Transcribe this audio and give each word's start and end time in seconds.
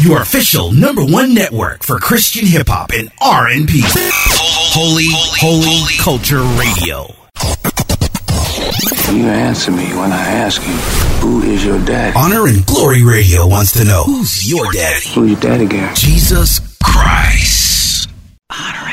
your 0.00 0.22
official 0.22 0.72
number 0.72 1.04
one 1.04 1.34
network 1.34 1.82
for 1.82 1.98
Christian 1.98 2.46
hip 2.46 2.68
hop 2.68 2.90
and 2.92 3.10
R&B. 3.20 3.82
Holy, 3.84 5.06
holy, 5.10 5.96
culture 5.98 6.42
radio. 6.58 7.14
You 9.12 9.26
answer 9.28 9.70
me 9.70 9.86
when 9.96 10.12
I 10.12 10.20
ask 10.20 10.60
you, 10.62 10.74
who 11.20 11.42
is 11.42 11.64
your 11.64 11.82
daddy? 11.84 12.16
Honor 12.16 12.46
and 12.46 12.64
Glory 12.66 13.04
Radio 13.04 13.46
wants 13.46 13.72
to 13.72 13.84
know 13.84 14.04
who's 14.04 14.48
your 14.48 14.70
daddy? 14.72 15.08
Who's 15.14 15.30
your 15.30 15.40
daddy, 15.40 15.66
Gary? 15.66 15.94
Jesus 15.94 16.60
Christ. 16.82 18.10
Honor 18.50 18.88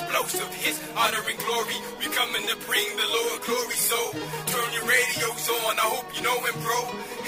explosive 0.00 0.48
hits. 0.54 0.80
Honor 0.96 1.20
and 1.28 1.38
glory. 1.38 1.76
We 2.00 2.06
coming 2.08 2.44
to 2.48 2.56
bring 2.64 2.88
the 2.96 3.08
Lord 3.08 3.42
glory. 3.44 3.76
So 3.76 4.00
turn 4.48 4.68
your 4.72 4.86
radios 4.88 5.48
on. 5.60 5.76
I 5.76 5.86
hope 5.92 6.08
you 6.16 6.22
know 6.22 6.38
him, 6.40 6.56
bro. 6.64 6.80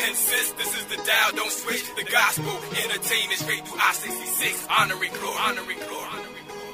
And 0.08 0.16
sis, 0.16 0.52
this 0.56 0.72
is 0.78 0.84
the 0.86 0.96
dial. 1.04 1.32
Don't 1.36 1.52
switch 1.52 1.84
the 1.96 2.04
gospel 2.04 2.52
entertainment 2.84 3.38
straight 3.40 3.66
through 3.66 3.78
I-66. 3.78 4.66
Honor 4.70 4.96
and 4.96 5.12
glory. 5.20 5.38
Honor 5.40 5.66
and 5.68 5.80
glory. 5.84 6.08
Honor 6.12 6.32
and 6.32 6.46
glory. 6.48 6.72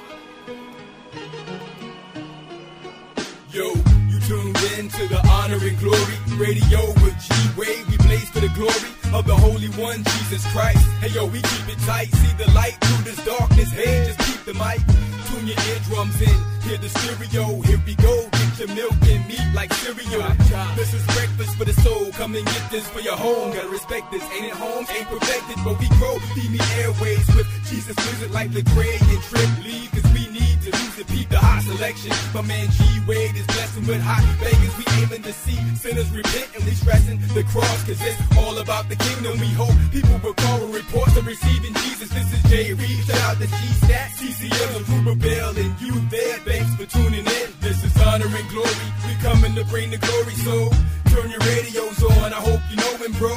Yo, 3.50 3.66
you 4.12 4.20
tuned 4.28 4.58
in 4.78 4.88
to 4.88 5.08
the 5.08 5.20
honor 5.26 5.58
and 5.58 5.78
glory 5.78 6.16
radio 6.36 6.78
with 7.02 7.16
G-Wave. 7.18 7.88
We 7.90 7.96
blaze 8.06 8.30
for 8.30 8.40
the 8.40 8.52
glory 8.54 8.92
of 9.12 9.26
the 9.26 9.34
Holy 9.34 9.68
One, 9.80 10.04
Jesus 10.04 10.46
Christ. 10.52 10.84
Hey 11.00 11.10
yo, 11.10 11.26
we 11.26 11.40
keep 11.42 11.68
it 11.68 11.78
tight. 11.80 12.12
See 12.12 12.34
the 12.36 12.50
light 12.52 12.76
through 12.80 13.04
this 13.04 13.24
darkness. 13.24 13.70
Hey, 13.72 14.04
just 14.06 14.18
keep 14.20 14.44
the 14.44 14.54
mic. 14.54 14.80
Tune 15.28 15.46
your 15.46 15.60
eardrums 15.68 16.22
in. 16.22 16.38
Hear 16.62 16.78
the 16.78 16.88
stereo. 16.88 17.60
Here 17.60 17.80
we 17.84 17.94
go. 17.96 18.47
Your 18.58 18.66
milk 18.74 18.90
and 19.06 19.22
meat 19.28 19.46
like 19.54 19.72
cereal. 19.74 20.34
This 20.74 20.92
is 20.92 21.06
breakfast 21.14 21.54
for 21.54 21.64
the 21.64 21.72
soul. 21.74 22.10
Come 22.18 22.34
and 22.34 22.44
get 22.44 22.70
this 22.72 22.88
for 22.88 22.98
your 22.98 23.14
home. 23.14 23.54
Gotta 23.54 23.68
respect 23.68 24.10
this. 24.10 24.22
Ain't 24.34 24.46
it 24.46 24.52
home? 24.52 24.84
Ain't 24.98 25.06
perfected, 25.06 25.62
but 25.62 25.78
we 25.78 25.86
grow. 25.94 26.18
Feed 26.34 26.50
me 26.50 26.58
airways 26.82 27.22
with 27.36 27.46
Jesus 27.70 27.94
music 27.94 28.34
like 28.34 28.50
Lecrae 28.50 28.98
and 28.98 29.22
Trip. 29.30 29.50
Leave, 29.62 29.90
cause 29.94 30.10
we 30.10 30.26
need 30.34 30.58
to 30.66 30.74
lose 30.74 30.96
the 30.98 31.04
peep 31.06 31.28
the 31.28 31.38
hot 31.38 31.62
selection. 31.62 32.10
My 32.34 32.42
man 32.42 32.66
G 32.74 32.82
Wade 33.06 33.36
is 33.36 33.46
blessing 33.46 33.86
with 33.86 34.02
hot 34.02 34.26
Vegas. 34.42 34.74
We 34.74 34.84
aiming 35.06 35.22
to 35.22 35.32
see 35.32 35.54
sinners 35.78 36.10
repent 36.10 36.50
and 36.56 36.64
we 36.64 36.72
stressing 36.72 37.22
the 37.38 37.44
cross. 37.44 37.78
Cause 37.86 38.02
it's 38.02 38.18
all 38.42 38.58
about 38.58 38.88
the 38.88 38.96
kingdom. 38.96 39.38
We 39.38 39.54
hope 39.54 39.76
people 39.92 40.18
will 40.18 40.34
call 40.34 40.66
and 40.66 40.74
report 40.74 41.14
to 41.14 41.22
receiving 41.22 41.74
Jesus. 41.86 42.10
This 42.10 42.26
is 42.34 42.42
Jay 42.50 42.74
Reed. 42.74 43.06
Shout 43.06 43.22
out 43.22 43.36
to 43.38 43.46
G 43.46 43.62
Stat, 43.86 44.10
CCM, 44.18 44.82
and 44.82 44.88
Ruber 44.90 45.14
Bell, 45.14 45.54
and 45.54 45.70
you 45.78 45.94
there. 46.10 46.38
Thanks 46.42 46.74
for 46.74 46.90
tuning 46.90 47.22
in. 47.22 47.48
This 47.62 47.84
is 47.84 47.94
honor 48.02 48.26
and 48.26 48.47
glory. 48.48 48.88
We 49.06 49.14
coming 49.22 49.54
to 49.54 49.64
bring 49.64 49.90
the 49.90 49.98
glory. 49.98 50.34
So 50.44 50.70
turn 51.12 51.30
your 51.30 51.40
radios 51.40 52.02
on. 52.02 52.32
I 52.32 52.40
hope 52.40 52.60
you 52.70 52.76
know 52.76 52.96
him, 52.96 53.12
bro. 53.12 53.34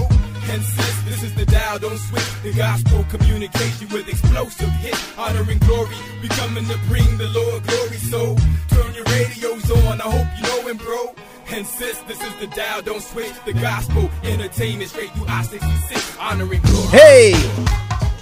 And 0.49 0.63
sis, 0.63 1.03
this 1.03 1.23
is 1.23 1.33
the 1.35 1.45
dial. 1.45 1.79
Don't 1.79 1.97
switch 1.97 2.31
the 2.43 2.53
gospel 2.53 3.05
communication 3.09 3.87
with 3.89 4.07
explosive 4.07 4.69
hit. 4.83 4.97
Honor 5.17 5.45
and 5.49 5.61
glory. 5.61 5.95
We 6.21 6.27
coming 6.29 6.65
to 6.65 6.77
bring 6.87 7.17
the 7.17 7.27
Lord 7.29 7.63
glory. 7.63 7.97
So 7.97 8.35
turn 8.69 8.93
your 8.93 9.05
radios 9.05 9.69
on. 9.71 10.01
I 10.01 10.09
hope 10.09 10.27
you 10.37 10.43
know 10.43 10.67
him, 10.67 10.77
bro. 10.77 11.15
And 11.53 11.65
sis, 11.67 11.97
this 12.07 12.21
is 12.23 12.35
the 12.39 12.47
dial. 12.47 12.81
Don't 12.81 13.01
switch 13.01 13.33
the 13.45 13.53
gospel 13.53 14.09
entertainment 14.23 14.89
straight 14.89 15.11
through 15.11 15.27
I-66. 15.27 16.17
Honor 16.19 16.51
and 16.51 16.63
glory. 16.63 16.87
Hey, 16.87 17.33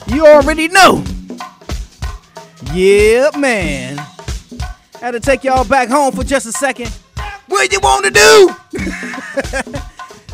you 0.08 0.26
already 0.26 0.68
know. 0.68 1.04
Yeah, 2.74 3.30
man. 3.38 3.98
Had 5.02 5.12
to 5.12 5.20
take 5.22 5.46
y'all 5.46 5.64
back 5.64 5.88
home 5.88 6.14
for 6.14 6.26
just 6.26 6.46
a 6.46 6.52
second. 6.52 6.90
What 7.48 7.72
you 7.72 7.80
want 7.80 8.06
to 8.06 8.12
do? 8.12 8.50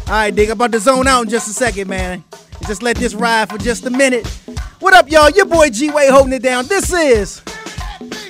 All 0.07 0.11
right, 0.11 0.33
Dick, 0.33 0.49
I'm 0.49 0.53
about 0.53 0.71
to 0.71 0.79
zone 0.79 1.07
out 1.07 1.21
in 1.23 1.29
just 1.29 1.47
a 1.47 1.53
second, 1.53 1.87
man. 1.87 2.23
Just 2.65 2.81
let 2.81 2.97
this 2.97 3.13
ride 3.13 3.49
for 3.49 3.59
just 3.59 3.85
a 3.85 3.91
minute. 3.91 4.25
What 4.79 4.95
up, 4.95 5.09
y'all? 5.11 5.29
Your 5.29 5.45
boy 5.45 5.69
G 5.69 5.91
Way 5.91 6.09
holding 6.09 6.33
it 6.33 6.41
down. 6.41 6.65
This 6.65 6.91
is 6.91 7.43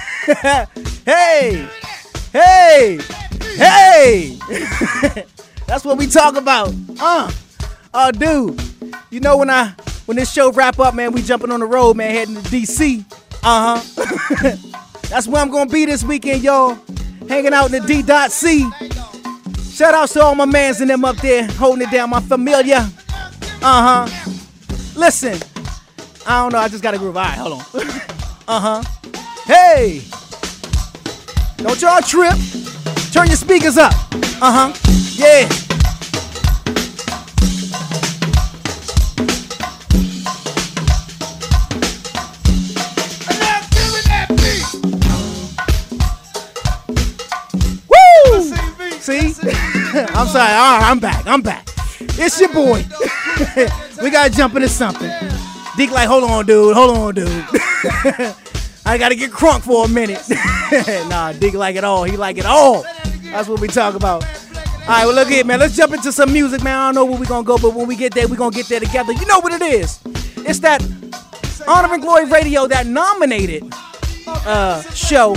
hey, 1.04 1.68
hey, 2.32 2.98
hey. 3.56 4.38
That's 5.66 5.84
what 5.84 5.96
we 5.98 6.06
talk 6.06 6.36
about. 6.36 6.74
Uh, 6.98 7.30
uh, 7.94 8.10
dude. 8.10 8.60
You 9.10 9.20
know 9.20 9.36
when 9.36 9.50
I 9.50 9.68
when 10.06 10.16
this 10.16 10.32
show 10.32 10.52
wrap 10.52 10.78
up, 10.78 10.94
man, 10.94 11.12
we 11.12 11.22
jumping 11.22 11.50
on 11.50 11.60
the 11.60 11.66
road, 11.66 11.96
man, 11.96 12.14
heading 12.14 12.34
to 12.34 12.40
DC. 12.42 13.04
Uh 13.42 13.80
huh. 13.80 14.56
That's 15.08 15.28
where 15.28 15.42
I'm 15.42 15.50
gonna 15.50 15.70
be 15.70 15.84
this 15.84 16.04
weekend, 16.04 16.42
y'all. 16.42 16.78
Hanging 17.28 17.52
out 17.52 17.72
in 17.72 17.82
the 17.82 17.86
D.C. 17.86 18.70
Shout 19.72 19.94
outs 19.94 20.12
to 20.14 20.22
all 20.22 20.34
my 20.34 20.44
mans 20.44 20.80
and 20.80 20.90
them 20.90 21.04
up 21.04 21.16
there 21.18 21.46
holding 21.52 21.86
it 21.86 21.90
down, 21.90 22.10
my 22.10 22.20
familia. 22.20 22.90
Uh 23.62 24.06
huh. 24.06 24.30
Listen, 24.96 25.38
I 26.26 26.42
don't 26.42 26.52
know. 26.52 26.58
I 26.58 26.68
just 26.68 26.82
got 26.82 26.92
to 26.92 26.98
groove. 26.98 27.16
All 27.16 27.22
right, 27.24 27.38
hold 27.38 27.54
on. 27.54 27.60
uh 28.48 28.60
huh. 28.60 28.82
Hey, 29.44 30.02
don't 31.56 31.80
y'all 31.80 32.00
trip. 32.00 32.34
Turn 33.12 33.26
your 33.26 33.36
speakers 33.36 33.76
up. 33.76 33.92
Uh 34.40 34.70
huh. 34.70 34.72
Yeah. 35.16 35.48
Woo! 47.88 48.42
See? 49.00 49.18
I'm 50.14 50.28
sorry. 50.28 50.52
All 50.52 50.78
right, 50.78 50.82
I'm 50.84 51.00
back. 51.00 51.26
I'm 51.26 51.42
back. 51.42 51.68
It's 52.00 52.40
your 52.40 52.52
boy. 52.52 52.84
we 54.02 54.10
gotta 54.10 54.30
jump 54.30 54.54
into 54.54 54.68
something. 54.68 55.31
Deke 55.76 55.90
like, 55.90 56.08
hold 56.08 56.24
on, 56.24 56.44
dude. 56.44 56.74
Hold 56.74 56.96
on, 56.96 57.14
dude. 57.14 57.28
I 58.84 58.98
gotta 58.98 59.14
get 59.14 59.30
crunk 59.30 59.62
for 59.62 59.86
a 59.86 59.88
minute. 59.88 60.20
nah, 61.08 61.32
Deke 61.32 61.54
like 61.54 61.76
it 61.76 61.84
all. 61.84 62.04
He 62.04 62.16
like 62.16 62.36
it 62.36 62.44
all. 62.44 62.84
That's 63.24 63.48
what 63.48 63.60
we 63.60 63.68
talk 63.68 63.94
about. 63.94 64.24
All 64.24 64.88
right, 64.88 65.06
well, 65.06 65.14
look 65.14 65.28
here, 65.28 65.44
man. 65.44 65.60
Let's 65.60 65.76
jump 65.76 65.94
into 65.94 66.12
some 66.12 66.32
music, 66.32 66.62
man. 66.62 66.76
I 66.76 66.86
don't 66.86 66.94
know 66.96 67.04
where 67.04 67.18
we're 67.18 67.26
gonna 67.26 67.44
go, 67.44 67.56
but 67.56 67.74
when 67.74 67.86
we 67.86 67.96
get 67.96 68.12
there, 68.12 68.28
we're 68.28 68.36
gonna 68.36 68.54
get 68.54 68.66
there 68.66 68.80
together. 68.80 69.12
You 69.12 69.24
know 69.26 69.38
what 69.38 69.52
it 69.52 69.62
is? 69.62 70.00
It's 70.38 70.58
that 70.58 70.82
Honor 71.66 71.94
and 71.94 72.02
Glory 72.02 72.26
Radio 72.26 72.66
that 72.66 72.86
nominated 72.86 73.72
uh, 74.26 74.82
show. 74.92 75.34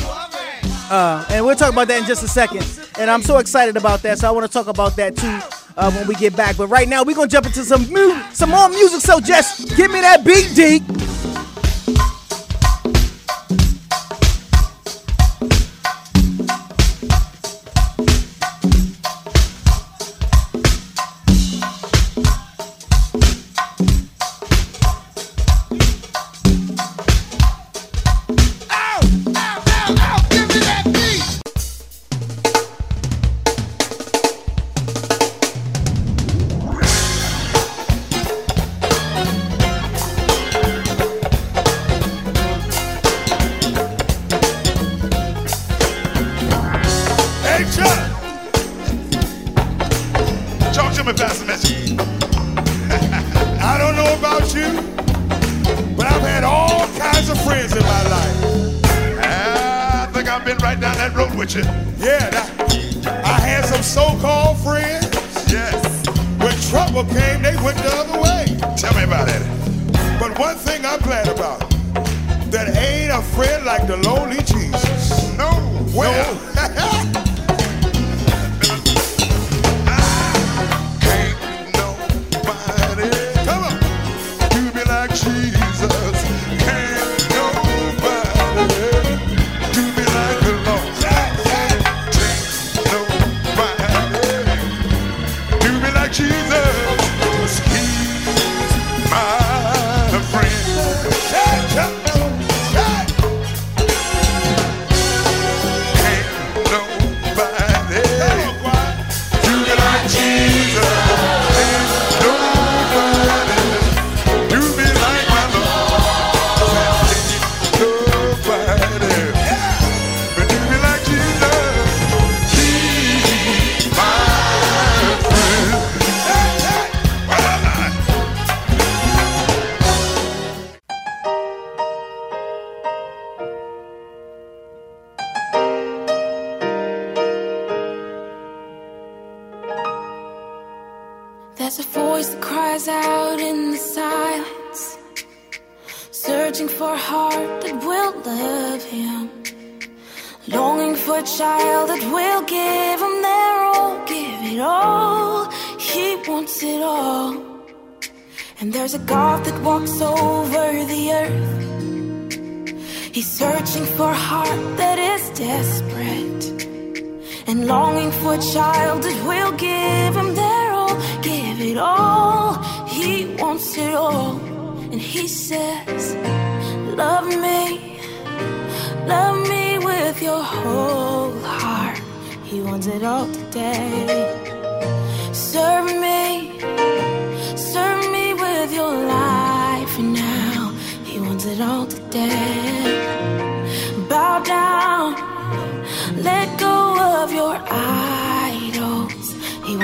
Uh, 0.90 1.26
and 1.30 1.46
we'll 1.46 1.56
talk 1.56 1.72
about 1.72 1.88
that 1.88 2.00
in 2.00 2.06
just 2.06 2.24
a 2.24 2.28
second. 2.28 2.66
And 3.00 3.10
I'm 3.10 3.22
so 3.22 3.38
excited 3.38 3.78
about 3.78 4.02
that, 4.02 4.20
so 4.20 4.28
I 4.28 4.32
want 4.32 4.46
to 4.46 4.52
talk 4.52 4.68
about 4.68 4.96
that 4.98 5.16
too 5.16 5.65
uh, 5.78 5.92
when 5.92 6.08
we 6.08 6.16
get 6.16 6.36
back. 6.36 6.58
But 6.58 6.68
right 6.68 6.88
now, 6.88 7.04
we're 7.04 7.16
gonna 7.16 7.28
jump 7.28 7.46
into 7.46 7.64
some 7.64 7.88
mu- 7.92 8.20
some 8.34 8.50
more 8.50 8.70
music. 8.70 9.02
So 9.02 9.20
just 9.20 9.76
give 9.76 9.92
me 9.92 10.02
that 10.02 10.24
beat, 10.24 10.52
Deke. 10.56 10.84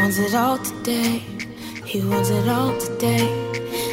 wants 0.02 0.18
it 0.18 0.34
all 0.34 0.58
today. 0.58 1.20
He 1.86 2.02
wants 2.02 2.32
it 2.32 2.48
all 2.48 2.76
today. 2.80 3.28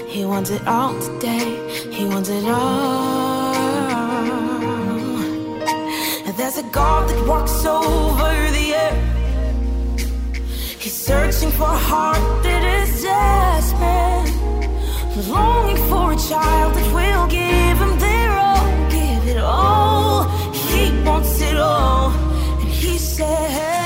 He 0.09 0.25
wants 0.25 0.49
it 0.49 0.67
all 0.67 0.99
today. 0.99 1.47
He 1.93 2.07
wants 2.07 2.31
it 2.31 2.45
all. 2.47 3.55
And 6.27 6.35
there's 6.39 6.57
a 6.57 6.63
God 6.81 7.11
that 7.11 7.21
walks 7.27 7.63
over 7.67 8.33
the 8.57 8.67
earth. 8.85 9.05
He's 10.83 10.95
searching 10.95 11.51
for 11.51 11.69
a 11.79 11.83
heart 11.91 12.43
that 12.43 12.63
is 12.79 13.03
desperate, 13.03 14.33
longing 15.29 15.83
for 15.91 16.13
a 16.13 16.17
child 16.31 16.73
that 16.75 16.89
will 16.99 17.27
give 17.27 17.77
him 17.85 17.99
their 17.99 18.31
all, 18.47 18.67
give 18.89 19.25
it 19.35 19.41
all. 19.43 20.25
He 20.71 20.83
wants 21.07 21.39
it 21.43 21.57
all, 21.59 22.11
and 22.61 22.69
he 22.69 22.97
said. 22.97 23.78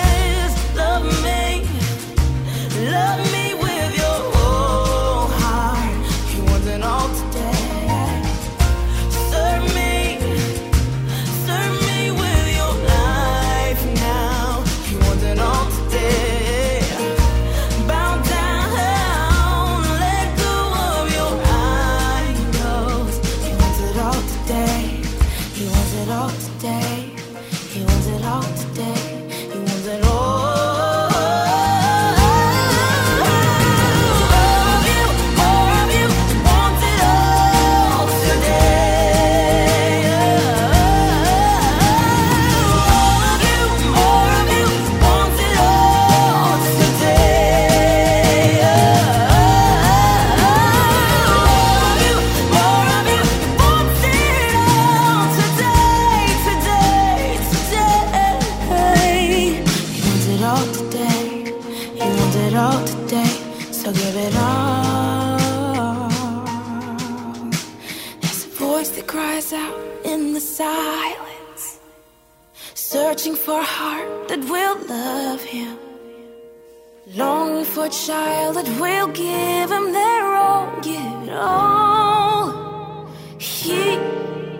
child 77.92 78.56
that 78.56 78.66
will 78.80 79.08
give 79.08 79.70
him 79.70 79.92
their 79.92 80.34
all, 80.34 80.80
give 80.80 81.28
it 81.28 81.32
all. 81.34 83.06
He 83.38 83.98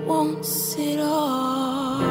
wants 0.04 0.76
it 0.76 1.00
all. 1.00 2.02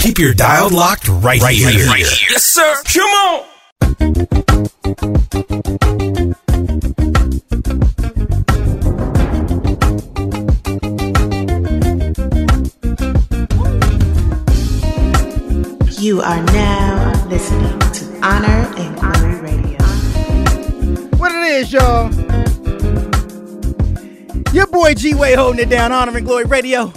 Keep 0.00 0.18
your 0.20 0.32
dial 0.32 0.70
locked 0.70 1.08
right, 1.08 1.40
right 1.40 1.56
here. 1.56 1.86
Right 1.88 1.98
here. 1.98 2.28
Yes, 2.30 2.44
sir. 2.44 2.76
Come 2.84 3.02
on. 3.02 3.57
G 24.98 25.14
Way 25.14 25.36
holding 25.36 25.60
it 25.60 25.70
down, 25.70 25.92
Honor 25.92 26.16
and 26.16 26.26
Glory 26.26 26.44
Radio. 26.44 26.92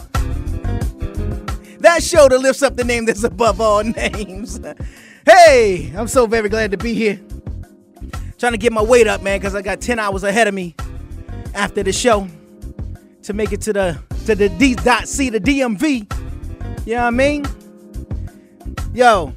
That 1.81 2.01
show 2.01 2.27
that 2.27 2.39
lifts 2.39 2.63
up 2.63 2.75
the 2.75 2.83
name 2.83 3.05
that's 3.05 3.23
above 3.23 3.61
all 3.61 3.83
names. 3.83 4.59
hey, 5.23 5.93
I'm 5.95 6.07
so 6.07 6.25
very 6.25 6.49
glad 6.49 6.71
to 6.71 6.77
be 6.77 6.95
here. 6.95 7.19
Trying 8.39 8.53
to 8.53 8.57
get 8.57 8.73
my 8.73 8.81
weight 8.81 9.05
up, 9.05 9.21
man, 9.21 9.39
because 9.39 9.53
I 9.53 9.61
got 9.61 9.81
10 9.81 9.99
hours 9.99 10.23
ahead 10.23 10.47
of 10.47 10.55
me 10.55 10.75
after 11.53 11.83
the 11.83 11.93
show 11.93 12.27
to 13.21 13.33
make 13.33 13.51
it 13.51 13.61
to 13.61 13.73
the 13.73 14.01
to 14.25 14.33
the 14.33 14.49
D 14.49 14.73
dot 14.73 15.07
C 15.07 15.29
the 15.29 15.39
DMV. 15.39 16.11
You 16.87 16.95
know 16.95 17.01
what 17.01 17.07
I 17.07 17.09
mean? 17.11 17.45
Yo. 18.95 19.35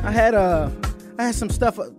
I 0.00 0.10
had 0.10 0.32
a 0.32 0.72
I 1.18 1.24
had 1.24 1.34
some 1.34 1.50
stuff, 1.50 1.80
uh, 1.80 1.90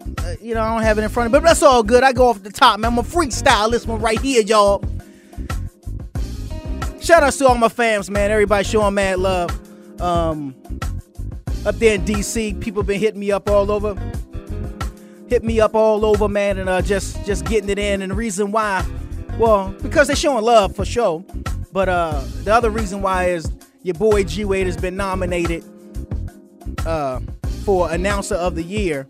you 0.42 0.54
know, 0.54 0.62
I 0.62 0.74
don't 0.74 0.84
have 0.84 0.98
it 0.98 1.04
in 1.04 1.10
front 1.10 1.28
of 1.28 1.34
me, 1.34 1.40
but 1.40 1.46
that's 1.46 1.62
all 1.62 1.84
good. 1.84 2.04
I 2.04 2.14
go 2.14 2.30
off 2.30 2.42
the 2.42 2.52
top, 2.52 2.80
man. 2.80 2.94
I'm 2.94 3.00
a 3.00 3.04
freestyle 3.04 3.70
this 3.70 3.86
one 3.86 4.00
right 4.00 4.20
here, 4.20 4.42
y'all. 4.42 4.82
Shout 7.02 7.24
outs 7.24 7.38
to 7.40 7.48
all 7.48 7.56
my 7.56 7.68
fams, 7.68 8.10
man. 8.10 8.32
Everybody 8.32 8.64
showing 8.64 8.94
mad 8.94 9.20
love. 9.20 9.52
Um, 10.02 10.56
up 11.66 11.76
there 11.76 11.96
in 11.96 12.06
DC, 12.06 12.62
people 12.62 12.82
been 12.82 13.00
hitting 13.00 13.20
me 13.20 13.30
up 13.30 13.50
all 13.50 13.70
over. 13.72 13.96
Hit 15.28 15.44
me 15.44 15.60
up 15.60 15.76
all 15.76 16.06
over, 16.06 16.30
man, 16.30 16.58
and 16.58 16.70
uh, 16.70 16.82
just 16.82 17.26
just 17.26 17.46
getting 17.46 17.70
it 17.70 17.78
in. 17.78 18.02
And 18.02 18.12
the 18.12 18.16
reason 18.16 18.54
why, 18.54 18.86
well, 19.38 19.76
because 19.82 20.08
they're 20.08 20.16
showing 20.16 20.46
love 20.46 20.76
for 20.78 20.86
sure. 20.86 21.26
But 21.74 21.90
uh, 21.90 22.24
the 22.46 22.54
other 22.54 22.70
reason 22.70 23.02
why 23.02 23.32
is 23.32 23.52
your 23.84 23.96
boy 23.96 24.24
G 24.24 24.46
Wade 24.46 24.66
has 24.66 24.78
been 24.78 24.96
nominated 24.96 25.64
uh, 26.86 27.20
for 27.70 27.92
announcer 27.92 28.34
of 28.34 28.56
the 28.56 28.64
year 28.64 29.06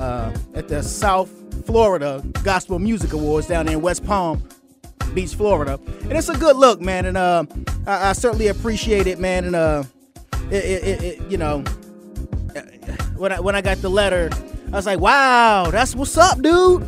uh, 0.00 0.36
at 0.56 0.66
the 0.66 0.82
South 0.82 1.30
Florida 1.64 2.20
Gospel 2.42 2.80
Music 2.80 3.12
Awards 3.12 3.46
down 3.46 3.68
in 3.68 3.80
West 3.82 4.04
Palm 4.04 4.42
Beach, 5.14 5.36
Florida, 5.36 5.78
and 6.02 6.10
it's 6.14 6.28
a 6.28 6.36
good 6.36 6.56
look, 6.56 6.80
man. 6.80 7.06
And 7.06 7.16
uh, 7.16 7.44
I, 7.86 8.08
I 8.08 8.12
certainly 8.14 8.48
appreciate 8.48 9.06
it, 9.06 9.20
man. 9.20 9.44
And 9.44 9.54
uh, 9.54 9.84
it, 10.50 10.64
it, 10.64 10.82
it, 10.82 11.02
it, 11.04 11.30
you 11.30 11.38
know, 11.38 11.60
when 13.16 13.30
I 13.30 13.38
when 13.38 13.54
I 13.54 13.60
got 13.60 13.76
the 13.76 13.90
letter, 13.90 14.28
I 14.72 14.76
was 14.76 14.86
like, 14.86 14.98
wow, 14.98 15.70
that's 15.70 15.94
what's 15.94 16.18
up, 16.18 16.42
dude. 16.42 16.82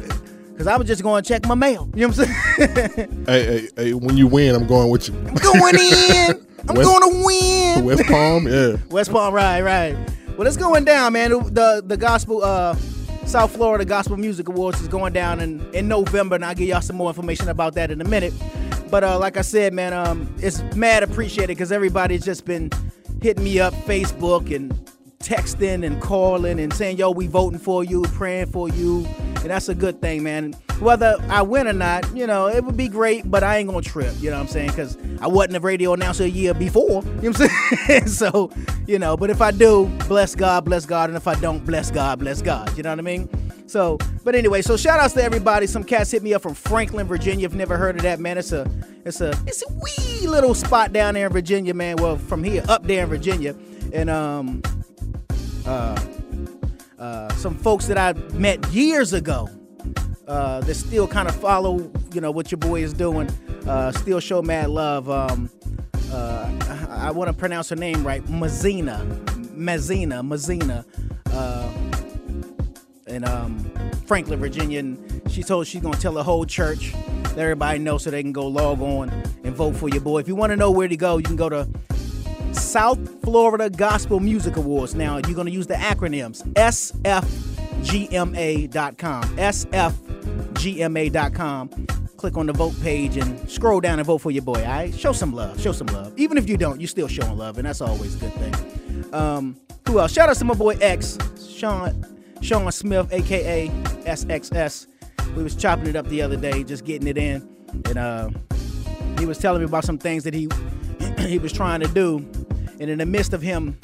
Cause 0.58 0.66
I 0.66 0.76
was 0.76 0.88
just 0.88 1.04
going 1.04 1.22
to 1.22 1.28
check 1.28 1.46
my 1.46 1.54
mail. 1.54 1.88
You 1.94 2.08
know 2.08 2.14
what 2.14 2.18
I'm 2.18 2.96
saying? 2.96 3.25
Hey, 3.26 3.44
hey, 3.44 3.68
hey, 3.76 3.94
when 3.94 4.16
you 4.16 4.26
win, 4.26 4.56
I'm 4.56 4.66
going 4.66 4.90
with 4.90 5.08
you. 5.08 5.14
I'm 5.14 5.34
going 5.34 5.76
in. 5.76 6.46
I'm 6.68 6.75
West- 6.75 6.90
going 6.90 7.12
to 7.12 7.25
win. 7.25 7.84
West 7.84 8.04
Palm, 8.06 8.48
yeah. 8.48 8.76
West 8.90 9.12
Palm, 9.12 9.32
right, 9.32 9.60
right. 9.60 9.96
Well, 10.36 10.46
it's 10.46 10.58
going 10.58 10.84
down, 10.84 11.14
man. 11.14 11.30
The 11.30 11.82
the 11.84 11.96
gospel 11.96 12.44
uh 12.44 12.76
South 13.24 13.52
Florida 13.56 13.86
Gospel 13.86 14.18
Music 14.18 14.48
Awards 14.48 14.80
is 14.82 14.88
going 14.88 15.14
down 15.14 15.40
in, 15.40 15.66
in 15.74 15.88
November, 15.88 16.34
and 16.36 16.44
I'll 16.44 16.54
give 16.54 16.68
y'all 16.68 16.82
some 16.82 16.96
more 16.96 17.08
information 17.08 17.48
about 17.48 17.74
that 17.74 17.90
in 17.90 18.00
a 18.02 18.04
minute. 18.04 18.34
But 18.90 19.02
uh, 19.02 19.18
like 19.18 19.36
I 19.36 19.40
said, 19.40 19.72
man, 19.72 19.92
um, 19.94 20.32
it's 20.38 20.62
mad 20.76 21.02
appreciated 21.02 21.48
because 21.48 21.72
everybody's 21.72 22.24
just 22.24 22.44
been 22.44 22.70
hitting 23.22 23.42
me 23.42 23.58
up 23.58 23.72
Facebook 23.72 24.54
and 24.54 24.72
texting 25.20 25.84
and 25.84 26.02
calling 26.02 26.60
and 26.60 26.72
saying, 26.72 26.98
"Yo, 26.98 27.10
we 27.10 27.26
voting 27.26 27.58
for 27.58 27.82
you, 27.82 28.02
praying 28.02 28.52
for 28.52 28.68
you," 28.68 29.06
and 29.36 29.50
that's 29.50 29.70
a 29.70 29.74
good 29.74 30.02
thing, 30.02 30.22
man. 30.22 30.54
Whether 30.80 31.16
I 31.28 31.42
win 31.42 31.66
or 31.66 31.73
not, 31.73 32.14
you 32.14 32.26
know, 32.26 32.49
it 32.49 32.62
would 32.64 32.76
be 32.76 32.88
great, 32.88 33.30
but 33.30 33.42
I 33.42 33.56
ain't 33.56 33.68
gonna 33.68 33.83
trip. 33.83 34.14
You 34.21 34.30
know 34.30 34.37
what 34.37 34.42
I'm 34.42 34.49
saying? 34.49 34.71
Because 34.71 34.99
I 35.21 35.26
wasn't 35.26 35.56
a 35.56 35.61
radio 35.61 35.95
announcer 35.95 36.25
a 36.25 36.28
year 36.28 36.54
before. 36.54 37.02
You 37.16 37.33
know 37.33 37.38
what 37.38 37.50
I'm 37.50 37.87
saying? 37.87 38.06
so, 38.09 38.50
you 38.87 38.99
know, 38.99 39.16
but 39.16 39.30
if 39.30 39.40
I 39.40 39.50
do, 39.50 39.87
bless 40.06 40.35
God, 40.35 40.64
bless 40.64 40.85
God, 40.87 41.11
and 41.11 41.16
if 41.16 41.26
I 41.26 41.35
don't, 41.35 41.64
bless 41.64 41.90
God, 41.90 42.18
bless 42.18 42.42
God. 42.42 42.76
You 42.76 42.83
know 42.83 42.90
what 42.90 42.99
I 42.99 43.02
mean? 43.02 43.28
So, 43.66 43.99
but 44.23 44.35
anyway, 44.35 44.62
so 44.62 44.76
shout 44.76 45.00
outs 45.00 45.14
to 45.14 45.23
everybody. 45.23 45.66
Some 45.66 45.83
cats 45.83 46.11
hit 46.12 46.23
me 46.23 46.35
up 46.35 46.42
from 46.42 46.54
Franklin, 46.54 47.06
Virginia. 47.06 47.47
If 47.47 47.52
you've 47.52 47.59
never 47.59 47.76
heard 47.76 47.97
of 47.97 48.02
that, 48.02 48.21
man, 48.21 48.38
it's 48.38 48.52
a 48.52 48.71
it's 49.04 49.21
a 49.21 49.30
it's 49.47 49.64
a 49.68 49.73
wee 49.73 50.26
little 50.26 50.54
spot 50.54 50.92
down 50.92 51.14
there 51.14 51.26
in 51.26 51.33
Virginia, 51.33 51.75
man. 51.75 51.97
Well, 51.97 52.16
from 52.16 52.45
here 52.45 52.62
up 52.68 52.85
there 52.85 53.02
in 53.02 53.09
Virginia, 53.09 53.56
and 53.92 54.09
um 54.09 54.62
uh 55.66 56.00
uh 56.99 57.35
some 57.35 57.56
folks 57.56 57.87
that 57.87 57.99
I 57.99 58.12
met 58.35 58.64
years 58.68 59.12
ago 59.12 59.49
uh, 60.26 60.61
that 60.61 60.75
still 60.75 61.06
kind 61.06 61.28
of 61.28 61.37
follow, 61.37 61.90
you 62.12 62.21
know, 62.21 62.30
what 62.30 62.50
your 62.50 62.59
boy 62.59 62.83
is 62.83 62.92
doing. 62.92 63.28
Uh, 63.66 63.92
still 63.92 64.21
show 64.21 64.42
mad 64.42 64.71
love. 64.71 65.09
Um, 65.09 65.50
uh, 66.11 66.87
I, 66.90 67.09
I 67.09 67.11
want 67.11 67.28
to 67.28 67.33
pronounce 67.35 67.68
her 67.71 67.76
name 67.76 68.06
right, 68.06 68.25
Mazina, 68.26 69.04
Mazina, 69.56 70.23
Mazina, 70.23 70.85
uh, 71.33 71.73
in 73.06 73.25
um, 73.25 73.59
Franklin, 74.06 74.40
Virginia. 74.40 74.80
And 74.80 75.23
she 75.30 75.42
told 75.42 75.66
she's 75.66 75.83
gonna 75.83 75.97
tell 75.97 76.12
the 76.12 76.25
whole 76.25 76.45
church, 76.45 76.95
let 77.25 77.38
everybody 77.38 77.78
know, 77.78 77.99
so 77.99 78.11
they 78.11 78.23
can 78.23 78.33
go 78.33 78.47
log 78.47 78.80
on 78.80 79.11
and 79.45 79.54
vote 79.54 79.76
for 79.76 79.88
your 79.88 80.00
boy. 80.00 80.18
If 80.18 80.28
you 80.28 80.35
want 80.35 80.50
to 80.50 80.56
know 80.56 80.71
where 80.71 80.88
to 80.88 80.97
go, 80.97 81.18
you 81.18 81.25
can 81.25 81.37
go 81.37 81.49
to 81.49 81.68
South 82.52 83.23
Florida 83.23 83.68
Gospel 83.68 84.21
Music 84.21 84.56
Awards. 84.56 84.95
Now 84.95 85.18
you're 85.18 85.37
gonna 85.37 85.50
use 85.50 85.66
the 85.66 85.75
acronyms 85.75 86.42
SFGMA.com. 87.83 89.23
SFGMA.com. 90.56 91.68
Click 92.16 92.37
on 92.37 92.47
the 92.47 92.52
vote 92.52 92.75
page 92.83 93.16
and 93.16 93.50
scroll 93.50 93.80
down 93.80 93.99
and 93.99 94.06
vote 94.06 94.18
for 94.18 94.30
your 94.30 94.42
boy. 94.42 94.61
All 94.61 94.66
right, 94.66 94.95
show 94.95 95.12
some 95.12 95.35
love. 95.35 95.61
Show 95.61 95.73
some 95.73 95.88
love. 95.88 96.12
Even 96.16 96.38
if 96.38 96.49
you 96.49 96.56
don't, 96.56 96.80
you're 96.80 96.88
still 96.88 97.09
showing 97.09 97.37
love, 97.37 97.59
and 97.59 97.66
that's 97.66 97.83
always 97.83 98.14
a 98.16 98.18
good 98.18 98.33
thing. 98.35 98.54
Um, 99.14 99.61
who 99.87 100.00
else? 100.00 100.12
Shout 100.12 100.28
out 100.28 100.37
to 100.37 100.45
my 100.45 100.54
boy 100.54 100.76
X, 100.80 101.18
Sean, 101.49 102.06
Sean 102.40 102.73
Smith, 102.73 103.12
aka 103.12 103.68
SXS. 104.06 104.87
We 105.37 105.42
was 105.42 105.54
chopping 105.54 105.88
it 105.88 105.97
up 105.97 106.06
the 106.09 106.23
other 106.23 106.37
day, 106.37 106.64
just 106.64 106.85
getting 106.87 107.06
it 107.06 107.18
in, 107.18 107.47
and 107.85 107.99
uh, 107.99 108.30
he 109.18 109.26
was 109.26 109.37
telling 109.38 109.61
me 109.61 109.66
about 109.66 109.85
some 109.85 109.99
things 109.99 110.25
that 110.25 110.33
he 110.33 110.49
he 111.18 111.38
was 111.38 111.52
trying 111.52 111.80
to 111.80 111.88
do, 111.88 112.26
and 112.80 112.88
in 112.90 112.99
the 112.99 113.06
midst 113.06 113.35
of 113.35 113.42
him 113.42 113.78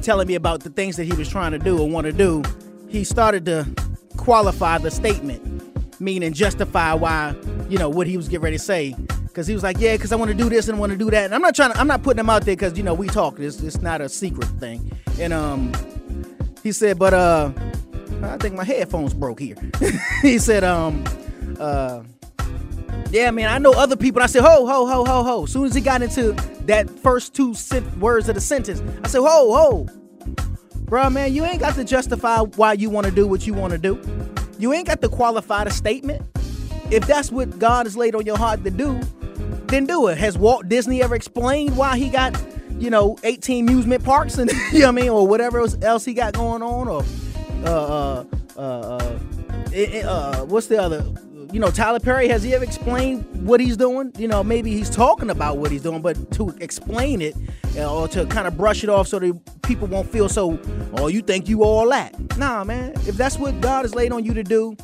telling 0.00 0.26
me 0.28 0.34
about 0.34 0.60
the 0.60 0.70
things 0.70 0.96
that 0.96 1.04
he 1.04 1.12
was 1.14 1.28
trying 1.28 1.52
to 1.52 1.58
do 1.58 1.78
or 1.78 1.88
want 1.88 2.06
to 2.06 2.12
do, 2.12 2.42
he 2.94 3.04
started 3.04 3.44
to 3.44 3.66
qualify 4.16 4.78
the 4.78 4.90
statement, 4.90 6.00
meaning 6.00 6.32
justify 6.32 6.94
why 6.94 7.34
you 7.68 7.76
know 7.76 7.88
what 7.88 8.06
he 8.06 8.16
was 8.16 8.28
getting 8.28 8.44
ready 8.44 8.56
to 8.56 8.62
say. 8.62 8.94
Cause 9.32 9.48
he 9.48 9.54
was 9.54 9.64
like, 9.64 9.78
yeah, 9.80 9.96
cause 9.96 10.12
I 10.12 10.16
want 10.16 10.30
to 10.30 10.36
do 10.36 10.48
this 10.48 10.68
and 10.68 10.78
want 10.78 10.92
to 10.92 10.98
do 10.98 11.10
that, 11.10 11.24
and 11.24 11.34
I'm 11.34 11.42
not 11.42 11.56
trying 11.56 11.72
to, 11.72 11.80
I'm 11.80 11.88
not 11.88 12.04
putting 12.04 12.20
him 12.20 12.30
out 12.30 12.42
there, 12.44 12.54
cause 12.54 12.76
you 12.76 12.84
know 12.84 12.94
we 12.94 13.08
talk. 13.08 13.40
It's 13.40 13.60
it's 13.60 13.80
not 13.80 14.00
a 14.00 14.08
secret 14.08 14.46
thing, 14.60 14.92
and 15.18 15.32
um, 15.32 15.72
he 16.62 16.70
said, 16.70 17.00
but 17.00 17.12
uh, 17.12 17.50
I 18.22 18.36
think 18.36 18.54
my 18.54 18.62
headphones 18.62 19.12
broke 19.12 19.40
here. 19.40 19.56
he 20.22 20.38
said, 20.38 20.62
um, 20.62 21.04
uh. 21.58 22.04
Yeah, 23.10 23.30
man, 23.30 23.48
I 23.48 23.58
know 23.58 23.72
other 23.72 23.96
people. 23.96 24.22
I 24.22 24.26
said, 24.26 24.42
ho, 24.42 24.66
ho, 24.66 24.86
ho, 24.86 25.04
ho, 25.04 25.22
ho. 25.22 25.44
As 25.44 25.52
soon 25.52 25.66
as 25.66 25.74
he 25.74 25.80
got 25.80 26.02
into 26.02 26.32
that 26.66 26.90
first 26.90 27.32
two 27.32 27.54
words 28.00 28.28
of 28.28 28.34
the 28.34 28.40
sentence, 28.40 28.82
I 29.04 29.08
said, 29.08 29.20
ho, 29.20 29.54
ho. 29.54 30.03
Bruh, 30.94 31.12
man, 31.12 31.34
you 31.34 31.44
ain't 31.44 31.58
got 31.58 31.74
to 31.74 31.82
justify 31.82 32.38
why 32.38 32.74
you 32.74 32.88
want 32.88 33.04
to 33.04 33.10
do 33.10 33.26
what 33.26 33.48
you 33.48 33.52
want 33.52 33.72
to 33.72 33.78
do. 33.78 34.00
You 34.60 34.72
ain't 34.72 34.86
got 34.86 35.02
to 35.02 35.08
qualify 35.08 35.64
the 35.64 35.70
statement. 35.72 36.22
If 36.88 37.04
that's 37.08 37.32
what 37.32 37.58
God 37.58 37.86
has 37.86 37.96
laid 37.96 38.14
on 38.14 38.24
your 38.24 38.38
heart 38.38 38.62
to 38.62 38.70
do, 38.70 39.00
then 39.66 39.86
do 39.86 40.06
it. 40.06 40.18
Has 40.18 40.38
Walt 40.38 40.68
Disney 40.68 41.02
ever 41.02 41.16
explained 41.16 41.76
why 41.76 41.98
he 41.98 42.10
got, 42.10 42.40
you 42.78 42.90
know, 42.90 43.18
18 43.24 43.68
amusement 43.68 44.04
parks 44.04 44.38
and, 44.38 44.48
you 44.72 44.82
know 44.82 44.86
what 44.86 44.88
I 44.88 44.92
mean, 44.92 45.08
or 45.08 45.26
whatever 45.26 45.66
else- 45.82 46.04
he 46.04 46.14
got 46.14 46.34
going 46.34 46.62
on? 46.62 46.86
Or, 46.86 47.04
uh, 47.64 47.70
uh, 47.70 48.24
uh, 48.56 48.60
uh, 48.60 49.18
eh, 49.72 50.00
eh, 50.00 50.02
uh, 50.02 50.44
what's 50.44 50.68
the 50.68 50.80
other? 50.80 51.04
You 51.54 51.60
know, 51.60 51.70
Tyler 51.70 52.00
Perry, 52.00 52.26
has 52.26 52.42
he 52.42 52.52
ever 52.52 52.64
explained 52.64 53.46
what 53.46 53.60
he's 53.60 53.76
doing? 53.76 54.10
You 54.18 54.26
know, 54.26 54.42
maybe 54.42 54.72
he's 54.72 54.90
talking 54.90 55.30
about 55.30 55.58
what 55.58 55.70
he's 55.70 55.82
doing, 55.82 56.02
but 56.02 56.32
to 56.32 56.48
explain 56.60 57.22
it 57.22 57.36
uh, 57.76 57.94
or 57.94 58.08
to 58.08 58.26
kind 58.26 58.48
of 58.48 58.56
brush 58.56 58.82
it 58.82 58.90
off 58.90 59.06
so 59.06 59.20
that 59.20 59.62
people 59.62 59.86
won't 59.86 60.10
feel 60.10 60.28
so, 60.28 60.58
oh, 60.94 61.06
you 61.06 61.22
think 61.22 61.48
you 61.48 61.62
all 61.62 61.88
that. 61.90 62.36
Nah, 62.36 62.64
man. 62.64 62.90
If 63.06 63.16
that's 63.16 63.38
what 63.38 63.60
God 63.60 63.84
has 63.84 63.94
laid 63.94 64.10
on 64.10 64.24
you 64.24 64.34
to 64.34 64.42
do, 64.42 64.76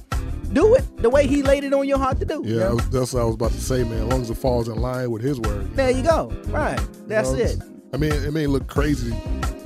do 0.53 0.77
it 0.77 0.85
the 0.99 1.11
way 1.11 1.27
he 1.27 1.43
laid 1.43 1.65
it 1.65 1.75
on 1.75 1.89
your 1.89 1.99
heart 1.99 2.21
to 2.21 2.25
do. 2.25 2.41
Yeah, 2.47 2.67
I 2.67 2.69
know? 2.69 2.75
was, 2.77 2.91
that's 2.91 3.13
what 3.15 3.23
I 3.23 3.25
was 3.25 3.35
about 3.35 3.51
to 3.51 3.61
say, 3.61 3.83
man. 3.83 4.05
As 4.05 4.05
long 4.05 4.23
as 4.23 4.31
it 4.31 4.37
falls 4.37 4.69
in 4.69 4.77
line 4.77 5.11
with 5.11 5.23
his 5.23 5.41
word. 5.41 5.75
There 5.75 5.91
you 5.91 6.05
go. 6.05 6.29
Right. 6.51 6.79
That's 7.09 7.33
You 7.33 7.37
know, 7.37 7.43
it. 7.47 7.63
I 7.95 7.97
mean, 7.97 8.13
it 8.13 8.33
may 8.33 8.47
look 8.47 8.69
crazy 8.69 9.13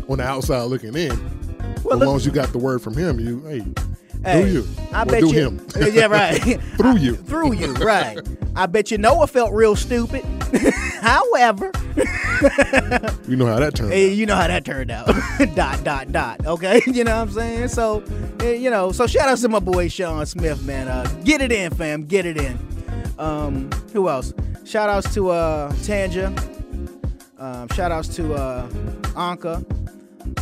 on 0.08 0.16
the 0.16 0.24
outside 0.24 0.62
looking 0.62 0.96
in. 0.96 1.10
Well, 1.82 1.96
as 1.96 2.00
look- 2.00 2.06
long 2.06 2.16
as 2.16 2.24
you 2.24 2.32
got 2.32 2.48
the 2.52 2.58
word 2.58 2.80
from 2.80 2.96
him, 2.96 3.20
you 3.20 3.42
hey, 3.44 3.62
Hey, 4.24 4.44
do 4.44 4.52
you? 4.52 4.68
I 4.92 5.04
bet 5.04 5.20
you. 5.22 5.30
him. 5.30 5.66
yeah, 5.92 6.06
right. 6.06 6.38
Through 6.76 6.96
you. 6.98 7.14
Through 7.30 7.52
you, 7.54 7.72
right. 7.74 8.18
I 8.56 8.66
bet 8.66 8.90
you 8.90 8.98
Noah 8.98 9.26
felt 9.26 9.52
real 9.52 9.76
stupid. 9.76 10.24
However, 11.00 11.72
You 13.26 13.36
know 13.36 13.46
how 13.46 13.58
that 13.58 13.72
turned. 13.74 13.92
Hey, 13.92 14.12
you 14.14 14.26
know 14.26 14.36
how 14.36 14.46
that 14.46 14.64
turned 14.64 14.90
out. 14.90 15.06
dot 15.54 15.82
dot 15.84 16.12
dot. 16.12 16.46
Okay, 16.46 16.80
you 16.86 17.04
know 17.04 17.16
what 17.16 17.22
I'm 17.28 17.30
saying. 17.30 17.68
So, 17.68 18.02
eh, 18.40 18.54
you 18.54 18.70
know, 18.70 18.92
so 18.92 19.06
shout 19.06 19.28
out 19.28 19.38
to 19.38 19.48
my 19.48 19.58
boy 19.58 19.88
Sean 19.88 20.24
Smith, 20.26 20.64
man. 20.64 20.88
Uh, 20.88 21.04
get 21.24 21.40
it 21.40 21.50
in, 21.52 21.72
fam. 21.74 22.04
Get 22.04 22.26
it 22.26 22.36
in. 22.36 22.58
Um, 23.18 23.70
who 23.92 24.08
else? 24.08 24.32
Shout 24.64 24.88
outs 24.88 25.12
to 25.14 25.30
uh 25.30 25.72
Tanja. 25.72 26.28
Um, 27.38 27.68
shout 27.68 27.90
outs 27.92 28.08
to 28.16 28.34
uh 28.34 28.68
Anka 29.14 29.64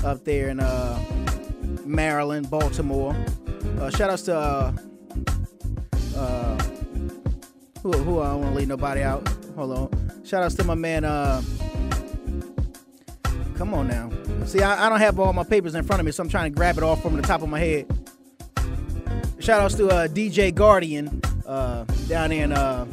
up 0.04 0.24
there 0.24 0.48
in 0.48 0.60
uh 0.60 0.98
Maryland, 1.84 2.50
Baltimore. 2.50 3.16
Uh, 3.82 3.90
shout 3.90 4.10
outs 4.10 4.22
to 4.22 4.36
uh, 4.36 4.72
uh 6.16 6.62
who 7.82 7.90
who 7.90 8.20
I 8.20 8.28
don't 8.28 8.40
want 8.42 8.52
to 8.52 8.58
leave 8.58 8.68
nobody 8.68 9.02
out. 9.02 9.28
Hold 9.56 9.76
on. 9.76 10.24
Shout 10.24 10.44
outs 10.44 10.54
to 10.54 10.64
my 10.64 10.76
man 10.76 11.04
uh 11.04 11.42
Come 13.56 13.74
on 13.74 13.88
now. 13.88 14.08
See, 14.44 14.62
I, 14.62 14.86
I 14.86 14.88
don't 14.88 15.00
have 15.00 15.18
all 15.18 15.32
my 15.32 15.42
papers 15.42 15.74
in 15.74 15.82
front 15.82 15.98
of 15.98 16.06
me, 16.06 16.12
so 16.12 16.22
I'm 16.22 16.28
trying 16.28 16.52
to 16.52 16.56
grab 16.56 16.78
it 16.78 16.84
all 16.84 16.94
from 16.94 17.16
the 17.16 17.22
top 17.22 17.42
of 17.42 17.48
my 17.48 17.58
head. 17.58 17.86
Shout 19.40 19.60
outs 19.60 19.74
to 19.74 19.88
uh, 19.88 20.06
DJ 20.06 20.54
Guardian 20.54 21.20
uh, 21.44 21.82
down 22.06 22.30
in, 22.30 22.52
uh, 22.52 22.86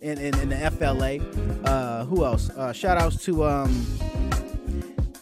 in, 0.00 0.18
in 0.18 0.38
in 0.40 0.48
the 0.48 0.70
FLA. 0.72 1.18
Uh, 1.68 2.04
who 2.04 2.24
else? 2.24 2.50
Uh, 2.50 2.72
shout 2.72 2.98
outs 2.98 3.24
to 3.24 3.44
um, 3.44 3.70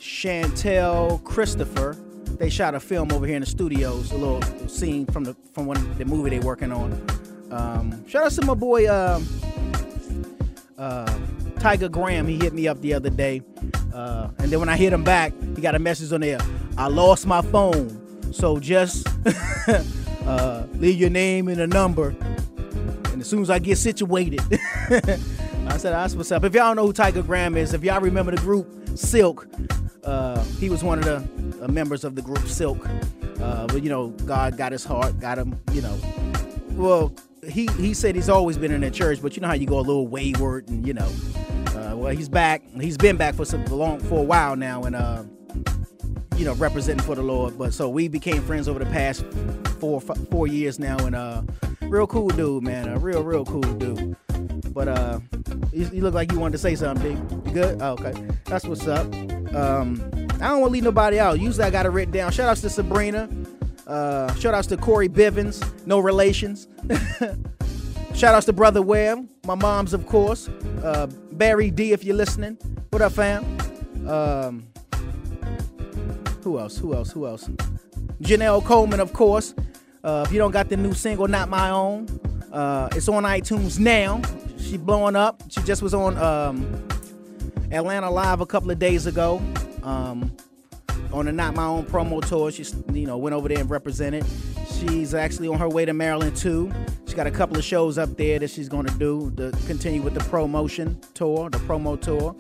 Chantel 0.01 1.23
Christopher. 1.25 1.95
They 2.39 2.51
shot 2.51 2.75
a 2.75 2.81
film 2.81 3.13
over 3.13 3.27
here 3.27 3.37
in 3.37 3.41
the 3.41 3.47
studios, 3.47 4.11
a 4.13 4.17
little 4.17 4.43
scene 4.69 5.07
from 5.07 5.25
the 5.25 5.37
from 5.53 5.67
one 5.67 5.97
the 5.99 6.05
movie 6.05 6.31
they 6.31 6.41
working 6.41 6.73
on. 6.73 6.93
Um, 7.51 8.07
shout 8.09 8.25
out 8.25 8.33
to 8.33 8.45
my 8.45 8.55
boy 8.55 8.93
um, 8.93 9.27
uh, 10.77 11.19
Tiger 11.61 11.89
Graham. 11.89 12.27
He 12.27 12.37
hit 12.37 12.53
me 12.53 12.67
up 12.67 12.81
the 12.81 12.95
other 12.95 13.11
day, 13.11 13.43
uh, 13.95 14.31
and 14.39 14.51
then 14.51 14.59
when 14.59 14.69
I 14.69 14.77
hit 14.77 14.93
him 14.93 15.05
back, 15.05 15.33
he 15.55 15.63
got 15.63 15.75
a 15.75 15.79
message 15.79 16.13
on 16.13 16.21
there. 16.21 16.41
I 16.77 16.89
lost 16.89 17.27
my 17.27 17.41
phone, 17.41 18.33
so 18.33 18.59
just 18.59 19.07
uh, 20.27 20.65
leave 20.75 20.99
your 20.99 21.11
name 21.11 21.49
and 21.49 21.61
a 21.61 21.67
number, 21.67 22.09
and 23.13 23.21
as 23.21 23.29
soon 23.29 23.43
as 23.43 23.51
I 23.51 23.59
get 23.59 23.79
situated. 23.79 24.41
I 25.67 25.79
said, 25.79 25.93
that's 25.93 26.15
what's 26.15 26.31
up. 26.31 26.45
If 26.45 26.55
y'all 26.55 26.75
know 26.75 26.87
who 26.87 26.93
Tiger 26.93 27.23
Graham 27.23 27.57
is, 27.57 27.73
if 27.73 27.83
y'all 27.83 28.01
remember 28.01 28.33
the 28.33 28.41
group 28.41 28.69
Silk, 28.97 29.47
uh, 30.05 30.45
he 30.61 30.69
was 30.69 30.85
one 30.85 30.99
of 30.99 31.05
the 31.05 31.44
uh, 31.65 31.69
members 31.69 32.05
of 32.05 32.15
the 32.15 32.23
group 32.23 32.47
Silk. 32.47 32.87
Uh, 33.41 33.67
but 33.67 33.83
you 33.83 33.89
know, 33.89 34.09
God 34.09 34.57
got 34.57 34.73
his 34.73 34.85
heart, 34.85 35.19
got 35.19 35.39
him. 35.39 35.59
You 35.73 35.83
know, 35.83 35.99
well, 36.73 37.15
he 37.49 37.67
he 37.79 37.95
said 37.95 38.15
he's 38.15 38.29
always 38.29 38.57
been 38.57 38.73
in 38.73 38.81
the 38.81 38.91
church, 38.91 39.21
but 39.23 39.37
you 39.37 39.43
know 39.43 39.49
how 39.49 39.55
you 39.55 39.67
go 39.67 39.79
a 39.79 39.81
little 39.81 40.07
wayward, 40.07 40.69
and 40.69 40.87
you 40.87 40.95
know, 40.95 41.11
uh, 41.69 41.95
well, 41.97 42.15
he's 42.15 42.29
back. 42.29 42.63
He's 42.81 42.97
been 42.97 43.17
back 43.17 43.35
for 43.35 43.45
some 43.45 43.65
long 43.67 44.01
for 44.01 44.21
a 44.21 44.23
while 44.23 44.57
now, 44.57 44.85
and 44.85 44.97
uh, 44.97 45.25
you 46.37 46.45
know, 46.45 46.55
representing 46.55 47.05
for 47.05 47.15
the 47.15 47.23
Lord. 47.23 47.59
But 47.59 47.73
so 47.75 47.89
we 47.89 48.09
became 48.09 48.43
friends 48.43 48.69
over 48.69 48.79
the 48.79 48.91
past 48.91 49.25
four 49.79 50.01
four 50.01 50.47
years 50.47 50.79
now, 50.79 50.99
and 50.99 51.15
uh, 51.15 51.43
real 51.83 52.07
cool 52.07 52.29
dude, 52.29 52.63
man, 52.63 52.89
a 52.89 52.99
real 52.99 53.23
real 53.23 53.45
cool 53.45 53.61
dude. 53.61 54.17
But 54.73 54.89
uh, 54.89 55.21
you, 55.73 55.89
you 55.93 56.03
look 56.03 56.15
like 56.15 56.33
you 56.33 56.39
wanted 56.39 56.53
to 56.53 56.59
say 56.59 56.75
something. 56.75 57.17
You 57.47 57.53
good? 57.53 57.81
Oh, 57.81 57.93
okay, 57.93 58.13
that's 58.45 58.65
what's 58.65 58.87
up. 58.87 59.07
Um, 59.55 60.03
I 60.35 60.49
don't 60.49 60.61
want 60.61 60.71
to 60.71 60.73
leave 60.73 60.85
nobody 60.85 61.19
out. 61.19 61.39
Usually 61.39 61.65
I 61.65 61.71
got 61.71 61.87
it 61.87 61.91
written 61.91 62.13
down. 62.13 62.33
Shout 62.33 62.49
outs 62.49 62.61
to 62.63 62.71
Sabrina. 62.71 63.29
Uh, 63.87 64.35
shout 64.35 64.55
outs 64.55 64.67
to 64.69 64.77
Corey 64.77 65.09
Bivens. 65.09 65.63
No 65.87 65.99
relations. 65.99 66.69
shout 68.15 68.35
outs 68.35 68.47
to 68.47 68.53
Brother 68.53 68.83
Webb. 68.83 69.29
My 69.47 69.55
mom's, 69.55 69.95
of 69.95 70.07
course. 70.07 70.49
Uh, 70.83 71.07
Barry 71.33 71.71
D, 71.71 71.93
if 71.93 72.05
you're 72.05 72.17
listening. 72.17 72.55
What 72.91 73.03
up, 73.03 73.13
fam? 73.13 73.45
Um, 74.09 74.67
who 76.43 76.59
else? 76.59 76.79
Who 76.79 76.95
else? 76.95 77.11
Who 77.13 77.27
else? 77.27 77.49
Janelle 78.23 78.65
Coleman, 78.65 79.01
of 79.01 79.13
course. 79.13 79.55
Uh, 80.03 80.25
if 80.27 80.33
you 80.33 80.39
don't 80.39 80.51
got 80.51 80.69
the 80.69 80.77
new 80.77 80.93
single, 80.93 81.27
Not 81.27 81.49
My 81.49 81.71
Own, 81.71 82.07
uh, 82.55 82.89
it's 82.93 83.09
on 83.09 83.25
iTunes 83.25 83.79
now. 83.79 84.23
She 84.59 84.77
blowing 84.77 85.17
up. 85.17 85.43
She 85.51 85.61
just 85.63 85.83
was 85.83 85.93
on 85.93 86.17
um, 86.17 86.89
Atlanta 87.73 88.11
Live 88.11 88.41
a 88.41 88.47
couple 88.47 88.71
of 88.71 88.79
days 88.79 89.07
ago. 89.07 89.43
Um, 89.83 90.35
on 91.13 91.27
the 91.27 91.33
Not 91.33 91.55
My 91.55 91.67
Own 91.67 91.85
promo 91.85 92.27
tour. 92.27 92.51
She, 92.51 92.65
you 92.93 93.07
know, 93.07 93.17
went 93.17 93.35
over 93.35 93.49
there 93.49 93.59
and 93.59 93.71
represented. 93.71 94.25
She's 94.69 95.15
actually 95.15 95.49
on 95.49 95.59
her 95.59 95.69
way 95.69 95.85
to 95.85 95.93
Maryland 95.93 96.37
too. 96.37 96.73
She's 97.05 97.15
got 97.15 97.27
a 97.27 97.31
couple 97.31 97.57
of 97.57 97.65
shows 97.65 97.99
up 97.99 98.17
there 98.17 98.39
that 98.41 98.51
she's 98.51 98.69
going 98.69 98.87
to 98.87 98.95
do 98.99 99.33
to 99.37 99.53
continue 99.67 100.03
with 100.03 100.15
the 100.15 100.21
promotion 100.21 100.99
tour, 101.15 101.51
the 101.51 101.59
promo 101.59 102.01
tour, 102.01 102.35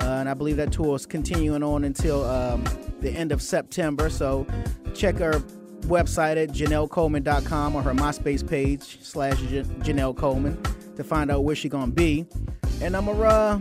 uh, 0.00 0.20
and 0.20 0.28
I 0.28 0.34
believe 0.34 0.56
that 0.58 0.72
tour 0.72 0.96
is 0.96 1.06
continuing 1.06 1.62
on 1.62 1.84
until 1.84 2.24
um, 2.24 2.64
the 3.00 3.10
end 3.10 3.32
of 3.32 3.40
September. 3.40 4.10
So 4.10 4.46
check 4.94 5.16
her 5.16 5.42
website 5.88 6.42
at 6.42 6.50
janellecoleman.com 6.50 7.74
or 7.74 7.82
her 7.82 7.92
MySpace 7.92 8.48
page 8.48 8.98
slash 9.02 9.36
Janelle 9.36 10.16
Coleman 10.16 10.62
to 10.96 11.04
find 11.04 11.30
out 11.30 11.44
where 11.44 11.56
she's 11.56 11.70
gonna 11.70 11.90
be. 11.90 12.26
And 12.80 12.96
I'm 12.96 13.08
a 13.08 13.12
uh, 13.12 13.58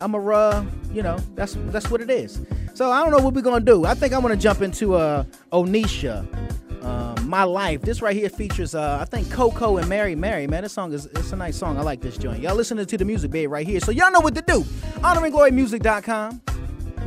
I'm 0.00 0.14
a 0.14 0.26
uh, 0.28 0.64
you 0.90 1.02
know, 1.02 1.18
that's 1.34 1.56
that's 1.66 1.90
what 1.90 2.00
it 2.00 2.10
is. 2.10 2.40
So 2.74 2.90
I 2.90 3.02
don't 3.02 3.12
know 3.12 3.24
what 3.24 3.34
we're 3.34 3.42
gonna 3.42 3.64
do. 3.64 3.84
I 3.84 3.94
think 3.94 4.12
I'm 4.12 4.22
gonna 4.22 4.36
jump 4.36 4.62
into 4.62 4.94
uh 4.94 5.24
Onisha. 5.52 6.26
Uh, 6.82 7.20
my 7.22 7.42
life. 7.42 7.82
This 7.82 8.00
right 8.00 8.14
here 8.14 8.28
features 8.28 8.72
uh, 8.76 8.98
I 9.00 9.04
think 9.06 9.28
Coco 9.32 9.78
and 9.78 9.88
Mary 9.88 10.14
Mary. 10.14 10.46
Man, 10.46 10.62
this 10.62 10.72
song 10.72 10.92
is 10.92 11.06
it's 11.06 11.32
a 11.32 11.36
nice 11.36 11.56
song. 11.56 11.76
I 11.78 11.80
like 11.80 12.00
this 12.00 12.16
joint. 12.16 12.40
Y'all 12.40 12.54
listening 12.54 12.86
to 12.86 12.96
the 12.96 13.04
music 13.04 13.32
bed 13.32 13.50
right 13.50 13.66
here. 13.66 13.80
So 13.80 13.90
y'all 13.90 14.12
know 14.12 14.20
what 14.20 14.36
to 14.36 14.42
do. 14.42 14.60
HonorandGloryMusic.com, 15.00 16.40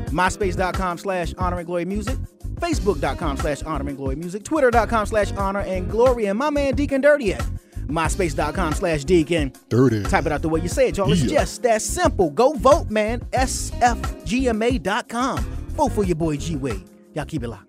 MySpace.com 0.09 0.97
slash 0.97 1.33
Honor 2.61 2.69
and 2.69 2.77
Glory 2.77 2.99
Music, 2.99 3.01
Facebook.com 3.03 3.37
slash 3.37 3.63
Honor 3.63 3.87
and 3.89 3.97
Glory 3.97 4.15
Music, 4.15 4.43
Twitter.com 4.43 5.05
slash 5.05 5.31
Honor 5.33 5.59
and 5.61 5.89
Glory, 5.89 6.25
and 6.27 6.37
my 6.37 6.49
man 6.49 6.75
Deacon 6.75 7.01
Dirty 7.01 7.33
at 7.33 7.43
MySpace.com 7.87 8.73
slash 8.73 9.03
Deacon. 9.03 9.51
Dirty. 9.69 10.03
Type 10.03 10.25
it 10.27 10.31
out 10.31 10.41
the 10.41 10.49
way 10.49 10.61
you 10.61 10.67
say 10.69 10.89
it, 10.89 10.97
y'all. 10.97 11.11
It's 11.11 11.23
Yeah. 11.23 11.39
just 11.39 11.63
that 11.63 11.81
simple. 11.81 12.29
Go 12.29 12.53
vote, 12.53 12.89
man. 12.89 13.21
SFGMA.com. 13.33 15.39
Vote 15.69 15.91
for 15.93 16.03
your 16.03 16.15
boy 16.15 16.37
G 16.37 16.55
Wade. 16.55 16.83
Y'all 17.15 17.25
keep 17.25 17.43
it 17.43 17.47
locked. 17.47 17.65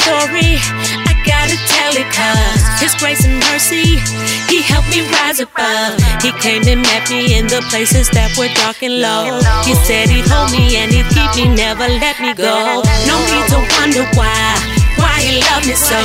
Story. 0.00 0.56
I 1.06 1.12
gotta 1.24 1.56
tell 1.68 1.92
it 1.92 2.08
cause 2.12 2.62
His 2.80 2.94
grace 2.96 3.24
and 3.24 3.38
mercy, 3.52 4.00
He 4.48 4.62
helped 4.62 4.90
me 4.90 5.04
rise 5.20 5.40
above. 5.40 6.00
He 6.24 6.32
came 6.40 6.64
and 6.66 6.82
met 6.82 7.08
me 7.10 7.36
in 7.36 7.46
the 7.46 7.60
places 7.70 8.08
that 8.16 8.32
were 8.36 8.50
dark 8.56 8.82
and 8.82 9.00
low. 9.00 9.40
He 9.64 9.74
said 9.86 10.08
He'd 10.08 10.26
hold 10.26 10.52
me 10.52 10.76
and 10.80 10.90
He'd 10.90 11.08
keep 11.12 11.30
me, 11.36 11.54
never 11.54 11.86
let 12.00 12.16
me 12.20 12.32
go. 12.34 12.82
No 13.06 13.16
need 13.28 13.46
to 13.52 13.58
wonder 13.76 14.04
why. 14.16 14.80
Why 15.00 15.16
he 15.22 15.40
loved 15.48 15.66
me 15.66 15.72
so? 15.72 15.96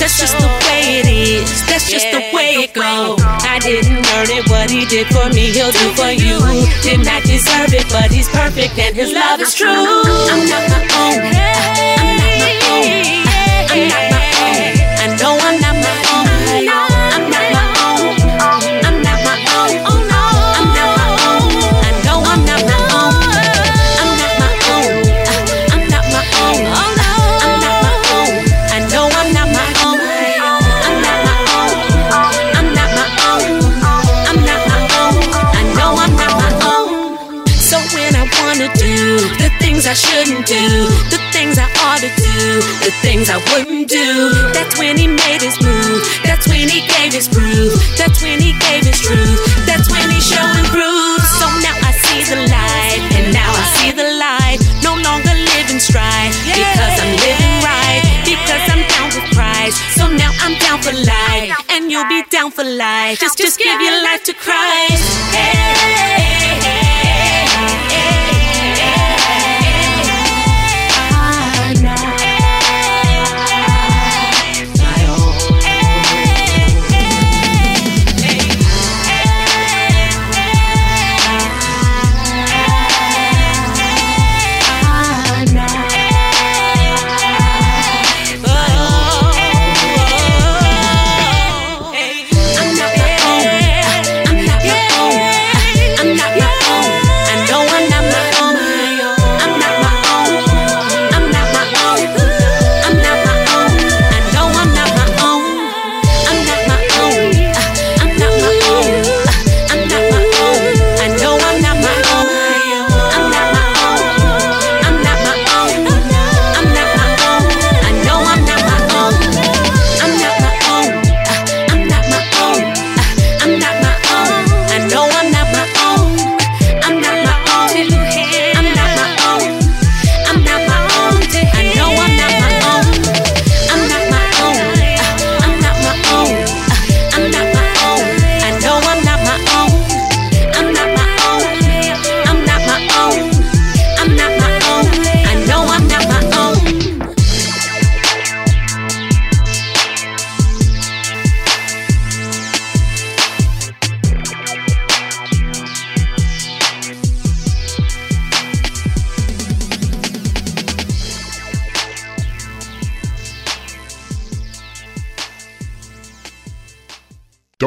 That's 0.00 0.16
just 0.16 0.38
the 0.38 0.48
way 0.64 1.04
it 1.04 1.08
is. 1.08 1.44
That's 1.68 1.90
just 1.90 2.08
the 2.12 2.22
way 2.32 2.64
it 2.64 2.72
goes. 2.72 3.20
I 3.44 3.58
didn't 3.60 4.00
earn 4.16 4.30
it. 4.32 4.48
What 4.48 4.70
he 4.70 4.86
did 4.86 5.06
for 5.08 5.28
me, 5.36 5.52
he'll 5.52 5.72
do 5.72 5.92
for 5.92 6.08
you. 6.08 6.40
Did 6.80 7.04
not 7.04 7.22
deserve 7.24 7.74
it, 7.74 7.84
but 7.92 8.10
he's 8.10 8.28
perfect 8.28 8.78
and 8.78 8.96
his 8.96 9.12
love 9.12 9.40
is 9.40 9.54
true. 9.54 9.68
I'm 9.68 10.48
not 10.48 10.64
my 10.72 10.80
own. 10.96 11.20
I'm 11.20 12.16
not 12.16 12.38
my 12.40 12.52
own. 12.72 13.27
I 13.80 15.06
know 15.20 15.38
I'm 15.38 15.54
not 15.62 15.76
my 15.78 15.94
own. 16.10 16.26
I'm 17.14 17.30
not 17.30 17.46
my 17.54 17.62
own. 17.86 18.10
I'm 18.82 18.98
not 19.06 19.18
my 19.22 19.38
own. 19.54 19.70
I'm 19.78 20.66
not 20.74 20.90
my 20.98 21.14
own. 21.22 21.46
I 21.78 21.94
know 22.02 22.18
I'm 22.26 22.42
not 22.42 22.58
my 22.66 22.74
own. 22.98 23.14
I'm 24.02 24.10
not 24.18 24.34
my 24.42 24.50
own. 24.74 24.98
I'm 25.70 25.86
not 25.86 26.04
my 26.10 26.26
own. 26.42 26.58
I'm 26.74 27.54
not 27.62 27.76
my 27.86 27.94
own. 28.18 28.34
I 28.66 28.82
know 28.90 29.06
I'm 29.14 29.30
not 29.30 29.46
my 29.54 29.70
own. 29.86 30.00
I'm 30.82 30.98
not 31.06 31.18
my 31.22 31.38
own. 31.54 31.78
I'm 32.58 32.74
not 32.74 32.90
my 32.98 33.06
own. 33.30 33.46
I'm 34.26 34.38
not 34.42 34.60
my 34.66 34.80
own. 34.98 35.22
I 35.54 35.62
know 35.78 35.90
I'm 36.02 36.14
not 36.18 36.34
my 36.34 36.50
own. 36.66 37.46
So 37.46 37.78
when 37.94 38.10
I 38.16 38.26
wanna 38.42 38.74
do 38.74 39.22
the 39.38 39.50
things 39.60 39.86
I 39.86 39.94
shouldn't 39.94 40.46
do, 40.46 40.77
the 42.84 42.92
things 43.02 43.30
I 43.30 43.38
wouldn't 43.50 43.88
do, 43.88 44.30
that's 44.54 44.78
when 44.78 44.96
he 44.96 45.06
made 45.06 45.42
his 45.42 45.58
move. 45.60 46.02
That's 46.24 46.46
when 46.48 46.68
he 46.68 46.86
gave 46.86 47.12
his 47.12 47.28
proof. 47.28 47.74
That's 47.98 48.22
when 48.22 48.40
he 48.40 48.52
gave 48.68 48.86
his 48.86 48.98
truth. 49.00 49.40
That's 49.66 49.90
when 49.90 50.06
he 50.10 50.20
showed 50.20 50.54
and 50.54 50.68
proved. 50.70 51.26
So 51.40 51.46
now 51.64 51.76
I 51.82 51.92
see 52.04 52.20
the 52.30 52.38
light, 52.46 53.00
and 53.18 53.32
now 53.34 53.50
I 53.50 53.64
see 53.78 53.90
the 53.92 54.08
light. 54.18 54.58
No 54.82 54.94
longer 54.94 55.34
live 55.34 55.68
in 55.70 55.80
strife 55.80 56.34
because 56.46 56.94
I'm 57.02 57.14
living 57.18 57.54
right. 57.66 58.02
Because 58.24 58.64
I'm 58.70 58.82
down 58.86 59.08
with 59.14 59.28
Christ. 59.34 59.76
So 59.98 60.08
now 60.08 60.30
I'm 60.44 60.54
down 60.58 60.78
for 60.82 60.94
life, 60.94 61.50
and 61.70 61.90
you'll 61.90 62.08
be 62.08 62.22
down 62.30 62.50
for 62.50 62.64
life. 62.64 63.18
Just, 63.18 63.38
just 63.38 63.58
give 63.58 63.80
your 63.80 64.02
life 64.02 64.22
to 64.24 64.34
Christ. 64.34 65.06
Hey, 65.34 66.17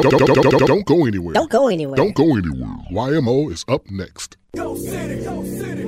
Don't, 0.02 0.18
don't, 0.18 0.34
don't, 0.34 0.50
don't, 0.50 0.66
don't 0.66 0.84
go 0.86 1.04
anywhere. 1.06 1.32
Don't 1.34 1.50
go 1.50 1.68
anywhere. 1.68 1.96
Don't 1.96 2.14
go 2.14 2.36
anywhere. 2.36 2.76
YMO 2.90 3.52
is 3.52 3.64
up 3.68 3.88
next. 3.90 4.36
Go 4.56 4.74
city, 4.76 5.22
go 5.24 5.44
city, 5.44 5.81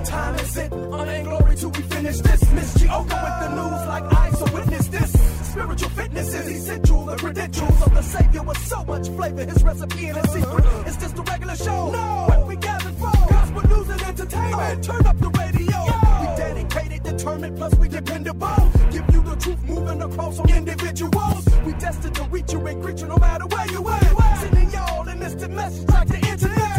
What 0.00 0.08
time 0.08 0.34
is 0.36 0.56
it? 0.56 0.72
Honor 0.72 1.12
and 1.12 1.26
glory 1.26 1.56
till 1.56 1.70
we 1.72 1.82
finish 1.82 2.18
this. 2.20 2.52
Miss 2.52 2.74
Gioka 2.78 3.16
with 3.26 3.38
the 3.42 3.48
news 3.50 3.86
like 3.86 4.04
I, 4.10 4.30
so 4.30 4.44
witness 4.54 4.86
this. 4.88 5.12
Spiritual 5.50 5.90
fitness 5.90 6.28
is 6.32 6.48
essential. 6.48 7.04
The 7.04 7.16
credentials 7.16 7.82
of 7.82 7.92
the 7.92 8.02
Savior 8.02 8.42
with 8.42 8.56
so 8.66 8.82
much 8.84 9.08
flavor. 9.10 9.44
His 9.44 9.62
recipe 9.62 10.06
and 10.06 10.16
his 10.16 10.30
secret. 10.32 10.64
It's 10.86 10.96
just 10.96 11.18
a 11.18 11.22
regular 11.22 11.54
show. 11.54 11.90
No, 11.90 12.24
what 12.28 12.48
we 12.48 12.56
gathered 12.56 12.94
for. 12.94 13.12
Gospel 13.28 13.68
news 13.68 13.88
and 13.90 14.00
entertainment. 14.00 14.88
Oh. 14.88 14.92
Turn 14.92 15.06
up 15.06 15.18
the 15.18 15.28
radio. 15.28 15.78
We 16.20 16.26
dedicated, 16.44 17.02
determined, 17.02 17.58
plus 17.58 17.74
we 17.74 17.88
dependable. 17.88 18.72
Give 18.90 19.04
you 19.12 19.22
the 19.22 19.36
truth, 19.38 19.62
moving 19.64 20.00
across 20.00 20.38
on 20.38 20.48
individuals. 20.48 21.46
We 21.66 21.74
destined 21.74 22.14
to 22.14 22.24
reach 22.24 22.50
you 22.54 22.66
and 22.66 22.80
greet 22.80 23.00
you 23.00 23.06
no 23.06 23.18
matter 23.18 23.44
where 23.48 23.70
you 23.70 23.86
at. 23.86 24.38
Sending 24.40 24.70
y'all 24.70 25.06
an 25.06 25.22
instant 25.22 25.52
message 25.52 25.88
like 25.90 26.08
the 26.08 26.26
internet. 26.26 26.69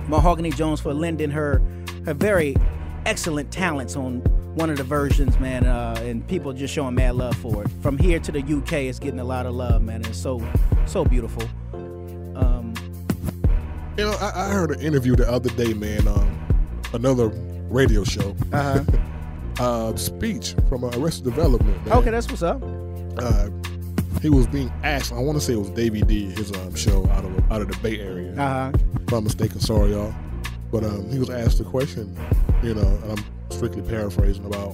Mahogany 0.07 0.51
Jones 0.51 0.79
for 0.79 0.93
lending 0.93 1.31
her 1.31 1.61
her 2.05 2.13
very 2.13 2.55
excellent 3.05 3.51
talents 3.51 3.95
on 3.95 4.21
one 4.55 4.69
of 4.69 4.77
the 4.77 4.83
versions, 4.83 5.39
man. 5.39 5.65
Uh, 5.65 5.95
and 6.01 6.25
people 6.27 6.53
just 6.53 6.73
showing 6.73 6.95
mad 6.95 7.15
love 7.15 7.35
for 7.35 7.63
it. 7.63 7.69
From 7.81 7.97
here 7.97 8.19
to 8.19 8.31
the 8.31 8.41
UK, 8.41 8.73
it's 8.73 8.99
getting 8.99 9.19
a 9.19 9.25
lot 9.25 9.45
of 9.45 9.53
love, 9.53 9.81
man. 9.81 10.01
It's 10.05 10.17
so 10.17 10.41
so 10.85 11.03
beautiful. 11.03 11.43
You 13.97 14.05
know, 14.05 14.17
I, 14.21 14.47
I 14.47 14.49
heard 14.49 14.71
an 14.71 14.81
interview 14.81 15.15
the 15.15 15.29
other 15.29 15.49
day, 15.51 15.73
man. 15.73 16.07
Um, 16.07 16.37
another 16.93 17.27
radio 17.69 18.03
show. 18.03 18.35
Uh-huh. 18.51 18.83
uh, 19.59 19.95
speech 19.95 20.55
from 20.69 20.83
uh, 20.83 20.91
Arrested 20.95 21.25
Development. 21.25 21.85
Man. 21.85 21.97
okay, 21.97 22.09
that's 22.09 22.29
what's 22.29 22.41
up. 22.41 22.61
Uh, 23.17 23.49
he 24.21 24.29
was 24.29 24.47
being 24.47 24.71
asked. 24.83 25.11
I 25.11 25.19
want 25.19 25.37
to 25.37 25.43
say 25.43 25.53
it 25.53 25.59
was 25.59 25.69
Davey 25.71 26.01
D, 26.01 26.25
his 26.31 26.51
um, 26.53 26.75
show 26.75 27.07
out 27.09 27.25
of 27.25 27.51
out 27.51 27.61
of 27.61 27.67
the 27.67 27.77
Bay 27.77 27.99
Area. 27.99 28.33
Uh-huh. 28.33 28.71
If 29.07 29.13
I'm 29.13 29.23
mistaken, 29.23 29.59
sorry 29.59 29.91
y'all. 29.91 30.13
But 30.71 30.83
um, 30.83 31.09
he 31.11 31.19
was 31.19 31.29
asked 31.29 31.57
the 31.57 31.65
question, 31.65 32.17
you 32.63 32.73
know, 32.73 32.99
and 33.03 33.19
I'm 33.19 33.25
strictly 33.49 33.81
paraphrasing 33.81 34.45
about 34.45 34.73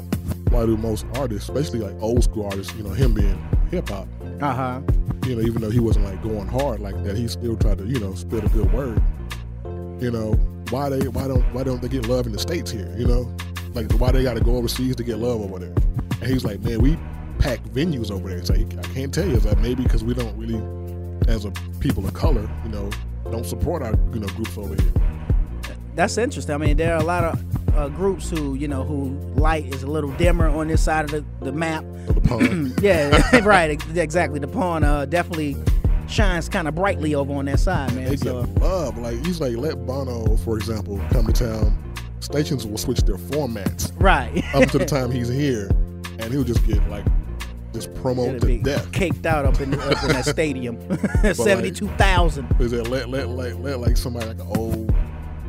why 0.49 0.65
do 0.65 0.77
most 0.77 1.05
artists, 1.15 1.49
especially 1.49 1.79
like 1.79 1.99
old 2.01 2.23
school 2.23 2.45
artists, 2.45 2.73
you 2.75 2.83
know, 2.83 2.91
him 2.91 3.13
being 3.13 3.37
hip 3.71 3.89
hop, 3.89 4.07
Uh 4.41 4.53
huh. 4.53 4.81
you 5.25 5.35
know, 5.35 5.41
even 5.41 5.61
though 5.61 5.69
he 5.69 5.79
wasn't 5.79 6.05
like 6.05 6.21
going 6.21 6.47
hard 6.47 6.79
like 6.79 7.01
that, 7.03 7.17
he 7.17 7.27
still 7.27 7.55
tried 7.57 7.79
to, 7.79 7.85
you 7.85 7.99
know, 7.99 8.13
spit 8.13 8.43
a 8.43 8.49
good 8.49 8.71
word. 8.71 9.01
You 9.99 10.11
know, 10.11 10.33
why 10.69 10.89
they 10.89 11.07
why 11.07 11.27
don't 11.27 11.41
why 11.53 11.63
don't 11.63 11.81
they 11.81 11.87
get 11.87 12.07
love 12.07 12.27
in 12.27 12.33
the 12.33 12.39
states 12.39 12.69
here? 12.69 12.93
You 12.97 13.07
know, 13.07 13.35
like 13.73 13.91
why 13.93 14.11
they 14.11 14.23
got 14.23 14.35
to 14.35 14.41
go 14.41 14.55
overseas 14.55 14.95
to 14.97 15.03
get 15.03 15.17
love 15.17 15.41
over 15.41 15.59
there? 15.59 15.73
And 16.21 16.27
he's 16.27 16.45
like, 16.45 16.61
man, 16.61 16.81
we 16.81 16.97
pack 17.39 17.59
venues 17.65 18.11
over 18.11 18.29
there. 18.29 18.37
It's 18.37 18.49
like 18.49 18.77
I 18.77 18.93
can't 18.93 19.13
tell 19.13 19.27
you. 19.27 19.35
It's 19.35 19.45
like 19.45 19.57
maybe 19.59 19.83
because 19.83 20.03
we 20.03 20.13
don't 20.13 20.37
really, 20.37 20.61
as 21.27 21.45
a 21.45 21.51
people 21.79 22.05
of 22.05 22.13
color, 22.13 22.47
you 22.63 22.69
know, 22.69 22.89
don't 23.31 23.45
support 23.45 23.81
our 23.81 23.95
you 24.13 24.19
know 24.19 24.27
groups 24.27 24.57
over 24.57 24.75
here. 24.75 24.93
That's 25.95 26.17
interesting. 26.19 26.53
I 26.53 26.57
mean, 26.59 26.77
there 26.77 26.93
are 26.93 26.99
a 26.99 27.03
lot 27.03 27.23
of 27.23 27.43
uh, 27.77 27.87
groups 27.89 28.29
who, 28.29 28.55
you 28.55 28.67
know, 28.67 28.83
who 28.83 29.09
light 29.39 29.65
is 29.73 29.83
a 29.83 29.87
little 29.87 30.11
dimmer 30.13 30.47
on 30.49 30.67
this 30.67 30.81
side 30.83 31.05
of 31.05 31.11
the, 31.11 31.45
the 31.45 31.51
map. 31.51 31.85
the 32.07 32.21
pond. 32.21 32.73
yeah, 32.81 33.39
right. 33.45 33.81
Exactly. 33.95 34.39
The 34.39 34.47
pawn 34.47 34.83
uh, 34.83 35.05
definitely 35.05 35.55
shines 36.07 36.49
kind 36.49 36.67
of 36.67 36.75
brightly 36.75 37.13
over 37.15 37.33
on 37.33 37.45
that 37.45 37.59
side, 37.59 37.93
man. 37.93 38.09
They 38.09 38.17
So 38.17 38.43
get 38.43 38.61
love. 38.61 38.97
Like 38.97 39.23
he's 39.25 39.39
like, 39.41 39.55
let 39.57 39.85
Bono, 39.85 40.37
for 40.37 40.57
example, 40.57 40.99
come 41.11 41.27
to 41.27 41.33
town. 41.33 41.83
Stations 42.19 42.65
will 42.65 42.77
switch 42.79 42.99
their 43.01 43.17
formats 43.17 43.91
right. 43.99 44.43
up 44.55 44.69
to 44.71 44.79
the 44.79 44.85
time 44.97 45.11
he's 45.11 45.27
here, 45.29 45.69
and 46.19 46.31
he'll 46.33 46.43
just 46.43 46.65
get 46.65 46.85
like 46.89 47.05
just 47.73 47.93
promo 47.93 48.27
It'll 48.27 48.39
to 48.39 48.45
be 48.47 48.57
death. 48.57 48.91
caked 48.91 49.25
out 49.27 49.45
up 49.45 49.61
in, 49.61 49.73
up 49.75 50.01
in 50.03 50.09
that 50.09 50.25
stadium. 50.25 50.79
like- 50.89 51.35
Seventy-two 51.35 51.89
thousand. 51.89 52.47
Is 52.59 52.73
it 52.73 52.87
let 52.87 53.09
let 53.09 53.29
let 53.29 53.59
let 53.61 53.79
like 53.79 53.97
somebody 53.97 54.25
like 54.25 54.39
an 54.39 54.47
old, 54.57 54.91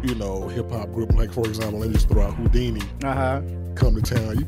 you 0.09 0.15
know, 0.15 0.49
hip 0.49 0.71
hop 0.71 0.91
group, 0.93 1.13
like 1.15 1.33
for 1.33 1.47
example, 1.47 1.81
let 1.81 1.89
me 1.89 1.95
just 1.95 2.09
throw 2.09 2.23
out 2.23 2.35
Whodini, 2.37 2.83
Uh 3.05 3.15
huh. 3.15 3.43
come 3.75 3.95
to 3.95 4.03
town. 4.03 4.39
You 4.39 4.47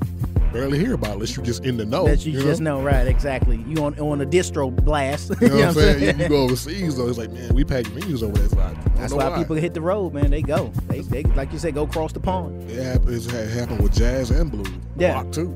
barely 0.52 0.78
hear 0.80 0.94
about 0.94 1.10
it 1.10 1.14
unless 1.14 1.36
you 1.36 1.42
just 1.44 1.64
in 1.64 1.76
the 1.76 1.84
know. 1.84 2.06
that 2.06 2.26
you, 2.26 2.32
just 2.40 2.60
know, 2.60 2.80
right? 2.82 3.06
Exactly. 3.06 3.62
You 3.68 3.84
on 3.84 3.98
on 4.00 4.20
a 4.20 4.26
distro 4.26 4.74
blast. 4.74 5.30
You 5.40 5.48
know 5.48 5.56
what 5.56 5.64
I'm 5.68 5.74
saying? 5.74 6.18
You, 6.18 6.22
you 6.24 6.28
go 6.28 6.42
overseas 6.42 6.96
though, 6.96 7.08
it's 7.08 7.18
like, 7.18 7.30
man, 7.30 7.54
we 7.54 7.62
pack 7.64 7.84
venues 7.84 8.22
over 8.22 8.36
there. 8.36 8.48
So 8.48 8.74
That's 8.96 9.12
know 9.12 9.18
why, 9.18 9.36
people 9.38 9.56
hit 9.56 9.74
the 9.74 9.80
road, 9.80 10.12
man. 10.14 10.30
They 10.30 10.42
go. 10.42 10.72
They, 10.88 11.00
they 11.00 11.22
like 11.22 11.52
you 11.52 11.58
said, 11.58 11.74
go 11.74 11.86
cross 11.86 12.12
the 12.12 12.20
pond. 12.20 12.68
It 12.70 12.82
happens. 12.82 13.26
It 13.32 13.50
happened 13.50 13.80
with 13.82 13.92
jazz 13.94 14.30
and 14.30 14.50
blues. 14.50 14.68
Yeah. 14.96 15.12
Rock 15.14 15.30
too. 15.30 15.54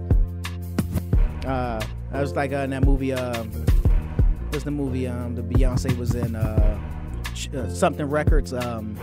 Uh, 1.46 1.84
I 2.12 2.20
was 2.20 2.34
like 2.34 2.52
uh, 2.52 2.58
in 2.58 2.70
that 2.70 2.84
movie. 2.84 3.12
Um, 3.12 3.50
what's 4.50 4.64
the 4.64 4.70
movie? 4.70 5.06
Um, 5.08 5.34
the 5.34 5.42
Beyonce 5.42 5.96
was 5.98 6.14
in 6.14 6.36
uh, 6.36 6.78
uh, 7.54 7.68
something 7.68 8.06
records. 8.06 8.52
Um, 8.52 8.96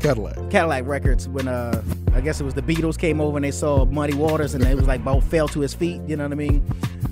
Cadillac. 0.00 0.36
Cadillac 0.50 0.86
Records 0.86 1.28
when 1.28 1.48
uh 1.48 1.82
I 2.14 2.20
guess 2.20 2.40
it 2.40 2.44
was 2.44 2.54
the 2.54 2.62
Beatles 2.62 2.98
came 2.98 3.20
over 3.20 3.36
and 3.36 3.44
they 3.44 3.50
saw 3.50 3.84
Muddy 3.84 4.14
Waters 4.14 4.54
and 4.54 4.64
it 4.64 4.74
was 4.76 4.86
like 4.86 5.04
both 5.04 5.24
fell 5.24 5.46
to 5.48 5.60
his 5.60 5.74
feet. 5.74 6.00
You 6.06 6.16
know 6.16 6.24
what 6.24 6.32
I 6.32 6.36
mean? 6.36 6.64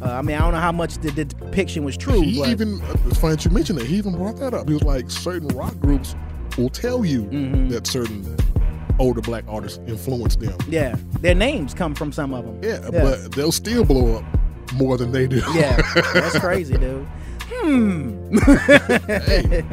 Uh, 0.02 0.12
I 0.12 0.22
mean 0.22 0.36
I 0.36 0.40
don't 0.40 0.52
know 0.52 0.60
how 0.60 0.72
much 0.72 0.94
the, 0.98 1.10
the 1.10 1.24
depiction 1.26 1.84
was 1.84 1.96
true, 1.96 2.20
He 2.20 2.38
but 2.40 2.48
even 2.48 2.80
uh, 2.82 2.96
it's 3.06 3.18
funny 3.18 3.36
that 3.36 3.44
you 3.44 3.50
mentioned 3.50 3.78
it. 3.80 3.86
He 3.86 3.96
even 3.96 4.14
brought 4.14 4.36
that 4.38 4.54
up. 4.54 4.66
He 4.68 4.74
was 4.74 4.82
like, 4.82 5.10
certain 5.10 5.48
rock 5.48 5.78
groups 5.80 6.14
will 6.56 6.70
tell 6.70 7.04
you 7.04 7.22
Mm-hmm. 7.24 7.68
that 7.68 7.86
certain 7.86 8.36
older 8.98 9.20
black 9.20 9.44
artists 9.48 9.78
influenced 9.86 10.40
them. 10.40 10.56
yeah, 10.68 10.96
their 11.20 11.34
names 11.34 11.72
come 11.74 11.94
from 11.94 12.10
some 12.12 12.32
of 12.34 12.44
them. 12.44 12.58
Yeah, 12.62 12.90
but 12.90 13.30
they'll 13.32 13.52
still 13.52 13.84
blow 13.84 14.16
up 14.16 14.24
more 14.74 14.96
than 14.96 15.12
they 15.12 15.26
do. 15.28 15.40
yeah, 15.54 15.80
that's 16.14 16.38
crazy, 16.38 16.76
dude. 16.76 17.06
Hmm. 17.60 18.36
hey, 18.46 19.64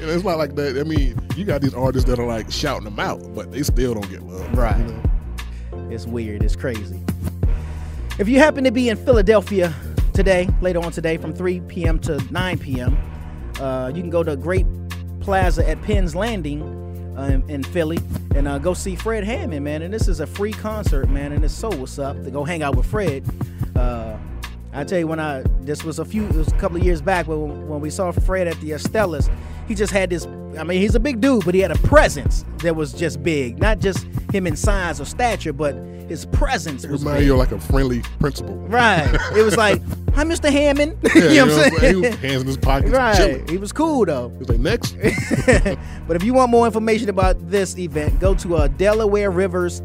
it's 0.00 0.24
not 0.24 0.38
like 0.38 0.54
that. 0.56 0.78
I 0.78 0.84
mean, 0.84 1.18
you 1.36 1.44
got 1.44 1.62
these 1.62 1.74
artists 1.74 2.08
that 2.08 2.18
are 2.18 2.26
like 2.26 2.50
shouting 2.50 2.84
them 2.84 3.00
out, 3.00 3.34
but 3.34 3.50
they 3.50 3.62
still 3.62 3.94
don't 3.94 4.10
get 4.10 4.22
love. 4.22 4.52
Right. 4.56 4.78
You 4.78 4.84
know? 4.84 5.90
It's 5.90 6.06
weird. 6.06 6.42
It's 6.42 6.56
crazy. 6.56 7.00
If 8.18 8.28
you 8.28 8.38
happen 8.38 8.64
to 8.64 8.70
be 8.70 8.88
in 8.88 8.96
Philadelphia 8.96 9.74
today, 10.12 10.48
later 10.60 10.80
on 10.80 10.92
today, 10.92 11.16
from 11.16 11.32
3 11.32 11.60
p.m. 11.60 11.98
to 12.00 12.22
9 12.30 12.58
p.m., 12.58 12.98
uh, 13.58 13.90
you 13.94 14.02
can 14.02 14.10
go 14.10 14.22
to 14.22 14.36
Great 14.36 14.66
Plaza 15.20 15.66
at 15.68 15.80
Penn's 15.82 16.14
Landing 16.14 16.62
uh, 17.16 17.24
in, 17.24 17.48
in 17.50 17.62
Philly 17.62 17.98
and 18.34 18.46
uh, 18.46 18.58
go 18.58 18.74
see 18.74 18.96
Fred 18.96 19.24
Hammond, 19.24 19.64
man. 19.64 19.82
And 19.82 19.92
this 19.92 20.08
is 20.08 20.20
a 20.20 20.26
free 20.26 20.52
concert, 20.52 21.08
man. 21.08 21.32
And 21.32 21.44
it's 21.44 21.54
so 21.54 21.70
what's 21.70 21.98
up 21.98 22.22
to 22.22 22.30
go 22.30 22.44
hang 22.44 22.62
out 22.62 22.76
with 22.76 22.86
Fred. 22.86 23.24
I 24.72 24.84
tell 24.84 24.98
you, 24.98 25.06
when 25.06 25.18
I 25.20 25.42
this 25.62 25.82
was 25.84 25.98
a 25.98 26.04
few, 26.04 26.26
it 26.26 26.34
was 26.34 26.48
a 26.48 26.56
couple 26.56 26.76
of 26.76 26.84
years 26.84 27.02
back 27.02 27.26
when 27.26 27.68
when 27.68 27.80
we 27.80 27.90
saw 27.90 28.12
Fred 28.12 28.46
at 28.46 28.60
the 28.60 28.72
Estella's, 28.72 29.28
he 29.68 29.74
just 29.74 29.92
had 29.92 30.10
this. 30.10 30.26
I 30.58 30.64
mean, 30.64 30.80
he's 30.80 30.94
a 30.94 31.00
big 31.00 31.20
dude, 31.20 31.44
but 31.44 31.54
he 31.54 31.60
had 31.60 31.70
a 31.70 31.78
presence 31.78 32.44
that 32.58 32.74
was 32.76 32.92
just 32.92 33.22
big. 33.22 33.58
Not 33.60 33.78
just 33.78 34.06
him 34.32 34.46
in 34.46 34.56
size 34.56 35.00
or 35.00 35.04
stature, 35.04 35.52
but 35.52 35.74
his 36.08 36.26
presence 36.26 36.82
It 36.84 36.90
was 36.90 37.02
reminds 37.02 37.20
big. 37.20 37.26
you 37.26 37.36
like 37.36 37.52
a 37.52 37.60
friendly 37.60 38.02
principal. 38.18 38.56
Right. 38.56 39.08
It 39.36 39.42
was 39.44 39.56
like, 39.56 39.80
hi, 40.14 40.24
Mr. 40.24 40.50
Hammond. 40.50 40.96
Yeah, 41.14 41.22
you 41.30 41.46
know 41.46 41.56
what 41.56 41.72
I'm 41.72 41.78
saying? 41.78 41.94
He 41.94 42.00
was 42.00 42.14
hands 42.16 42.40
in 42.42 42.46
his 42.48 42.56
pockets, 42.56 42.90
Right. 42.90 43.16
chilling. 43.16 43.48
He 43.48 43.58
was 43.58 43.70
cool 43.70 44.04
though. 44.06 44.30
He 44.30 44.38
was 44.38 44.48
like, 44.48 44.58
next. 44.58 44.92
but 46.06 46.16
if 46.16 46.24
you 46.24 46.34
want 46.34 46.50
more 46.50 46.66
information 46.66 47.08
about 47.08 47.36
this 47.48 47.78
event, 47.78 48.18
go 48.18 48.34
to 48.34 48.56
uh, 48.56 48.66
Delaware 48.68 49.30
Rivers, 49.30 49.82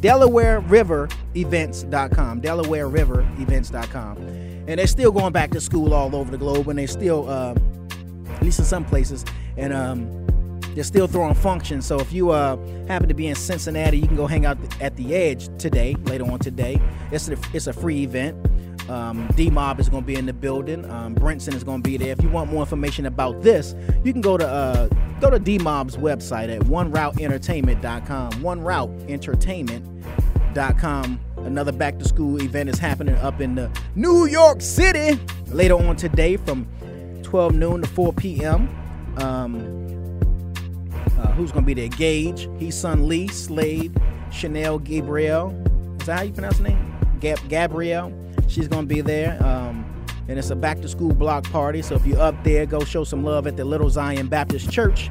Delaware 0.00 0.60
River 0.60 1.08
Events.com, 1.34 2.40
Delaware 2.40 2.88
River 2.88 3.20
Events.com. 3.38 4.18
And 4.18 4.78
they're 4.78 4.86
still 4.86 5.12
going 5.12 5.32
back 5.32 5.50
to 5.52 5.60
school 5.60 5.94
all 5.94 6.14
over 6.14 6.30
the 6.30 6.38
globe, 6.38 6.68
and 6.68 6.78
they're 6.78 6.86
still, 6.86 7.28
uh, 7.28 7.54
at 8.30 8.42
least 8.42 8.58
in 8.58 8.64
some 8.64 8.84
places, 8.84 9.24
and 9.56 9.72
um, 9.72 10.26
they're 10.74 10.84
still 10.84 11.06
throwing 11.06 11.34
functions. 11.34 11.86
So 11.86 11.98
if 12.00 12.12
you 12.12 12.30
uh, 12.30 12.56
happen 12.86 13.08
to 13.08 13.14
be 13.14 13.28
in 13.28 13.34
Cincinnati, 13.34 13.98
you 13.98 14.06
can 14.06 14.16
go 14.16 14.26
hang 14.26 14.44
out 14.44 14.58
at 14.80 14.96
the 14.96 15.14
Edge 15.14 15.48
today, 15.58 15.94
later 16.04 16.24
on 16.24 16.38
today. 16.38 16.80
It's 17.12 17.28
a, 17.28 17.36
it's 17.54 17.66
a 17.66 17.72
free 17.72 18.02
event. 18.02 18.36
Um, 18.88 19.28
D 19.34 19.50
Mob 19.50 19.80
is 19.80 19.88
going 19.88 20.02
to 20.02 20.06
be 20.06 20.14
in 20.16 20.26
the 20.26 20.32
building. 20.32 20.88
Um, 20.90 21.14
Brinson 21.14 21.54
is 21.54 21.64
going 21.64 21.82
to 21.82 21.88
be 21.88 21.96
there. 21.96 22.12
If 22.12 22.22
you 22.22 22.28
want 22.28 22.50
more 22.52 22.60
information 22.62 23.06
about 23.06 23.42
this, 23.42 23.74
you 24.04 24.12
can 24.12 24.20
go 24.20 24.36
to 24.36 24.46
uh, 24.46 24.88
go 25.20 25.30
to 25.30 25.38
D 25.38 25.58
Mob's 25.58 25.96
website 25.96 26.54
at 26.54 26.60
OneRouteEntertainment.com. 26.62 28.32
OneRouteEntertainment.com. 28.32 31.20
Another 31.38 31.72
back 31.72 31.98
to 31.98 32.04
school 32.04 32.40
event 32.40 32.68
is 32.68 32.78
happening 32.78 33.14
up 33.16 33.40
in 33.40 33.54
the 33.54 33.70
New 33.94 34.26
York 34.26 34.60
City 34.60 35.18
later 35.48 35.74
on 35.74 35.96
today 35.96 36.36
from 36.36 36.66
12 37.22 37.54
noon 37.54 37.82
to 37.82 37.88
4 37.88 38.12
p.m. 38.14 38.68
Um, 39.18 39.72
uh, 41.18 41.32
who's 41.32 41.50
going 41.52 41.64
to 41.64 41.66
be 41.66 41.74
there? 41.74 41.88
Gage, 41.88 42.48
he's 42.58 42.74
son 42.76 43.08
Lee, 43.08 43.28
Slade, 43.28 43.98
Chanel 44.30 44.78
Gabriel. 44.78 45.50
Is 46.00 46.06
that 46.06 46.18
how 46.18 46.24
you 46.24 46.32
pronounce 46.32 46.58
her 46.58 46.64
name? 46.64 46.94
Gab- 47.20 47.48
Gabrielle. 47.48 48.12
She's 48.48 48.68
going 48.68 48.88
to 48.88 48.94
be 48.94 49.00
there. 49.00 49.42
Um, 49.44 49.84
and 50.28 50.38
it's 50.38 50.50
a 50.50 50.56
back 50.56 50.80
to 50.80 50.88
school 50.88 51.14
block 51.14 51.44
party. 51.44 51.82
So 51.82 51.94
if 51.94 52.06
you're 52.06 52.20
up 52.20 52.42
there, 52.42 52.66
go 52.66 52.84
show 52.84 53.04
some 53.04 53.24
love 53.24 53.46
at 53.46 53.56
the 53.56 53.64
Little 53.64 53.90
Zion 53.90 54.28
Baptist 54.28 54.70
Church. 54.70 55.10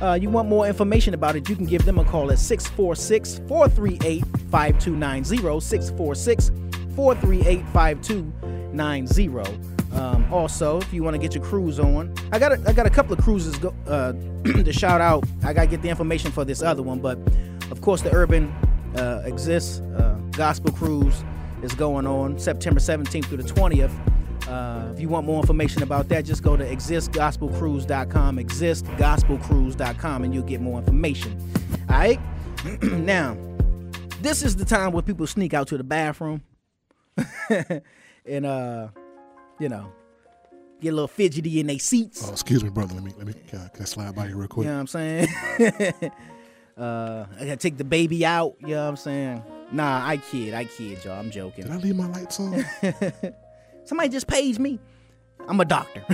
Uh, 0.00 0.18
you 0.20 0.28
want 0.28 0.48
more 0.48 0.66
information 0.66 1.14
about 1.14 1.36
it, 1.36 1.48
you 1.48 1.56
can 1.56 1.64
give 1.64 1.86
them 1.86 1.98
a 1.98 2.04
call 2.04 2.30
at 2.30 2.38
646 2.38 3.40
438 3.48 4.24
5290. 4.50 5.60
646 5.60 6.50
438 6.94 7.64
5290. 7.72 9.76
Um, 9.96 10.30
also, 10.30 10.78
if 10.78 10.92
you 10.92 11.02
want 11.02 11.14
to 11.14 11.18
get 11.18 11.34
your 11.34 11.42
cruise 11.42 11.80
on, 11.80 12.14
I 12.30 12.38
got 12.38 12.52
a, 12.52 12.62
I 12.68 12.74
got 12.74 12.84
a 12.84 12.90
couple 12.90 13.14
of 13.14 13.20
cruises 13.20 13.56
go, 13.56 13.74
uh, 13.86 14.12
to 14.44 14.72
shout 14.72 15.00
out. 15.00 15.24
I 15.42 15.54
got 15.54 15.62
to 15.62 15.66
get 15.68 15.80
the 15.80 15.88
information 15.88 16.30
for 16.30 16.44
this 16.44 16.60
other 16.60 16.82
one, 16.82 16.98
but 16.98 17.18
of 17.70 17.80
course, 17.80 18.02
the 18.02 18.12
Urban 18.12 18.54
uh, 18.96 19.22
exists. 19.24 19.80
Uh, 19.80 20.20
Gospel 20.32 20.72
Cruise 20.72 21.24
is 21.62 21.74
going 21.74 22.06
on 22.06 22.38
September 22.38 22.80
17th 22.80 23.26
through 23.26 23.38
the 23.38 23.52
20th. 23.52 23.92
Uh, 24.48 24.92
if 24.92 25.00
you 25.00 25.08
want 25.08 25.26
more 25.26 25.40
information 25.40 25.82
about 25.82 26.08
that, 26.08 26.24
just 26.24 26.42
go 26.42 26.56
to 26.56 26.64
existgospelcruise.com, 26.64 28.38
existgospelcruise.com, 28.38 30.24
and 30.24 30.34
you'll 30.34 30.44
get 30.44 30.60
more 30.60 30.78
information. 30.78 31.36
All 31.88 31.96
right? 31.96 32.20
now, 32.82 33.36
this 34.20 34.42
is 34.42 34.56
the 34.56 34.64
time 34.64 34.92
where 34.92 35.02
people 35.02 35.26
sneak 35.26 35.52
out 35.52 35.68
to 35.68 35.76
the 35.76 35.84
bathroom 35.84 36.42
and, 38.24 38.46
uh, 38.46 38.88
you 39.58 39.68
know, 39.68 39.92
get 40.80 40.90
a 40.90 40.92
little 40.92 41.08
fidgety 41.08 41.60
in 41.60 41.66
their 41.66 41.78
seats. 41.78 42.26
Oh, 42.28 42.32
excuse 42.32 42.62
me, 42.62 42.70
brother. 42.70 42.94
Let 42.94 43.02
me 43.02 43.12
let 43.16 43.26
me 43.26 43.34
can 43.48 43.60
I, 43.60 43.68
can 43.68 43.82
I 43.82 43.84
slide 43.86 44.14
by 44.14 44.28
you 44.28 44.36
real 44.36 44.48
quick? 44.48 44.64
You 44.64 44.70
know 44.70 44.76
what 44.76 44.80
I'm 44.80 44.86
saying? 44.86 45.28
uh, 46.76 47.26
I 47.34 47.44
gotta 47.44 47.56
take 47.56 47.76
the 47.76 47.84
baby 47.84 48.24
out. 48.24 48.56
You 48.60 48.68
know 48.68 48.84
what 48.84 48.90
I'm 48.90 48.96
saying? 48.96 49.42
Nah, 49.72 50.06
I 50.06 50.18
kid, 50.18 50.54
I 50.54 50.64
kid, 50.64 51.04
y'all. 51.04 51.18
I'm 51.18 51.30
joking. 51.30 51.64
Did 51.64 51.72
I 51.72 51.76
leave 51.76 51.96
my 51.96 52.06
lights 52.06 52.38
on? 52.38 52.64
Somebody 53.84 54.08
just 54.08 54.26
paged 54.26 54.58
me. 54.58 54.78
I'm 55.48 55.60
a 55.60 55.64
doctor. 55.64 56.04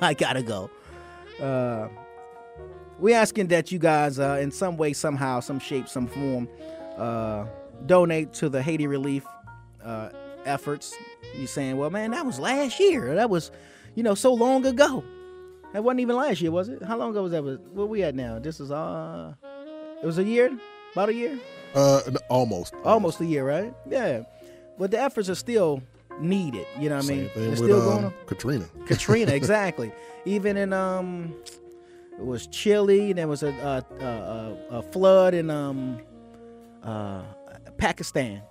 I 0.00 0.14
gotta 0.16 0.42
go. 0.42 0.70
Uh, 1.40 1.88
we're 2.98 3.16
asking 3.16 3.48
that 3.48 3.72
you 3.72 3.78
guys, 3.78 4.18
uh, 4.18 4.38
in 4.40 4.50
some 4.50 4.76
way, 4.76 4.92
somehow, 4.92 5.40
some 5.40 5.58
shape, 5.58 5.88
some 5.88 6.06
form, 6.06 6.48
uh, 6.96 7.46
donate 7.86 8.32
to 8.34 8.48
the 8.48 8.62
Haiti 8.62 8.86
relief 8.86 9.26
uh, 9.82 10.10
efforts. 10.44 10.94
You're 11.34 11.46
saying, 11.46 11.76
well, 11.76 11.90
man, 11.90 12.12
that 12.12 12.24
was 12.24 12.38
last 12.38 12.78
year. 12.78 13.14
That 13.14 13.28
was, 13.28 13.50
you 13.94 14.02
know, 14.02 14.14
so 14.14 14.32
long 14.32 14.64
ago. 14.66 15.02
That 15.72 15.82
wasn't 15.82 16.00
even 16.00 16.16
last 16.16 16.40
year, 16.40 16.50
was 16.50 16.68
it? 16.68 16.82
How 16.82 16.96
long 16.96 17.10
ago 17.10 17.22
was 17.22 17.32
that? 17.32 17.42
What 17.42 17.88
we 17.88 18.02
at 18.02 18.14
now? 18.14 18.38
This 18.38 18.60
is 18.60 18.70
uh, 18.70 19.34
it 20.02 20.06
was 20.06 20.18
a 20.18 20.24
year, 20.24 20.56
about 20.92 21.08
a 21.08 21.14
year. 21.14 21.38
Uh, 21.74 22.00
almost. 22.28 22.74
Almost 22.84 23.20
a 23.20 23.26
year, 23.26 23.46
right? 23.46 23.74
Yeah. 23.88 24.22
But 24.78 24.90
the 24.90 25.00
efforts 25.00 25.28
are 25.28 25.34
still 25.34 25.82
needed. 26.20 26.66
You 26.78 26.88
know 26.88 26.96
what 26.96 27.04
I 27.04 27.08
mean? 27.08 27.28
thing 27.30 27.46
They're 27.46 27.56
still 27.56 27.80
um, 27.82 27.88
going 27.88 28.04
on. 28.06 28.14
Katrina. 28.26 28.68
Katrina, 28.86 29.32
exactly. 29.34 29.92
Even 30.24 30.56
in 30.56 30.72
um, 30.72 31.34
it 32.18 32.24
was 32.24 32.46
Chile. 32.46 33.10
And 33.10 33.18
there 33.18 33.28
was 33.28 33.42
a 33.42 33.48
a, 34.00 34.04
a, 34.04 34.78
a 34.78 34.82
flood 34.82 35.34
in 35.34 35.50
um, 35.50 36.00
uh, 36.82 37.22
Pakistan. 37.78 38.42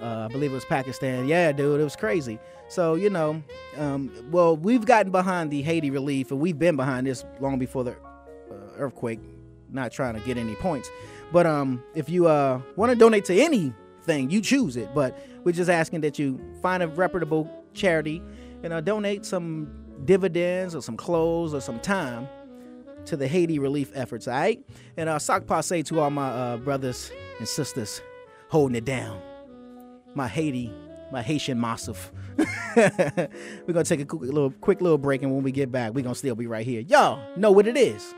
Uh, 0.00 0.26
I 0.26 0.32
believe 0.32 0.52
it 0.52 0.54
was 0.54 0.64
Pakistan. 0.64 1.26
Yeah, 1.26 1.50
dude, 1.52 1.80
it 1.80 1.84
was 1.84 1.96
crazy. 1.96 2.38
So 2.68 2.94
you 2.94 3.10
know, 3.10 3.42
um, 3.76 4.12
well, 4.30 4.56
we've 4.56 4.84
gotten 4.84 5.10
behind 5.10 5.50
the 5.50 5.62
Haiti 5.62 5.90
relief, 5.90 6.30
and 6.30 6.38
we've 6.40 6.58
been 6.58 6.76
behind 6.76 7.06
this 7.06 7.24
long 7.40 7.58
before 7.58 7.84
the 7.84 7.92
uh, 7.92 8.54
earthquake. 8.76 9.20
Not 9.70 9.92
trying 9.92 10.14
to 10.14 10.20
get 10.20 10.38
any 10.38 10.54
points, 10.54 10.88
but 11.32 11.46
um, 11.46 11.82
if 11.94 12.08
you 12.08 12.26
uh 12.26 12.60
want 12.76 12.90
to 12.90 12.96
donate 12.96 13.24
to 13.26 13.38
anything, 13.38 14.30
you 14.30 14.40
choose 14.40 14.76
it. 14.76 14.94
But 14.94 15.18
we're 15.44 15.52
just 15.52 15.70
asking 15.70 16.00
that 16.02 16.18
you 16.18 16.40
find 16.62 16.82
a 16.82 16.88
reputable 16.88 17.50
charity 17.74 18.22
and 18.62 18.72
uh, 18.72 18.80
donate 18.80 19.24
some 19.24 19.70
dividends 20.04 20.74
or 20.74 20.82
some 20.82 20.96
clothes 20.96 21.54
or 21.54 21.60
some 21.60 21.80
time 21.80 22.28
to 23.06 23.16
the 23.16 23.28
Haiti 23.28 23.58
relief 23.58 23.90
efforts. 23.94 24.28
All 24.28 24.34
right, 24.34 24.60
and 24.96 25.08
uh, 25.08 25.18
sock 25.18 25.46
passe 25.46 25.82
to 25.84 26.00
all 26.00 26.10
my 26.10 26.28
uh, 26.28 26.56
brothers 26.58 27.10
and 27.38 27.48
sisters 27.48 28.00
holding 28.48 28.76
it 28.76 28.84
down. 28.84 29.20
My 30.14 30.28
Haiti, 30.28 30.72
my 31.12 31.22
Haitian 31.22 31.60
massive. 31.60 32.12
we're 32.76 33.28
gonna 33.68 33.84
take 33.84 34.00
a 34.00 34.04
quick 34.04 34.22
little, 34.22 34.50
quick 34.50 34.80
little 34.80 34.98
break, 34.98 35.22
and 35.22 35.32
when 35.32 35.42
we 35.42 35.52
get 35.52 35.70
back, 35.70 35.92
we're 35.92 36.02
gonna 36.02 36.14
still 36.14 36.34
be 36.34 36.46
right 36.46 36.66
here. 36.66 36.80
Y'all 36.80 37.20
know 37.36 37.50
what 37.50 37.66
it 37.66 37.76
is. 37.76 38.14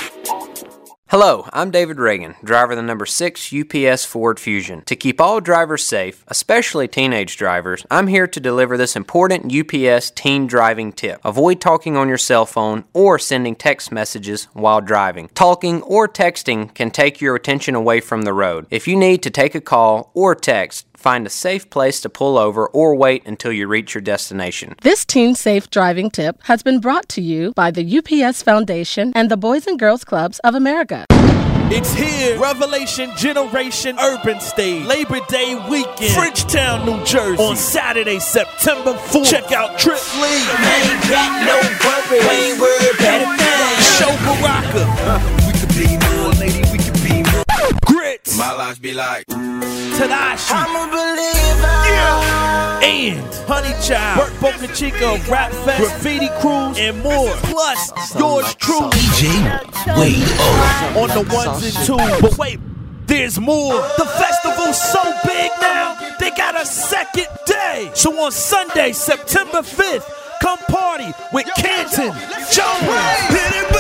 Hello, 1.11 1.49
I'm 1.55 1.71
David 1.71 1.97
Ragan, 1.97 2.39
driver 2.45 2.73
of 2.73 2.77
the 2.77 2.83
number 2.83 3.07
6 3.07 3.51
UPS 3.51 4.05
Ford 4.05 4.39
Fusion. 4.39 4.83
To 4.83 4.95
keep 4.95 5.23
all 5.23 5.41
drivers 5.41 5.83
safe, 5.83 6.23
especially 6.29 6.87
teenage 6.87 7.39
drivers, 7.39 7.87
I'm 7.91 8.09
here 8.09 8.27
to 8.27 8.39
deliver 8.39 8.77
this 8.77 8.95
important 8.95 9.51
UPS 9.51 10.11
teen 10.11 10.47
driving 10.47 10.93
tip. 10.93 11.19
Avoid 11.25 11.63
talking 11.63 11.97
on 11.97 12.09
your 12.11 12.19
cell 12.19 12.45
phone 12.45 12.85
or 12.93 13.19
sending 13.19 13.57
text 13.57 13.91
messages 13.91 14.49
while 14.53 14.83
driving. 14.83 15.29
Talking 15.29 15.81
or 15.81 16.09
texting 16.09 16.75
can 16.75 16.91
take 16.91 17.23
your 17.23 17.35
attention 17.35 17.75
away 17.75 18.01
from 18.01 18.21
the 18.21 18.35
road. 18.35 18.67
If 18.69 18.87
you 18.87 18.95
need 18.95 19.23
to 19.23 19.31
take 19.31 19.55
a 19.55 19.63
call 19.63 20.11
or 20.13 20.35
text, 20.35 20.88
find 20.99 21.27
a 21.27 21.31
safe 21.31 21.71
place 21.71 22.01
to 22.01 22.09
pull 22.09 22.37
over 22.37 22.67
or 22.67 22.95
wait 22.95 23.25
until 23.25 23.53
you 23.53 23.69
reach 23.69 23.95
your 23.95 24.03
destination. 24.03 24.75
This 24.83 25.05
teen 25.05 25.35
safe 25.35 25.71
driving 25.71 26.11
tip 26.11 26.43
has 26.45 26.63
been 26.63 26.81
brought 26.81 27.09
to 27.11 27.23
you 27.23 27.53
by 27.55 27.71
the 27.71 27.99
UPS 27.99 28.43
Foundation 28.43 29.13
and 29.15 29.31
the 29.31 29.37
Boys 29.37 29.67
and 29.67 29.79
Girls 29.79 30.05
Clubs 30.05 30.41
of 30.41 30.55
America. 30.55 31.07
It's 31.71 31.93
here, 31.93 32.39
Revelation 32.41 33.13
Generation 33.17 33.99
Urban 34.01 34.41
Stage, 34.41 34.87
Labor 34.87 35.21
Day 35.29 35.55
weekend, 35.69 36.15
Frenchtown, 36.15 36.87
New 36.87 37.05
Jersey, 37.05 37.43
on 37.43 37.57
Saturday, 37.57 38.19
September 38.19 38.95
4th. 38.95 39.31
Check 39.31 39.53
out 39.53 39.79
Trip 39.79 40.01
Lee. 40.15 40.49
Ain't 40.49 41.03
got 41.11 41.45
no 41.45 41.61
worry, 41.85 42.21
ain't 42.21 42.59
worried 42.59 42.95
about 42.99 43.21
a 43.21 43.37
thing. 43.37 43.69
Sho 43.99 44.09
Baraka. 44.25 45.38
Grits. 48.25 48.39
My 48.39 48.53
life 48.53 48.81
be 48.81 48.93
like. 48.93 49.27
Tedashii. 49.27 50.53
I'm 50.53 50.77
a 50.77 50.91
believer. 50.91 51.75
Yeah. 51.89 52.81
And 52.81 53.35
Honey 53.49 53.75
Child, 53.83 54.33
Burt 54.41 54.41
Boca 54.41 54.75
Chica, 54.75 55.21
Rap 55.31 55.53
Fest, 55.53 55.81
Graffiti 55.81 56.29
Cruise, 56.41 56.79
and 56.79 57.03
more. 57.03 57.35
Plus, 57.43 58.15
yours 58.19 58.55
truly. 58.57 58.91
DJ 58.91 59.99
Wade 59.99 60.15
O. 60.39 61.03
On 61.03 61.09
the 61.09 61.35
ones 61.35 61.77
and 61.77 61.87
twos. 61.87 62.21
But 62.21 62.39
wait, 62.39 62.61
there's 63.07 63.39
more. 63.39 63.75
The 63.97 64.05
festival's 64.05 64.81
so 64.81 65.03
big 65.25 65.51
now, 65.61 65.97
they 66.21 66.31
got 66.31 66.61
a 66.61 66.67
second 66.67 67.27
day. 67.47 67.91
So 67.95 68.17
on 68.21 68.33
Sunday, 68.33 68.93
September 68.93 69.63
5th, 69.63 70.09
come 70.41 70.59
party 70.69 71.13
with 71.33 71.47
Canton, 71.57 72.13
Jones. 72.53 73.78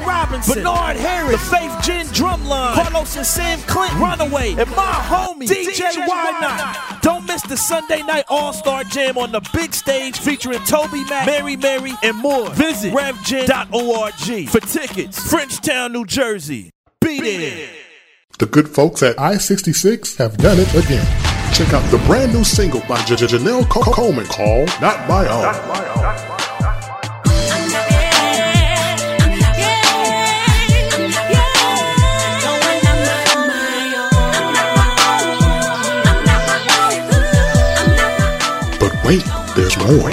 Plus, 0.00 0.04
Glacier 0.04 0.08
Robinson, 0.08 0.54
Bernard 0.62 0.96
Harris, 0.96 1.32
The 1.50 1.56
Faith 1.56 1.82
Gin 1.84 2.06
Drumline, 2.08 2.74
Carlos 2.74 3.16
and 3.16 3.26
Sam 3.26 3.58
Clinton, 3.62 4.00
Runaway, 4.00 4.50
and 4.50 4.70
my 4.70 4.92
homie, 4.92 5.46
DJ 5.48 5.96
Why 6.06 6.38
Not. 6.40 7.02
Don't 7.02 7.26
miss 7.26 7.42
the 7.42 7.56
Sunday 7.56 8.02
night 8.02 8.24
All 8.28 8.52
Star 8.52 8.84
Jam 8.84 9.16
on 9.18 9.32
the 9.32 9.40
big 9.52 9.74
stage 9.74 10.18
featuring 10.18 10.58
Toby 10.60 11.04
Mac, 11.04 11.26
Mary 11.26 11.56
Mary, 11.56 11.92
and 12.02 12.16
more. 12.16 12.50
Visit 12.50 12.92
RevGen.org 12.94 14.48
for 14.48 14.60
tickets. 14.60 15.32
Frenchtown, 15.32 15.92
New 15.92 16.04
Jersey. 16.04 16.70
Be 17.00 17.20
there. 17.20 17.68
The 18.38 18.46
good 18.46 18.68
folks 18.68 19.02
at 19.02 19.18
I 19.18 19.38
66 19.38 20.16
have 20.16 20.36
done 20.36 20.58
it 20.58 20.74
again. 20.74 21.06
Check 21.54 21.72
out 21.72 21.88
the 21.90 21.98
brand 22.06 22.34
new 22.34 22.44
single 22.44 22.80
by 22.88 23.02
J- 23.04 23.16
J- 23.16 23.26
Janelle 23.26 23.66
Co- 23.70 23.80
Coleman 23.80 24.26
called 24.26 24.68
Not 24.80 25.08
My 25.08 25.26
Own. 25.28 25.42
But 25.96 26.35
Wait, 39.06 39.22
there's 39.54 39.78
more. 39.86 40.10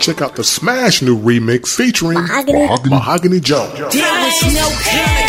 Check 0.00 0.20
out 0.20 0.34
the 0.34 0.42
smash 0.42 1.02
new 1.02 1.16
remix 1.16 1.68
featuring 1.76 2.18
Mahogany, 2.18 2.58
Mahogany, 2.58 2.90
Mahogany 2.90 3.40
Jones. 3.40 3.78
There 3.78 3.86
was 3.86 4.42
no 4.50 4.66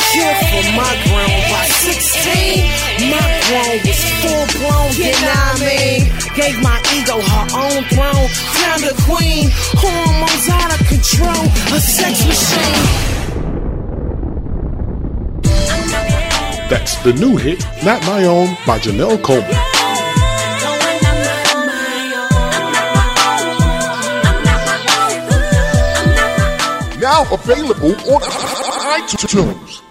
cure 0.09 0.35
for 0.49 0.65
my 0.73 0.93
grown 1.05 1.37
by 1.53 1.65
16. 1.69 3.13
My 3.13 3.21
grown 3.45 3.77
was 3.85 4.01
full 4.17 4.45
blown, 4.57 4.89
you 4.97 5.13
know 5.21 5.37
I 5.37 5.53
mean? 5.61 6.09
Gave 6.33 6.57
my 6.63 6.81
ego 6.97 7.21
her 7.21 7.45
own 7.61 7.85
throne. 7.93 8.27
Found 8.57 8.83
a 8.89 8.93
queen, 9.05 9.53
hormones 9.77 10.49
out 10.49 10.73
of 10.73 10.87
control, 10.89 11.45
a 11.69 11.79
sex 11.79 12.25
machine. 12.25 13.07
That's 16.71 16.95
the 17.03 17.13
new 17.13 17.37
hit, 17.37 17.63
Not 17.85 18.01
My 18.07 18.25
Own 18.25 18.57
by 18.65 18.79
Janelle 18.79 19.21
Coleman. 19.21 19.76
now 27.07 27.33
available 27.33 27.91
on 28.11 28.21
iTunes. 28.99 29.81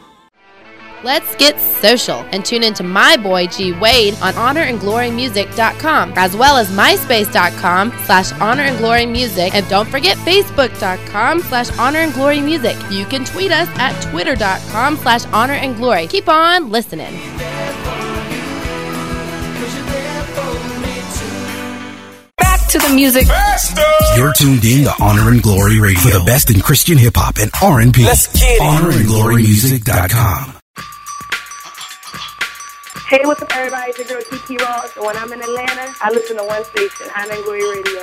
Let's 1.02 1.34
get 1.36 1.58
social 1.58 2.20
and 2.32 2.44
tune 2.44 2.62
into 2.62 2.82
my 2.82 3.16
boy 3.16 3.46
G 3.46 3.72
Wade 3.72 4.14
on 4.20 4.34
honorandglorymusic.com 4.34 6.12
as 6.16 6.36
well 6.36 6.56
as 6.58 6.68
myspace.com 6.70 7.92
slash 8.04 8.32
honorandglorymusic 8.32 9.54
and 9.54 9.66
don't 9.68 9.88
forget 9.88 10.16
facebook.com 10.18 11.40
slash 11.40 11.68
honorandglorymusic. 11.70 12.92
You 12.92 13.06
can 13.06 13.24
tweet 13.24 13.52
us 13.52 13.68
at 13.78 13.98
twitter.com 14.10 14.96
slash 14.96 15.24
honorandglory. 15.26 16.10
Keep 16.10 16.28
on 16.28 16.70
listening. 16.70 17.14
to 22.80 22.88
the 22.88 22.94
music. 22.94 23.26
Faster. 23.26 23.82
You're 24.16 24.32
tuned 24.32 24.64
in 24.64 24.84
to 24.84 24.94
Honor 25.00 25.30
and 25.30 25.42
Glory 25.42 25.80
Radio 25.80 26.00
for 26.00 26.10
the 26.10 26.24
best 26.24 26.50
in 26.50 26.60
Christian 26.60 26.98
hip 26.98 27.14
hop 27.16 27.38
and 27.38 27.50
R&B. 27.62 28.04
Let's 28.04 28.26
get 28.32 28.58
glory 29.06 29.42
music.com 29.42 30.52
Hey, 33.08 33.20
what's 33.22 33.40
up, 33.40 33.54
everybody? 33.54 33.90
It's 33.90 33.98
your 33.98 34.08
girl, 34.08 34.22
Kiki 34.28 34.56
Ross. 34.56 34.96
When 34.96 35.16
I'm 35.16 35.32
in 35.32 35.40
Atlanta, 35.40 35.94
I 36.00 36.10
listen 36.10 36.36
to 36.38 36.44
one 36.44 36.64
station, 36.64 37.06
Honor 37.16 37.34
and 37.34 37.44
Glory 37.44 37.62
Radio. 37.62 38.02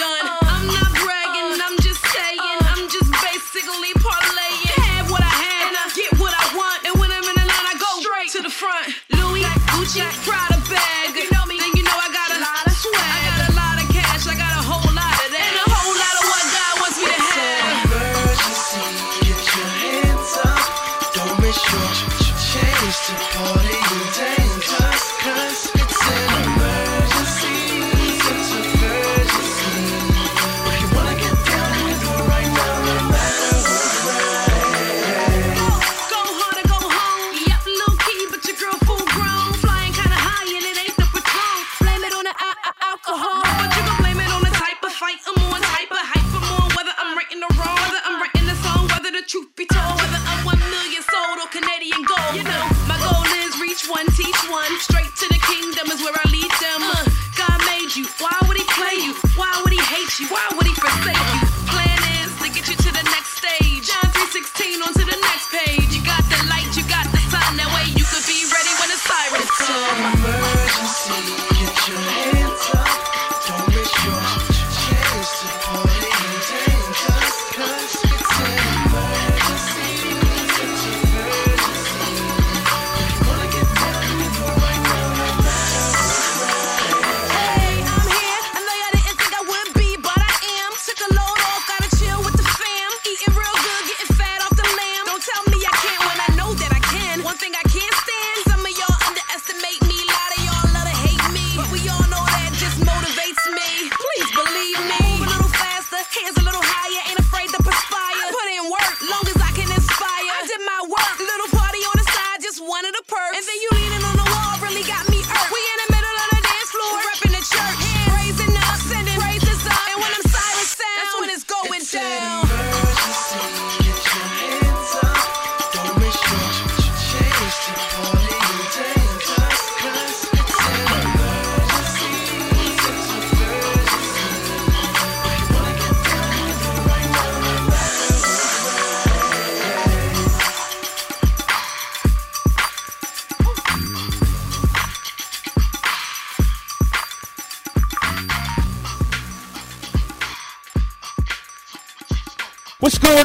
wanted 112.81 112.99
a 112.99 113.03
person. 113.03 113.20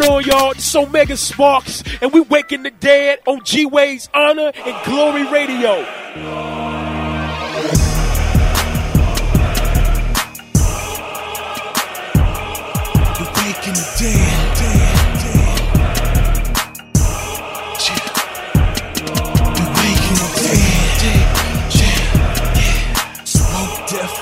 on, 0.07 0.25
y'all. 0.25 0.55
This 0.55 0.75
Omega 0.75 1.17
Sparks, 1.17 1.83
and 2.01 2.13
we 2.13 2.21
waking 2.21 2.63
the 2.63 2.71
dead 2.71 3.21
on 3.27 3.43
G 3.45 3.67
Wade's 3.67 4.09
Honor 4.15 4.53
and 4.55 4.85
Glory 4.85 5.25
Radio. 5.31 5.77
We're 13.19 13.33
waking 13.37 13.75
the 13.75 13.97
dead. 13.99 14.47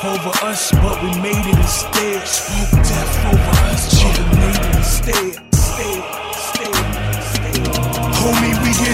over 0.04 0.28
us, 0.44 0.70
but 0.70 1.02
we 1.02 1.08
made 1.20 1.46
it 1.46 1.56
instead. 1.56 2.28
Spoke 2.28 2.82
death 2.82 3.26
over 3.26 3.50
us, 3.70 4.02
but 4.02 4.18
we 4.18 4.24
made 4.38 4.56
it 4.56 4.76
instead. 4.76 5.43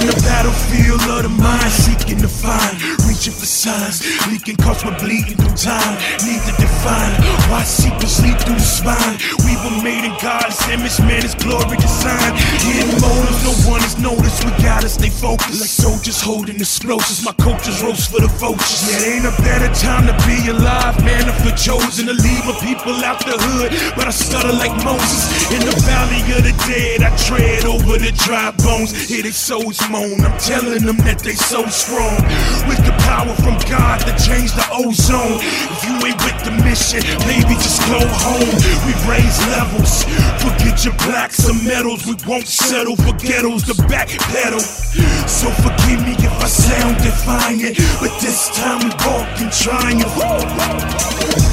In 0.00 0.06
the 0.06 0.16
battlefield 0.24 1.02
of 1.02 1.22
the 1.22 1.28
mind, 1.28 1.70
seeking 1.70 2.18
to 2.18 2.28
find, 2.28 2.80
reaching 3.20 3.38
for 3.38 3.44
signs, 3.44 4.00
leaking 4.32 4.56
cause 4.56 4.82
we're 4.82 4.96
bleeding 4.96 5.36
through 5.36 5.52
time. 5.52 5.92
Need 6.24 6.40
to 6.48 6.56
define 6.56 7.12
why 7.52 7.60
secrets 7.68 8.16
sleep 8.16 8.32
through 8.40 8.56
the 8.56 8.64
spine. 8.64 9.20
We 9.44 9.60
were 9.60 9.76
made 9.84 10.08
in 10.08 10.16
God's 10.24 10.56
image, 10.72 10.96
man, 11.04 11.20
His 11.20 11.36
glory 11.36 11.76
design. 11.76 12.32
Hidden 12.64 12.96
motives, 12.96 13.44
no 13.44 13.52
one 13.68 13.84
has 13.84 14.00
noticed. 14.00 14.40
We 14.48 14.52
gotta 14.64 14.88
stay 14.88 15.12
focused, 15.12 15.60
like 15.60 15.68
soldiers 15.68 16.16
holding 16.22 16.56
explosives. 16.56 17.20
My 17.20 17.36
coaches 17.36 17.84
roast 17.84 18.08
for 18.08 18.24
the 18.24 18.32
vultures. 18.40 18.88
Yeah, 18.88 19.12
ain't 19.12 19.28
a 19.28 19.36
better 19.44 19.68
time 19.76 20.08
to 20.08 20.16
be 20.24 20.48
alive, 20.48 20.96
man. 21.04 21.28
If 21.28 21.44
we're 21.44 21.60
chosen 21.60 22.08
to 22.08 22.16
leave 22.16 22.44
my 22.48 22.56
people 22.64 22.96
out 23.04 23.20
the 23.20 23.36
hood, 23.36 23.76
but 24.00 24.08
I 24.08 24.16
stutter 24.16 24.56
like 24.56 24.72
Moses 24.80 25.28
in 25.52 25.60
the 25.60 25.76
valley 25.84 26.24
of 26.32 26.48
the 26.48 26.56
dead. 26.64 27.04
I 27.04 27.12
tread 27.20 27.68
over 27.68 28.00
the 28.00 28.16
dry 28.24 28.48
bones. 28.64 28.96
Hear 28.96 29.20
they 29.28 29.36
souls 29.36 29.76
moan. 29.92 30.24
I'm 30.24 30.32
telling 30.40 30.88
them 30.88 30.96
that 31.04 31.20
they 31.20 31.36
so 31.36 31.68
strong. 31.68 32.16
With 32.64 32.80
the 32.80 32.89
power 33.06 33.34
from 33.40 33.56
God 33.68 34.00
to 34.06 34.12
change 34.18 34.52
the 34.52 34.66
ozone. 34.72 35.38
If 35.40 35.80
you 35.86 35.94
ain't 36.06 36.20
with 36.24 36.40
the 36.44 36.54
mission, 36.64 37.00
maybe 37.26 37.54
just 37.60 37.80
go 37.88 38.00
home. 38.00 38.52
We 38.86 38.92
raise 39.08 39.38
levels. 39.52 40.04
Forget 40.42 40.84
your 40.84 40.94
blacks 41.06 41.48
or 41.48 41.54
metals. 41.64 42.06
We 42.06 42.14
won't 42.26 42.48
settle 42.48 42.96
for 42.96 43.12
ghettos 43.16 43.64
to 43.68 43.74
back 43.88 44.08
pedal. 44.32 44.60
So 44.60 45.48
forgive 45.62 46.02
me 46.04 46.14
if 46.18 46.34
I 46.40 46.48
sound 46.48 46.96
defiant, 46.98 47.76
but 48.00 48.12
this 48.20 48.50
time 48.56 48.80
we 48.84 48.90
walk 49.06 49.28
in 49.40 49.50
triumph. 49.50 50.14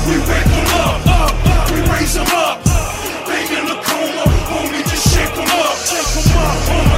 We 0.08 0.16
wake 0.18 0.50
them 0.50 0.68
up, 0.82 1.02
up, 1.08 1.34
up. 1.46 1.72
We 1.72 1.80
raise 1.94 2.14
them 2.16 2.28
up. 2.34 2.64
They 3.28 3.44
in 3.58 3.66
the 3.68 3.78
coma, 3.84 4.24
homie, 4.50 4.84
just 4.88 5.14
shake 5.14 5.34
them 5.36 5.46
up. 5.46 5.76
Shake 5.84 6.24
them 6.24 6.38
up. 6.38 6.58
Oh 6.70 6.97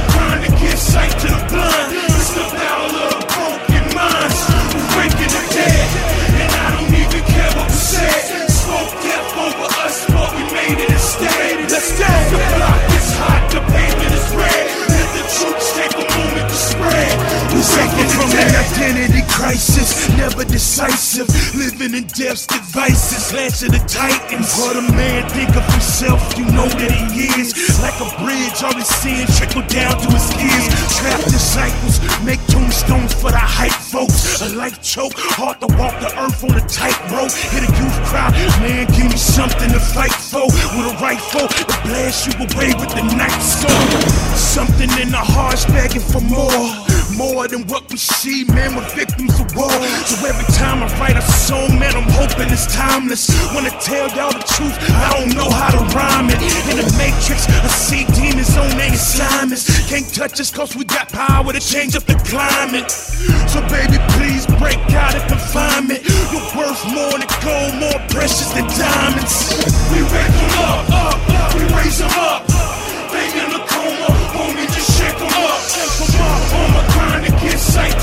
We 17.70 17.86
from 18.10 18.30
the 18.34 18.42
identity 18.42 19.22
crisis, 19.30 20.08
never 20.18 20.44
decisive. 20.44 21.30
Living 21.54 21.94
in 21.94 22.06
death's 22.10 22.46
devices, 22.46 23.32
Lance 23.32 23.62
of 23.62 23.70
the 23.70 23.82
Titans. 23.86 24.58
What 24.58 24.74
a 24.74 24.82
man 24.90 25.28
think 25.30 25.54
of 25.54 25.62
himself, 25.70 26.18
you 26.36 26.46
know 26.50 26.66
that 26.66 26.90
he 27.14 27.30
is. 27.38 27.54
Like 27.78 27.94
a 28.02 28.10
bridge, 28.18 28.58
all 28.66 28.74
his 28.74 28.90
sin 28.90 29.22
trickle 29.38 29.62
down 29.70 29.94
to 30.02 30.08
his 30.10 30.34
ears. 30.34 30.66
Trap 30.98 31.22
disciples, 31.30 32.02
make 32.26 32.42
tombstones 32.50 33.14
for 33.14 33.30
the 33.30 33.38
hype 33.38 33.70
folks. 33.70 34.42
A 34.42 34.50
life 34.56 34.82
choke, 34.82 35.14
hard 35.14 35.60
to 35.62 35.68
walk 35.78 35.94
the 36.02 36.10
earth 36.18 36.42
on 36.42 36.58
a 36.58 36.64
tightrope. 36.66 37.30
Hit 37.54 37.62
a 37.62 37.70
youth 37.70 37.98
crowd, 38.10 38.34
man, 38.66 38.90
give 38.98 39.06
me 39.06 39.16
something 39.16 39.70
to 39.70 39.78
fight 39.78 40.12
for. 40.12 40.50
With 40.74 40.90
a 40.90 40.96
rifle 40.98 41.46
to 41.46 41.74
blast 41.86 42.26
you 42.26 42.34
away 42.34 42.74
with 42.74 42.90
the 42.98 43.06
night 43.14 43.38
storm. 43.38 43.86
Something 44.34 44.90
in 44.98 45.14
the 45.14 45.22
heart's 45.22 45.66
begging 45.66 46.02
for 46.02 46.20
more. 46.20 46.89
More 47.16 47.48
than 47.48 47.66
what 47.66 47.90
we 47.90 47.96
see, 47.96 48.44
man, 48.44 48.76
we're 48.76 48.88
victims 48.94 49.38
of 49.40 49.54
war. 49.56 49.70
So 50.06 50.26
every 50.26 50.46
time 50.54 50.82
I 50.82 50.88
write 50.98 51.16
a 51.16 51.22
song, 51.22 51.78
man, 51.78 51.94
I'm 51.96 52.08
hoping 52.16 52.48
it's 52.50 52.66
timeless. 52.72 53.28
Wanna 53.54 53.70
tell 53.80 54.08
y'all 54.14 54.32
the 54.32 54.44
truth, 54.46 54.76
I 54.94 55.18
don't 55.18 55.34
know 55.34 55.50
how 55.50 55.70
to 55.74 55.82
rhyme 55.96 56.30
it. 56.30 56.40
In 56.70 56.76
the 56.78 56.88
matrix, 56.96 57.48
I 57.48 57.68
see 57.68 58.04
demons 58.14 58.56
on 58.56 58.70
their 58.78 58.92
assignments. 58.92 59.66
Can't 59.88 60.06
touch 60.14 60.40
us 60.40 60.50
cause 60.50 60.76
we 60.76 60.84
got 60.84 61.08
power 61.08 61.52
to 61.52 61.60
change 61.60 61.96
up 61.96 62.04
the 62.04 62.14
climate. 62.24 62.90
So 62.90 63.60
baby, 63.68 63.98
please 64.16 64.46
break 64.62 64.80
out 64.94 65.14
of 65.14 65.26
confinement. 65.26 66.06
You're 66.30 66.46
worth 66.56 66.82
more 66.94 67.18
than 67.18 67.28
gold, 67.42 67.74
more 67.80 68.00
precious 68.08 68.52
than 68.54 68.66
diamonds. 68.78 69.34
We 69.90 70.02
wake 70.02 70.34
them 70.36 70.52
up, 70.62 70.84
up, 70.90 71.18
up. 71.28 71.54
we 71.54 71.62
raise 71.74 71.98
them 71.98 72.12
up. 72.16 72.46
They 73.10 73.26
in 73.34 73.50
the 73.50 73.62
coma, 73.66 74.08
homie, 74.30 74.66
just 74.70 74.98
shake 74.98 75.18
them 75.18 75.28
up. 75.28 76.19
Sight 77.60 77.99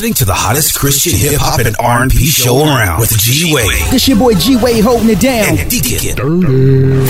listening 0.00 0.14
to 0.14 0.24
the 0.24 0.32
hottest 0.32 0.78
Christian 0.78 1.12
hip 1.12 1.34
hop 1.36 1.60
and 1.60 1.76
R&B 1.78 2.16
show 2.24 2.64
around 2.64 3.00
with 3.00 3.10
G 3.18 3.52
Wade. 3.52 3.68
This 3.92 4.08
your 4.08 4.16
boy 4.16 4.32
G 4.32 4.56
Wade 4.56 4.82
holding 4.82 5.10
it 5.10 5.20
down. 5.20 5.58
and 5.58 5.68
Deacon. 5.68 6.16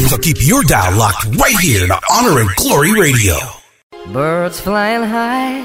So 0.08 0.18
keep 0.18 0.38
your 0.40 0.64
dial 0.64 0.98
locked 0.98 1.24
right 1.36 1.54
here 1.62 1.86
to 1.86 2.00
Honor 2.10 2.40
and 2.40 2.50
Glory 2.56 2.92
Radio. 3.00 3.36
Birds 4.12 4.58
flying 4.58 5.04
high, 5.04 5.62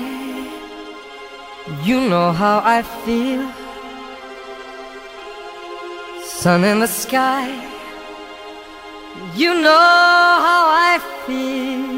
you 1.84 2.00
know 2.08 2.32
how 2.32 2.62
I 2.64 2.84
feel. 2.84 3.50
Sun 6.28 6.64
in 6.64 6.80
the 6.80 6.88
sky, 6.88 7.50
you 9.34 9.52
know 9.66 10.30
how 10.46 10.62
I 10.70 11.00
feel. 11.26 11.96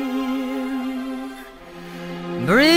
Breeze 2.45 2.76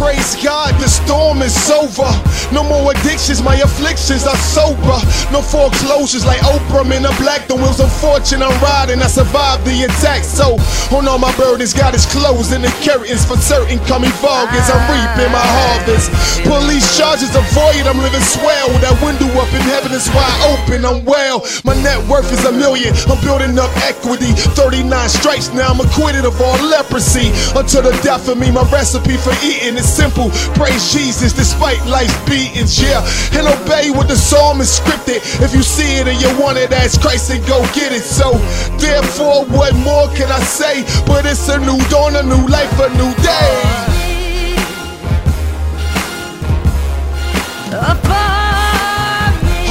Praise 0.00 0.32
God, 0.42 0.72
the 0.80 0.88
storm 0.88 1.42
is 1.42 1.52
over. 1.68 2.08
No 2.56 2.64
more 2.64 2.90
addictions, 2.90 3.44
my 3.44 3.60
afflictions 3.60 4.24
are 4.24 4.40
sober. 4.48 4.96
No 5.28 5.44
foreclosures 5.44 6.24
like 6.24 6.40
Oprah, 6.40 6.88
man. 6.88 7.04
I'm 7.04 7.12
black, 7.20 7.46
the 7.46 7.54
wheels 7.54 7.84
of 7.84 7.92
fortune. 8.00 8.40
I'm 8.40 8.56
riding, 8.64 9.04
I 9.04 9.12
survived 9.12 9.68
the 9.68 9.84
attack. 9.84 10.24
So, 10.24 10.56
on 10.96 11.04
all 11.04 11.20
my 11.20 11.28
burdens, 11.36 11.76
God 11.76 11.94
is 11.94 12.08
closing 12.08 12.62
the 12.64 12.72
curtains 12.80 13.28
for 13.28 13.36
certain. 13.36 13.76
Coming 13.84 14.08
August, 14.24 14.72
I'm 14.72 14.80
reaping 14.88 15.28
my 15.36 15.44
harvest. 15.44 16.08
Police 16.48 16.96
charges 16.96 17.36
avoid, 17.36 17.84
I'm 17.84 18.00
living 18.00 18.24
swell. 18.24 18.72
That 18.80 18.96
window 19.04 19.28
up 19.36 19.52
in 19.52 19.60
heaven 19.68 19.92
is 19.92 20.08
wide 20.16 20.40
open, 20.48 20.80
I'm 20.88 21.04
well. 21.04 21.44
My 21.68 21.76
net 21.84 22.00
worth 22.08 22.32
is 22.32 22.40
a 22.48 22.52
million, 22.56 22.96
I'm 23.04 23.20
building 23.20 23.52
up 23.60 23.70
equity. 23.84 24.32
39 24.56 24.88
stripes, 25.12 25.52
now 25.52 25.68
I'm 25.68 25.80
acquitted 25.84 26.24
of 26.24 26.40
all 26.40 26.56
leprosy. 26.72 27.36
Until 27.52 27.84
the 27.84 27.92
death 28.00 28.32
of 28.32 28.40
me, 28.40 28.48
my 28.48 28.64
recipe 28.72 29.20
for 29.20 29.36
eating 29.44 29.76
is 29.76 29.89
simple. 29.90 30.30
Praise 30.54 30.92
Jesus 30.92 31.32
despite 31.32 31.84
life's 31.86 32.14
beatings, 32.28 32.80
yeah. 32.80 33.02
And 33.34 33.46
obey 33.48 33.90
what 33.90 34.06
the 34.06 34.16
psalm 34.16 34.60
is 34.60 34.70
scripted. 34.70 35.18
If 35.42 35.52
you 35.52 35.62
see 35.62 35.98
it 35.98 36.06
and 36.06 36.20
you 36.22 36.30
want 36.40 36.58
it, 36.58 36.70
ask 36.72 37.00
Christ 37.00 37.30
and 37.30 37.44
go 37.46 37.60
get 37.74 37.92
it. 37.92 38.04
So, 38.04 38.38
therefore, 38.78 39.44
what 39.46 39.74
more 39.74 40.08
can 40.14 40.30
I 40.30 40.40
say? 40.40 40.84
But 41.06 41.26
it's 41.26 41.48
a 41.48 41.58
new 41.58 41.78
dawn, 41.90 42.14
a 42.14 42.22
new 42.22 42.46
life, 42.46 42.72
a 42.78 42.88
new 42.94 43.12
day. 43.22 43.90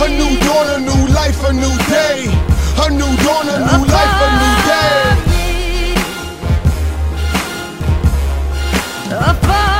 A 0.01 0.07
new 0.07 0.39
dawn, 0.39 0.67
a 0.75 0.79
new 0.79 1.13
life, 1.13 1.43
a 1.43 1.53
new 1.53 1.75
day. 1.87 2.27
A 2.81 2.89
new 2.89 3.11
dawn, 3.23 3.47
a 3.47 3.57
new 3.59 3.83
life, 3.87 4.21
a 4.25 4.29
new 4.39 4.55
day. 4.67 5.19
Above. 9.11 9.78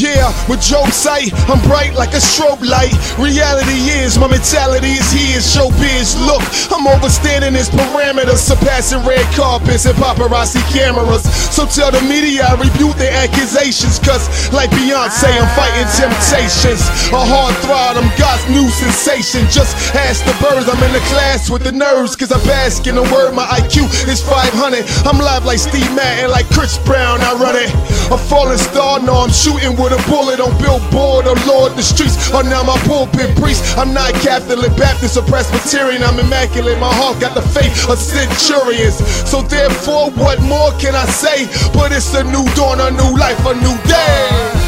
Yeah 0.00 0.07
with 0.48 0.60
Joe 0.60 0.84
sight, 0.92 1.32
I'm 1.48 1.60
bright 1.66 1.94
like 1.94 2.12
a 2.12 2.22
strobe 2.22 2.62
light. 2.62 2.94
Reality 3.18 3.90
is, 3.98 4.18
my 4.18 4.28
mentality 4.28 5.00
is 5.00 5.08
here. 5.10 5.40
Showbiz, 5.40 6.14
look, 6.28 6.42
I'm 6.70 6.86
overstanding 6.86 7.56
his 7.56 7.68
parameters, 7.70 8.38
surpassing 8.38 9.02
red 9.08 9.24
carpets 9.34 9.86
and 9.86 9.96
paparazzi 9.96 10.62
cameras. 10.70 11.24
So 11.54 11.66
tell 11.66 11.90
the 11.90 12.02
media 12.04 12.44
I 12.44 12.54
rebuke 12.60 12.96
their 12.96 13.12
accusations, 13.16 13.98
cause 13.98 14.28
like 14.52 14.70
Beyonce, 14.70 15.32
I'm 15.32 15.48
fighting 15.56 15.88
temptations. 15.96 16.84
A 17.10 17.20
hard 17.24 17.56
throb, 17.64 17.96
I'm 17.96 18.10
God's 18.20 18.44
new 18.52 18.68
sensation. 18.68 19.48
Just 19.50 19.72
ask 19.96 20.24
the 20.24 20.36
birds, 20.38 20.68
I'm 20.68 20.82
in 20.84 20.92
the 20.92 21.04
class 21.08 21.50
with 21.50 21.64
the 21.64 21.72
nerves, 21.72 22.16
cause 22.16 22.32
I 22.32 22.38
bask 22.44 22.86
in 22.86 22.94
the 22.94 23.06
word. 23.08 23.32
My 23.34 23.46
IQ 23.58 23.88
is 24.08 24.20
500. 24.20 24.84
I'm 25.08 25.18
live 25.18 25.44
like 25.44 25.58
Steve 25.58 25.88
Madden, 25.96 26.30
like 26.30 26.46
Chris 26.50 26.76
Brown, 26.84 27.20
I 27.20 27.32
run 27.34 27.56
it. 27.56 27.72
A 28.12 28.18
falling 28.18 28.58
star, 28.58 29.00
no, 29.00 29.24
I'm 29.24 29.32
shooting 29.32 29.76
with 29.76 29.92
a 29.92 30.00
bullet 30.08 30.17
on 30.18 30.50
Billboard 30.58 31.26
or 31.26 31.38
Lord. 31.46 31.78
The 31.78 31.82
streets 31.82 32.32
are 32.34 32.42
now 32.42 32.62
my 32.64 32.76
pulpit 32.82 33.36
priest. 33.38 33.78
I'm 33.78 33.94
not 33.94 34.12
Catholic, 34.14 34.74
Baptist, 34.76 35.16
or 35.16 35.22
Presbyterian. 35.22 36.02
I'm 36.02 36.18
immaculate. 36.18 36.78
My 36.80 36.92
heart 36.92 37.20
got 37.20 37.34
the 37.34 37.42
faith 37.42 37.88
of 37.88 37.98
centurions. 37.98 38.98
So 39.30 39.42
therefore, 39.42 40.10
what 40.10 40.42
more 40.42 40.72
can 40.82 40.94
I 40.94 41.06
say? 41.06 41.46
But 41.72 41.92
it's 41.92 42.12
a 42.14 42.24
new 42.24 42.44
dawn, 42.58 42.80
a 42.80 42.90
new 42.90 43.14
life, 43.16 43.38
a 43.46 43.54
new 43.54 43.76
day. 43.86 44.58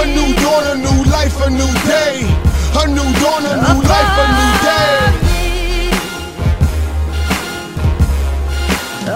A 0.00 0.06
new 0.08 0.30
dawn, 0.40 0.64
a 0.72 0.76
new 0.80 1.04
life, 1.12 1.36
a 1.44 1.50
new 1.50 1.72
day. 1.84 2.24
A 2.80 2.86
new 2.88 3.08
dawn, 3.20 3.44
a 3.44 3.54
new 3.60 3.80
life, 3.84 4.14
a 4.20 4.24
new 4.40 4.45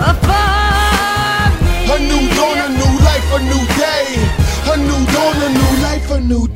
A 0.00 0.59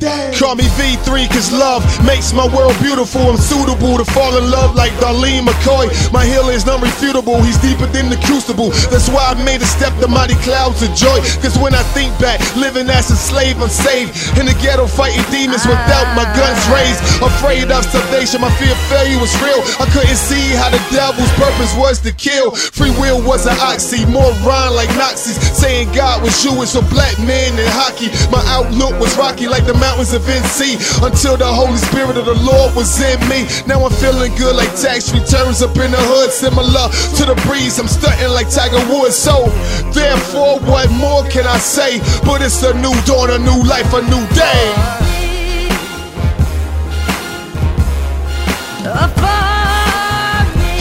life, 0.01 0.03
a 0.03 0.17
new 0.17 0.31
day. 0.31 0.37
Call 0.37 0.55
me 0.55 0.65
V3 0.75 1.27
cause 1.29 1.51
love 1.51 1.83
makes 2.05 2.33
my 2.33 2.45
world 2.55 2.75
beautiful. 2.81 3.21
I'm 3.21 3.37
suitable 3.37 3.97
to 3.97 4.05
fall 4.05 4.37
in 4.37 4.51
love 4.51 4.75
like 4.75 4.91
Darlene 4.99 5.45
McCoy. 5.47 5.87
My 6.11 6.25
healer 6.25 6.51
is 6.51 6.65
unrefutable, 6.65 7.43
he's 7.43 7.57
deeper 7.59 7.87
than 7.87 8.09
the 8.09 8.17
crucible. 8.27 8.69
That's 8.91 9.09
why 9.09 9.31
I 9.31 9.33
made 9.43 9.61
a 9.61 9.65
step 9.65 9.93
to 10.01 10.07
mighty 10.07 10.35
clouds 10.43 10.83
of 10.83 10.93
joy. 10.95 11.19
Cause 11.41 11.57
when 11.57 11.73
I 11.73 11.83
think 11.95 12.11
back, 12.19 12.39
living 12.55 12.89
as 12.89 13.09
a 13.11 13.15
slave, 13.15 13.61
I'm 13.61 13.69
saved. 13.69 14.11
In 14.39 14.45
the 14.45 14.55
ghetto 14.61 14.87
fighting 14.87 15.23
demons 15.31 15.65
without 15.65 16.07
my 16.15 16.25
guns 16.35 16.61
ah. 16.67 16.75
raised. 16.75 17.01
Afraid 17.23 17.71
of 17.71 17.85
salvation, 17.85 18.41
my 18.41 18.51
fear 18.59 18.71
of 18.71 18.81
failure 18.91 19.19
was 19.19 19.33
real. 19.39 19.61
I 19.79 19.87
couldn't 19.91 20.19
see 20.19 20.51
how 20.55 20.69
the 20.69 20.81
devil's 20.91 21.31
purpose 21.39 21.71
was 21.79 21.99
to 22.03 22.11
kill. 22.11 22.51
Free 22.51 22.91
will 22.99 23.23
was 23.23 23.47
an 23.47 23.57
oxy, 23.59 24.05
more 24.05 24.31
rhyme 24.43 24.75
like 24.75 24.89
Nazis. 24.99 25.39
Saying 25.55 25.91
God 25.93 26.21
was 26.21 26.35
Jewish, 26.43 26.75
so 26.75 26.81
black 26.91 27.17
men 27.19 27.55
in 27.55 27.67
hockey. 27.71 28.11
My 28.29 28.43
outlook 28.51 28.99
was 28.99 29.15
rocky 29.17 29.47
like 29.47 29.65
the 29.65 29.73
mountains 29.85 30.13
of 30.13 30.23
NC. 30.25 30.81
Until 31.05 31.37
the 31.37 31.45
Holy 31.45 31.77
Spirit 31.77 32.17
of 32.17 32.25
the 32.25 32.39
Lord 32.41 32.73
was 32.73 32.89
in 32.97 33.19
me. 33.29 33.45
Now 33.69 33.85
I'm 33.85 33.93
feeling 34.01 34.33
good 34.35 34.55
like 34.55 34.73
tax 34.73 35.13
returns 35.13 35.61
up 35.61 35.77
in 35.77 35.91
the 35.91 36.03
hood. 36.09 36.31
Similar 36.31 36.89
to 37.17 37.23
the 37.29 37.37
breeze, 37.45 37.77
I'm 37.77 37.87
stunting 37.87 38.33
like 38.33 38.49
Tiger 38.49 38.81
Woods. 38.89 39.15
So, 39.15 39.45
therefore, 39.93 40.59
what 40.65 40.89
more 40.91 41.21
can 41.29 41.45
I 41.45 41.59
say? 41.59 41.99
But 42.25 42.41
it's 42.41 42.63
a 42.63 42.73
new 42.81 42.95
dawn, 43.05 43.29
a 43.29 43.37
new 43.37 43.61
life, 43.69 43.93
a 43.93 44.01
new 44.01 44.25
day. 44.33 44.65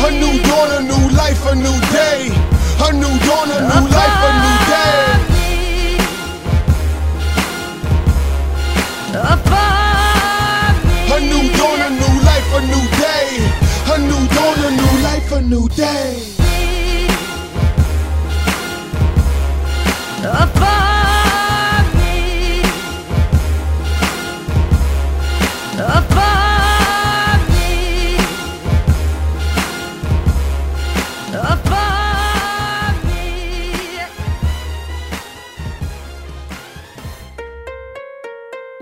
A 0.04 0.10
new 0.10 0.34
dawn, 0.48 0.68
a 0.78 0.80
new 0.80 1.04
life, 1.16 1.42
a 1.52 1.54
new 1.54 1.76
day. 1.92 2.32
A 2.86 2.92
new 2.92 3.14
dawn, 3.28 3.48
a 3.52 3.58
new 3.68 3.84
life, 3.92 4.20
a 4.28 4.33
a 15.34 15.40
new 15.40 15.68
day. 15.70 16.34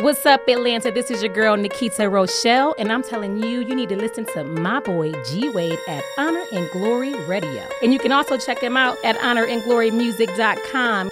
What's 0.03 0.26
up, 0.26 0.48
Atlanta? 0.48 0.90
This 0.90 1.12
is 1.12 1.22
your 1.22 1.32
girl 1.32 1.57
Nikita 1.57 2.09
Rochelle, 2.09 2.74
and 2.76 2.90
I'm 2.90 3.05
telling 3.05 3.40
you, 3.40 3.61
you 3.61 3.72
need 3.72 3.88
to 3.90 3.94
listen 3.94 4.24
to 4.34 4.42
my 4.42 4.80
boy 4.80 5.12
G 5.26 5.48
Wade 5.48 5.78
at 5.86 6.03
Honor 6.18 6.42
and 6.50 6.68
Glory 6.72 7.14
Radio. 7.26 7.68
And 7.84 7.92
you 7.92 8.00
can 8.00 8.11
also 8.11 8.36
check 8.36 8.59
him 8.59 8.76
out 8.76 8.96
at 9.05 9.16
honorandglorymusic.com. 9.18 11.09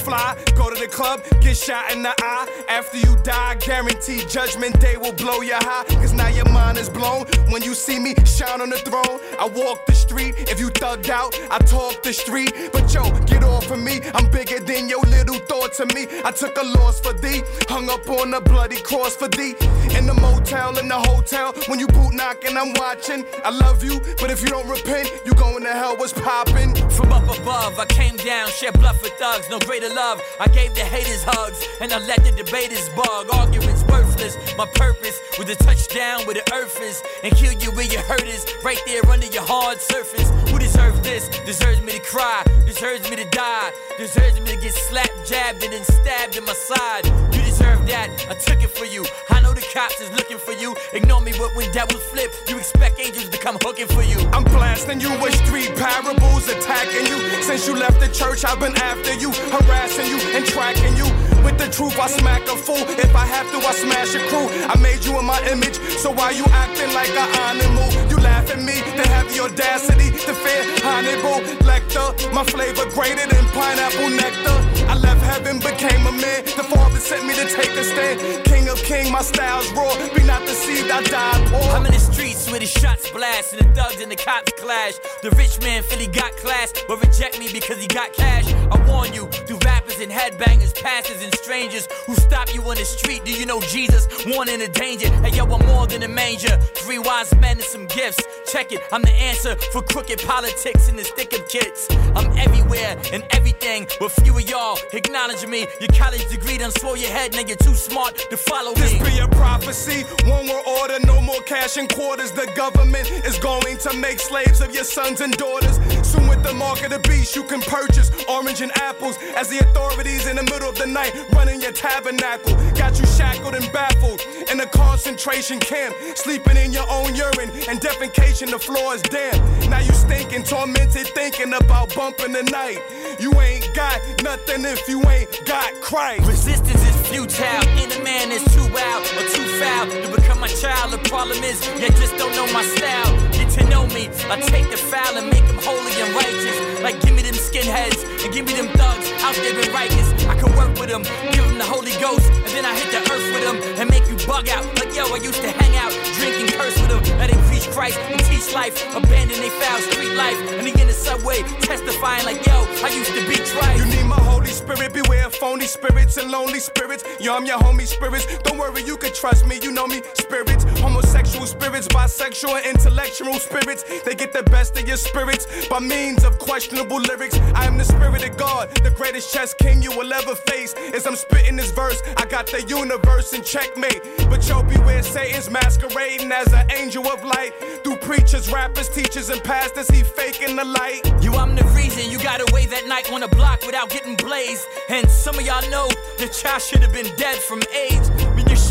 fly, 0.00 0.36
go 0.56 0.70
to 0.70 0.78
the 0.80 0.88
club, 0.88 1.22
get 1.40 1.56
shot 1.56 1.92
in 1.92 2.02
the 2.02 2.14
eye. 2.18 2.46
After 2.68 2.98
you 2.98 3.16
die, 3.22 3.54
guaranteed 3.56 4.28
judgment 4.28 4.80
day 4.80 4.96
will 4.96 5.12
blow 5.12 5.40
your 5.40 5.62
high. 5.62 5.84
Cause 6.00 6.12
now 6.12 6.28
your 6.28 6.48
mind 6.48 6.78
is 6.78 6.88
blown 6.88 7.26
when 7.50 7.62
you 7.62 7.74
see 7.74 7.98
me 7.98 8.14
shine 8.24 8.60
on 8.60 8.70
the 8.70 8.78
throne. 8.78 9.20
I 9.38 9.46
walk 9.46 9.86
the 9.86 9.94
street, 9.94 10.34
if 10.50 10.58
you 10.58 10.68
thugged 10.70 11.08
out, 11.08 11.38
I 11.50 11.58
talk 11.58 12.02
the 12.02 12.12
street. 12.12 12.52
But 12.72 12.92
yo, 12.92 13.10
get 13.26 13.44
off 13.44 13.70
of 13.70 13.78
me, 13.78 14.00
I'm 14.14 14.30
bigger 14.30 14.60
than 14.60 14.88
your 14.88 15.02
little 15.02 15.38
thoughts 15.50 15.80
of 15.80 15.94
me. 15.94 16.06
I 16.24 16.30
took 16.30 16.56
a 16.56 16.64
loss 16.78 17.00
for 17.00 17.12
thee, 17.12 17.42
hung 17.68 17.90
up 17.90 18.08
on 18.08 18.32
a 18.34 18.40
bloody 18.40 18.80
cross 18.80 19.14
for 19.16 19.28
thee. 19.28 19.54
In 19.96 20.06
the 20.06 20.14
motel, 20.14 20.78
in 20.78 20.88
the 20.88 20.98
hotel, 20.98 21.52
when 21.68 21.78
you 21.78 21.86
boot 21.88 22.14
knocking, 22.14 22.56
I'm 22.56 22.72
watching. 22.74 23.24
I 23.44 23.50
love 23.50 23.84
you, 23.84 24.00
but 24.20 24.30
if 24.30 24.40
you 24.42 24.48
don't 24.48 24.68
repent, 24.68 25.10
you 25.26 25.34
going 25.34 25.64
to 25.64 25.72
hell, 25.72 25.96
what's 25.96 26.12
poppin'? 26.12 26.74
From 26.90 27.12
up 27.12 27.24
above, 27.24 27.78
I 27.78 27.86
came 27.86 28.16
down, 28.16 28.48
shared 28.50 28.78
bluff 28.78 29.02
with 29.02 29.12
thugs, 29.12 29.48
no 29.50 29.58
greater 29.60 29.89
love. 29.94 30.22
I 30.38 30.46
gave 30.48 30.74
the 30.74 30.84
haters 30.84 31.22
hugs, 31.24 31.66
and 31.80 31.92
I 31.92 31.98
let 31.98 32.22
the 32.22 32.32
debaters 32.32 32.88
bug. 32.90 33.28
Arguments 33.32 33.82
worthless. 33.84 34.36
My 34.56 34.66
purpose 34.74 35.18
was 35.38 35.48
to 35.48 35.56
touch 35.56 35.88
down 35.88 36.24
where 36.26 36.34
the 36.34 36.46
earth 36.54 36.80
is 36.80 37.02
and 37.24 37.34
kill 37.34 37.52
you 37.52 37.70
where 37.72 37.86
your 37.86 38.02
hurt 38.02 38.24
is, 38.24 38.46
right 38.62 38.80
there 38.86 39.04
under 39.10 39.26
your 39.26 39.42
hard 39.42 39.80
surface. 39.80 40.30
Who 40.50 40.58
deserves 40.70 41.00
this? 41.00 41.28
Deserves 41.44 41.80
me 41.82 41.92
to 41.92 42.00
cry, 42.00 42.42
deserves 42.64 43.08
me 43.10 43.16
to 43.16 43.24
die, 43.30 43.72
deserves 43.98 44.38
me 44.40 44.46
to 44.54 44.60
get 44.60 44.72
slapped, 44.72 45.26
jabbed, 45.26 45.62
and 45.64 45.72
then 45.72 45.84
stabbed 45.84 46.36
in 46.36 46.44
my 46.44 46.52
side. 46.52 47.06
You 47.34 47.42
deserve 47.42 47.86
that. 47.88 48.08
I 48.30 48.34
took 48.34 48.62
it 48.62 48.70
for 48.70 48.84
you. 48.84 49.04
I 49.30 49.40
know 49.42 49.52
the 49.52 49.66
cops 49.74 50.00
is 50.00 50.10
looking 50.12 50.38
for 50.38 50.52
you. 50.52 50.76
Ignore 50.92 51.22
me, 51.22 51.32
but 51.32 51.54
when 51.56 51.70
devils 51.72 52.02
flip, 52.04 52.30
you 52.48 52.58
expect 52.58 53.00
angels 53.00 53.28
to 53.28 53.38
come 53.38 53.56
hooking 53.62 53.88
for 53.88 54.02
you. 54.02 54.18
I'm 54.32 54.44
blasting 54.44 55.00
you 55.00 55.10
with 55.20 55.34
street 55.44 55.74
parables, 55.76 56.48
attacking 56.48 57.06
you. 57.06 57.18
Since 57.42 57.66
you 57.66 57.74
left 57.74 57.98
the 58.00 58.08
church, 58.08 58.44
I've 58.44 58.60
been 58.60 58.76
after 58.76 59.14
you, 59.14 59.30
harassing 59.32 60.06
you 60.06 60.18
and 60.36 60.44
tracking 60.46 60.96
you. 60.96 61.08
With 61.42 61.58
the 61.58 61.68
truth, 61.68 61.98
I 61.98 62.06
smack 62.06 62.42
a 62.42 62.56
fool. 62.56 62.84
If 63.00 63.14
I 63.16 63.26
have 63.26 63.50
to, 63.52 63.58
I 63.58 63.72
smash 63.72 64.14
a 64.14 64.20
crew. 64.28 64.46
I 64.68 64.78
made 64.78 65.04
you 65.04 65.18
in 65.18 65.24
my 65.24 65.40
image, 65.50 65.76
so 65.98 66.10
why 66.12 66.30
you 66.30 66.44
acting 66.52 66.92
like 66.94 67.10
an 67.10 67.28
animal? 67.50 67.88
You 68.10 68.16
laugh 68.18 68.50
at 68.50 68.60
me, 68.60 68.76
then 68.96 69.08
have 69.08 69.26
the 69.32 69.40
audacity 69.44 70.10
to 70.10 70.34
fear 70.34 70.59
Hannibal 70.82 71.40
Lecter. 71.66 72.32
My 72.32 72.44
flavor 72.44 72.86
greater 72.90 73.26
than 73.26 73.44
pineapple 73.56 74.10
nectar. 74.10 74.58
I 74.90 74.94
left 74.98 75.22
heaven, 75.22 75.58
became 75.58 76.06
a 76.06 76.12
man. 76.12 76.44
The 76.44 76.64
father 76.64 76.98
sent 76.98 77.26
me 77.26 77.34
to 77.34 77.46
take 77.46 77.70
a 77.70 77.84
stand. 77.84 78.44
King 78.44 78.68
of 78.68 78.78
king, 78.82 79.12
my 79.12 79.22
style's 79.22 79.70
raw. 79.72 79.94
Be 80.14 80.22
not 80.24 80.42
deceived, 80.46 80.90
I 80.90 81.02
died 81.04 81.48
poor. 81.48 81.62
I'm 81.74 81.86
in 81.86 81.92
the 81.92 82.00
streets 82.00 82.50
where 82.50 82.60
the 82.60 82.66
shots 82.66 83.10
blast 83.10 83.54
and 83.54 83.60
the 83.62 83.74
thugs 83.74 84.00
and 84.00 84.10
the 84.10 84.16
cops 84.16 84.52
clash. 84.58 84.94
The 85.22 85.30
rich 85.32 85.60
man 85.60 85.82
he 86.00 86.06
got 86.06 86.36
class, 86.36 86.72
but 86.88 87.00
reject 87.00 87.38
me 87.38 87.48
because 87.52 87.78
he 87.78 87.86
got 87.86 88.12
cash. 88.12 88.52
I 88.72 88.76
warn 88.88 89.12
you, 89.12 89.26
through 89.46 89.59
and 90.00 90.10
headbangers, 90.10 90.74
pastors 90.82 91.22
and 91.22 91.34
strangers 91.34 91.86
who 92.06 92.14
stop 92.14 92.52
you 92.54 92.62
on 92.62 92.76
the 92.76 92.84
street. 92.84 93.24
Do 93.24 93.32
you 93.32 93.46
know 93.46 93.60
Jesus? 93.60 94.06
Warning 94.26 94.62
of 94.62 94.72
danger. 94.72 95.08
Hey 95.22 95.36
yo, 95.36 95.44
I'm 95.44 95.66
more 95.66 95.86
than 95.86 96.02
a 96.02 96.08
manger. 96.08 96.56
Three 96.74 96.98
wise 96.98 97.34
men 97.36 97.56
and 97.56 97.62
some 97.62 97.86
gifts. 97.86 98.22
Check 98.50 98.72
it, 98.72 98.80
I'm 98.92 99.02
the 99.02 99.12
answer 99.12 99.56
for 99.72 99.82
crooked 99.82 100.20
politics 100.22 100.88
in 100.88 100.96
the 100.96 101.04
thick 101.04 101.32
of 101.34 101.46
kids. 101.48 101.86
I'm 102.16 102.36
everywhere 102.38 102.96
and 103.12 103.24
everything, 103.30 103.86
but 103.98 104.12
few 104.12 104.36
of 104.36 104.48
y'all 104.48 104.78
acknowledge 104.92 105.46
me. 105.46 105.66
Your 105.80 105.92
college 105.94 106.26
degree 106.28 106.58
done 106.58 106.72
swore 106.72 106.96
your 106.96 107.10
head, 107.10 107.32
now 107.32 107.40
you're 107.40 107.56
too 107.56 107.74
smart 107.74 108.16
to 108.30 108.36
follow 108.36 108.72
This 108.74 108.92
me. 108.92 108.98
This 109.00 109.14
be 109.14 109.20
a 109.20 109.28
prophecy. 109.28 110.04
One 110.28 110.46
world 110.48 110.66
order, 110.66 110.98
no 111.06 111.20
more 111.20 111.40
cash 111.46 111.76
and 111.76 111.88
quarters. 111.92 112.32
The 112.32 112.50
government 112.56 113.10
is 113.24 113.38
going 113.38 113.78
to 113.78 113.92
make 113.94 114.18
slaves 114.18 114.60
of 114.60 114.74
your 114.74 114.84
sons 114.84 115.20
and 115.20 115.32
daughters. 115.36 115.76
Soon 116.06 116.26
with 116.28 116.42
the 116.42 116.54
mark 116.54 116.82
of 116.84 116.90
the 116.90 117.00
beast, 117.00 117.36
you 117.36 117.44
can 117.44 117.60
purchase 117.60 118.10
orange 118.28 118.60
and 118.62 118.72
apples 118.78 119.16
as 119.36 119.48
the 119.48 119.58
authorities 119.90 120.26
in 120.26 120.36
the 120.36 120.42
middle 120.44 120.68
of 120.68 120.76
the 120.76 120.86
night 120.86 121.12
running 121.32 121.60
your 121.60 121.72
tabernacle. 121.72 122.54
Got 122.74 122.98
you 122.98 123.06
shackled 123.06 123.54
and 123.54 123.72
baffled 123.72 124.20
in 124.50 124.60
a 124.60 124.66
concentration 124.66 125.58
camp, 125.58 125.94
sleeping 126.14 126.56
in 126.56 126.72
your 126.72 126.88
own 126.88 127.14
urine 127.14 127.50
and 127.68 127.80
defecation. 127.80 128.50
The 128.50 128.58
floor 128.58 128.94
is 128.94 129.02
damp. 129.02 129.38
Now 129.68 129.80
you 129.80 129.92
stinking, 129.92 130.44
tormented, 130.44 131.06
thinking 131.08 131.52
about 131.54 131.94
bumping 131.94 132.32
the 132.32 132.42
night. 132.44 132.80
You 133.18 133.32
ain't 133.40 133.68
got 133.74 134.00
nothing 134.22 134.64
if 134.64 134.88
you 134.88 135.02
ain't 135.08 135.44
got 135.44 135.80
Christ. 135.80 136.26
Resistance 136.26 136.82
is 136.82 137.08
futile, 137.08 137.68
inner 137.78 138.02
man 138.04 138.30
is 138.32 138.44
too 138.54 138.66
wild 138.72 139.02
or 139.18 139.26
too 139.28 139.46
foul 139.58 139.86
to 139.86 140.08
become 140.14 140.40
my 140.40 140.48
child. 140.48 140.92
The 140.92 140.98
problem 141.08 141.42
is, 141.42 141.66
you 141.80 141.88
just 141.88 142.16
don't 142.16 142.34
know 142.36 142.46
my 142.52 142.62
style. 142.62 143.29
To 143.60 143.68
know 143.68 143.84
me, 143.92 144.08
I 144.32 144.40
take 144.40 144.70
the 144.72 144.80
foul 144.80 145.20
and 145.20 145.28
make 145.28 145.44
them 145.44 145.60
holy 145.60 145.92
and 146.00 146.16
righteous. 146.16 146.80
Like, 146.80 146.96
give 147.04 147.12
me 147.12 147.20
them 147.20 147.36
skinheads 147.36 148.24
and 148.24 148.32
give 148.32 148.46
me 148.46 148.54
them 148.56 148.68
thugs 148.72 149.12
out 149.20 149.36
there 149.36 149.52
in 149.52 149.68
Rikers. 149.68 150.08
I 150.32 150.34
can 150.40 150.48
work 150.56 150.72
with 150.80 150.88
them, 150.88 151.04
give 151.28 151.44
them 151.44 151.58
the 151.58 151.68
Holy 151.68 151.92
Ghost, 152.00 152.24
and 152.32 152.52
then 152.56 152.64
I 152.64 152.72
hit 152.72 152.88
the 152.88 153.04
earth 153.12 153.26
with 153.36 153.44
them 153.44 153.60
and 153.76 153.90
make 153.90 154.08
you 154.08 154.16
bug 154.26 154.48
out. 154.48 154.64
Like, 154.80 154.96
yo, 154.96 155.04
I 155.12 155.20
used 155.20 155.42
to 155.44 155.50
hang 155.52 155.76
out, 155.76 155.92
drink 156.16 156.40
and 156.40 156.48
curse 156.56 156.72
with 156.80 156.88
them. 156.88 157.04
Let 157.20 157.28
them 157.28 157.42
preach 157.52 157.68
Christ 157.68 157.98
and 158.00 158.24
teach 158.32 158.48
life, 158.54 158.80
abandon 158.96 159.36
they 159.36 159.52
foul 159.60 159.78
street 159.92 160.16
life. 160.16 160.40
And 160.56 160.64
they 160.64 160.72
in 160.80 160.88
the 160.88 160.96
subway 160.96 161.44
testifying, 161.60 162.24
like, 162.24 162.40
yo, 162.46 162.64
I 162.80 162.88
used 162.96 163.12
to 163.12 163.20
be 163.28 163.36
tried. 163.44 163.76
You 163.76 163.84
need 163.92 164.08
my 164.08 164.16
Holy 164.24 164.39
Spirit, 164.70 164.92
beware 164.92 165.26
of 165.26 165.34
phony 165.34 165.66
spirits 165.66 166.16
and 166.16 166.30
lonely 166.30 166.60
spirits. 166.60 167.02
Yo, 167.18 167.34
I'm 167.34 167.44
your 167.44 167.58
homie 167.58 167.88
spirits. 167.88 168.24
Don't 168.44 168.56
worry, 168.56 168.84
you 168.84 168.96
can 168.96 169.12
trust 169.12 169.44
me, 169.44 169.58
you 169.60 169.72
know 169.72 169.88
me. 169.88 170.00
Spirits, 170.14 170.62
homosexual 170.78 171.44
spirits, 171.44 171.88
bisexual 171.88 172.64
intellectual 172.64 173.34
spirits. 173.34 173.82
They 174.04 174.14
get 174.14 174.32
the 174.32 174.44
best 174.44 174.78
of 174.78 174.86
your 174.86 174.96
spirits 174.96 175.66
by 175.66 175.80
means 175.80 176.22
of 176.22 176.38
questionable 176.38 177.00
lyrics. 177.00 177.36
I 177.52 177.66
am 177.66 177.78
the 177.78 177.84
spirit 177.84 178.22
of 178.28 178.36
God, 178.36 178.70
the 178.84 178.92
greatest 178.92 179.34
chess 179.34 179.54
king 179.54 179.82
you 179.82 179.90
will 179.90 180.12
ever 180.12 180.36
face. 180.36 180.72
As 180.94 181.04
I'm 181.04 181.16
spitting 181.16 181.56
this 181.56 181.72
verse, 181.72 182.00
I 182.16 182.26
got 182.26 182.46
the 182.46 182.62
universe 182.62 183.32
in 183.32 183.42
checkmate. 183.42 184.02
But 184.28 184.48
yo, 184.48 184.62
beware 184.62 185.02
Satan's 185.02 185.50
masquerading 185.50 186.30
as 186.30 186.52
an 186.52 186.70
angel 186.70 187.08
of 187.08 187.24
light. 187.24 187.54
Through 187.82 187.96
preachers, 187.96 188.52
rappers, 188.52 188.88
teachers, 188.88 189.30
and 189.30 189.42
pastors, 189.42 189.90
he 189.90 190.04
faking 190.04 190.54
the 190.54 190.64
light. 190.64 191.00
You, 191.20 191.32
I'm 191.34 191.56
the 191.56 191.64
reason 191.74 192.08
you 192.08 192.22
got 192.22 192.40
away 192.48 192.66
that 192.66 192.86
night 192.86 193.12
on 193.12 193.22
the 193.22 193.28
block 193.28 193.66
without 193.66 193.90
getting 193.90 194.14
blazed. 194.14 194.59
And 194.88 195.10
some 195.10 195.38
of 195.38 195.44
y'all 195.44 195.68
know 195.70 195.88
the 196.18 196.28
child 196.28 196.62
should 196.62 196.82
have 196.82 196.92
been 196.92 197.14
dead 197.16 197.36
from 197.36 197.60
AIDS. 197.74 198.10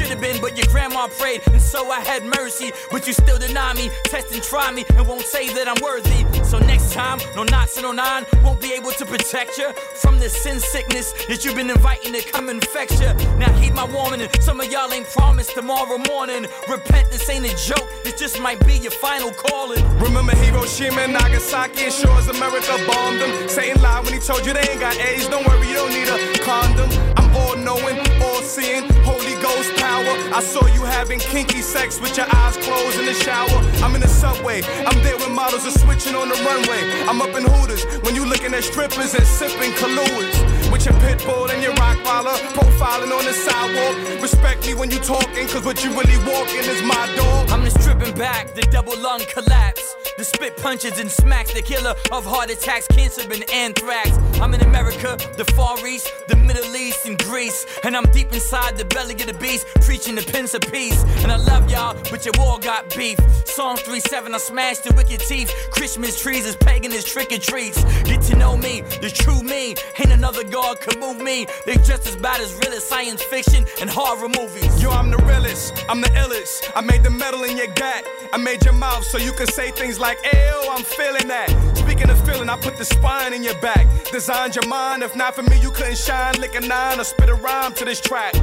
Have 0.09 0.21
been, 0.21 0.41
but 0.41 0.57
your 0.57 0.65
grandma 0.71 1.07
prayed, 1.07 1.41
and 1.53 1.61
so 1.61 1.91
I 1.91 1.99
had 1.99 2.25
mercy. 2.25 2.71
But 2.89 3.05
you 3.05 3.13
still 3.13 3.37
deny 3.37 3.73
me, 3.75 3.91
test 4.05 4.33
and 4.33 4.41
try 4.41 4.71
me, 4.71 4.83
and 4.95 5.07
won't 5.07 5.21
say 5.21 5.53
that 5.53 5.67
I'm 5.67 5.77
worthy. 5.83 6.25
So 6.43 6.57
next 6.57 6.93
time, 6.93 7.19
no 7.35 7.43
knots 7.43 7.77
and 7.77 7.83
no 7.83 7.91
nine 7.91 8.25
won't 8.43 8.59
be 8.59 8.73
able 8.73 8.89
to 8.93 9.05
protect 9.05 9.59
you 9.59 9.71
from 10.01 10.17
the 10.17 10.27
sin 10.27 10.59
sickness 10.59 11.13
that 11.27 11.45
you've 11.45 11.55
been 11.55 11.69
inviting 11.69 12.13
to 12.13 12.23
come 12.23 12.49
infect 12.49 12.93
you. 12.99 13.13
Now 13.37 13.53
heed 13.53 13.75
my 13.75 13.85
warning, 13.85 14.27
some 14.41 14.59
of 14.59 14.71
y'all 14.71 14.91
ain't 14.91 15.05
promised 15.09 15.53
tomorrow 15.53 15.99
morning. 16.09 16.47
Repent, 16.67 17.11
this 17.11 17.29
ain't 17.29 17.45
a 17.45 17.55
joke, 17.55 17.87
this 18.03 18.17
just 18.17 18.41
might 18.41 18.65
be 18.65 18.79
your 18.79 18.91
final 18.91 19.29
calling. 19.29 19.85
Remember 19.99 20.35
Hiroshima 20.35 21.01
and 21.01 21.13
Nagasaki 21.13 21.83
and 21.83 21.93
sure 21.93 22.17
as 22.17 22.27
America 22.29 22.73
bombed 22.87 23.21
them. 23.21 23.47
Satan 23.47 23.79
lied 23.83 24.05
when 24.05 24.13
he 24.13 24.19
told 24.19 24.43
you 24.43 24.53
they 24.53 24.65
ain't 24.71 24.79
got 24.79 24.97
AIDS. 24.97 25.27
Don't 25.29 25.45
worry, 25.45 25.67
you 25.67 25.75
don't 25.75 25.93
need 25.93 26.09
a 26.09 26.17
condom. 26.41 26.89
I'm 27.15 27.29
all 27.35 27.55
knowing, 27.55 27.99
all 28.23 28.41
seeing, 28.41 28.89
Holy 29.05 29.39
Ghost 29.43 29.75
power. 29.77 29.98
I 30.07 30.41
saw 30.41 30.65
you 30.67 30.83
having 30.85 31.19
kinky 31.19 31.61
sex 31.61 31.99
with 31.99 32.15
your 32.15 32.27
eyes 32.33 32.55
closed 32.57 32.99
in 32.99 33.05
the 33.05 33.13
shower. 33.13 33.59
I'm 33.83 33.95
in 33.95 34.01
the 34.01 34.07
subway, 34.07 34.61
I'm 34.63 35.03
there 35.03 35.17
when 35.17 35.33
models 35.35 35.65
are 35.65 35.77
switching 35.77 36.15
on 36.15 36.29
the 36.29 36.35
runway. 36.35 36.81
I'm 37.07 37.21
up 37.21 37.35
in 37.35 37.43
Hooters 37.43 37.83
when 38.03 38.15
you 38.15 38.25
looking 38.25 38.53
at 38.53 38.63
strippers 38.63 39.13
and 39.13 39.25
sipping 39.25 39.71
Kahlúas. 39.71 40.58
With 40.71 40.85
your 40.85 40.93
pit 41.01 41.23
bull 41.25 41.49
and 41.49 41.61
your 41.61 41.73
rock 41.73 41.97
collar, 42.03 42.37
profiling 42.53 43.11
on 43.11 43.25
the 43.25 43.33
sidewalk. 43.33 44.21
Respect 44.21 44.65
me 44.65 44.73
when 44.75 44.91
you 44.91 44.99
talking, 44.99 45.47
cause 45.47 45.65
what 45.65 45.83
you 45.83 45.89
really 45.91 46.17
walking 46.25 46.63
is 46.63 46.81
my 46.83 47.13
dog. 47.15 47.49
I'm 47.49 47.63
just 47.63 47.81
stripping 47.81 48.13
back 48.15 48.53
the 48.53 48.61
double 48.71 48.97
lung 48.99 49.21
collapse. 49.33 49.95
The 50.17 50.25
spit 50.25 50.57
punches 50.57 50.99
and 50.99 51.09
smacks, 51.09 51.53
the 51.53 51.61
killer 51.61 51.95
of 52.11 52.25
heart 52.25 52.51
attacks, 52.51 52.87
cancer, 52.87 53.21
and 53.31 53.49
anthrax. 53.51 54.17
I'm 54.41 54.53
in 54.53 54.61
America, 54.61 55.17
the 55.37 55.45
Far 55.55 55.85
East, 55.87 56.11
the 56.27 56.35
Middle 56.35 56.75
East, 56.75 57.05
and 57.05 57.17
Greece. 57.17 57.65
And 57.83 57.95
I'm 57.95 58.03
deep 58.11 58.33
inside 58.33 58.77
the 58.77 58.85
belly 58.85 59.13
of 59.13 59.27
the 59.27 59.33
beast, 59.33 59.65
preaching 59.81 60.15
the 60.15 60.21
Prince 60.21 60.53
of 60.53 60.61
Peace. 60.61 61.01
And 61.23 61.31
I 61.31 61.37
love 61.37 61.71
y'all, 61.71 61.95
but 62.11 62.25
your 62.25 62.33
war 62.37 62.59
got 62.59 62.93
beef. 62.95 63.17
Psalm 63.45 63.77
3-7, 63.77 64.33
I 64.33 64.37
smashed 64.37 64.83
the 64.83 64.93
wicked 64.93 65.21
teeth. 65.21 65.53
Christmas 65.71 66.21
trees 66.21 66.45
is 66.45 66.55
pagan 66.57 66.91
as 66.91 67.05
trick 67.05 67.31
or 67.31 67.37
treats. 67.37 67.81
Get 68.03 68.21
to 68.23 68.35
know 68.35 68.57
me, 68.57 68.81
the 69.01 69.09
true 69.09 69.41
me. 69.41 69.75
Ain't 69.99 70.11
another 70.11 70.43
God 70.61 70.81
can 70.81 70.99
move 70.99 71.21
me. 71.21 71.47
They 71.65 71.75
just 71.75 72.05
as 72.05 72.17
bad 72.17 72.41
as 72.41 72.53
real 72.55 72.73
as 72.73 72.83
science 72.83 73.23
fiction 73.23 73.65
and 73.79 73.89
horror 73.89 74.27
movies. 74.27 74.83
Yo, 74.83 74.89
I'm 74.89 75.09
the 75.09 75.17
realest, 75.19 75.85
I'm 75.87 76.01
the 76.01 76.09
illest. 76.23 76.69
I 76.75 76.81
made 76.81 77.01
the 77.01 77.09
metal 77.09 77.43
in 77.45 77.55
your 77.55 77.71
gut. 77.75 78.05
I 78.33 78.37
made 78.37 78.65
your 78.65 78.73
mouth 78.73 79.05
so 79.05 79.17
you 79.17 79.31
can 79.31 79.47
say 79.47 79.71
things 79.71 79.99
like, 79.99 80.17
Ew, 80.33 80.61
I'm 80.69 80.83
feeling 80.83 81.29
that. 81.29 81.49
Speaking 81.77 82.09
of 82.09 82.19
feeling, 82.27 82.49
I 82.49 82.57
put 82.57 82.77
the 82.77 82.83
spine 82.83 83.33
in 83.33 83.41
your 83.41 83.57
back. 83.61 83.87
Designed 84.11 84.55
your 84.55 84.67
mind. 84.67 85.01
If 85.01 85.15
not 85.15 85.33
for 85.33 85.43
me, 85.43 85.57
you 85.61 85.71
couldn't 85.71 85.97
shine. 85.97 86.33
Lick 86.41 86.55
a 86.55 86.59
nine 86.59 86.99
or 86.99 87.05
spit 87.05 87.29
a 87.29 87.35
rhyme 87.35 87.73
to 87.75 87.85
this 87.85 88.01
track. 88.01 88.33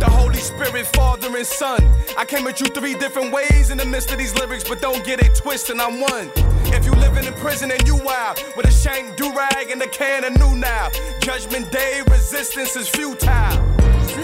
The 0.00 0.08
Holy 0.08 0.38
Spirit, 0.38 0.86
Father 0.96 1.36
and 1.36 1.46
Son. 1.46 1.80
I 2.16 2.24
came 2.24 2.46
at 2.46 2.58
you 2.58 2.68
three 2.68 2.94
different 2.94 3.32
ways 3.32 3.70
in 3.70 3.76
the 3.76 3.84
midst 3.84 4.10
of 4.12 4.18
these 4.18 4.34
lyrics, 4.34 4.64
but 4.66 4.80
don't 4.80 5.04
get 5.04 5.20
it 5.20 5.34
twisted, 5.34 5.78
I'm 5.78 6.00
one. 6.00 6.30
If 6.72 6.84
you 6.84 6.92
living 6.92 7.24
in 7.24 7.32
prison 7.34 7.70
and 7.70 7.86
you 7.86 7.96
wild, 7.96 8.42
with 8.56 8.66
a 8.66 8.72
shank 8.72 9.16
do 9.16 9.32
rag 9.34 9.70
and 9.70 9.80
a 9.82 9.88
can 9.88 10.24
of 10.24 10.38
new 10.38 10.56
now. 10.56 10.90
Judgment 11.20 11.65
day, 11.70 12.02
resistance 12.08 12.76
is 12.76 12.88
futile. 12.88 13.62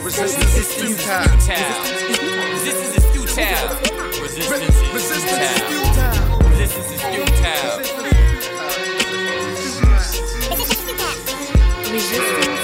Resistance 0.02 0.56
is 0.56 0.74
futile. 0.74 1.22
Resistance 2.52 2.96
is 2.96 3.04
futile. 3.12 3.68
Resistance 4.22 4.62
is 4.62 5.60
futile. 5.68 6.38
Resistance 6.48 6.90
is 6.90 7.02
futile. 7.02 7.82
Resistance 11.92 12.61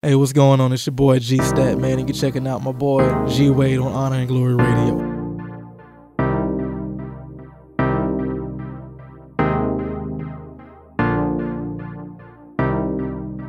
Hey, 0.00 0.14
what's 0.14 0.32
going 0.32 0.60
on? 0.60 0.72
It's 0.72 0.86
your 0.86 0.92
boy 0.92 1.18
G 1.18 1.38
Stat, 1.38 1.76
man. 1.76 1.98
And 1.98 2.08
you're 2.08 2.14
checking 2.14 2.46
out 2.46 2.62
my 2.62 2.70
boy 2.70 3.26
G 3.26 3.50
Wade 3.50 3.80
on 3.80 3.90
Honor 3.90 4.18
and 4.18 4.28
Glory 4.28 4.54
Radio. 4.54 4.94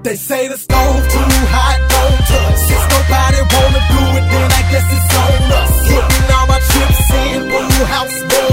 They 0.02 0.16
say 0.16 0.48
the 0.48 0.58
stone's 0.58 1.06
too 1.14 1.30
hot, 1.54 1.78
don't 1.86 2.18
touch. 2.26 2.58
Since 2.66 2.86
nobody 2.98 3.42
wanna 3.54 3.82
do 3.94 4.02
it, 4.18 4.26
then 4.34 4.50
I 4.50 4.62
guess 4.72 4.88
it's 4.90 5.16
on 5.22 5.52
us. 5.54 5.74
Putting 5.86 6.32
all 6.34 6.48
my 6.48 6.60
chips 6.66 7.12
in, 7.14 7.40
blue 7.46 7.86
house, 7.86 8.18
gold 8.34 8.49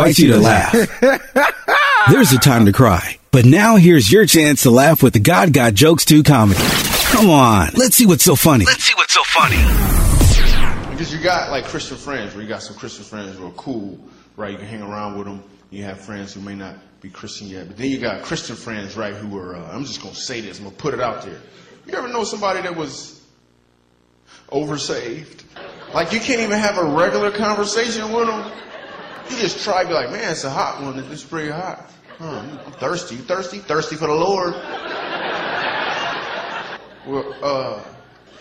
invites 0.00 0.18
you 0.18 0.32
to 0.32 0.38
laugh. 0.38 0.72
There's 2.10 2.32
a 2.32 2.38
time 2.38 2.66
to 2.66 2.72
cry, 2.72 3.18
but 3.30 3.44
now 3.44 3.76
here's 3.76 4.10
your 4.10 4.26
chance 4.26 4.62
to 4.62 4.70
laugh 4.70 5.02
with 5.02 5.12
the 5.12 5.20
God 5.20 5.52
Got 5.52 5.74
Jokes 5.74 6.04
2 6.04 6.22
comedy. 6.22 6.60
Come 7.10 7.28
on, 7.28 7.70
let's 7.76 7.96
see 7.96 8.06
what's 8.06 8.24
so 8.24 8.36
funny. 8.36 8.64
Let's 8.64 8.84
see 8.84 8.94
what's 8.94 9.12
so 9.12 9.22
funny. 9.24 9.56
Because 10.90 11.12
you 11.12 11.20
got 11.20 11.50
like 11.50 11.64
Christian 11.64 11.96
friends, 11.96 12.34
where 12.34 12.42
you 12.42 12.48
got 12.48 12.62
some 12.62 12.76
Christian 12.76 13.04
friends 13.04 13.36
who 13.36 13.46
are 13.46 13.52
cool, 13.52 13.98
right? 14.36 14.52
You 14.52 14.58
can 14.58 14.66
hang 14.66 14.82
around 14.82 15.18
with 15.18 15.26
them. 15.26 15.42
You 15.70 15.84
have 15.84 16.00
friends 16.00 16.34
who 16.34 16.40
may 16.40 16.54
not 16.54 16.76
be 17.00 17.10
Christian 17.10 17.48
yet, 17.48 17.68
but 17.68 17.76
then 17.76 17.90
you 17.90 17.98
got 17.98 18.22
Christian 18.22 18.56
friends, 18.56 18.96
right? 18.96 19.14
Who 19.14 19.38
are, 19.38 19.56
uh, 19.56 19.72
I'm 19.72 19.84
just 19.84 20.02
gonna 20.02 20.14
say 20.14 20.40
this, 20.40 20.58
I'm 20.58 20.64
gonna 20.64 20.76
put 20.76 20.94
it 20.94 21.00
out 21.00 21.22
there. 21.22 21.38
You 21.86 21.94
ever 21.94 22.08
know 22.08 22.24
somebody 22.24 22.62
that 22.62 22.76
was 22.76 23.22
oversaved? 24.48 25.44
Like 25.94 26.12
you 26.12 26.20
can't 26.20 26.40
even 26.40 26.58
have 26.58 26.78
a 26.78 26.84
regular 26.84 27.30
conversation 27.30 28.12
with 28.12 28.26
them. 28.26 28.52
You 29.30 29.38
just 29.38 29.62
try, 29.64 29.82
to 29.82 29.88
be 29.88 29.94
like, 29.94 30.10
man, 30.10 30.32
it's 30.32 30.44
a 30.44 30.50
hot 30.50 30.82
one. 30.82 30.98
It's 30.98 31.24
pretty 31.24 31.50
hot. 31.50 31.90
Huh, 32.18 32.42
I'm 32.66 32.72
thirsty. 32.72 33.16
You 33.16 33.22
thirsty? 33.22 33.58
Thirsty 33.58 33.96
for 33.96 34.08
the 34.08 34.14
Lord. 34.14 34.54
Well, 37.06 37.34
uh, 37.42 37.82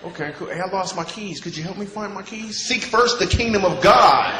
okay, 0.07 0.33
cool. 0.35 0.47
Hey, 0.47 0.59
I 0.59 0.67
lost 0.69 0.95
my 0.95 1.05
keys. 1.05 1.39
Could 1.39 1.55
you 1.55 1.63
help 1.63 1.77
me 1.77 1.85
find 1.85 2.13
my 2.13 2.23
keys? 2.23 2.57
Seek 2.57 2.83
first 2.83 3.19
the 3.19 3.27
kingdom 3.27 3.63
of 3.63 3.81
God. 3.81 4.33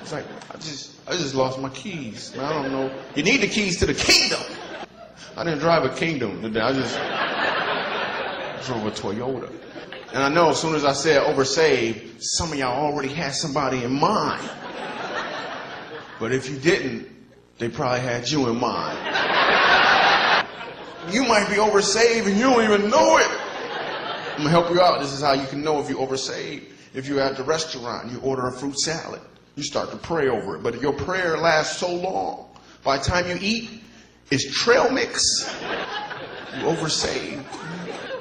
It's 0.00 0.12
like, 0.12 0.24
I 0.50 0.56
just, 0.56 0.92
I 1.06 1.12
just 1.12 1.34
lost 1.34 1.58
my 1.58 1.68
keys. 1.68 2.34
Man, 2.34 2.46
I 2.46 2.62
don't 2.62 2.72
know. 2.72 2.90
You 3.14 3.22
need 3.22 3.42
the 3.42 3.48
keys 3.48 3.78
to 3.80 3.86
the 3.86 3.94
kingdom. 3.94 4.40
I 5.36 5.44
didn't 5.44 5.58
drive 5.58 5.84
a 5.84 5.94
kingdom 5.94 6.40
today. 6.40 6.60
I 6.60 6.72
just 6.72 6.94
drove 8.66 8.86
a 8.86 8.90
Toyota. 8.90 9.52
And 10.12 10.22
I 10.22 10.28
know 10.28 10.50
as 10.50 10.60
soon 10.60 10.74
as 10.74 10.84
I 10.84 10.92
said 10.92 11.22
oversaved, 11.22 12.22
some 12.22 12.52
of 12.52 12.58
y'all 12.58 12.86
already 12.86 13.08
had 13.08 13.34
somebody 13.34 13.84
in 13.84 13.92
mind. 13.98 14.48
But 16.18 16.32
if 16.32 16.48
you 16.48 16.56
didn't, 16.58 17.06
they 17.58 17.68
probably 17.68 18.00
had 18.00 18.28
you 18.28 18.48
in 18.48 18.58
mind. 18.58 18.98
You 21.12 21.24
might 21.24 21.48
be 21.48 21.56
oversaved 21.56 22.26
and 22.26 22.36
you 22.36 22.42
don't 22.42 22.64
even 22.64 22.90
know 22.90 23.18
it. 23.18 23.28
I'm 23.28 24.38
gonna 24.38 24.50
help 24.50 24.70
you 24.70 24.80
out. 24.80 25.00
This 25.00 25.12
is 25.12 25.20
how 25.20 25.32
you 25.32 25.46
can 25.46 25.62
know 25.62 25.80
if 25.80 25.88
you 25.88 25.96
oversaved. 25.96 26.64
If 26.94 27.06
you're 27.06 27.20
at 27.20 27.36
the 27.36 27.42
restaurant, 27.42 28.10
you 28.10 28.18
order 28.20 28.46
a 28.46 28.52
fruit 28.52 28.78
salad. 28.78 29.20
You 29.56 29.62
start 29.62 29.90
to 29.90 29.96
pray 29.96 30.28
over 30.28 30.56
it, 30.56 30.62
but 30.62 30.80
your 30.80 30.92
prayer 30.92 31.36
lasts 31.36 31.78
so 31.78 31.92
long. 31.92 32.46
By 32.84 32.98
the 32.98 33.04
time 33.04 33.28
you 33.28 33.36
eat, 33.40 33.82
it's 34.30 34.44
trail 34.62 34.90
mix. 34.90 35.48
You 36.56 36.64
oversaved. 36.64 37.44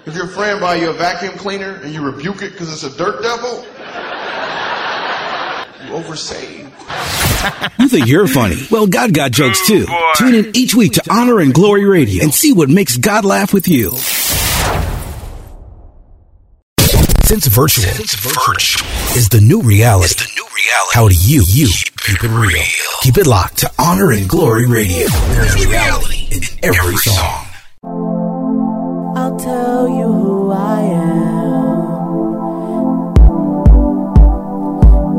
If 0.07 0.15
your 0.15 0.27
friend 0.27 0.61
buy 0.61 0.75
you 0.75 0.89
a 0.89 0.93
vacuum 0.93 1.37
cleaner 1.37 1.81
and 1.83 1.93
you 1.93 2.01
rebuke 2.01 2.41
it 2.41 2.53
because 2.53 2.71
it's 2.71 2.83
a 2.83 2.97
dirt 2.97 3.21
devil, 3.21 3.61
you 5.83 5.91
oversaved. 5.91 6.63
You 7.77 7.89
think 7.89 8.07
you're 8.07 8.27
funny? 8.27 8.55
Well, 8.71 8.87
God 8.87 9.13
got 9.13 9.31
jokes 9.31 9.67
too. 9.67 9.85
Tune 10.15 10.33
in 10.33 10.55
each 10.55 10.73
week 10.73 10.93
to 10.93 11.03
Honor 11.11 11.41
and 11.41 11.53
Glory 11.53 11.83
Radio 11.83 12.23
and 12.23 12.33
see 12.33 12.53
what 12.53 12.69
makes 12.69 12.95
God 12.95 13.25
laugh 13.25 13.53
with 13.53 13.67
you. 13.67 13.91
Since 17.25 17.47
virtual, 17.47 17.83
is 19.17 19.27
the 19.27 19.41
new 19.41 19.61
reality. 19.61 20.25
How 20.93 21.09
do 21.09 21.15
you, 21.15 21.43
you 21.45 21.67
keep 21.97 22.23
it 22.23 22.29
real? 22.29 22.63
Keep 23.01 23.17
it 23.17 23.27
locked 23.27 23.57
to 23.57 23.71
Honor 23.77 24.11
and 24.11 24.29
Glory 24.29 24.67
Radio. 24.67 25.07
There's 25.09 25.65
reality 25.65 26.27
in 26.31 26.43
every 26.63 26.95
song. 26.95 27.46
Tell 29.39 29.88
you 29.88 30.11
who 30.11 30.51
I 30.51 30.81
am. 30.81 31.77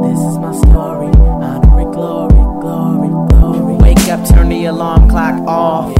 This 0.03 0.19
is 0.19 0.39
my 0.39 0.53
story. 0.53 1.07
Honor 1.41 1.81
and 1.81 1.93
glory, 1.93 2.43
glory, 2.61 3.09
glory. 3.29 3.75
Wake 3.77 4.09
up, 4.09 4.29
turn 4.29 4.49
the 4.49 4.65
alarm 4.65 5.09
clock 5.09 5.41
off. 5.47 5.95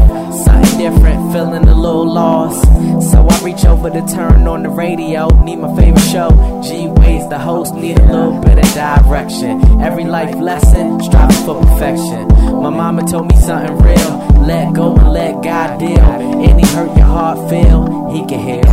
Something 0.45 0.79
different, 0.79 1.33
feeling 1.33 1.69
a 1.69 1.75
little 1.75 2.13
lost. 2.13 2.65
So 3.11 3.25
I 3.27 3.41
reach 3.45 3.65
over 3.65 3.89
to 3.89 4.03
turn 4.13 4.49
on 4.49 4.65
the 4.65 4.71
radio. 4.71 5.29
Need 5.45 5.61
my 5.61 5.75
favorite 5.77 6.01
show. 6.01 6.31
G 6.63 6.89
Wade, 6.89 7.31
the 7.31 7.39
host, 7.39 7.75
need 7.75 8.01
a 8.01 8.07
little 8.07 8.41
bit 8.41 8.59
of 8.59 8.75
direction. 8.75 9.63
Every 9.81 10.05
life 10.05 10.35
lesson, 10.35 11.01
striving 11.03 11.47
for 11.47 11.63
perfection. 11.63 12.27
My 12.63 12.71
mama 12.71 13.07
told 13.07 13.29
me 13.29 13.37
something 13.37 13.79
real. 13.79 14.38
Let 14.47 14.73
go 14.75 14.97
and 14.97 15.13
let 15.13 15.43
God 15.43 15.79
deal. 15.79 15.99
Any 15.99 16.67
hurt 16.69 16.97
your 16.97 17.07
heart 17.07 17.51
feel, 17.51 18.11
He 18.11 18.25
can 18.27 18.41
heal. 18.41 18.65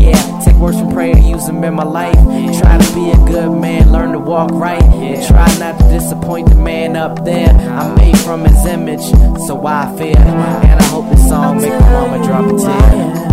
Yeah, 0.00 0.40
take 0.44 0.56
words 0.56 0.78
from 0.78 0.92
prayer, 0.92 1.16
use 1.16 1.46
them 1.46 1.62
in 1.64 1.74
my 1.74 1.84
life. 1.84 2.14
Try 2.60 2.78
to 2.78 2.94
be 2.94 3.10
a 3.10 3.16
good 3.26 3.50
man, 3.58 3.92
learn 3.92 4.12
to 4.12 4.18
walk 4.18 4.50
right. 4.52 4.82
And 4.82 5.26
try 5.26 5.46
not 5.58 5.78
to 5.78 5.88
disappoint 5.88 6.48
the 6.48 6.56
man 6.56 6.96
up 6.96 7.24
there. 7.24 7.50
I'm 7.50 7.94
made 7.96 8.18
from 8.18 8.44
His 8.44 8.64
image, 8.66 9.04
so 9.46 9.64
I 9.66 9.94
fear. 9.96 10.18
And 10.18 10.80
I 10.80 10.84
hope 10.84 11.08
this 11.10 11.26
song 11.28 11.60
make 11.60 11.72
my 11.72 11.90
mama 11.92 12.24
drop 12.24 12.46
a 12.46 12.56
tear. 12.58 13.32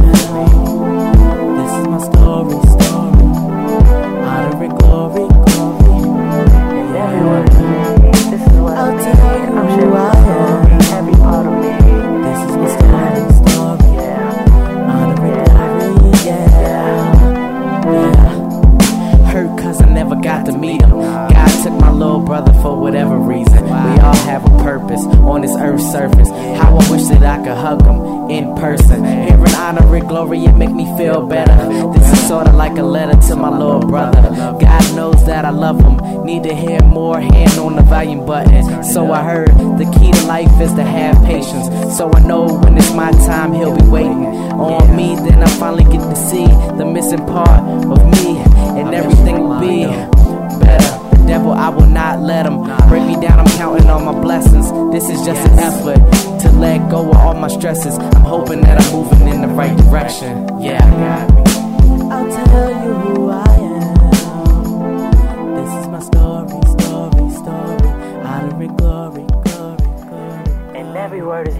This 1.57 1.71
is 1.79 1.87
my 1.87 1.99
story, 1.99 2.78
on 25.05 25.41
this 25.41 25.55
earth's 25.55 25.89
surface. 25.91 26.29
How 26.29 26.77
I 26.77 26.91
wish 26.91 27.03
that 27.07 27.23
I 27.23 27.37
could 27.43 27.57
hug 27.57 27.83
them 27.83 28.29
in 28.29 28.55
person. 28.55 29.03
Hearing 29.03 29.55
honor 29.55 29.95
and 29.95 30.07
glory, 30.07 30.45
it 30.45 30.55
make 30.55 30.71
me 30.71 30.85
feel 30.97 31.25
better. 31.25 31.55
This 31.93 32.13
is 32.13 32.27
sorta 32.27 32.51
like 32.51 32.77
a 32.77 32.83
letter 32.83 33.19
to 33.27 33.35
my 33.35 33.49
little 33.49 33.79
brother. 33.79 34.21
God 34.59 34.95
knows 34.95 35.25
that 35.25 35.45
I 35.45 35.49
love 35.49 35.79
him. 35.81 36.25
Need 36.25 36.43
to 36.43 36.55
hear 36.55 36.79
more, 36.83 37.19
hand 37.19 37.57
on 37.57 37.75
the 37.75 37.81
volume 37.81 38.25
button. 38.25 38.83
So 38.83 39.11
I 39.11 39.23
heard 39.23 39.49
the 39.49 39.85
key 39.99 40.11
to 40.11 40.25
life 40.25 40.51
is 40.61 40.73
to 40.73 40.83
have 40.83 41.23
patience. 41.25 41.97
So 41.97 42.11
I 42.13 42.19
know 42.21 42.45
when 42.59 42.77
it's 42.77 42.93
my 42.93 43.11
time, 43.11 43.53
he'll 43.53 43.75
be 43.75 43.87
waiting 43.87 44.25
on 44.53 44.95
me. 44.95 45.15
Then 45.15 45.41
I 45.41 45.47
finally 45.57 45.85
get 45.85 46.01
to 46.01 46.15
see 46.15 46.45
the 46.77 46.85
missing 46.85 47.25
part 47.25 47.59
of 47.59 48.05
me, 48.11 48.37
and 48.79 48.93
everything 48.93 49.39
will 49.41 49.59
be 49.59 49.85
devil, 51.29 51.51
I 51.51 51.69
will 51.69 51.85
not 51.85 52.21
let 52.21 52.47
him 52.47 52.63
break 52.89 53.05
me 53.05 53.13
down. 53.21 53.39
I'm 53.39 53.45
counting 53.57 53.87
on 53.87 54.03
my 54.03 54.19
blessings. 54.19 54.71
This 54.91 55.09
is 55.09 55.23
just 55.23 55.47
an 55.51 55.59
effort 55.59 56.01
to 56.41 56.51
let 56.53 56.89
go 56.89 57.07
of 57.07 57.17
all 57.17 57.35
my 57.35 57.47
stresses. 57.47 57.99
I'm 57.99 58.23
hoping 58.23 58.61
that 58.61 58.81
I'm 58.81 58.91
moving 58.91 59.27
in 59.27 59.41
the 59.41 59.47
right 59.47 59.77
direction. 59.77 60.59
Yeah, 60.59 60.83
I'll 62.11 62.29
tell 62.47 62.69
you 62.83 62.93
who 62.93 63.29
I 63.29 63.55
am. 63.77 63.95
This 65.57 65.71
is 65.79 65.87
my 65.87 65.99
story, 65.99 66.49
story, 66.79 67.29
story. 67.41 67.89
Honor 68.25 68.63
and 68.63 68.77
glory, 68.79 69.25
glory, 69.45 69.77
glory. 70.09 70.77
And 70.79 70.97
every 70.97 71.21
word 71.21 71.47
is 71.47 71.53
made. 71.57 71.58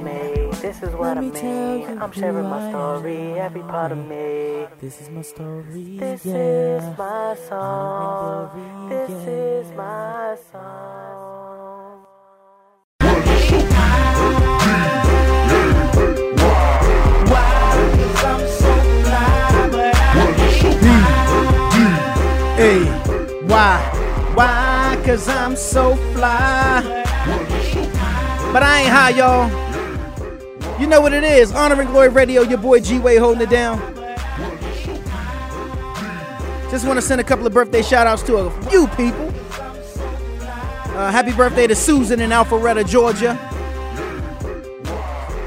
This 0.69 0.83
is 0.83 0.95
what 0.95 1.17
I 1.17 1.21
mean. 1.21 1.97
I'm 1.99 2.11
sharing 2.11 2.47
my 2.47 2.69
story, 2.69 3.39
every 3.39 3.61
part 3.61 3.91
of 3.91 3.97
me. 3.97 4.67
This 4.79 5.01
is 5.01 5.09
my 5.09 5.23
story. 5.23 5.97
This 5.97 6.23
is 6.27 6.83
my 6.95 7.35
song. 7.49 8.87
This 8.87 9.09
is 9.09 9.71
my 9.71 10.37
song. 10.51 12.05
Hey, 22.57 22.83
why? 23.47 23.81
Why? 24.35 25.01
Cause 25.03 25.27
I'm 25.27 25.55
so 25.55 25.95
fly. 26.13 26.83
But 28.53 28.61
I 28.61 28.81
ain't 28.81 28.89
high, 28.91 29.09
y'all. 29.09 29.68
You 30.79 30.87
know 30.87 31.01
what 31.01 31.11
it 31.11 31.25
is. 31.25 31.51
Honor 31.51 31.81
and 31.81 31.89
Glory 31.89 32.07
Radio, 32.07 32.41
your 32.41 32.57
boy 32.57 32.79
G 32.79 32.99
Wade 32.99 33.19
holding 33.19 33.41
it 33.41 33.49
down. 33.49 33.79
Just 36.71 36.87
want 36.87 36.97
to 36.97 37.01
send 37.01 37.19
a 37.19 37.23
couple 37.23 37.45
of 37.45 37.53
birthday 37.53 37.81
shout 37.81 38.07
outs 38.07 38.23
to 38.23 38.37
a 38.37 38.61
few 38.69 38.87
people. 38.89 39.27
Uh, 40.95 41.11
happy 41.11 41.33
birthday 41.33 41.67
to 41.67 41.75
Susan 41.75 42.21
in 42.21 42.29
Alpharetta, 42.29 42.87
Georgia. 42.87 43.37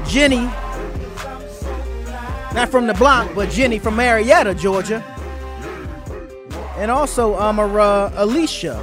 Jenny, 0.07 0.43
not 2.53 2.69
from 2.69 2.85
the 2.85 2.93
block, 2.93 3.33
but 3.33 3.49
Jenny 3.49 3.79
from 3.79 3.95
Marietta, 3.95 4.53
Georgia. 4.53 5.03
And 6.77 6.91
also 6.91 7.39
um, 7.39 7.57
uh, 7.59 8.11
Alicia 8.15 8.75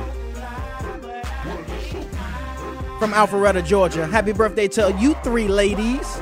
from 2.99 3.13
Alpharetta, 3.13 3.65
Georgia. 3.65 4.07
Happy 4.09 4.33
birthday 4.33 4.67
to 4.67 4.97
you 4.99 5.15
three 5.23 5.47
ladies. 5.47 6.21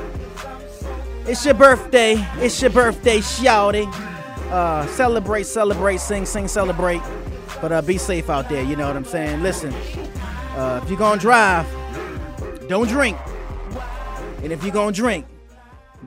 It's 1.29 1.45
your 1.45 1.53
birthday. 1.53 2.15
It's 2.37 2.59
your 2.59 2.71
birthday, 2.71 3.19
shouty. 3.19 3.85
Uh, 4.49 4.87
celebrate, 4.87 5.45
celebrate, 5.45 5.99
sing, 5.99 6.25
sing, 6.25 6.47
celebrate. 6.47 7.03
But 7.61 7.71
uh, 7.71 7.83
be 7.83 7.99
safe 7.99 8.31
out 8.31 8.49
there. 8.49 8.63
You 8.63 8.75
know 8.75 8.87
what 8.87 8.95
I'm 8.95 9.05
saying? 9.05 9.43
Listen, 9.43 9.71
uh, 10.55 10.81
if 10.81 10.89
you're 10.89 10.97
gonna 10.97 11.21
drive, 11.21 11.67
don't 12.67 12.87
drink. 12.87 13.15
And 14.41 14.51
if 14.51 14.63
you're 14.63 14.73
gonna 14.73 14.91
drink, 14.91 15.27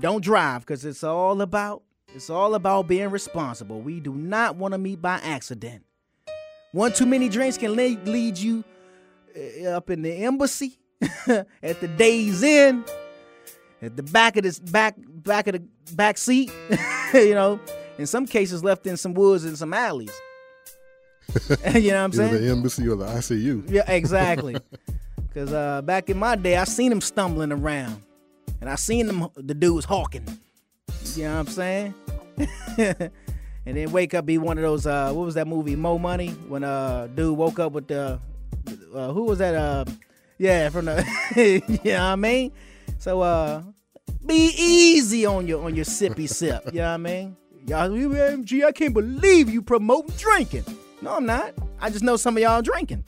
don't 0.00 0.24
drive, 0.24 0.62
because 0.62 0.84
it's 0.84 1.04
all 1.04 1.40
about 1.40 1.84
it's 2.12 2.28
all 2.28 2.56
about 2.56 2.88
being 2.88 3.10
responsible. 3.10 3.80
We 3.80 4.00
do 4.00 4.12
not 4.14 4.56
want 4.56 4.72
to 4.72 4.78
meet 4.78 5.00
by 5.00 5.20
accident. 5.22 5.84
One 6.72 6.92
too 6.92 7.06
many 7.06 7.28
drinks 7.28 7.56
can 7.56 7.76
lead, 7.76 8.08
lead 8.08 8.38
you 8.38 8.64
uh, 9.36 9.68
up 9.68 9.88
in 9.88 10.02
the 10.02 10.12
embassy, 10.24 10.80
at 11.28 11.80
the 11.80 11.86
day's 11.96 12.42
end, 12.42 12.90
at 13.80 13.96
the 13.96 14.02
back 14.02 14.36
of 14.36 14.42
this 14.42 14.58
back 14.58 14.96
back 15.22 15.46
of 15.46 15.54
the 15.54 15.94
back 15.94 16.18
seat, 16.18 16.52
you 17.14 17.34
know, 17.34 17.60
in 17.98 18.06
some 18.06 18.26
cases 18.26 18.62
left 18.64 18.86
in 18.86 18.96
some 18.96 19.14
woods 19.14 19.44
and 19.44 19.56
some 19.56 19.72
alleys. 19.74 20.12
you 21.48 21.48
know 21.48 21.56
what 21.58 21.70
I'm 21.72 21.72
Either 22.10 22.12
saying? 22.12 22.42
the 22.42 22.50
embassy 22.50 22.88
or 22.88 22.96
the 22.96 23.06
ICU. 23.06 23.70
Yeah, 23.70 23.90
exactly. 23.90 24.56
Cause 25.34 25.52
uh, 25.52 25.80
back 25.82 26.10
in 26.10 26.18
my 26.18 26.36
day, 26.36 26.56
I 26.56 26.64
seen 26.64 26.90
them 26.90 27.00
stumbling 27.00 27.52
around, 27.52 28.02
and 28.60 28.68
I 28.68 28.74
seen 28.74 29.06
them 29.06 29.28
the 29.36 29.54
dudes 29.54 29.86
hawking. 29.86 30.26
You 31.14 31.24
know 31.24 31.34
what 31.34 31.40
I'm 31.40 31.46
saying? 31.46 31.94
and 33.66 33.76
then 33.76 33.92
wake 33.92 34.12
up 34.14 34.26
be 34.26 34.36
one 34.36 34.58
of 34.58 34.62
those. 34.62 34.86
Uh, 34.86 35.12
what 35.12 35.24
was 35.24 35.34
that 35.34 35.46
movie, 35.46 35.74
Mo 35.74 35.98
Money? 35.98 36.28
When 36.48 36.64
uh, 36.64 37.08
dude 37.14 37.36
woke 37.36 37.58
up 37.58 37.72
with 37.72 37.88
the 37.88 38.20
uh, 38.94 39.12
who 39.12 39.24
was 39.24 39.38
that? 39.38 39.54
Uh, 39.54 39.84
yeah, 40.38 40.68
from 40.68 40.86
the. 40.86 41.04
you 41.36 41.92
know 41.92 41.98
what 41.98 42.00
I 42.00 42.16
mean? 42.16 42.52
So 42.98 43.20
uh, 43.22 43.62
be 44.26 44.52
easy 44.56 45.26
on 45.26 45.46
your 45.46 45.64
on 45.64 45.74
your 45.74 45.84
sippy 45.84 46.28
sip. 46.28 46.66
You 46.66 46.80
know 46.80 46.88
what 46.88 46.94
I 46.94 46.96
mean? 46.98 47.36
Y'all, 47.66 47.96
you 47.96 48.08
MG, 48.10 48.64
I 48.64 48.72
can't 48.72 48.94
believe 48.94 49.48
you 49.48 49.62
promoting 49.62 50.14
drinking. 50.16 50.64
No, 51.00 51.16
I'm 51.16 51.26
not. 51.26 51.54
I 51.80 51.90
just 51.90 52.04
know 52.04 52.16
some 52.16 52.36
of 52.36 52.42
y'all 52.42 52.62
drinking. 52.62 53.04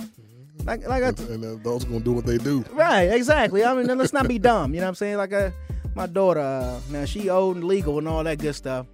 Like, 0.64 0.86
like 0.86 1.02
I, 1.02 1.08
and, 1.08 1.18
and 1.20 1.44
uh, 1.44 1.62
those 1.62 1.84
gonna 1.84 2.00
do 2.00 2.12
what 2.12 2.24
they 2.24 2.38
do. 2.38 2.64
Right, 2.72 3.04
exactly. 3.04 3.64
I 3.64 3.74
mean, 3.74 3.86
let's 3.98 4.12
not 4.12 4.28
be 4.28 4.38
dumb. 4.38 4.72
You 4.72 4.80
know 4.80 4.86
what 4.86 4.90
I'm 4.90 4.94
saying? 4.94 5.16
Like, 5.16 5.32
uh, 5.32 5.50
my 5.94 6.06
daughter, 6.06 6.40
uh, 6.40 6.80
now 6.90 7.04
she 7.04 7.28
old 7.28 7.56
and 7.56 7.64
legal 7.64 7.98
and 7.98 8.08
all 8.08 8.24
that 8.24 8.38
good 8.38 8.54
stuff. 8.54 8.86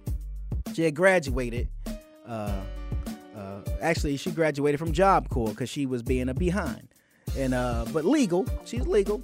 She 0.73 0.83
had 0.83 0.95
graduated. 0.95 1.69
Uh, 2.27 2.61
uh, 3.35 3.61
actually, 3.81 4.17
she 4.17 4.31
graduated 4.31 4.79
from 4.79 4.91
Job 4.91 5.29
Corps 5.29 5.49
because 5.49 5.69
she 5.69 5.85
was 5.85 6.03
being 6.03 6.29
a 6.29 6.33
behind, 6.33 6.87
and 7.37 7.53
uh, 7.53 7.85
but 7.93 8.05
legal. 8.05 8.45
She's 8.65 8.85
legal, 8.85 9.23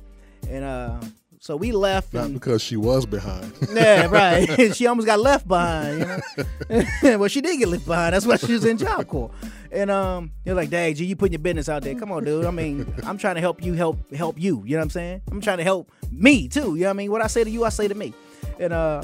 and 0.50 0.64
uh, 0.64 1.00
so 1.48 1.56
we 1.56 1.72
left. 1.72 2.14
Not 2.14 2.26
and, 2.26 2.34
because 2.34 2.62
she 2.62 2.76
was 2.76 3.06
behind. 3.06 3.54
yeah, 3.74 4.08
right. 4.12 4.76
she 4.76 4.86
almost 4.86 5.08
got 5.08 5.18
left 5.18 5.48
behind. 5.48 6.02
You 6.70 6.84
know? 7.02 7.20
well, 7.20 7.30
she 7.30 7.40
did 7.40 7.58
get 7.58 7.70
left 7.70 7.86
behind. 7.86 8.14
That's 8.14 8.26
why 8.26 8.36
she 8.36 8.52
was 8.52 8.66
in 8.66 8.78
Job 8.78 9.08
Corps. 9.08 9.32
And 9.72 9.90
um, 9.90 10.34
you're 10.44 10.56
like, 10.56 10.70
Dang, 10.70 10.94
G, 10.94 11.06
you 11.06 11.16
putting 11.16 11.32
your 11.32 11.40
business 11.40 11.70
out 11.70 11.84
there. 11.84 11.96
Come 11.96 12.12
on, 12.12 12.26
dude. 12.26 12.44
I 12.44 12.52
mean, 12.52 12.94
I'm 13.04 13.18
trying 13.18 13.36
to 13.36 13.42
help 13.42 13.64
you 13.64 13.76
help 13.76 13.98
help 14.14 14.38
you. 14.38 14.62
You 14.66 14.72
know 14.72 14.80
what 14.80 14.84
I'm 14.84 14.90
saying? 14.90 15.22
I'm 15.32 15.40
trying 15.40 15.60
to 15.60 15.64
help 15.64 15.90
me 16.12 16.50
too. 16.50 16.76
You 16.76 16.82
know 16.82 16.88
what 16.88 16.90
I 16.90 16.94
mean? 16.98 17.12
What 17.12 17.22
I 17.22 17.28
say 17.28 17.46
to 17.46 17.50
you, 17.50 17.64
I 17.64 17.70
say 17.70 17.88
to 17.88 17.96
me. 17.96 18.14
And 18.60 18.74
uh, 18.74 19.04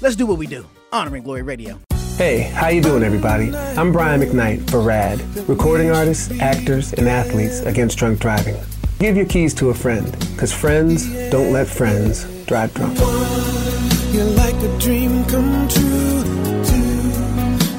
let's 0.00 0.16
do 0.16 0.26
what 0.26 0.38
we 0.38 0.46
do. 0.46 0.66
Honor 0.92 1.16
and 1.16 1.24
Glory 1.24 1.42
Radio. 1.42 1.78
Hey, 2.16 2.40
how 2.40 2.68
you 2.68 2.82
doing 2.82 3.02
everybody? 3.02 3.54
I'm 3.54 3.92
Brian 3.92 4.20
McKnight 4.20 4.70
for 4.70 4.80
RAD, 4.80 5.20
recording 5.48 5.90
artists, 5.90 6.30
actors, 6.40 6.92
and 6.92 7.08
athletes 7.08 7.60
against 7.60 7.98
drunk 7.98 8.20
driving. 8.20 8.56
Give 9.00 9.16
your 9.16 9.24
keys 9.24 9.54
to 9.54 9.70
a 9.70 9.74
friend, 9.74 10.12
because 10.32 10.52
friends 10.52 11.06
don't 11.30 11.54
let 11.54 11.68
friends 11.68 12.26
drive 12.44 12.74
drunk. 12.74 12.98
You're 14.12 14.26
like 14.26 14.54
a 14.56 14.78
dream 14.78 15.24
come 15.24 15.66
true. 15.68 16.22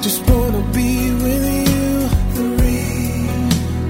Just 0.01 0.28
wanna 0.28 0.63
be 0.74 1.11
with 1.22 1.69
you. 1.69 2.09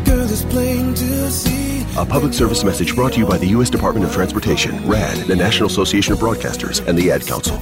Girl, 0.04 0.30
it's 0.30 0.44
plain 0.44 0.94
to 0.94 1.32
see. 1.32 1.86
A 1.98 2.06
public 2.06 2.34
service 2.34 2.66
message 2.66 2.96
brought 2.96 3.14
to 3.14 3.20
you 3.20 3.26
by 3.26 3.38
the 3.38 3.48
U.S. 3.48 3.70
Department 3.70 4.06
of 4.06 4.12
Transportation, 4.12 4.86
RAD, 4.86 5.16
the 5.20 5.36
National 5.38 5.68
Association 5.68 6.12
of 6.12 6.20
Broadcasters, 6.20 6.86
and 6.86 6.98
the 6.98 7.12
Ad 7.12 7.26
Council. 7.26 7.56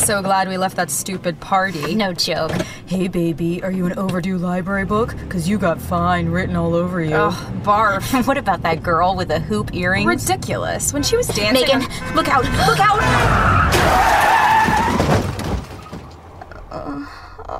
So 0.00 0.22
glad 0.22 0.48
we 0.48 0.56
left 0.56 0.76
that 0.76 0.90
stupid 0.90 1.40
party. 1.40 1.94
No 1.94 2.12
joke. 2.12 2.52
Hey, 2.86 3.08
baby, 3.08 3.62
are 3.62 3.70
you 3.70 3.86
an 3.86 3.98
overdue 3.98 4.38
library 4.38 4.84
book? 4.84 5.14
Because 5.16 5.48
you 5.48 5.58
got 5.58 5.80
fine 5.80 6.28
written 6.28 6.56
all 6.56 6.74
over 6.74 7.02
you. 7.02 7.14
Ugh, 7.14 7.62
barf. 7.62 8.26
what 8.26 8.38
about 8.38 8.62
that 8.62 8.82
girl 8.82 9.14
with 9.14 9.28
the 9.28 9.40
hoop 9.40 9.74
earrings? 9.74 10.06
Ridiculous. 10.06 10.92
When 10.92 11.02
she 11.02 11.16
was 11.16 11.26
dancing. 11.28 11.66
Megan, 11.66 11.80
look 12.14 12.28
out! 12.28 12.44
Look 12.44 12.80
out! 12.80 13.00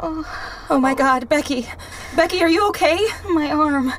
Oh, 0.02 0.66
oh 0.70 0.78
my 0.78 0.94
god, 0.94 1.28
Becky. 1.28 1.66
Becky, 2.16 2.42
are 2.42 2.48
you 2.48 2.68
okay? 2.68 2.98
My 3.30 3.50
arm. 3.50 3.92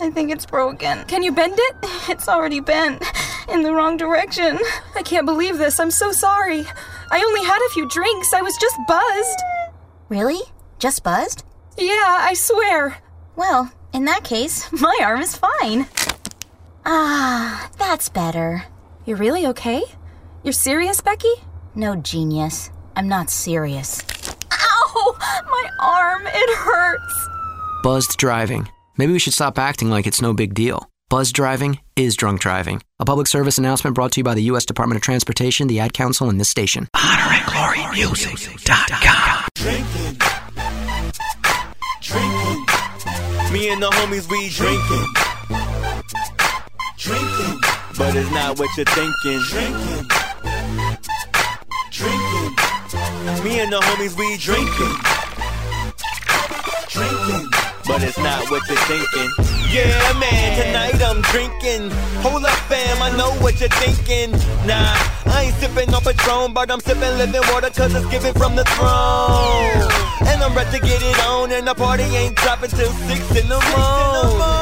I 0.00 0.10
think 0.10 0.30
it's 0.30 0.46
broken. 0.46 1.04
Can 1.04 1.22
you 1.22 1.32
bend 1.32 1.54
it? 1.56 1.76
It's 2.08 2.28
already 2.28 2.60
bent 2.60 3.04
in 3.48 3.62
the 3.62 3.72
wrong 3.72 3.96
direction. 3.96 4.58
I 4.96 5.02
can't 5.02 5.26
believe 5.26 5.58
this. 5.58 5.78
I'm 5.78 5.90
so 5.90 6.10
sorry. 6.12 6.64
I 7.10 7.22
only 7.22 7.44
had 7.44 7.60
a 7.66 7.72
few 7.72 7.88
drinks. 7.88 8.32
I 8.32 8.42
was 8.42 8.56
just 8.56 8.76
buzzed. 8.88 9.40
Really? 10.08 10.40
Just 10.78 11.04
buzzed? 11.04 11.44
Yeah, 11.76 12.18
I 12.20 12.34
swear. 12.34 12.98
Well, 13.36 13.72
in 13.92 14.06
that 14.06 14.24
case, 14.24 14.70
my 14.80 14.98
arm 15.02 15.20
is 15.20 15.36
fine. 15.36 15.86
Ah, 16.84 17.70
that's 17.78 18.08
better. 18.08 18.64
You're 19.04 19.18
really 19.18 19.46
okay? 19.46 19.82
You're 20.42 20.52
serious, 20.52 21.00
Becky? 21.00 21.32
No, 21.74 21.94
genius. 21.96 22.70
I'm 22.96 23.08
not 23.08 23.30
serious. 23.30 24.02
Ow! 24.52 25.16
My 25.48 25.70
arm, 25.78 26.22
it 26.26 26.56
hurts. 26.56 27.28
Buzzed 27.82 28.16
driving. 28.16 28.68
Maybe 29.00 29.14
we 29.14 29.18
should 29.18 29.32
stop 29.32 29.58
acting 29.58 29.88
like 29.88 30.06
it's 30.06 30.20
no 30.20 30.34
big 30.34 30.52
deal. 30.52 30.90
Buzz 31.08 31.32
driving 31.32 31.78
is 31.96 32.14
drunk 32.14 32.38
driving. 32.38 32.82
A 32.98 33.06
public 33.06 33.28
service 33.28 33.56
announcement 33.56 33.94
brought 33.94 34.12
to 34.12 34.20
you 34.20 34.24
by 34.24 34.34
the 34.34 34.42
U.S. 34.52 34.66
Department 34.66 34.96
of 34.96 35.02
Transportation, 35.02 35.68
the 35.68 35.80
Ad 35.80 35.94
Council, 35.94 36.28
and 36.28 36.38
this 36.38 36.50
station. 36.50 36.86
Honor 36.92 37.32
and 37.32 37.46
Glory 37.46 37.90
Music.com. 37.92 39.48
Drinking. 39.54 40.18
Drinking. 42.02 42.66
Me 43.54 43.70
and 43.70 43.82
the 43.82 43.88
homies, 43.88 44.28
we 44.28 44.50
drinking. 44.50 45.06
Drinking. 46.98 47.60
But 47.96 48.16
it's 48.16 48.30
not 48.32 48.58
what 48.58 48.68
you're 48.76 48.84
thinking. 48.84 49.40
Drinking. 49.48 50.08
Drinking. 51.90 53.44
Me 53.44 53.60
and 53.60 53.72
the 53.72 53.80
homies, 53.80 54.14
we 54.18 54.36
drinking. 54.36 54.94
Drinking. 56.90 57.59
But 57.90 58.04
it's 58.04 58.18
not 58.18 58.48
what 58.52 58.62
you're 58.68 58.78
thinking. 58.86 59.30
Yeah, 59.68 60.12
man, 60.20 60.56
tonight 60.56 61.02
I'm 61.02 61.20
drinking. 61.22 61.90
Hold 62.22 62.44
up, 62.44 62.56
fam, 62.70 63.02
I 63.02 63.10
know 63.16 63.32
what 63.42 63.58
you're 63.58 63.68
thinking. 63.82 64.30
Nah, 64.64 64.94
I 65.26 65.46
ain't 65.50 65.54
sipping 65.56 65.92
on 65.92 66.00
Patron, 66.00 66.52
but 66.52 66.70
I'm 66.70 66.78
sipping 66.78 67.18
living 67.18 67.42
water 67.50 67.68
cause 67.70 67.92
it's 67.92 68.06
given 68.06 68.32
from 68.34 68.54
the 68.54 68.62
throne. 68.78 69.90
And 70.28 70.40
I'm 70.40 70.54
ready 70.54 70.78
to 70.78 70.86
get 70.86 71.02
it 71.02 71.18
on, 71.26 71.50
and 71.50 71.66
the 71.66 71.74
party 71.74 72.04
ain't 72.04 72.36
dropping 72.36 72.70
till 72.70 72.92
6 72.92 73.36
in 73.42 73.48
the 73.48 73.58
morning. 73.58 74.59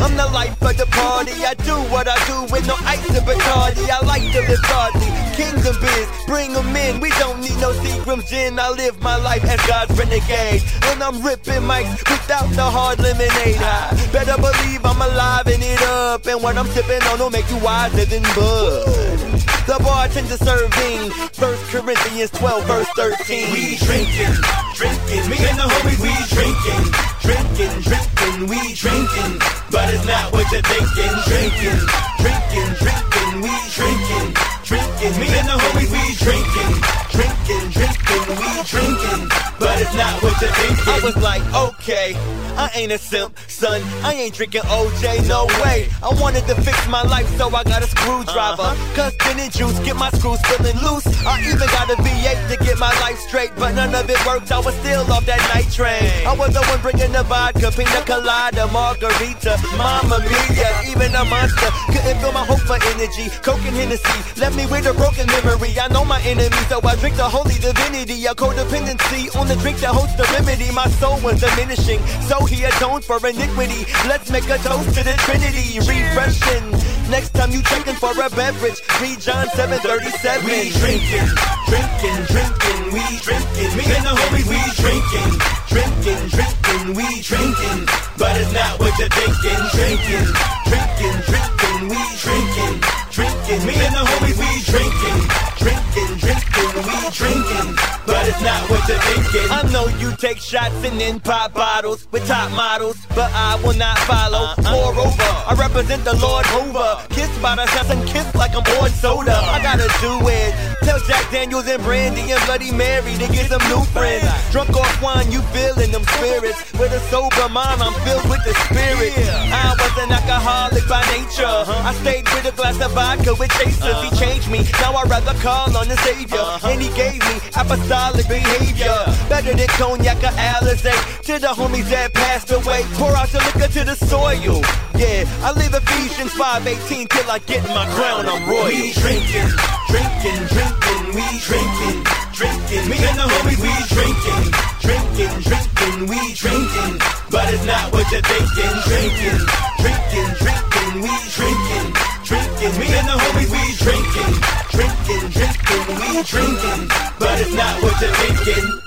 I'm 0.00 0.16
the 0.16 0.26
life 0.32 0.60
of 0.62 0.76
the 0.76 0.86
party. 0.86 1.32
I 1.44 1.54
do 1.54 1.76
what 1.92 2.06
I 2.08 2.18
do 2.26 2.42
with 2.52 2.66
no 2.66 2.76
ice 2.84 3.04
and 3.08 3.26
Bacardi. 3.26 3.88
I 3.90 4.00
like 4.06 4.22
to 4.32 4.40
live 4.40 4.62
godly. 4.68 5.10
Kingdom 5.36 5.76
biz, 5.80 6.06
bring 6.26 6.54
'em 6.56 6.76
in. 6.76 7.00
We 7.00 7.10
don't 7.18 7.40
need 7.40 7.58
no 7.60 7.72
Seagram's 7.72 8.28
gin. 8.30 8.58
I 8.58 8.70
live 8.70 9.00
my 9.02 9.16
life 9.16 9.44
as 9.44 9.60
God's 9.66 9.98
renegade. 9.98 10.62
And 10.90 11.02
I'm 11.02 11.22
ripping 11.22 11.62
mics 11.62 11.98
without 12.10 12.48
the 12.50 12.64
hard 12.64 12.98
lemonade. 13.00 13.60
I 13.60 13.94
better 14.12 14.36
believe 14.36 14.84
I'm 14.84 15.00
alive 15.00 15.46
and 15.46 15.62
it 15.62 15.82
up. 15.82 16.26
And 16.26 16.42
what 16.42 16.56
I'm 16.56 16.68
sipping 16.68 17.02
on 17.10 17.18
will 17.18 17.30
make 17.30 17.48
you 17.50 17.58
wiser 17.58 18.04
than 18.04 18.22
bud. 18.34 19.24
The 19.66 19.78
bartender 19.82 20.36
serving. 20.36 21.10
First 21.32 21.62
Corinthians 21.72 22.30
12, 22.32 22.64
verse 22.66 22.88
13. 22.96 23.52
We 23.52 23.76
drinking, 23.76 24.34
drinking. 24.74 25.24
Me 25.30 25.38
and 25.48 25.58
the 25.58 25.66
homies, 25.72 26.00
we 26.04 26.12
drinking, 26.28 26.84
drinking, 27.24 27.80
drinking. 27.80 28.36
We 28.48 28.60
drinking, 28.74 29.32
but 29.72 29.88
it's 29.92 30.04
not 30.06 30.32
what 30.32 30.44
you're 30.52 30.60
thinking. 30.60 31.14
Drinking, 31.24 31.80
drinking, 32.20 32.70
drinking. 32.84 33.32
We 33.40 33.54
drinking, 33.72 34.28
drinking. 34.68 35.12
Me 35.20 35.28
and 35.32 35.48
the 35.48 35.56
homies, 35.56 35.90
we 35.94 36.04
drinking, 36.20 36.72
drinking, 37.16 37.64
drinking. 37.72 38.24
We 38.40 38.50
drinking, 38.68 39.22
but 39.58 39.80
it's 39.80 39.94
not 39.96 40.22
what 40.22 40.36
you're 40.40 40.52
thinking. 40.52 40.84
I 40.86 41.00
was 41.02 41.16
like, 41.16 41.44
okay, 41.54 42.14
I 42.56 42.70
ain't 42.74 42.92
a 42.92 42.98
simp, 42.98 43.38
son. 43.54 43.80
I 44.02 44.14
ain't 44.14 44.34
drinking 44.34 44.62
OJ, 44.62 45.28
no 45.28 45.46
way. 45.62 45.88
I 46.02 46.10
wanted 46.20 46.46
to 46.50 46.54
fix 46.66 46.76
my 46.88 47.02
life, 47.02 47.28
so 47.38 47.48
I 47.54 47.62
got 47.62 47.82
a 47.82 47.88
screwdriver. 47.88 48.62
Uh-huh. 48.62 48.96
Cause 48.96 49.14
gin 49.22 49.38
and 49.38 49.52
juice 49.52 49.78
get 49.86 49.96
my 49.96 50.10
screws 50.10 50.42
feeling 50.50 50.78
loose. 50.82 51.06
I 51.24 51.40
even 51.46 51.68
got 51.70 51.86
a 51.90 51.96
V8 52.02 52.50
to 52.50 52.56
get 52.64 52.78
my 52.78 52.92
life 53.00 53.18
straight, 53.18 53.52
but 53.56 53.72
none 53.74 53.94
of 53.94 54.10
it 54.10 54.18
worked. 54.26 54.50
I 54.50 54.58
was 54.58 54.74
still 54.82 55.06
off 55.12 55.24
that 55.26 55.42
night 55.54 55.70
train. 55.70 56.10
I 56.26 56.34
was 56.34 56.52
the 56.52 56.62
one 56.66 56.80
bringing 56.82 57.12
the 57.12 57.22
vodka, 57.22 57.70
pina 57.70 58.02
colada, 58.02 58.66
margarita, 58.74 59.54
mama 59.78 60.18
mia, 60.18 60.70
even 60.90 61.14
a 61.14 61.24
monster. 61.24 61.70
Couldn't 61.94 62.18
feel 62.18 62.32
my 62.32 62.44
hope 62.44 62.64
for 62.66 62.78
energy. 62.94 63.30
Coke 63.46 63.62
and 63.62 63.76
Hennessy 63.78 64.18
left 64.40 64.56
me 64.56 64.66
with 64.66 64.86
a 64.90 64.94
broken 64.94 65.26
memory. 65.30 65.78
I 65.78 65.86
know 65.94 66.04
my 66.04 66.20
enemy, 66.22 66.60
so 66.68 66.82
I 66.82 66.96
drink 66.96 67.16
the 67.16 67.28
holy 67.28 67.54
divinity. 67.62 68.26
A 68.26 68.34
codependency 68.34 69.30
on 69.38 69.46
the 69.46 69.56
drink 69.62 69.78
that 69.78 69.94
holds 69.94 70.14
the 70.16 70.26
remedy. 70.34 70.72
My 70.74 70.88
soul 70.98 71.20
was 71.22 71.40
diminishing, 71.40 72.00
so 72.26 72.44
he 72.44 72.64
atoned 72.64 73.04
for 73.04 73.18
Let's 73.44 74.30
make 74.30 74.48
a 74.48 74.56
toast 74.56 74.88
to 74.96 75.04
the 75.04 75.12
Trinity, 75.20 75.76
refreshing. 75.76 76.64
Next 77.10 77.34
time 77.34 77.52
you 77.52 77.60
checking 77.62 77.94
for 77.94 78.12
a 78.16 78.30
beverage, 78.30 78.80
read 79.00 79.20
John 79.20 79.44
737. 79.52 80.48
We 80.48 80.72
drinking, 80.72 81.28
drinking, 81.68 82.20
drinking, 82.32 82.80
we 82.88 83.04
drinking. 83.20 83.70
Me 83.76 83.84
and 83.84 84.04
the 84.08 84.16
homies, 84.16 84.48
we 84.48 84.60
drinking, 84.80 85.30
drinking, 85.68 86.22
drinking, 86.32 86.84
we 86.96 87.04
drinking. 87.20 87.80
But 88.16 88.32
it's 88.40 88.48
not 88.56 88.80
what 88.80 88.96
you're 88.96 89.12
thinking. 89.12 89.60
Drinking, 89.76 90.28
drinking, 90.64 91.16
drinking, 91.28 91.80
we 91.92 92.00
drinking, 92.24 92.74
drinking. 93.12 93.60
Me 93.68 93.74
and 93.76 93.92
the 93.92 94.02
homies, 94.08 94.36
we 94.40 94.50
drinking, 94.64 95.20
drinking, 95.58 96.18
drinking, 96.18 96.70
we 96.86 96.96
drinking. 97.10 97.76
But 98.06 98.28
it's 98.28 98.42
not 98.42 98.68
what 98.68 98.86
you're 98.88 98.98
thinking. 98.98 99.50
I 99.50 99.62
know 99.72 99.86
you 99.98 100.14
take 100.16 100.38
shots 100.38 100.76
and 100.84 101.00
then 101.00 101.20
pop 101.20 101.54
bottles 101.54 102.06
with 102.12 102.26
top 102.26 102.50
models, 102.52 102.96
but 103.14 103.30
I 103.32 103.60
will 103.64 103.76
not 103.76 103.98
follow. 104.00 104.52
Uh-uh. 104.52 104.70
Moreover, 104.70 105.30
I 105.48 105.54
represent 105.58 106.04
the 106.04 106.16
Lord 106.16 106.44
Hoover. 106.46 107.00
Kissed 107.10 107.40
by 107.40 107.56
the 107.56 107.66
shots 107.68 107.90
and 107.90 108.06
kissed 108.06 108.34
like 108.34 108.52
I'm 108.52 108.64
on 108.80 108.90
soda. 108.90 109.34
I 109.34 109.62
gotta 109.62 109.88
do 110.00 110.20
it. 110.28 110.52
Tell 110.84 110.98
Jack 111.08 111.30
Daniels 111.30 111.66
and 111.66 111.82
Brandy 111.82 112.32
and 112.32 112.42
Bloody 112.44 112.72
Mary 112.72 113.14
to 113.14 113.26
get 113.32 113.48
some 113.48 113.62
new 113.68 113.82
friends. 113.96 114.28
Drunk 114.52 114.76
off 114.76 115.02
wine, 115.02 115.30
you 115.32 115.40
feeling 115.56 115.90
them 115.92 116.04
spirits. 116.16 116.60
With 116.74 116.92
a 116.92 117.00
sober 117.08 117.48
mind, 117.48 117.80
I'm 117.80 117.94
filled 118.04 118.28
with 118.28 118.44
the 118.44 118.54
spirit. 118.68 119.12
I 119.48 119.72
was 119.80 119.94
an 120.02 120.12
alcoholic 120.12 120.86
by 120.88 121.00
nature. 121.16 121.48
Uh-huh. 121.48 121.88
I 121.88 121.94
stayed 122.04 122.28
with 122.34 122.52
a 122.52 122.54
glass 122.56 122.80
of 122.80 122.92
vodka 122.92 123.34
with 123.34 123.50
chasers. 123.56 123.80
He 123.80 124.12
uh-huh. 124.12 124.20
changed 124.20 124.50
me. 124.50 124.60
Now 124.80 124.92
I 124.92 125.04
rather 125.04 125.32
call 125.44 125.76
on 125.76 125.86
the 125.86 125.96
Savior. 126.00 126.40
Uh-huh. 126.40 126.72
And 126.72 126.80
he 126.80 126.88
gave 126.96 127.20
me 127.20 127.36
apostolic 127.52 128.26
behavior. 128.26 128.96
Better 129.28 129.52
than 129.52 129.68
cognac 129.76 130.16
or 130.24 130.32
Alizé. 130.40 130.96
To 131.28 131.38
the 131.38 131.52
homies 131.52 131.88
that 131.92 132.14
passed 132.14 132.50
away. 132.50 132.80
Pour 132.96 133.12
out 133.12 133.28
the 133.28 133.44
liquor 133.44 133.68
to 133.76 133.82
the 133.84 133.94
soil. 133.94 134.64
Yeah, 134.96 135.28
I 135.44 135.52
live 135.52 135.76
Ephesians 135.76 136.32
5:18 136.32 137.06
till 137.12 137.28
I 137.30 137.38
get 137.44 137.62
my 137.76 137.84
crown. 137.92 138.24
I'm 138.24 138.48
royal. 138.48 138.72
We 138.72 138.96
drinking, 138.96 139.52
drinking, 139.92 140.40
drinking. 140.54 141.02
We 141.12 141.26
drinking, 141.48 141.98
drinking. 142.38 142.84
Me 142.88 142.96
and 143.04 143.18
the 143.20 143.26
homies, 143.34 143.60
we 143.60 143.74
drinking. 143.92 144.44
Drinking, 144.86 145.34
drinking, 145.48 145.98
we 146.10 146.20
drinking. 146.42 146.94
But 147.30 147.52
it's 147.52 147.66
not 147.68 147.92
what 147.92 148.08
you're 148.10 148.24
thinking. 148.32 148.74
Drinking, 148.88 149.40
drinking, 149.82 150.30
drinking, 150.40 150.92
we 151.04 151.14
drinking. 151.36 152.03
Drinking, 152.24 152.80
me 152.80 152.86
and 152.86 153.06
the 153.06 153.12
homies, 153.20 153.50
we 153.52 153.76
drinking. 153.84 154.32
Drinking, 154.72 155.28
drinking, 155.28 155.84
we 156.00 156.22
drinking. 156.22 156.88
But 157.18 157.38
it's 157.38 157.52
not 157.52 157.82
what 157.82 158.00
you're 158.00 158.10
thinking. 158.14 158.80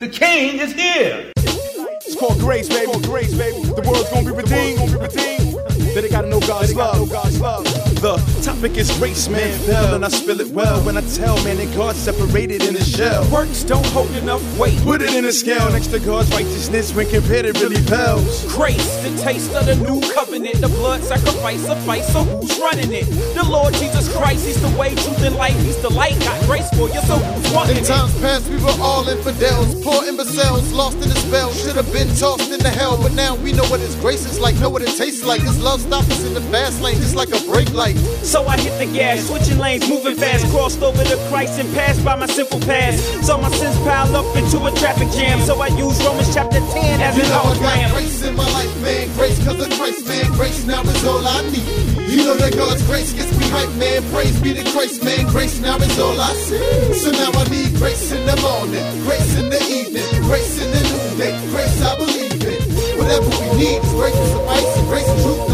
The 0.00 0.08
king 0.08 0.58
is 0.58 0.72
here. 0.72 1.32
It's 1.36 2.16
called 2.16 2.38
grace, 2.38 2.70
baby. 2.70 2.86
Called 2.86 3.04
grace, 3.04 3.34
baby. 3.34 3.62
The 3.62 3.82
world's 3.86 4.08
gonna 4.08 4.30
be 4.30 4.36
redeemed. 4.36 4.78
Gonna 4.78 4.90
be 4.90 5.04
redeemed. 5.04 5.54
Then 5.94 6.02
they 6.02 6.08
gotta 6.08 6.28
know 6.28 6.40
God's 6.40 6.74
love. 6.74 7.10
God's 7.10 7.38
love. 7.38 7.91
The 8.02 8.18
topic 8.42 8.76
is 8.78 8.90
grace, 8.98 9.28
man. 9.28 9.56
Fell 9.60 9.94
and 9.94 10.04
I 10.04 10.08
spill 10.08 10.40
it 10.40 10.48
well 10.48 10.84
when 10.84 10.96
I 10.96 11.02
tell, 11.02 11.36
man, 11.44 11.58
that 11.58 11.72
God 11.76 11.94
separated 11.94 12.64
in 12.64 12.74
His 12.74 12.88
shell. 12.88 13.24
Works 13.30 13.62
don't 13.62 13.86
hold 13.94 14.10
enough 14.16 14.42
weight. 14.58 14.76
Put 14.82 15.02
it 15.02 15.14
in 15.14 15.24
a 15.24 15.30
scale 15.30 15.70
next 15.70 15.86
to 15.92 16.00
God's 16.00 16.28
righteousness 16.32 16.92
when 16.92 17.08
compared, 17.08 17.46
it 17.46 17.60
really 17.60 17.80
pales. 17.86 18.44
Grace, 18.52 18.96
the 19.04 19.16
taste 19.22 19.54
of 19.54 19.66
the 19.66 19.76
new 19.76 20.00
covenant, 20.14 20.60
the 20.60 20.66
blood 20.66 21.04
sacrifice, 21.04 21.64
suffice. 21.64 22.12
So 22.12 22.24
who's 22.24 22.58
running 22.58 22.92
it? 22.92 23.04
The 23.36 23.46
Lord 23.48 23.72
Jesus 23.74 24.12
Christ, 24.16 24.46
He's 24.46 24.60
the 24.60 24.76
way, 24.76 24.96
truth, 24.96 25.22
and 25.22 25.36
life. 25.36 25.56
He's 25.62 25.80
the 25.80 25.90
light, 25.90 26.18
got 26.18 26.44
grace 26.46 26.68
for 26.70 26.88
you. 26.90 27.00
So 27.02 27.14
who's 27.14 27.54
wanting 27.54 27.76
In 27.76 27.84
times 27.84 28.18
past, 28.20 28.50
we 28.50 28.56
were 28.56 28.74
all 28.82 29.08
infidels, 29.08 29.80
poor 29.84 30.04
imbeciles, 30.06 30.72
lost 30.72 30.96
in 30.96 31.08
the 31.08 31.14
spell. 31.14 31.52
Should 31.52 31.76
have 31.76 31.92
been 31.92 32.08
tossed 32.16 32.50
into 32.50 32.68
hell, 32.68 33.00
but 33.00 33.12
now 33.12 33.36
we 33.36 33.52
know 33.52 33.64
what 33.70 33.78
His 33.78 33.94
grace 34.02 34.26
is 34.26 34.40
like, 34.40 34.56
know 34.56 34.70
what 34.70 34.82
it 34.82 34.96
tastes 34.96 35.24
like. 35.24 35.42
His 35.42 35.62
love 35.62 35.82
stops 35.82 36.10
us 36.10 36.24
in 36.24 36.34
the 36.34 36.42
fast 36.50 36.82
lane, 36.82 36.96
just 36.96 37.14
like 37.14 37.30
a 37.30 37.38
brake 37.46 37.72
light. 37.72 37.91
So 38.22 38.46
I 38.46 38.56
hit 38.58 38.78
the 38.78 38.86
gas, 38.92 39.26
switching 39.28 39.58
lanes, 39.58 39.88
moving 39.88 40.16
fast, 40.16 40.46
crossed 40.50 40.82
over 40.82 41.02
to 41.04 41.16
Christ 41.28 41.58
and 41.60 41.68
passed 41.74 42.04
by 42.04 42.14
my 42.16 42.26
simple 42.26 42.60
past. 42.60 42.98
So 43.26 43.36
my 43.38 43.50
sins 43.50 43.76
pile 43.80 44.14
up 44.16 44.36
into 44.36 44.64
a 44.64 44.70
traffic 44.72 45.10
jam. 45.10 45.40
So 45.40 45.60
I 45.60 45.68
use 45.68 46.02
Romans 46.04 46.32
chapter 46.32 46.60
10 46.60 47.00
as 47.00 47.16
You 47.16 47.22
an 47.24 47.28
know 47.28 47.40
I 47.40 47.42
got 47.42 47.56
hologram. 47.56 47.90
grace 47.92 48.22
in 48.22 48.36
my 48.36 48.48
life, 48.52 48.74
man. 48.82 49.08
Grace 49.14 49.38
cause 49.44 49.60
of 49.60 49.70
Christ, 49.78 50.06
man. 50.06 50.32
Grace 50.32 50.64
now 50.66 50.82
is 50.82 51.04
all 51.04 51.26
I 51.26 51.42
need. 51.50 52.10
You 52.12 52.24
know 52.24 52.36
that 52.36 52.54
God's 52.54 52.82
grace 52.86 53.12
gets 53.12 53.32
me 53.38 53.48
hype, 53.48 53.72
man. 53.76 54.02
Praise 54.12 54.38
be 54.40 54.52
to 54.54 54.64
Christ, 54.72 55.02
man. 55.04 55.26
Grace 55.28 55.60
now 55.60 55.76
is 55.76 55.98
all 55.98 56.18
I 56.20 56.32
see. 56.34 56.94
So 56.94 57.10
now 57.10 57.32
I 57.32 57.44
need 57.48 57.74
grace 57.76 58.12
in 58.12 58.24
the 58.26 58.36
morning, 58.40 58.84
grace 59.04 59.32
in 59.38 59.48
the 59.48 59.60
evening, 59.64 60.04
grace 60.28 60.60
in 60.60 60.70
the 60.70 60.82
noonday, 60.92 61.32
grace 61.50 61.80
I 61.82 61.96
believe 61.96 62.42
in. 62.44 62.60
Whatever 63.00 63.28
we 63.28 63.48
need 63.58 63.80
is 63.82 63.92
grace 63.92 64.14
and 64.14 64.28
suffice, 64.28 64.80
grace 64.88 65.08
and 65.08 65.20
truth 65.24 65.48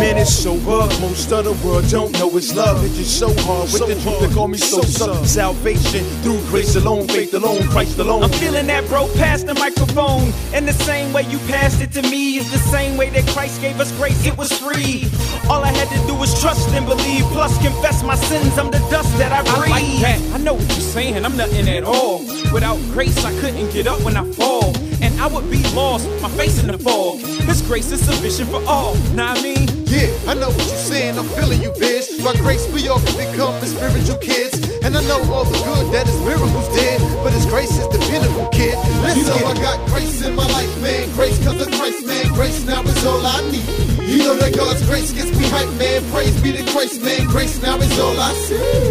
Man, 0.00 0.18
it's 0.18 0.34
so 0.34 0.58
hard. 0.60 0.90
Most 1.00 1.32
of 1.32 1.44
the 1.44 1.52
world 1.66 1.88
don't 1.88 2.12
know 2.12 2.36
it's 2.36 2.54
love. 2.54 2.84
It's 2.84 2.96
just 2.96 3.18
so 3.18 3.28
hard. 3.42 3.72
With 3.72 3.86
the 3.86 4.00
truth, 4.02 4.20
they 4.20 4.34
call 4.34 4.48
me 4.48 4.58
so 4.58 4.80
sub. 4.82 5.26
Salvation 5.26 6.04
through 6.22 6.40
grace 6.46 6.76
alone, 6.76 7.08
faith 7.08 7.34
alone, 7.34 7.62
Christ 7.68 7.98
alone. 7.98 8.22
I'm 8.24 8.30
feeling 8.30 8.66
that, 8.68 8.86
bro. 8.88 9.08
Pass 9.14 9.42
the 9.42 9.54
microphone. 9.54 10.32
And 10.52 10.66
the 10.66 10.72
same 10.72 11.12
way 11.12 11.22
you 11.22 11.38
passed 11.50 11.80
it 11.80 11.92
to 11.92 12.02
me 12.02 12.36
is 12.38 12.50
the 12.50 12.58
same 12.58 12.96
way 12.96 13.10
that 13.10 13.26
Christ 13.28 13.60
gave 13.60 13.80
us 13.80 13.90
grace. 13.96 14.24
It 14.26 14.36
was 14.36 14.52
free. 14.52 15.08
All 15.48 15.62
I 15.62 15.72
had 15.72 15.88
to 15.88 16.06
do 16.06 16.14
was 16.14 16.40
trust 16.40 16.68
and 16.70 16.86
believe. 16.86 17.24
Plus, 17.32 17.56
confess 17.62 18.02
my 18.02 18.16
sins. 18.16 18.58
I'm 18.58 18.70
the 18.70 18.78
dust 18.90 19.16
that 19.18 19.32
I 19.32 19.42
breathe. 19.56 19.72
I 19.72 19.80
like 19.80 20.00
that. 20.02 20.34
I 20.34 20.38
know 20.38 20.54
what 20.54 20.68
you're 20.68 20.80
saying. 20.80 21.24
I'm 21.24 21.36
nothing 21.36 21.68
at 21.68 21.84
all. 21.84 22.20
Without 22.52 22.78
grace, 22.92 23.24
I 23.24 23.32
couldn't 23.40 23.72
get 23.72 23.86
up 23.86 24.00
when 24.02 24.16
I 24.16 24.24
fall. 24.32 24.74
And 25.02 25.20
I 25.20 25.26
would 25.26 25.50
be 25.50 25.62
lost, 25.74 26.08
my 26.22 26.28
face 26.30 26.62
in 26.62 26.68
the 26.68 26.78
fog. 26.78 27.18
His 27.20 27.60
grace 27.62 27.92
is 27.92 28.00
sufficient 28.04 28.48
for 28.50 28.62
all. 28.66 28.94
Now 29.16 29.32
I 29.32 29.42
mean, 29.42 29.64
Yeah, 29.88 30.12
I 30.28 30.34
know 30.34 30.52
what 30.52 30.66
you're 30.68 30.84
saying. 30.92 31.16
I'm 31.16 31.24
feeling 31.40 31.62
you, 31.62 31.70
bitch. 31.70 32.22
By 32.22 32.36
grace, 32.36 32.68
we 32.68 32.86
all 32.86 33.00
can 33.00 33.16
become 33.16 33.58
the 33.64 33.66
spiritual 33.66 34.18
kids. 34.18 34.60
And 34.84 34.94
I 34.94 35.00
know 35.08 35.16
all 35.32 35.48
the 35.48 35.56
good 35.64 35.88
that 35.94 36.06
his 36.06 36.20
miracles 36.20 36.68
did. 36.76 37.00
But 37.24 37.32
his 37.32 37.46
grace 37.46 37.72
is 37.80 37.88
the 37.88 37.96
pinnacle, 38.12 38.46
kid. 38.52 38.76
Listen, 39.00 39.24
you 39.24 39.40
know 39.40 39.46
I 39.48 39.54
got 39.56 39.80
grace 39.88 40.20
in 40.20 40.36
my 40.36 40.44
life, 40.52 40.68
man. 40.82 41.08
Grace 41.16 41.42
cause 41.42 41.56
of 41.66 41.72
Christ, 41.72 42.04
man. 42.06 42.28
Grace 42.34 42.62
now 42.66 42.82
is 42.82 43.06
all 43.06 43.24
I 43.24 43.40
need. 43.48 43.64
You 44.04 44.18
know 44.18 44.36
that 44.36 44.54
God's 44.54 44.84
grace 44.84 45.12
gets 45.12 45.32
me 45.32 45.48
hype, 45.48 45.72
man. 45.80 46.04
Praise 46.12 46.36
be 46.42 46.52
to 46.52 46.62
Christ, 46.70 47.00
man. 47.00 47.24
Grace 47.26 47.62
now 47.62 47.78
is 47.78 47.98
all 47.98 48.20
I 48.20 48.34
see. 48.34 48.85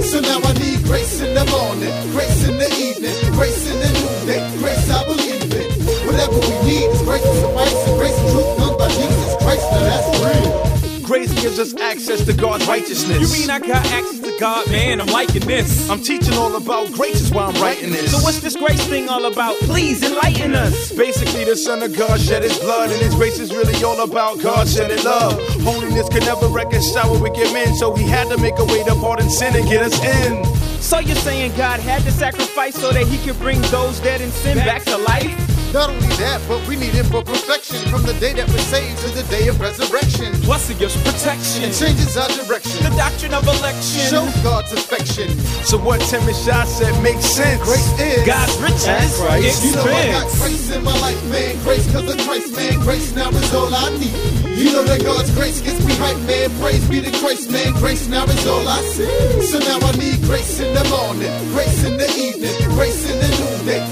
Gives 11.55 11.73
us 11.73 11.81
access 11.81 12.25
to 12.25 12.33
God's 12.33 12.67
righteousness. 12.67 13.19
you 13.21 13.39
mean 13.39 13.49
I 13.49 13.59
got 13.59 13.85
access 13.87 14.19
to 14.19 14.37
God, 14.39 14.69
man? 14.69 14.99
I'm 14.99 15.07
liking 15.07 15.45
this. 15.45 15.89
I'm 15.89 16.01
teaching 16.01 16.33
all 16.33 16.55
about 16.55 16.91
grace, 16.91 17.21
is 17.21 17.31
why 17.31 17.45
I'm 17.45 17.61
writing 17.61 17.91
this. 17.91 18.11
So 18.11 18.17
what's 18.23 18.41
this 18.41 18.55
grace 18.55 18.85
thing 18.87 19.07
all 19.07 19.25
about? 19.25 19.55
Please 19.59 20.03
enlighten 20.03 20.53
us. 20.53 20.91
Basically, 20.91 21.45
the 21.45 21.55
Son 21.55 21.81
of 21.83 21.95
God 21.95 22.19
shed 22.19 22.43
his 22.43 22.57
blood, 22.59 22.91
and 22.91 23.01
his 23.01 23.15
grace 23.15 23.39
is 23.39 23.53
really 23.53 23.81
all 23.83 24.03
about 24.03 24.41
God 24.41 24.67
shedding 24.67 25.03
love. 25.03 25.39
Holiness 25.61 26.09
can 26.09 26.21
never 26.25 26.47
reconcile 26.47 27.11
with 27.11 27.21
wicked 27.21 27.53
men, 27.53 27.73
so 27.75 27.95
he 27.95 28.03
had 28.03 28.27
to 28.29 28.37
make 28.37 28.57
a 28.59 28.65
way 28.65 28.83
to 28.83 28.95
pardon 28.95 29.29
sin 29.29 29.55
and 29.55 29.67
get 29.67 29.81
us 29.81 29.97
in. 30.03 30.43
So 30.81 30.99
you're 30.99 31.15
saying 31.15 31.55
God 31.55 31.79
had 31.79 32.01
to 32.03 32.11
sacrifice 32.11 32.75
so 32.75 32.91
that 32.91 33.07
he 33.07 33.17
could 33.25 33.39
bring 33.39 33.61
those 33.63 33.99
dead 34.01 34.21
in 34.21 34.31
sin 34.31 34.57
back 34.57 34.83
to 34.83 34.97
life? 34.97 35.44
Not 35.75 35.89
only 35.89 36.07
that, 36.23 36.39
but 36.47 36.65
we 36.71 36.77
need 36.77 36.95
him 36.95 37.03
for 37.11 37.21
perfection 37.21 37.83
from 37.91 38.03
the 38.03 38.13
day 38.13 38.31
that 38.31 38.47
we're 38.47 38.63
saved 38.71 38.95
to 39.03 39.11
the 39.11 39.27
day 39.27 39.49
of 39.49 39.59
resurrection. 39.59 40.31
Plus 40.47 40.69
it 40.69 40.79
gives 40.79 40.95
protection. 41.03 41.67
It 41.67 41.75
changes 41.75 42.15
our 42.15 42.31
direction. 42.31 42.79
The 42.79 42.95
doctrine 42.95 43.33
of 43.33 43.43
election. 43.43 44.07
Show 44.07 44.23
God's 44.39 44.71
affection. 44.71 45.27
So 45.67 45.75
what 45.77 45.99
Tim 46.07 46.23
and 46.23 46.37
Shah 46.47 46.63
said 46.63 46.95
makes 47.03 47.27
sense. 47.27 47.59
Grace 47.61 47.91
is 47.99 48.23
God's 48.25 48.55
riches. 48.63 48.87
That's 48.87 49.19
right. 49.19 49.43
You 49.43 49.75
know 49.75 49.83
I 49.83 50.23
got 50.23 50.31
grace 50.39 50.71
in 50.71 50.81
my 50.81 50.95
life, 51.03 51.19
man. 51.27 51.59
Grace 51.67 51.91
cause 51.91 52.07
of 52.07 52.23
Christ, 52.23 52.55
man. 52.55 52.79
Grace 52.79 53.13
now 53.13 53.27
is 53.35 53.53
all 53.53 53.75
I 53.75 53.91
need. 53.99 54.45
You 54.55 54.71
know 54.71 54.83
that 54.87 55.03
God's 55.03 55.27
grace 55.35 55.59
gets 55.59 55.83
me 55.83 55.91
right, 55.99 56.15
man. 56.23 56.47
Praise 56.63 56.87
be 56.87 57.01
to 57.03 57.11
Christ, 57.19 57.51
man. 57.51 57.73
Grace 57.83 58.07
now 58.07 58.23
is 58.23 58.47
all 58.47 58.65
I 58.65 58.79
see. 58.95 59.43
So 59.43 59.59
now 59.59 59.83
I 59.83 59.91
need 59.99 60.23
grace 60.23 60.61
in 60.61 60.73
the 60.73 60.87
morning, 60.87 61.27
grace 61.51 61.83
in 61.83 61.97
the 61.97 62.07
evening, 62.15 62.55
grace 62.71 63.03
in 63.11 63.19
the 63.19 63.27
noonday, 63.35 63.83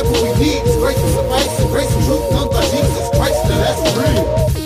Whatever 0.00 0.24
we 0.24 0.46
need 0.46 0.62
grace 0.78 0.96
and 0.96 1.12
suffice, 1.12 1.64
grace 1.66 1.94
and 1.94 2.04
truth 2.06 2.30
done 2.30 2.48
by 2.48 2.62
Jesus 2.62 3.10
Christ. 3.10 3.44
Now 3.44 3.58
that's 3.58 3.96
real. 3.98 4.59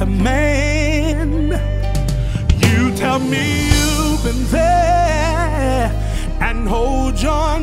A 0.00 0.06
man. 0.06 1.50
You 2.58 2.94
tell 2.96 3.18
me 3.18 3.68
you've 3.68 4.22
been 4.24 4.44
there 4.46 5.92
and 6.40 6.66
hold 6.66 7.20
your 7.20 7.60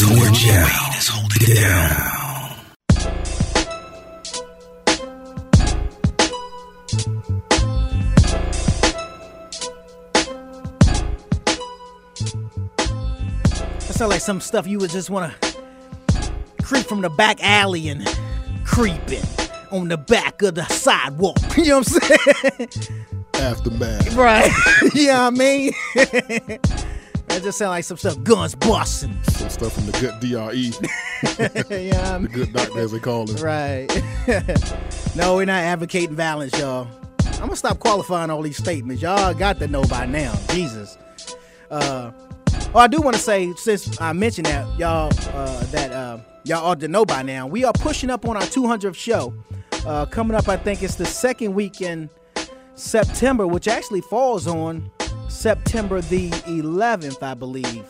G-Wade 0.00 0.96
is 0.96 1.08
holding 1.08 1.42
it 1.42 1.60
down. 1.60 2.56
That 13.76 13.94
sound 13.94 14.10
like 14.10 14.22
some 14.22 14.40
stuff 14.40 14.66
you 14.66 14.78
would 14.78 14.88
just 14.88 15.10
want 15.10 15.38
to 15.42 15.52
creep 16.62 16.86
from 16.86 17.02
the 17.02 17.10
back 17.10 17.36
alley 17.42 17.90
and 17.90 18.08
creeping 18.64 19.22
on 19.70 19.88
the 19.88 19.98
back 19.98 20.40
of 20.40 20.54
the 20.54 20.64
sidewalk. 20.68 21.36
You 21.58 21.66
know 21.66 21.78
what 21.80 21.92
I'm 21.92 22.00
saying? 22.00 22.68
Aftermath. 23.34 24.14
right. 24.14 24.50
you 24.94 25.08
know 25.08 25.30
what 25.30 25.40
I 25.96 26.50
mean? 26.50 26.58
that 27.40 27.46
just 27.46 27.58
sound 27.58 27.70
like 27.70 27.84
some 27.84 27.96
stuff 27.96 28.22
guns 28.22 28.54
busting. 28.54 29.16
Some 29.24 29.48
stuff 29.48 29.72
from 29.72 29.86
the 29.86 29.92
good 29.92 30.20
DRE. 30.20 31.78
yeah, 31.84 32.18
the 32.18 32.28
good 32.28 32.52
doctor, 32.52 32.78
as 32.78 32.92
they 32.92 32.98
call 32.98 33.26
him. 33.26 33.36
Right. 33.36 33.88
no, 35.16 35.36
we're 35.36 35.46
not 35.46 35.62
advocating 35.62 36.16
violence, 36.16 36.58
y'all. 36.58 36.88
I'm 37.34 37.46
gonna 37.46 37.56
stop 37.56 37.78
qualifying 37.78 38.30
all 38.30 38.42
these 38.42 38.58
statements. 38.58 39.02
Y'all 39.02 39.32
got 39.34 39.58
to 39.60 39.68
know 39.68 39.82
by 39.84 40.06
now. 40.06 40.34
Jesus. 40.50 40.98
Uh, 41.70 42.10
oh, 42.74 42.78
I 42.78 42.86
do 42.86 43.00
want 43.00 43.16
to 43.16 43.22
say, 43.22 43.52
since 43.54 44.00
I 44.00 44.12
mentioned 44.12 44.46
that, 44.46 44.78
y'all, 44.78 45.10
uh, 45.32 45.64
that 45.66 45.92
uh, 45.92 46.18
y'all 46.44 46.66
ought 46.66 46.80
to 46.80 46.88
know 46.88 47.06
by 47.06 47.22
now, 47.22 47.46
we 47.46 47.64
are 47.64 47.72
pushing 47.72 48.10
up 48.10 48.26
on 48.26 48.36
our 48.36 48.42
200th 48.42 48.94
show. 48.94 49.32
Uh, 49.86 50.04
coming 50.04 50.36
up, 50.36 50.48
I 50.48 50.58
think 50.58 50.82
it's 50.82 50.96
the 50.96 51.06
second 51.06 51.54
week 51.54 51.80
in 51.80 52.10
September, 52.74 53.46
which 53.46 53.68
actually 53.68 54.02
falls 54.02 54.46
on 54.46 54.90
September 55.30 56.00
the 56.00 56.28
11th, 56.30 57.22
I 57.22 57.34
believe. 57.34 57.84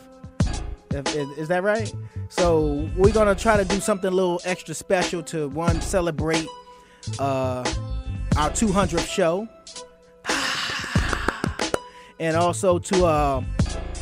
Is, 0.93 1.49
that 1.49 1.63
right? 1.63 1.93
So 2.29 2.89
we're 2.97 3.13
gonna 3.13 3.35
try 3.35 3.57
to 3.57 3.65
do 3.65 3.81
something 3.81 4.13
a 4.13 4.15
little 4.15 4.41
extra 4.45 4.75
special 4.75 5.23
to 5.25 5.49
one 5.49 5.81
celebrate 5.81 6.47
uh, 7.19 7.65
our 8.37 8.51
200th 8.51 9.09
show, 9.09 9.49
and 12.21 12.37
also 12.37 12.79
to 12.79 13.07
uh, 13.07 13.43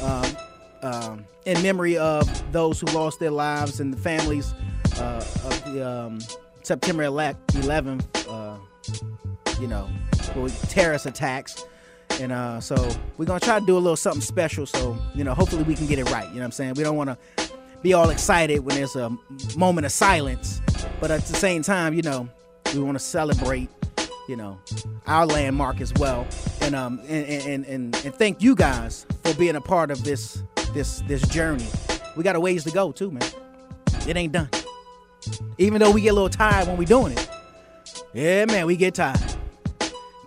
um, 0.02 0.36
um, 0.82 1.24
in 1.44 1.62
memory 1.62 1.96
of 1.96 2.52
those 2.52 2.80
who 2.80 2.86
lost 2.86 3.20
their 3.20 3.30
lives 3.30 3.80
and 3.80 3.92
the 3.92 3.98
families 3.98 4.54
uh, 4.96 5.24
of 5.44 5.72
the 5.72 5.88
um, 5.88 6.18
September 6.62 7.04
11th, 7.04 8.04
uh, 8.28 9.60
you 9.60 9.68
know, 9.68 9.88
terrorist 10.68 11.06
attacks. 11.06 11.64
And 12.20 12.32
uh, 12.32 12.60
so 12.60 12.74
we're 13.16 13.26
gonna 13.26 13.40
try 13.40 13.60
to 13.60 13.66
do 13.66 13.76
a 13.76 13.78
little 13.78 13.96
something 13.96 14.20
special. 14.20 14.66
So 14.66 14.96
you 15.14 15.24
know, 15.24 15.34
hopefully 15.34 15.62
we 15.62 15.74
can 15.74 15.86
get 15.86 15.98
it 15.98 16.10
right. 16.10 16.28
You 16.28 16.34
know 16.34 16.40
what 16.40 16.46
I'm 16.46 16.52
saying? 16.52 16.74
We 16.74 16.82
don't 16.82 16.96
want 16.96 17.10
to 17.10 17.48
be 17.82 17.94
all 17.94 18.10
excited 18.10 18.60
when 18.60 18.76
there's 18.76 18.96
a 18.96 19.16
moment 19.56 19.86
of 19.86 19.92
silence, 19.92 20.60
but 21.00 21.10
at 21.10 21.24
the 21.26 21.34
same 21.34 21.62
time, 21.62 21.94
you 21.94 22.02
know, 22.02 22.28
we 22.74 22.80
want 22.80 22.98
to 22.98 23.04
celebrate, 23.04 23.68
you 24.28 24.34
know, 24.36 24.58
our 25.06 25.26
landmark 25.26 25.80
as 25.80 25.92
well. 25.94 26.26
And 26.60 26.74
um 26.74 27.00
and 27.08 27.24
and, 27.26 27.64
and 27.66 28.04
and 28.04 28.14
thank 28.14 28.42
you 28.42 28.54
guys 28.54 29.06
for 29.22 29.32
being 29.34 29.56
a 29.56 29.60
part 29.60 29.90
of 29.90 30.02
this 30.02 30.42
this 30.72 31.02
this 31.06 31.22
journey. 31.28 31.66
We 32.16 32.24
got 32.24 32.34
a 32.34 32.40
ways 32.40 32.64
to 32.64 32.70
go 32.72 32.90
too, 32.90 33.12
man. 33.12 33.22
It 34.08 34.16
ain't 34.16 34.32
done. 34.32 34.50
Even 35.58 35.80
though 35.80 35.90
we 35.90 36.00
get 36.00 36.10
a 36.10 36.14
little 36.14 36.28
tired 36.28 36.66
when 36.66 36.76
we 36.76 36.84
doing 36.84 37.12
it, 37.12 37.28
Yeah, 38.12 38.44
man, 38.46 38.66
we 38.66 38.76
get 38.76 38.94
tired. 38.94 39.20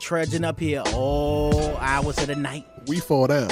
Trudging 0.01 0.43
up 0.43 0.59
here 0.59 0.81
all 0.93 1.77
hours 1.77 2.17
of 2.17 2.27
the 2.27 2.35
night. 2.35 2.65
We 2.87 2.99
fall 2.99 3.27
down, 3.27 3.47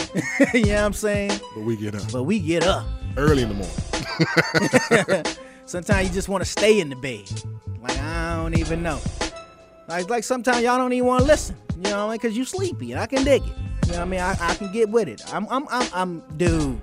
you 0.56 0.66
know 0.66 0.74
what 0.74 0.84
I'm 0.86 0.94
saying? 0.94 1.40
but 1.54 1.62
we 1.62 1.78
get 1.78 1.94
up 1.94 2.12
But 2.12 2.24
we 2.24 2.40
get 2.40 2.64
up. 2.64 2.84
early 3.16 3.44
in 3.44 3.50
the 3.50 5.14
morning. 5.14 5.26
Sometimes 5.68 6.08
you 6.08 6.14
just 6.16 6.30
want 6.30 6.44
to 6.44 6.50
stay 6.50 6.80
in 6.80 6.90
the 6.90 6.96
bed. 6.96 7.30
Like 7.80 7.96
I 8.00 8.38
don't 8.38 8.58
even 8.58 8.82
know. 8.82 9.00
Like 9.88 10.10
like 10.10 10.24
sometimes 10.24 10.64
y'all 10.64 10.78
don't 10.80 10.94
even 10.94 11.08
want 11.08 11.22
to 11.22 11.28
listen. 11.28 11.56
You 11.76 11.84
know 11.84 12.08
what 12.08 12.10
I 12.10 12.10
mean? 12.14 12.20
Cause 12.20 12.36
you 12.36 12.44
sleepy 12.44 12.92
and 12.92 13.00
I 13.00 13.06
can 13.06 13.24
dig 13.24 13.44
it. 13.44 13.48
You 13.86 13.92
know 13.92 14.00
what 14.00 14.00
I 14.00 14.06
mean? 14.06 14.20
I, 14.20 14.36
I 14.40 14.56
can 14.56 14.72
get 14.72 14.90
with 14.90 15.08
it. 15.08 15.22
I'm 15.32 15.46
I'm 15.52 15.68
I'm 15.70 15.88
I'm 15.94 16.24
dude. 16.38 16.82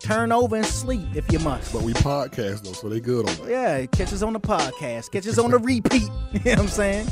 Turn 0.00 0.30
over 0.32 0.54
and 0.56 0.66
sleep 0.66 1.16
if 1.16 1.32
you 1.32 1.38
must. 1.38 1.72
But 1.72 1.80
we 1.82 1.94
podcast 1.94 2.62
though, 2.64 2.72
so 2.72 2.90
they 2.90 3.00
good 3.00 3.26
on 3.28 3.34
that. 3.36 3.48
Yeah, 3.50 3.86
catch 3.86 4.12
us 4.12 4.20
on 4.22 4.34
the 4.34 4.40
podcast. 4.40 5.10
Catch 5.12 5.26
us 5.26 5.38
on 5.38 5.50
the 5.50 5.58
repeat. 5.58 6.02
You 6.32 6.40
know 6.44 6.50
what 6.50 6.58
I'm 6.58 6.68
saying? 6.68 7.08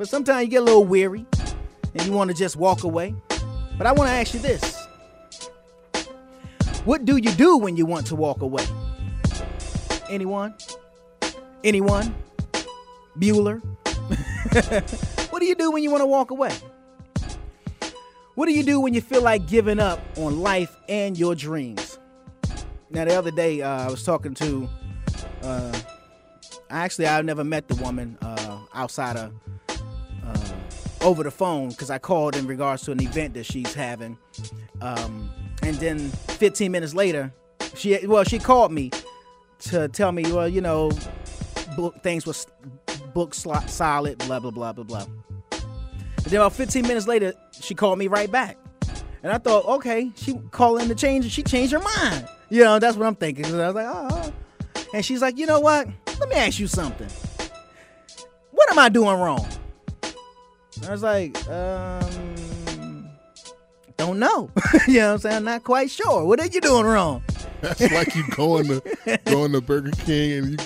But 0.00 0.08
sometimes 0.08 0.44
you 0.44 0.48
get 0.48 0.62
a 0.62 0.64
little 0.64 0.86
weary 0.86 1.26
and 1.94 2.06
you 2.06 2.12
want 2.12 2.30
to 2.30 2.34
just 2.34 2.56
walk 2.56 2.84
away. 2.84 3.14
But 3.76 3.86
I 3.86 3.92
want 3.92 4.08
to 4.08 4.14
ask 4.14 4.32
you 4.32 4.40
this. 4.40 4.86
What 6.86 7.04
do 7.04 7.18
you 7.18 7.30
do 7.32 7.58
when 7.58 7.76
you 7.76 7.84
want 7.84 8.06
to 8.06 8.16
walk 8.16 8.40
away? 8.40 8.64
Anyone? 10.08 10.54
Anyone? 11.62 12.14
Bueller? 13.18 13.60
what 15.30 15.40
do 15.40 15.44
you 15.44 15.54
do 15.54 15.70
when 15.70 15.82
you 15.82 15.90
want 15.90 16.00
to 16.00 16.06
walk 16.06 16.30
away? 16.30 16.54
What 18.36 18.46
do 18.46 18.54
you 18.54 18.62
do 18.62 18.80
when 18.80 18.94
you 18.94 19.02
feel 19.02 19.20
like 19.20 19.46
giving 19.48 19.78
up 19.78 20.00
on 20.16 20.40
life 20.40 20.74
and 20.88 21.14
your 21.18 21.34
dreams? 21.34 21.98
Now, 22.88 23.04
the 23.04 23.18
other 23.18 23.32
day, 23.32 23.60
uh, 23.60 23.88
I 23.88 23.90
was 23.90 24.02
talking 24.02 24.32
to, 24.32 24.66
uh, 25.42 25.78
actually, 26.70 27.06
I've 27.06 27.26
never 27.26 27.44
met 27.44 27.68
the 27.68 27.74
woman 27.74 28.16
uh, 28.22 28.60
outside 28.72 29.18
of 29.18 29.34
uh, 30.34 31.04
over 31.06 31.22
the 31.22 31.30
phone 31.30 31.70
because 31.70 31.90
I 31.90 31.98
called 31.98 32.36
in 32.36 32.46
regards 32.46 32.82
to 32.82 32.92
an 32.92 33.02
event 33.02 33.34
that 33.34 33.46
she's 33.46 33.74
having. 33.74 34.18
Um, 34.80 35.30
and 35.62 35.76
then 35.76 35.98
15 36.38 36.70
minutes 36.72 36.94
later, 36.94 37.32
she 37.74 37.98
well, 38.06 38.24
she 38.24 38.38
called 38.38 38.72
me 38.72 38.90
to 39.60 39.88
tell 39.88 40.12
me, 40.12 40.30
well, 40.32 40.48
you 40.48 40.60
know, 40.60 40.90
book 41.76 42.02
things 42.02 42.26
was 42.26 42.46
book 43.14 43.34
slot 43.34 43.68
solid, 43.70 44.18
blah 44.18 44.40
blah 44.40 44.50
blah 44.50 44.72
blah 44.72 44.84
blah. 44.84 45.04
And 45.52 46.26
then 46.26 46.40
about 46.40 46.52
15 46.52 46.86
minutes 46.86 47.06
later, 47.06 47.32
she 47.60 47.74
called 47.74 47.98
me 47.98 48.06
right 48.06 48.30
back. 48.30 48.56
And 49.22 49.32
I 49.32 49.38
thought, 49.38 49.66
okay, 49.66 50.10
she 50.16 50.34
calling 50.50 50.88
to 50.88 50.94
change, 50.94 51.30
she 51.30 51.42
changed 51.42 51.72
her 51.72 51.78
mind. 51.80 52.26
You 52.48 52.64
know, 52.64 52.78
that's 52.78 52.96
what 52.96 53.06
I'm 53.06 53.14
thinking. 53.14 53.44
'Cause 53.44 53.54
I 53.54 53.66
was 53.66 53.74
like, 53.74 53.86
oh. 53.88 54.32
And 54.94 55.04
she's 55.04 55.20
like, 55.22 55.38
you 55.38 55.46
know 55.46 55.60
what? 55.60 55.88
Let 56.18 56.28
me 56.28 56.34
ask 56.36 56.58
you 56.58 56.66
something. 56.66 57.08
What 58.50 58.70
am 58.70 58.78
I 58.78 58.88
doing 58.88 59.18
wrong? 59.18 59.46
I 60.86 60.92
was 60.92 61.02
like, 61.02 61.48
um, 61.48 63.08
don't 63.96 64.18
know. 64.18 64.50
you 64.88 64.98
know 65.00 65.08
what 65.08 65.12
I'm 65.12 65.18
saying? 65.18 65.36
I'm 65.36 65.44
not 65.44 65.64
quite 65.64 65.90
sure. 65.90 66.24
What 66.24 66.40
are 66.40 66.46
you 66.46 66.60
doing 66.60 66.86
wrong? 66.86 67.22
That's 67.60 67.80
like 67.92 68.14
you 68.14 68.26
going 68.30 68.66
to 68.68 69.20
going 69.26 69.52
to 69.52 69.60
Burger 69.60 69.90
King 70.04 70.32
and 70.32 70.50
you 70.50 70.56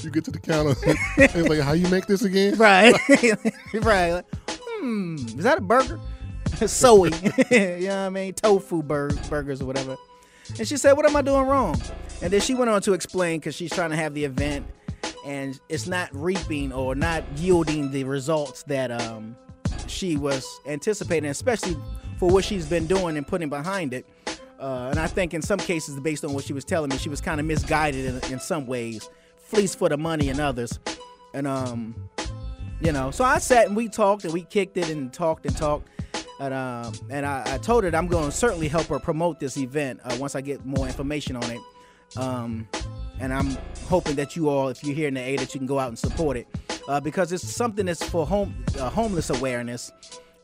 you 0.00 0.10
get 0.10 0.24
to 0.24 0.30
the 0.30 0.38
counter. 0.38 0.74
it's 1.18 1.48
like, 1.48 1.60
how 1.60 1.72
you 1.72 1.86
make 1.88 2.06
this 2.06 2.22
again? 2.22 2.56
Right. 2.56 2.94
right. 3.74 4.12
Like, 4.12 4.24
hmm, 4.48 5.16
is 5.16 5.44
that 5.44 5.58
a 5.58 5.60
burger? 5.60 6.00
Soy. 6.66 7.06
you 7.50 7.88
know 7.88 7.88
what 7.88 7.90
I 7.90 8.08
mean? 8.08 8.32
Tofu 8.34 8.82
bur- 8.82 9.10
burgers 9.28 9.60
or 9.60 9.66
whatever. 9.66 9.96
And 10.58 10.66
she 10.66 10.76
said, 10.76 10.92
What 10.92 11.06
am 11.06 11.16
I 11.16 11.22
doing 11.22 11.46
wrong? 11.46 11.80
And 12.22 12.32
then 12.32 12.40
she 12.40 12.54
went 12.54 12.70
on 12.70 12.80
to 12.82 12.92
explain 12.92 13.40
because 13.40 13.54
she's 13.54 13.72
trying 13.72 13.90
to 13.90 13.96
have 13.96 14.14
the 14.14 14.24
event 14.24 14.66
and 15.24 15.58
it's 15.68 15.86
not 15.86 16.08
reaping 16.12 16.72
or 16.72 16.94
not 16.94 17.24
yielding 17.36 17.90
the 17.90 18.04
results 18.04 18.62
that 18.64 18.90
um, 18.90 19.36
she 19.86 20.16
was 20.16 20.46
anticipating, 20.66 21.30
especially 21.30 21.76
for 22.18 22.28
what 22.28 22.44
she's 22.44 22.66
been 22.66 22.86
doing 22.86 23.16
and 23.16 23.26
putting 23.26 23.48
behind 23.48 23.94
it. 23.94 24.06
Uh, 24.58 24.88
and 24.90 24.98
I 24.98 25.08
think 25.08 25.34
in 25.34 25.42
some 25.42 25.58
cases, 25.58 25.98
based 26.00 26.24
on 26.24 26.32
what 26.32 26.44
she 26.44 26.52
was 26.52 26.64
telling 26.64 26.90
me, 26.90 26.96
she 26.96 27.08
was 27.08 27.20
kind 27.20 27.40
of 27.40 27.46
misguided 27.46 28.06
in, 28.06 28.32
in 28.32 28.40
some 28.40 28.66
ways, 28.66 29.10
fleeced 29.36 29.78
for 29.78 29.88
the 29.88 29.96
money 29.96 30.28
in 30.28 30.38
others. 30.38 30.78
And 31.34 31.46
um, 31.46 31.94
you 32.80 32.92
know, 32.92 33.10
so 33.10 33.24
I 33.24 33.38
sat 33.38 33.66
and 33.66 33.76
we 33.76 33.88
talked 33.88 34.24
and 34.24 34.32
we 34.32 34.42
kicked 34.42 34.76
it 34.76 34.88
and 34.90 35.12
talked 35.12 35.46
and 35.46 35.56
talked. 35.56 35.88
And, 36.40 36.52
um, 36.52 36.92
and 37.10 37.24
I, 37.24 37.54
I 37.54 37.58
told 37.58 37.84
her 37.84 37.94
I'm 37.94 38.08
going 38.08 38.24
to 38.24 38.36
certainly 38.36 38.66
help 38.66 38.86
her 38.86 38.98
promote 38.98 39.38
this 39.38 39.56
event 39.56 40.00
uh, 40.04 40.16
once 40.18 40.34
I 40.34 40.40
get 40.40 40.66
more 40.66 40.86
information 40.86 41.36
on 41.36 41.50
it. 41.50 41.60
Um, 42.16 42.68
and 43.22 43.32
I'm 43.32 43.56
hoping 43.88 44.16
that 44.16 44.34
you 44.34 44.48
all, 44.48 44.68
if 44.68 44.82
you're 44.82 44.96
here 44.96 45.06
in 45.06 45.14
the 45.14 45.20
A, 45.20 45.36
that 45.36 45.54
you 45.54 45.60
can 45.60 45.66
go 45.66 45.78
out 45.78 45.88
and 45.88 45.98
support 45.98 46.36
it 46.36 46.48
uh, 46.88 46.98
because 46.98 47.32
it's 47.32 47.48
something 47.48 47.86
that's 47.86 48.02
for 48.02 48.26
home 48.26 48.52
uh, 48.78 48.90
homeless 48.90 49.30
awareness. 49.30 49.92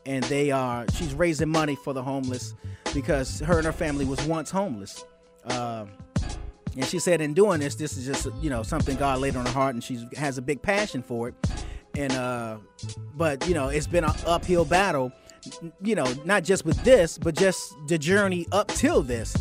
And 0.05 0.23
they 0.23 0.49
are, 0.49 0.85
she's 0.93 1.13
raising 1.13 1.49
money 1.49 1.75
for 1.75 1.93
the 1.93 2.01
homeless 2.01 2.55
because 2.93 3.41
her 3.41 3.57
and 3.57 3.65
her 3.65 3.73
family 3.73 4.05
was 4.05 4.25
once 4.25 4.49
homeless. 4.49 5.03
Um, 5.43 5.89
and 6.75 6.85
she 6.85 6.99
said, 6.99 7.19
in 7.19 7.33
doing 7.33 7.59
this, 7.59 7.75
this 7.75 7.97
is 7.97 8.05
just 8.05 8.27
you 8.41 8.49
know 8.49 8.63
something 8.63 8.95
God 8.95 9.19
laid 9.19 9.35
on 9.35 9.45
her 9.45 9.51
heart, 9.51 9.73
and 9.73 9.83
she 9.83 10.07
has 10.15 10.37
a 10.37 10.41
big 10.41 10.61
passion 10.61 11.01
for 11.01 11.27
it. 11.27 11.35
And 11.97 12.13
uh, 12.13 12.57
but 13.15 13.45
you 13.47 13.53
know, 13.53 13.67
it's 13.67 13.87
been 13.87 14.05
an 14.05 14.13
uphill 14.25 14.63
battle. 14.63 15.11
You 15.81 15.95
know, 15.95 16.05
not 16.23 16.43
just 16.43 16.63
with 16.63 16.81
this, 16.83 17.17
but 17.17 17.35
just 17.35 17.75
the 17.87 17.97
journey 17.97 18.47
up 18.51 18.69
till 18.69 19.01
this. 19.01 19.35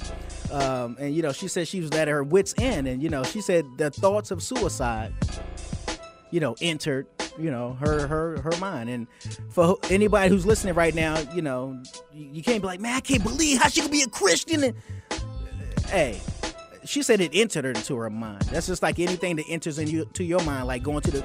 Um, 0.51 0.97
and 0.99 1.15
you 1.15 1.23
know, 1.23 1.33
she 1.33 1.49
said 1.49 1.69
she 1.69 1.81
was 1.81 1.91
at 1.93 2.09
her 2.09 2.23
wits' 2.23 2.55
end, 2.59 2.89
and 2.89 3.03
you 3.03 3.09
know, 3.09 3.23
she 3.23 3.41
said 3.41 3.67
the 3.77 3.91
thoughts 3.91 4.31
of 4.31 4.43
suicide, 4.43 5.13
you 6.31 6.41
know, 6.41 6.57
entered 6.61 7.07
you 7.39 7.51
know 7.51 7.75
her 7.75 8.07
her 8.07 8.41
her 8.41 8.57
mind. 8.59 8.91
And 8.91 9.07
for 9.51 9.79
anybody 9.91 10.29
who's 10.29 10.47
listening 10.47 10.75
right 10.75 10.95
now, 10.95 11.19
you 11.35 11.43
know, 11.43 11.81
you, 12.13 12.43
can't 12.43 12.63
be 12.63 12.67
like, 12.67 12.81
man, 12.81 12.97
I 12.97 13.01
can't 13.01 13.23
believe 13.23 13.59
how 13.59 13.69
she 13.69 13.83
could 13.83 13.91
be 13.91 14.03
a 14.03 14.09
Christian. 14.09 14.65
And 14.65 14.75
hey, 15.89 16.21
she 16.85 17.03
said 17.03 17.21
it 17.21 17.31
entered 17.35 17.65
her 17.65 17.71
into 17.71 17.97
her 17.97 18.11
mind. 18.11 18.43
That's 18.43 18.67
just 18.67 18.83
like 18.83 18.99
anything 18.99 19.37
that 19.37 19.47
enters 19.49 19.79
into 19.79 20.25
your 20.25 20.43
mind, 20.45 20.67
like 20.67 20.83
going 20.83 21.03
to 21.03 21.11
the 21.11 21.25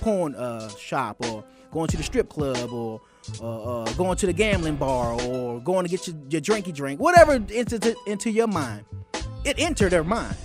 porn 0.00 0.34
uh, 0.34 0.68
shop 0.76 1.16
or 1.26 1.44
going 1.72 1.88
to 1.88 1.96
the 1.96 2.02
strip 2.02 2.28
club 2.28 2.72
or 2.72 3.00
uh, 3.40 3.82
uh, 3.82 3.92
going 3.94 4.16
to 4.16 4.26
the 4.26 4.32
gambling 4.32 4.76
bar 4.76 5.20
or 5.22 5.60
going 5.60 5.84
to 5.84 5.90
get 5.90 6.06
your, 6.06 6.16
your 6.28 6.40
drinky 6.40 6.74
drink, 6.74 7.00
whatever 7.00 7.32
entered 7.52 7.94
into 8.06 8.30
your 8.30 8.46
mind. 8.48 8.84
It 9.44 9.58
entered 9.58 9.92
her 9.92 10.04
mind. 10.04 10.36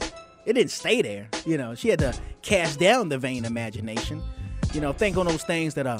It 0.45 0.53
didn't 0.53 0.71
stay 0.71 1.01
there. 1.01 1.29
You 1.45 1.57
know, 1.57 1.73
she 1.75 1.89
had 1.89 1.99
to 1.99 2.13
cast 2.41 2.79
down 2.79 3.09
the 3.09 3.17
vain 3.17 3.45
imagination. 3.45 4.21
You 4.73 4.81
know, 4.81 4.91
think 4.93 5.17
on 5.17 5.25
those 5.27 5.43
things 5.43 5.73
that 5.75 5.85
are 5.87 5.99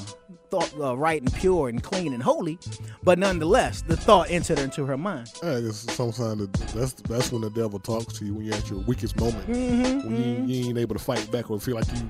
thought 0.49 0.71
uh, 0.79 0.95
right 0.97 1.21
and 1.21 1.33
pure 1.33 1.69
and 1.69 1.81
clean 1.81 2.13
and 2.13 2.21
holy, 2.21 2.59
but 3.03 3.17
nonetheless, 3.17 3.81
the 3.83 3.95
thought 3.97 4.29
entered 4.29 4.59
into 4.59 4.85
her 4.85 4.97
mind. 4.97 5.31
Yeah, 5.41 5.57
it's 5.57 5.91
sometimes 5.93 6.47
that's 6.73 6.93
that's 6.93 7.31
when 7.31 7.41
the 7.41 7.49
devil 7.51 7.79
talks 7.79 8.13
to 8.19 8.25
you 8.25 8.35
when 8.35 8.45
you're 8.45 8.55
at 8.55 8.69
your 8.69 8.79
weakest 8.81 9.19
moment. 9.19 9.47
Mhm, 9.47 10.05
When 10.05 10.15
you, 10.47 10.55
you 10.55 10.69
ain't 10.69 10.77
able 10.77 10.95
to 10.95 11.03
fight 11.03 11.31
back 11.31 11.49
or 11.51 11.59
feel 11.59 11.75
like 11.75 11.87
you 11.95 12.09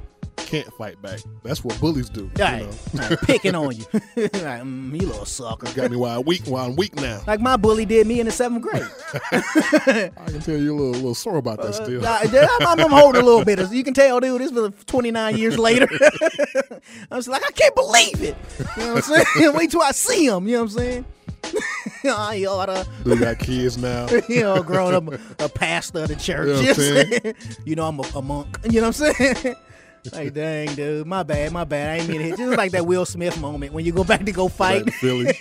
can't 0.53 0.73
fight 0.75 1.01
back. 1.01 1.19
That's 1.41 1.63
what 1.63 1.80
bullies 1.81 2.09
do. 2.09 2.30
Right. 2.38 2.61
You 2.61 2.99
know? 2.99 3.07
Right, 3.09 3.19
picking 3.21 3.55
on 3.55 3.75
you. 3.75 3.85
like, 4.15 4.61
mm, 4.61 5.01
you 5.01 5.07
little 5.07 5.25
sucker. 5.25 5.65
Got 5.73 5.89
me 5.89 5.97
while 5.97 6.19
I'm 6.19 6.25
weak. 6.25 6.43
While 6.45 6.67
I'm 6.67 6.75
weak 6.75 6.93
now. 6.95 7.21
Like 7.25 7.39
my 7.39 7.57
bully 7.57 7.88
did 7.88 8.05
me 8.05 8.19
in 8.19 8.27
the 8.27 8.31
seventh 8.31 8.61
grade. 8.61 8.85
I 9.31 10.11
can 10.27 10.41
tell 10.41 10.55
you're 10.55 10.73
a 10.73 10.77
little, 10.77 10.91
little 10.91 11.15
sore 11.15 11.38
about 11.38 11.59
that 11.63 11.73
still. 11.73 12.05
I, 12.05 12.21
I'm, 12.67 12.80
I'm 12.80 12.91
holding 12.91 13.23
a 13.23 13.25
little 13.25 13.43
bit. 13.43 13.71
You 13.71 13.84
can 13.84 13.95
tell, 13.95 14.19
dude, 14.19 14.41
this 14.41 14.51
was 14.51 14.73
29 14.85 15.38
years 15.38 15.57
later. 15.57 15.88
I 17.09 17.15
was 17.15 17.27
like, 17.27 17.41
I 17.43 17.51
can't 17.51 17.73
believe 17.73 18.21
it. 18.21 18.38
You 18.77 18.84
know 18.84 18.93
what 18.93 19.09
I'm 19.09 19.25
saying? 19.25 19.53
Wait 19.55 19.71
till 19.71 19.81
I 19.81 19.91
see 19.91 20.27
him. 20.27 20.47
You 20.47 20.57
know 20.57 20.63
what 20.65 20.71
I'm 20.71 20.77
saying? 20.77 21.05
I 22.05 22.45
oughta. 22.45 22.85
They 23.05 23.15
got 23.15 23.39
kids 23.39 23.80
now. 23.80 24.07
you 24.30 24.41
know, 24.41 24.61
growing 24.61 24.93
up 24.93 25.19
a, 25.39 25.49
pastor 25.49 26.03
of 26.03 26.09
the 26.09 26.15
church. 26.15 26.47
You 26.47 26.53
know 26.53 26.61
You 26.61 26.67
what 26.67 26.77
know, 26.77 26.85
I'm 26.85 26.95
what 26.99 27.05
I'm 27.05 27.11
saying? 27.11 27.21
saying? 27.23 27.35
You 27.65 27.75
know 27.75 27.88
I'm 27.88 27.99
a, 27.99 28.03
a 28.15 28.21
monk. 28.21 28.59
You 28.69 28.81
know 28.81 28.89
what 28.89 29.01
I'm 29.01 29.13
saying? 29.15 29.55
Like, 30.11 30.34
dang, 30.34 30.75
dude, 30.75 31.07
my 31.07 31.23
bad, 31.23 31.51
my 31.53 31.63
bad. 31.63 31.89
I 31.91 31.95
ain't 32.01 32.09
mean 32.09 32.17
to 32.19 32.23
hit. 32.25 32.38
Just 32.38 32.57
like 32.57 32.71
that 32.73 32.85
Will 32.85 33.05
Smith 33.05 33.39
moment 33.39 33.71
when 33.73 33.85
you 33.85 33.91
go 33.93 34.03
back 34.03 34.25
to 34.25 34.31
go 34.31 34.47
fight. 34.49 34.91
Philly. 34.95 35.31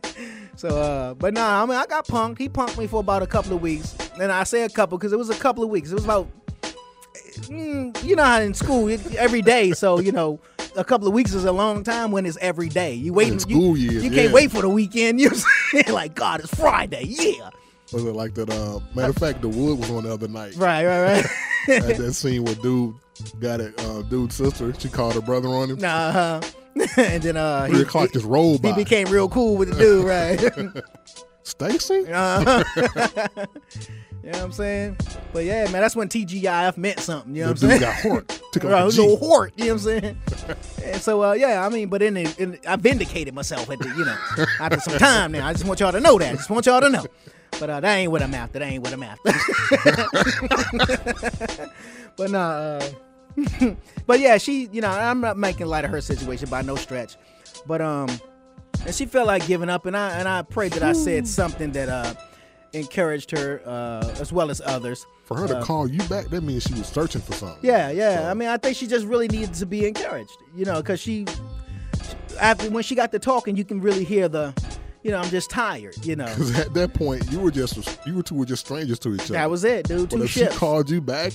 so, 0.56 0.68
uh, 0.68 1.14
but 1.14 1.32
nah, 1.32 1.62
I 1.62 1.66
mean, 1.66 1.76
I 1.78 1.86
got 1.86 2.06
punked. 2.06 2.38
He 2.38 2.48
punked 2.48 2.76
me 2.76 2.86
for 2.86 3.00
about 3.00 3.22
a 3.22 3.26
couple 3.26 3.54
of 3.54 3.62
weeks, 3.62 3.96
and 4.20 4.30
I 4.30 4.44
say 4.44 4.62
a 4.64 4.68
couple 4.68 4.98
because 4.98 5.12
it 5.12 5.18
was 5.18 5.30
a 5.30 5.34
couple 5.36 5.64
of 5.64 5.70
weeks. 5.70 5.90
It 5.90 5.94
was 5.94 6.04
about, 6.04 6.28
mm, 7.48 8.04
you 8.04 8.16
know, 8.16 8.24
how 8.24 8.40
in 8.40 8.54
school 8.54 8.88
it- 8.88 9.14
every 9.14 9.42
day. 9.42 9.72
So 9.72 9.98
you 9.98 10.12
know, 10.12 10.40
a 10.76 10.84
couple 10.84 11.06
of 11.08 11.14
weeks 11.14 11.32
is 11.34 11.44
a 11.44 11.52
long 11.52 11.82
time 11.84 12.10
when 12.12 12.26
it's 12.26 12.38
every 12.40 12.68
day. 12.68 12.94
You 12.94 13.12
wait 13.12 13.28
In 13.28 13.34
you- 13.34 13.40
school 13.40 13.76
You, 13.76 13.90
years, 13.92 14.02
can't 14.02 14.14
yeah. 14.14 14.32
wait 14.32 14.50
for 14.50 14.62
the 14.62 14.68
weekend. 14.68 15.20
You 15.72 15.82
know 15.86 15.94
like 15.94 16.14
God, 16.14 16.40
it's 16.40 16.54
Friday. 16.54 17.04
Yeah. 17.06 17.48
Was 17.94 18.04
it 18.04 18.14
like 18.14 18.34
that? 18.34 18.50
Uh, 18.50 18.78
matter 18.94 19.10
of 19.10 19.16
fact, 19.16 19.40
the 19.42 19.48
wood 19.48 19.78
was 19.78 19.90
on 19.90 20.02
the 20.04 20.12
other 20.12 20.28
night. 20.28 20.54
Right, 20.56 20.84
right, 20.84 21.02
right. 21.02 21.26
At 21.82 21.96
that 21.98 22.12
scene 22.14 22.44
with 22.44 22.60
dude 22.62 22.94
got 23.40 23.60
a 23.60 23.72
Uh, 23.88 24.02
dude's 24.02 24.36
sister. 24.36 24.72
She 24.78 24.88
called 24.88 25.14
her 25.14 25.20
brother 25.20 25.48
on 25.48 25.70
him. 25.70 25.78
Nah. 25.78 26.40
and 26.96 27.22
then 27.22 27.36
uh, 27.36 27.66
Three 27.68 27.82
o'clock 27.82 28.12
just 28.12 28.24
rolled 28.24 28.62
by. 28.62 28.70
He 28.70 28.74
became 28.74 29.08
real 29.08 29.28
cool 29.28 29.56
with 29.56 29.70
the 29.70 29.76
dude, 29.78 30.04
right? 30.74 30.84
Stacy. 31.44 32.06
Uh-huh. 32.12 32.62
you 34.24 34.30
know 34.30 34.38
what 34.38 34.44
I'm 34.44 34.52
saying? 34.52 34.96
But 35.32 35.44
yeah, 35.44 35.64
man, 35.64 35.82
that's 35.82 35.96
when 35.96 36.08
TGIF 36.08 36.76
meant 36.76 37.00
something. 37.00 37.34
You 37.34 37.42
know 37.46 37.52
The 37.52 37.66
what 37.66 37.74
I'm 37.74 37.80
dude 37.80 37.80
saying? 37.80 37.92
got 37.92 38.02
hort. 38.02 38.40
Took 38.52 38.62
Right, 38.64 38.84
little 38.84 39.16
hort. 39.16 39.52
You 39.56 39.64
know 39.66 39.72
what 39.74 39.82
I'm 39.82 40.00
saying? 40.00 40.18
and 40.84 41.02
so 41.02 41.22
uh, 41.24 41.32
yeah, 41.32 41.66
I 41.66 41.68
mean, 41.70 41.88
but 41.88 42.00
in, 42.02 42.14
the, 42.14 42.34
in 42.38 42.58
I 42.66 42.76
vindicated 42.76 43.34
myself 43.34 43.68
at 43.70 43.80
the 43.80 43.88
you 43.88 44.04
know 44.04 44.16
after 44.60 44.78
some 44.80 44.98
time 44.98 45.32
now. 45.32 45.46
I 45.46 45.52
just 45.52 45.64
want 45.64 45.80
y'all 45.80 45.90
to 45.92 46.00
know 46.00 46.18
that. 46.18 46.32
I 46.32 46.36
just 46.36 46.50
want 46.50 46.66
y'all 46.66 46.80
to 46.80 46.88
know. 46.90 47.04
But 47.58 47.68
uh, 47.68 47.80
that 47.80 47.96
ain't 47.96 48.10
what 48.12 48.22
I'm 48.22 48.32
after. 48.34 48.60
That 48.60 48.66
ain't 48.70 48.82
what 48.84 48.92
I'm 48.92 49.02
after. 49.02 49.32
but 52.16 52.30
nah, 52.30 52.50
uh, 52.50 52.82
but 54.06 54.20
yeah, 54.20 54.38
she 54.38 54.68
you 54.72 54.80
know 54.80 54.90
I'm 54.90 55.20
not 55.20 55.36
making 55.36 55.66
light 55.66 55.84
of 55.84 55.90
her 55.90 56.00
situation 56.00 56.48
by 56.48 56.62
no 56.62 56.76
stretch. 56.76 57.16
But 57.66 57.80
um, 57.80 58.08
and 58.84 58.94
she 58.94 59.06
felt 59.06 59.26
like 59.26 59.46
giving 59.46 59.68
up, 59.68 59.86
and 59.86 59.96
I 59.96 60.10
and 60.18 60.28
I 60.28 60.42
prayed 60.42 60.72
that 60.72 60.82
I 60.82 60.92
said 60.92 61.26
something 61.28 61.72
that 61.72 61.88
uh 61.88 62.14
encouraged 62.74 63.30
her 63.32 63.60
uh 63.66 64.14
as 64.20 64.32
well 64.32 64.50
as 64.50 64.60
others. 64.64 65.06
For 65.24 65.36
her 65.36 65.46
to 65.46 65.58
Uh, 65.58 65.64
call 65.64 65.88
you 65.88 66.02
back, 66.08 66.26
that 66.28 66.42
means 66.42 66.64
she 66.64 66.74
was 66.74 66.86
searching 66.88 67.20
for 67.20 67.32
something. 67.32 67.58
yeah, 67.62 67.90
yeah. 67.90 68.30
I 68.30 68.34
mean, 68.34 68.48
I 68.48 68.56
think 68.56 68.76
she 68.76 68.86
just 68.86 69.06
really 69.06 69.28
needed 69.28 69.54
to 69.54 69.66
be 69.66 69.86
encouraged, 69.86 70.36
you 70.54 70.64
know, 70.64 70.76
because 70.82 71.00
she, 71.00 71.26
after 72.40 72.68
when 72.70 72.82
she 72.82 72.94
got 72.94 73.12
to 73.12 73.18
talking, 73.18 73.56
you 73.56 73.64
can 73.64 73.80
really 73.80 74.04
hear 74.04 74.28
the, 74.28 74.52
you 75.02 75.10
know, 75.10 75.18
I'm 75.18 75.30
just 75.30 75.48
tired, 75.48 75.94
you 76.04 76.16
know. 76.16 76.26
Because 76.26 76.58
at 76.58 76.74
that 76.74 76.92
point, 76.94 77.30
you 77.30 77.38
were 77.40 77.50
just 77.52 77.98
you 78.06 78.14
were 78.16 78.22
two 78.22 78.34
were 78.34 78.44
just 78.44 78.64
strangers 78.66 78.98
to 79.00 79.14
each 79.14 79.22
other. 79.22 79.34
That 79.34 79.50
was 79.50 79.64
it, 79.64 79.86
dude. 79.86 80.10
But 80.10 80.22
if 80.22 80.30
ships. 80.30 80.52
she 80.52 80.58
called 80.58 80.90
you 80.90 81.00
back, 81.00 81.34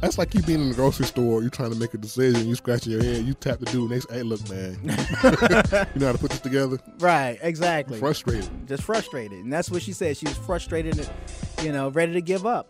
that's 0.00 0.18
like 0.18 0.34
you 0.34 0.42
being 0.42 0.60
in 0.60 0.68
the 0.70 0.74
grocery 0.74 1.06
store. 1.06 1.42
you're 1.42 1.50
trying 1.50 1.70
to 1.72 1.78
make 1.78 1.94
a 1.94 1.98
decision. 1.98 2.48
You 2.48 2.54
scratching 2.54 2.92
your 2.92 3.02
head. 3.02 3.24
You 3.24 3.34
tap 3.34 3.58
the 3.58 3.66
dude 3.66 3.90
next. 3.90 4.10
Hey, 4.10 4.22
look, 4.22 4.40
man. 4.50 4.78
you 4.82 6.00
know 6.00 6.06
how 6.06 6.12
to 6.12 6.18
put 6.18 6.30
this 6.30 6.40
together. 6.40 6.78
Right, 6.98 7.38
exactly. 7.42 7.98
Frustrated. 7.98 8.48
Just 8.66 8.82
frustrated, 8.82 9.38
and 9.44 9.52
that's 9.52 9.70
what 9.70 9.82
she 9.82 9.92
said. 9.92 10.16
She 10.16 10.26
was 10.26 10.36
frustrated, 10.38 10.98
and 10.98 11.10
you 11.62 11.72
know, 11.72 11.88
ready 11.90 12.12
to 12.14 12.20
give 12.20 12.46
up. 12.46 12.68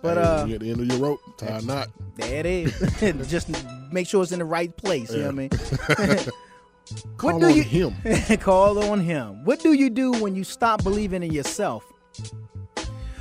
But 0.00 0.16
Hey, 0.16 0.22
uh, 0.22 0.54
at 0.54 0.60
the 0.60 0.70
end 0.70 0.80
of 0.80 0.86
your 0.86 0.98
rope, 0.98 1.20
tie 1.38 1.46
a 1.58 1.62
knot. 1.62 1.88
there 2.16 2.38
it 2.40 2.46
is. 2.46 3.28
just 3.30 3.48
make 3.90 4.06
sure 4.06 4.22
it's 4.22 4.30
in 4.32 4.38
the 4.38 4.44
right 4.44 4.74
place. 4.76 5.10
You 5.12 5.22
know 5.22 5.32
what 5.32 5.50
I 5.98 6.06
mean? 6.14 6.18
Call 7.16 7.38
do 7.40 7.46
on 7.46 7.54
you- 7.54 7.62
him. 7.62 7.94
Call 8.38 8.78
on 8.90 9.00
him. 9.00 9.44
What 9.44 9.60
do 9.60 9.72
you 9.72 9.90
do 9.90 10.12
when 10.12 10.34
you 10.36 10.44
stop 10.44 10.82
believing 10.84 11.22
in 11.22 11.32
yourself? 11.32 11.84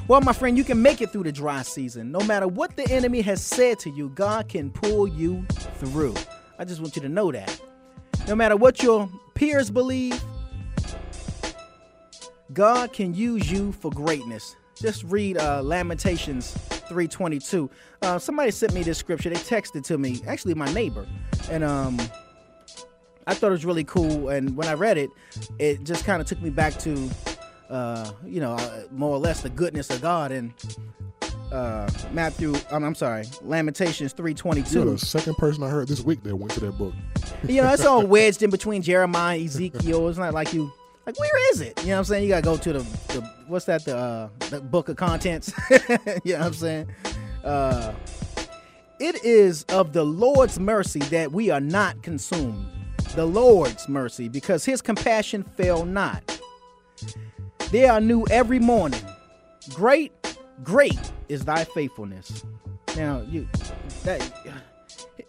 Well, 0.07 0.21
my 0.21 0.31
friend, 0.31 0.57
you 0.57 0.63
can 0.63 0.81
make 0.81 1.01
it 1.01 1.11
through 1.11 1.23
the 1.23 1.33
dry 1.33 1.63
season. 1.63 2.13
No 2.13 2.21
matter 2.21 2.47
what 2.47 2.77
the 2.77 2.89
enemy 2.89 3.19
has 3.21 3.43
said 3.43 3.77
to 3.79 3.89
you, 3.89 4.07
God 4.15 4.47
can 4.47 4.71
pull 4.71 5.05
you 5.05 5.45
through. 5.49 6.15
I 6.57 6.63
just 6.63 6.79
want 6.79 6.95
you 6.95 7.01
to 7.01 7.09
know 7.09 7.29
that. 7.33 7.59
No 8.25 8.33
matter 8.33 8.55
what 8.55 8.81
your 8.81 9.09
peers 9.33 9.69
believe, 9.69 10.23
God 12.53 12.93
can 12.93 13.13
use 13.13 13.51
you 13.51 13.73
for 13.73 13.91
greatness. 13.91 14.55
Just 14.75 15.03
read 15.03 15.37
uh, 15.39 15.61
Lamentations 15.61 16.53
3:22. 16.87 17.69
Uh, 18.01 18.17
somebody 18.17 18.51
sent 18.51 18.73
me 18.73 18.83
this 18.83 18.97
scripture. 18.97 19.29
They 19.29 19.35
texted 19.35 19.83
to 19.85 19.97
me. 19.97 20.21
Actually, 20.25 20.53
my 20.53 20.71
neighbor, 20.73 21.05
and 21.51 21.65
um, 21.65 21.99
I 23.27 23.33
thought 23.33 23.47
it 23.47 23.51
was 23.51 23.65
really 23.65 23.83
cool. 23.83 24.29
And 24.29 24.55
when 24.55 24.69
I 24.69 24.73
read 24.73 24.97
it, 24.97 25.09
it 25.59 25.83
just 25.83 26.05
kind 26.05 26.21
of 26.21 26.27
took 26.27 26.41
me 26.41 26.49
back 26.49 26.77
to, 26.79 27.09
uh, 27.69 28.11
you 28.25 28.39
know, 28.39 28.53
uh, 28.53 28.83
more 28.91 29.11
or 29.11 29.19
less 29.19 29.41
the 29.41 29.49
goodness 29.49 29.89
of 29.89 30.01
God. 30.01 30.31
And 30.31 30.53
uh, 31.51 31.89
Matthew, 32.11 32.55
I'm, 32.71 32.83
I'm 32.83 32.95
sorry, 32.95 33.25
Lamentations 33.41 34.13
You're 34.17 34.27
3:22. 34.27 34.91
the 34.91 34.97
second 34.97 35.35
person 35.35 35.63
I 35.63 35.69
heard 35.69 35.87
this 35.87 36.01
week 36.01 36.23
that 36.23 36.35
went 36.35 36.51
to 36.53 36.59
that 36.61 36.77
book. 36.77 36.93
you 37.47 37.61
know, 37.61 37.71
it's 37.71 37.85
all 37.85 38.05
wedged 38.05 38.43
in 38.43 38.49
between 38.49 38.81
Jeremiah, 38.81 39.39
Ezekiel. 39.39 40.09
It's 40.09 40.17
not 40.17 40.33
like 40.33 40.53
you 40.53 40.71
like 41.05 41.19
where 41.19 41.51
is 41.53 41.61
it? 41.61 41.79
You 41.81 41.87
know 41.87 41.93
what 41.93 41.99
I'm 41.99 42.05
saying? 42.05 42.23
You 42.23 42.29
gotta 42.29 42.41
go 42.41 42.57
to 42.57 42.73
the, 42.73 42.79
the 42.79 43.33
what's 43.47 43.65
that 43.65 43.85
the 43.85 43.97
uh, 43.97 44.29
the 44.49 44.61
book 44.61 44.89
of 44.89 44.97
contents. 44.97 45.53
you 45.69 46.33
know 46.33 46.39
what 46.39 46.41
I'm 46.41 46.53
saying? 46.53 46.87
Uh, 47.43 47.93
it 48.99 49.23
is 49.23 49.63
of 49.69 49.93
the 49.93 50.03
Lord's 50.03 50.59
mercy 50.59 50.99
that 50.99 51.31
we 51.31 51.49
are 51.49 51.61
not 51.61 52.01
consumed. 52.01 52.65
The 53.15 53.25
Lord's 53.25 53.87
mercy, 53.87 54.27
because 54.27 54.65
his 54.65 54.81
compassion 54.81 55.43
fail 55.43 55.85
not. 55.85 56.39
They 57.71 57.85
are 57.85 57.99
new 57.99 58.25
every 58.31 58.59
morning. 58.59 59.01
Great, 59.73 60.13
great 60.63 60.99
is 61.27 61.43
thy 61.43 61.65
faithfulness. 61.65 62.45
Now 62.95 63.21
you 63.27 63.47
that 64.03 64.21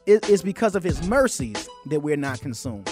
it 0.07 0.29
is 0.29 0.43
because 0.43 0.77
of 0.77 0.85
his 0.85 1.07
mercies 1.07 1.69
that 1.87 2.01
we're 2.01 2.17
not 2.17 2.41
consumed. 2.41 2.89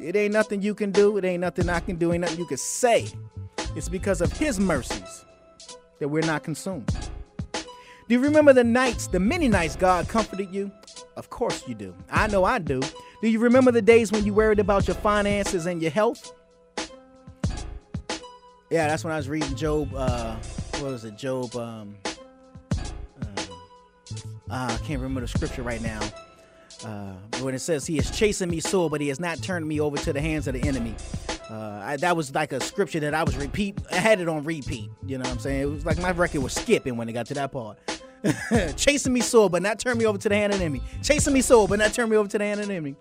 It 0.00 0.16
ain't 0.16 0.32
nothing 0.32 0.62
you 0.62 0.74
can 0.74 0.92
do. 0.92 1.16
It 1.16 1.24
ain't 1.24 1.40
nothing 1.40 1.68
I 1.68 1.80
can 1.80 1.96
do. 1.96 2.12
Ain't 2.12 2.22
nothing 2.22 2.38
you 2.38 2.46
can 2.46 2.56
say. 2.56 3.08
It's 3.74 3.88
because 3.88 4.20
of 4.20 4.32
his 4.32 4.60
mercies 4.60 5.24
that 5.98 6.08
we're 6.08 6.26
not 6.26 6.44
consumed. 6.44 6.90
Do 7.52 8.14
you 8.14 8.20
remember 8.20 8.52
the 8.52 8.64
nights, 8.64 9.08
the 9.08 9.20
many 9.20 9.48
nights 9.48 9.76
God 9.76 10.08
comforted 10.08 10.52
you? 10.54 10.70
Of 11.16 11.30
course 11.30 11.66
you 11.68 11.74
do. 11.74 11.94
I 12.10 12.26
know 12.28 12.44
I 12.44 12.58
do. 12.58 12.80
Do 13.22 13.28
you 13.28 13.38
remember 13.38 13.70
the 13.70 13.82
days 13.82 14.12
when 14.12 14.24
you 14.24 14.34
worried 14.34 14.58
about 14.58 14.86
your 14.86 14.96
finances 14.96 15.66
and 15.66 15.82
your 15.82 15.90
health? 15.90 16.32
Yeah, 18.72 18.88
that's 18.88 19.04
when 19.04 19.12
I 19.12 19.18
was 19.18 19.28
reading 19.28 19.54
Job. 19.54 19.94
Uh, 19.94 20.34
what 20.78 20.92
was 20.92 21.04
it? 21.04 21.18
Job. 21.18 21.54
Um, 21.54 21.94
uh, 22.74 22.86
I 24.48 24.78
can't 24.78 24.98
remember 24.98 25.20
the 25.20 25.28
scripture 25.28 25.62
right 25.62 25.82
now. 25.82 26.00
Uh, 26.82 27.12
when 27.42 27.54
it 27.54 27.58
says 27.58 27.86
he 27.86 27.98
is 27.98 28.10
chasing 28.10 28.48
me 28.48 28.60
sore, 28.60 28.88
but 28.88 29.02
he 29.02 29.08
has 29.08 29.20
not 29.20 29.42
turned 29.42 29.68
me 29.68 29.78
over 29.78 29.98
to 29.98 30.14
the 30.14 30.22
hands 30.22 30.48
of 30.48 30.54
the 30.54 30.66
enemy. 30.66 30.94
Uh, 31.50 31.82
I, 31.84 31.96
that 31.98 32.16
was 32.16 32.34
like 32.34 32.54
a 32.54 32.62
scripture 32.62 33.00
that 33.00 33.12
I 33.12 33.24
was 33.24 33.36
repeat. 33.36 33.78
I 33.90 33.96
had 33.96 34.22
it 34.22 34.28
on 34.28 34.42
repeat. 34.42 34.88
You 35.04 35.18
know 35.18 35.24
what 35.24 35.32
I'm 35.32 35.38
saying? 35.38 35.60
It 35.60 35.66
was 35.66 35.84
like 35.84 35.98
my 35.98 36.12
record 36.12 36.42
was 36.42 36.54
skipping 36.54 36.96
when 36.96 37.10
it 37.10 37.12
got 37.12 37.26
to 37.26 37.34
that 37.34 37.52
part. 37.52 37.76
chasing 38.76 39.12
me 39.12 39.20
sore, 39.20 39.50
but 39.50 39.60
not 39.60 39.80
turn 39.80 39.98
me 39.98 40.06
over 40.06 40.16
to 40.16 40.30
the 40.30 40.34
hand 40.34 40.54
of 40.54 40.60
the 40.60 40.64
enemy. 40.64 40.80
Chasing 41.02 41.34
me 41.34 41.42
sore, 41.42 41.68
but 41.68 41.78
not 41.78 41.92
turn 41.92 42.08
me 42.08 42.16
over 42.16 42.26
to 42.26 42.38
the 42.38 42.44
hand 42.44 42.58
of 42.58 42.68
the 42.68 42.72
enemy. 42.72 42.96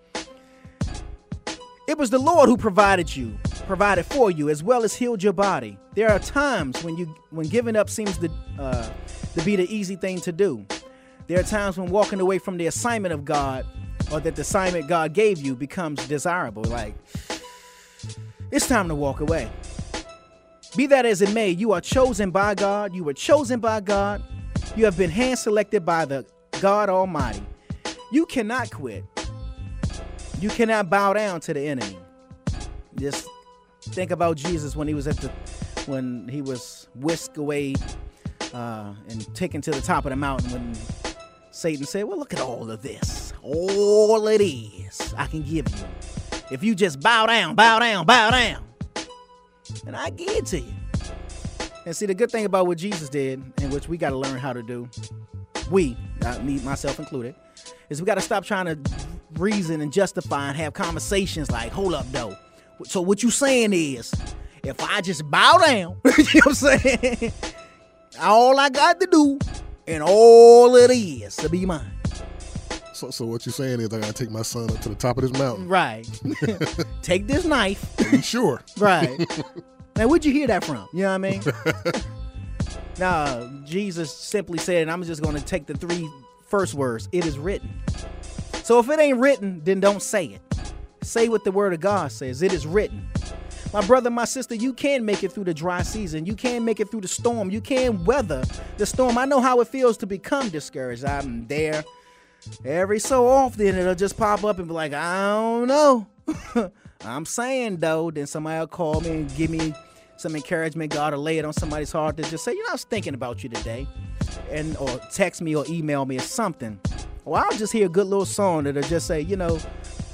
It 1.92 1.98
was 1.98 2.10
the 2.10 2.20
Lord 2.20 2.48
who 2.48 2.56
provided 2.56 3.14
you, 3.14 3.38
provided 3.68 4.06
for 4.06 4.32
you, 4.32 4.48
as 4.48 4.64
well 4.64 4.86
as 4.86 4.96
healed 4.96 5.22
your 5.22 5.34
body. 5.34 5.78
There 5.94 6.10
are 6.10 6.20
times 6.20 6.82
when 6.86 6.96
you, 6.96 7.14
when 7.32 7.50
giving 7.50 7.76
up 7.76 7.90
seems 7.90 8.18
to, 8.20 8.32
uh, 8.58 8.90
to 9.34 9.44
be 9.44 9.58
the 9.58 9.70
easy 9.70 9.98
thing 9.98 10.22
to 10.22 10.32
do. 10.32 10.66
There 11.28 11.38
are 11.38 11.44
times 11.44 11.78
when 11.78 11.92
walking 11.92 12.22
away 12.22 12.40
from 12.40 12.56
the 12.56 12.68
assignment 12.68 13.14
of 13.14 13.26
God, 13.26 13.66
or 14.10 14.22
that 14.22 14.38
the 14.38 14.42
assignment 14.42 14.88
God 14.88 15.12
gave 15.12 15.40
you, 15.40 15.54
becomes 15.54 16.08
desirable. 16.08 16.64
Like 16.64 16.96
it's 18.52 18.70
time 18.70 18.88
to 18.88 18.96
walk 18.96 19.20
away. 19.20 19.52
Be 20.78 20.86
that 20.88 21.06
as 21.06 21.22
it 21.22 21.34
may, 21.34 21.50
you 21.50 21.74
are 21.74 21.82
chosen 21.82 22.32
by 22.32 22.56
God. 22.56 22.96
You 22.96 23.04
were 23.04 23.14
chosen 23.14 23.60
by 23.60 23.82
God. 23.82 24.24
You 24.78 24.86
have 24.86 24.98
been 24.98 25.10
hand 25.10 25.40
selected 25.40 25.86
by 25.86 26.06
the 26.06 26.26
God 26.62 26.88
Almighty. 26.88 27.44
You 28.14 28.26
cannot 28.28 28.72
quit. 28.72 29.04
You 30.42 30.50
cannot 30.50 30.90
bow 30.90 31.14
down 31.14 31.40
to 31.42 31.54
the 31.54 31.62
enemy. 31.62 32.00
Just 32.96 33.28
think 33.82 34.10
about 34.10 34.38
Jesus 34.38 34.76
when 34.76 34.88
he 34.88 34.96
was 34.96 35.08
at 35.08 35.18
the 35.18 35.30
when 35.86 36.28
he 36.28 36.42
was 36.42 36.88
whisked 36.96 37.38
away 37.38 37.76
uh, 38.52 38.94
and 39.08 39.36
taken 39.36 39.62
to 39.62 39.70
the 39.70 39.82
top 39.82 40.06
of 40.06 40.10
the 40.10 40.16
mountain 40.16 40.52
when 40.52 40.76
Satan 41.52 41.86
said, 41.86 42.06
Well, 42.06 42.18
look 42.18 42.34
at 42.34 42.42
all 42.42 42.72
of 42.72 42.82
this. 42.82 43.34
All 43.44 44.28
it 44.28 44.42
is 44.42 45.14
I 45.16 45.28
can 45.28 45.44
give 45.44 45.68
you. 45.70 45.86
If 46.50 46.64
you 46.64 46.74
just 46.74 47.00
bow 47.02 47.28
down, 47.28 47.54
bow 47.54 47.78
down, 47.78 48.08
bow 48.08 48.32
down, 48.32 48.64
and 49.86 49.96
I 49.96 50.10
give 50.10 50.30
it 50.30 50.48
to 50.48 50.60
you. 50.60 50.74
And 51.86 51.96
see, 51.96 52.08
the 52.08 52.16
good 52.16 52.32
thing 52.32 52.46
about 52.46 52.66
what 52.66 52.80
Jesus 52.80 53.10
did, 53.10 53.44
and 53.62 53.72
which 53.72 53.88
we 53.88 53.96
got 53.96 54.10
to 54.10 54.18
learn 54.18 54.38
how 54.38 54.54
to 54.54 54.64
do, 54.64 54.90
we, 55.70 55.96
me, 56.42 56.60
myself 56.60 57.00
included, 57.00 57.36
is 57.90 58.02
we 58.02 58.06
got 58.06 58.16
to 58.16 58.22
stop 58.22 58.44
trying 58.44 58.66
to 58.66 58.92
reason 59.38 59.82
and 59.82 59.92
justify 59.92 60.50
and 60.50 60.58
have 60.58 60.74
conversations 60.74 61.52
like, 61.52 61.72
hold 61.72 61.94
up, 61.94 62.10
though. 62.12 62.36
So 62.84 63.02
what 63.02 63.24
you 63.24 63.30
saying 63.30 63.74
is, 63.74 64.14
if 64.64 64.82
I 64.84 65.02
just 65.02 65.30
bow 65.30 65.58
down, 65.58 65.98
you 66.06 66.24
know 66.24 66.42
what 66.44 66.48
I'm 66.48 66.54
saying? 66.54 67.32
all 68.20 68.60
I 68.60 68.70
got 68.70 69.00
to 69.00 69.08
do, 69.08 69.40
and 69.88 70.04
all 70.04 70.76
it 70.76 70.92
is 70.92 71.36
to 71.38 71.50
be 71.50 71.66
mine. 71.66 71.92
So, 72.94 73.10
so 73.10 73.26
what 73.26 73.46
you're 73.46 73.54
saying 73.54 73.80
is 73.80 73.88
I 73.92 74.00
gotta 74.00 74.14
take 74.14 74.30
my 74.30 74.44
son 74.44 74.70
up 74.70 74.80
to 74.82 74.90
the 74.90 74.96
top 74.96 75.18
of 75.18 75.24
this 75.24 75.34
mountain. 75.40 75.68
Right. 75.68 76.08
Take 77.02 77.26
this 77.26 77.46
knife. 77.46 77.84
Sure? 78.24 78.62
Right. 78.78 79.20
now, 79.96 80.08
where'd 80.08 80.24
you 80.24 80.32
hear 80.32 80.46
that 80.48 80.64
from? 80.64 80.88
You 80.94 81.04
know 81.04 81.10
what 81.10 81.16
I 81.16 81.18
mean? 81.18 81.42
no, 83.00 83.64
Jesus 83.66 84.16
simply 84.16 84.60
said, 84.60 84.84
and 84.84 84.92
I'm 84.92 85.02
just 85.04 85.24
going 85.24 85.36
to 85.36 85.44
take 85.44 85.66
the 85.66 85.74
three 85.74 86.08
first 86.48 86.76
words 86.76 87.10
it 87.12 87.26
is 87.26 87.40
written. 87.40 87.74
So 88.72 88.80
if 88.80 88.90
it 88.90 89.02
ain't 89.02 89.20
written, 89.20 89.60
then 89.66 89.82
don't 89.82 90.02
say 90.02 90.28
it. 90.28 90.42
Say 91.04 91.28
what 91.28 91.44
the 91.44 91.52
word 91.52 91.74
of 91.74 91.82
God 91.82 92.10
says. 92.10 92.42
It 92.42 92.54
is 92.54 92.66
written. 92.66 93.06
My 93.74 93.86
brother, 93.86 94.10
my 94.10 94.24
sister, 94.24 94.56
you 94.56 94.72
can 94.72 95.04
make 95.04 95.26
it 95.26 95.34
through 95.34 95.44
the 95.44 95.54
dry 95.54 95.82
season. 95.82 96.26
You 96.26 96.36
can 96.38 96.64
make 96.64 96.80
it 96.80 96.90
through 96.90 97.02
the 97.02 97.10
storm. 97.10 97.50
You 97.52 97.60
can 97.60 98.06
weather 98.06 98.46
the 98.78 98.86
storm. 98.86 99.18
I 99.18 99.26
know 99.26 99.42
how 99.42 99.60
it 99.60 99.68
feels 99.68 99.98
to 99.98 100.08
become 100.08 100.48
discouraged. 100.48 101.04
I'm 101.04 101.48
there 101.48 101.84
every 102.64 103.00
so 103.00 103.28
often. 103.28 103.68
It'll 103.76 103.94
just 103.94 104.16
pop 104.16 104.46
up 104.46 104.58
and 104.58 104.70
be 104.70 104.74
like, 104.74 104.94
I 104.94 105.22
don't 105.32 105.68
know. 105.68 106.08
I'm 107.04 107.26
saying 107.26 107.76
though, 107.76 108.10
then 108.10 108.26
somebody 108.26 108.58
will 108.58 108.68
call 108.68 109.02
me 109.02 109.10
and 109.10 109.36
give 109.36 109.50
me 109.50 109.74
some 110.16 110.34
encouragement. 110.34 110.94
God 110.94 111.12
will 111.12 111.20
lay 111.20 111.40
it 111.40 111.44
on 111.44 111.52
somebody's 111.52 111.92
heart 111.92 112.16
to 112.16 112.24
just 112.24 112.46
say, 112.46 112.54
you 112.54 112.64
know, 112.64 112.70
I 112.70 112.76
was 112.76 112.86
thinking 112.86 113.16
about 113.16 113.44
you 113.44 113.50
today. 113.50 113.86
And 114.50 114.78
or 114.78 114.98
text 115.12 115.42
me 115.42 115.58
or 115.58 115.66
email 115.68 116.06
me 116.06 116.16
or 116.16 116.22
something. 116.22 116.80
Or 117.26 117.38
I'll 117.38 117.58
just 117.58 117.74
hear 117.74 117.86
a 117.86 117.90
good 117.90 118.08
little 118.08 118.26
song 118.26 118.64
that'll 118.64 118.82
just 118.84 119.08
say, 119.08 119.22
you 119.22 119.36
know, 119.36 119.60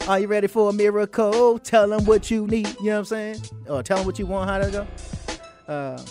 are 0.08 0.20
you 0.20 0.28
ready 0.28 0.48
for 0.48 0.70
a 0.70 0.74
miracle? 0.74 1.60
Tell 1.60 1.90
them 1.90 2.06
what 2.06 2.32
you 2.32 2.48
need. 2.48 2.68
You 2.80 2.86
know 2.86 2.92
what 2.92 2.98
I'm 3.00 3.06
saying? 3.06 3.42
Or 3.68 3.84
tell 3.84 3.98
them 3.98 4.06
what 4.06 4.20
you 4.20 4.26
want. 4.26 4.50
How 4.50 4.58
to 4.60 4.72
go? 4.72 4.88
Uh, 5.74 6.02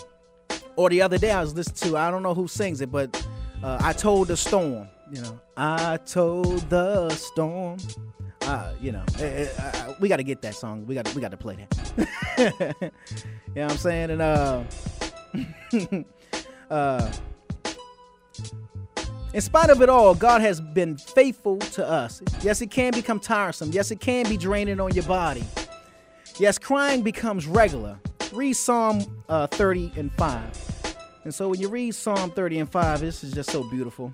or 0.75 0.89
the 0.89 1.01
other 1.01 1.17
day 1.17 1.31
I 1.31 1.41
was 1.41 1.55
listening 1.55 1.91
to, 1.91 1.97
I 1.97 2.11
don't 2.11 2.21
know 2.21 2.33
who 2.33 2.47
sings 2.47 2.81
it, 2.81 2.91
but 2.91 3.27
uh, 3.63 3.79
I 3.81 3.93
told 3.93 4.27
the 4.27 4.37
storm. 4.37 4.87
You 5.11 5.21
know, 5.21 5.39
I 5.55 5.97
told 5.97 6.69
the 6.69 7.09
storm. 7.09 7.77
Uh, 8.41 8.73
you 8.79 8.91
know, 8.91 9.03
uh, 9.19 9.93
we 9.99 10.07
got 10.07 10.17
to 10.17 10.23
get 10.23 10.41
that 10.41 10.55
song. 10.55 10.85
We 10.85 10.95
got 10.95 11.13
we 11.15 11.21
got 11.21 11.31
to 11.31 11.37
play 11.37 11.57
that. 11.57 12.81
you 13.47 13.55
know 13.55 13.63
what 13.63 13.71
I'm 13.71 13.77
saying? 13.77 14.11
And 14.11 14.21
uh, 14.21 14.63
uh, 16.69 17.11
in 19.37 19.41
spite 19.41 19.69
of 19.69 19.83
it 19.83 19.87
all, 19.87 20.15
God 20.15 20.41
has 20.41 20.59
been 20.59 20.97
faithful 20.97 21.59
to 21.59 21.87
us. 21.87 22.23
Yes, 22.41 22.59
it 22.59 22.71
can 22.71 22.91
become 22.91 23.19
tiresome. 23.19 23.69
Yes, 23.71 23.91
it 23.91 23.99
can 23.99 24.27
be 24.27 24.35
draining 24.35 24.79
on 24.79 24.91
your 24.95 25.03
body. 25.03 25.43
Yes, 26.39 26.57
crying 26.57 27.03
becomes 27.03 27.45
regular. 27.45 27.99
Read 28.33 28.53
Psalm 28.53 29.05
uh, 29.29 29.45
30 29.45 29.91
and 29.95 30.11
5. 30.13 30.97
And 31.23 31.35
so 31.35 31.49
when 31.49 31.59
you 31.59 31.69
read 31.69 31.93
Psalm 31.93 32.31
30 32.31 32.61
and 32.61 32.71
5, 32.71 32.99
this 32.99 33.23
is 33.23 33.31
just 33.31 33.51
so 33.51 33.63
beautiful. 33.69 34.11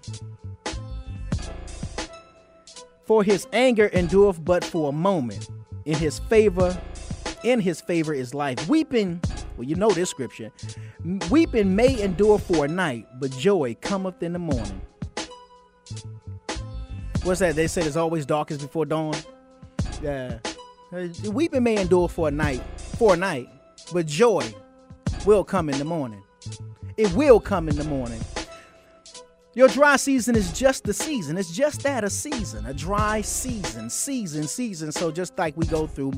For 3.06 3.24
his 3.24 3.48
anger 3.54 3.90
endureth 3.94 4.44
but 4.44 4.66
for 4.66 4.90
a 4.90 4.94
moment. 4.94 5.50
In 5.86 5.96
his 5.96 6.20
favor, 6.20 6.78
in 7.46 7.62
his 7.62 7.80
favor 7.80 8.14
is 8.14 8.34
life. 8.34 8.68
Weeping, 8.68 9.22
well, 9.56 9.66
you 9.66 9.76
know 9.78 9.92
this 9.92 10.10
scripture. 10.10 10.52
Weeping 11.32 11.78
may 11.78 12.02
endure 12.02 12.40
for 12.40 12.66
a 12.66 12.68
night, 12.68 13.08
but 13.22 13.32
joy 13.32 13.78
cometh 13.80 14.22
in 14.22 14.34
the 14.34 14.40
morning. 14.40 14.82
What's 17.24 17.40
that? 17.40 17.56
They 17.56 17.68
said 17.68 17.86
it's 17.88 17.96
always 17.96 18.26
darkest 18.26 18.60
before 18.60 18.86
dawn. 18.86 19.16
Yeah. 20.02 20.40
Uh, 20.92 21.08
Weeping 21.32 21.64
may 21.64 21.78
endure 21.78 22.10
for 22.10 22.28
a 22.28 22.32
night, 22.32 22.62
for 22.78 23.14
a 23.14 23.18
night, 23.18 23.50
but 23.94 24.06
joy 24.06 24.44
will 25.26 25.46
come 25.46 25.70
in 25.70 25.78
the 25.80 25.86
morning. 25.86 26.22
It 26.98 27.12
will 27.14 27.40
come 27.40 27.70
in 27.70 27.78
the 27.78 27.86
morning. 27.86 28.20
Your 29.56 29.70
dry 29.70 29.96
season 29.96 30.36
is 30.36 30.52
just 30.52 30.84
the 30.84 30.94
season. 30.94 31.38
It's 31.38 31.56
just 31.56 31.84
that 31.84 32.04
a 32.04 32.10
season, 32.10 32.66
a 32.66 32.74
dry 32.74 33.22
season, 33.22 33.90
season, 33.90 34.44
season. 34.44 34.92
So 34.92 35.10
just 35.12 35.38
like 35.38 35.56
we 35.56 35.66
go 35.66 35.88
through, 35.88 36.12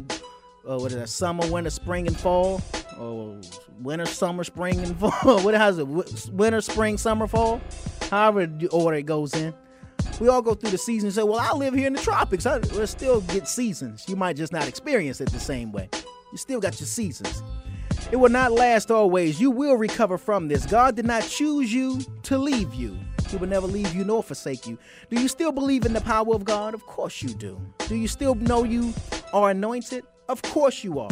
uh, 0.67 0.77
what 0.79 0.91
is 0.91 0.95
that? 0.95 1.09
Summer, 1.09 1.45
winter, 1.51 1.69
spring, 1.69 2.07
and 2.07 2.17
fall, 2.17 2.61
or 2.97 3.39
winter, 3.79 4.05
summer, 4.05 4.43
spring, 4.43 4.79
and 4.79 4.97
fall. 4.99 5.39
what 5.41 5.53
has 5.53 5.77
it? 5.77 5.87
Winter, 5.87 6.61
spring, 6.61 6.97
summer, 6.97 7.27
fall. 7.27 7.61
However 8.09 8.49
order 8.71 8.97
it 8.97 9.05
goes 9.05 9.35
in. 9.35 9.53
We 10.19 10.29
all 10.29 10.41
go 10.41 10.53
through 10.53 10.71
the 10.71 10.77
seasons 10.77 11.17
and 11.17 11.23
say, 11.25 11.29
"Well, 11.29 11.39
I 11.39 11.51
live 11.53 11.73
here 11.73 11.87
in 11.87 11.93
the 11.93 12.01
tropics. 12.01 12.45
I 12.45 12.59
we'll 12.73 12.87
still 12.87 13.21
get 13.21 13.47
seasons. 13.47 14.05
You 14.07 14.15
might 14.15 14.37
just 14.37 14.53
not 14.53 14.67
experience 14.67 15.19
it 15.19 15.29
the 15.31 15.39
same 15.39 15.71
way. 15.71 15.89
You 16.31 16.37
still 16.37 16.59
got 16.59 16.79
your 16.79 16.87
seasons." 16.87 17.43
It 18.11 18.17
will 18.17 18.29
not 18.29 18.51
last 18.51 18.91
always. 18.91 19.41
You 19.41 19.49
will 19.51 19.75
recover 19.75 20.17
from 20.17 20.47
this. 20.47 20.65
God 20.65 20.95
did 20.95 21.05
not 21.05 21.23
choose 21.23 21.73
you 21.73 21.99
to 22.23 22.37
leave 22.37 22.73
you. 22.73 22.97
He 23.29 23.37
will 23.37 23.47
never 23.47 23.65
leave 23.65 23.93
you 23.95 24.03
nor 24.03 24.21
forsake 24.21 24.67
you. 24.67 24.77
Do 25.09 25.19
you 25.19 25.27
still 25.27 25.51
believe 25.51 25.85
in 25.85 25.93
the 25.93 26.01
power 26.01 26.35
of 26.35 26.45
God? 26.45 26.73
Of 26.73 26.85
course 26.85 27.23
you 27.23 27.29
do. 27.29 27.59
Do 27.87 27.95
you 27.95 28.07
still 28.07 28.35
know 28.35 28.63
you 28.63 28.93
are 29.33 29.49
anointed? 29.49 30.03
Of 30.29 30.41
course 30.43 30.83
you 30.83 30.99
are. 30.99 31.09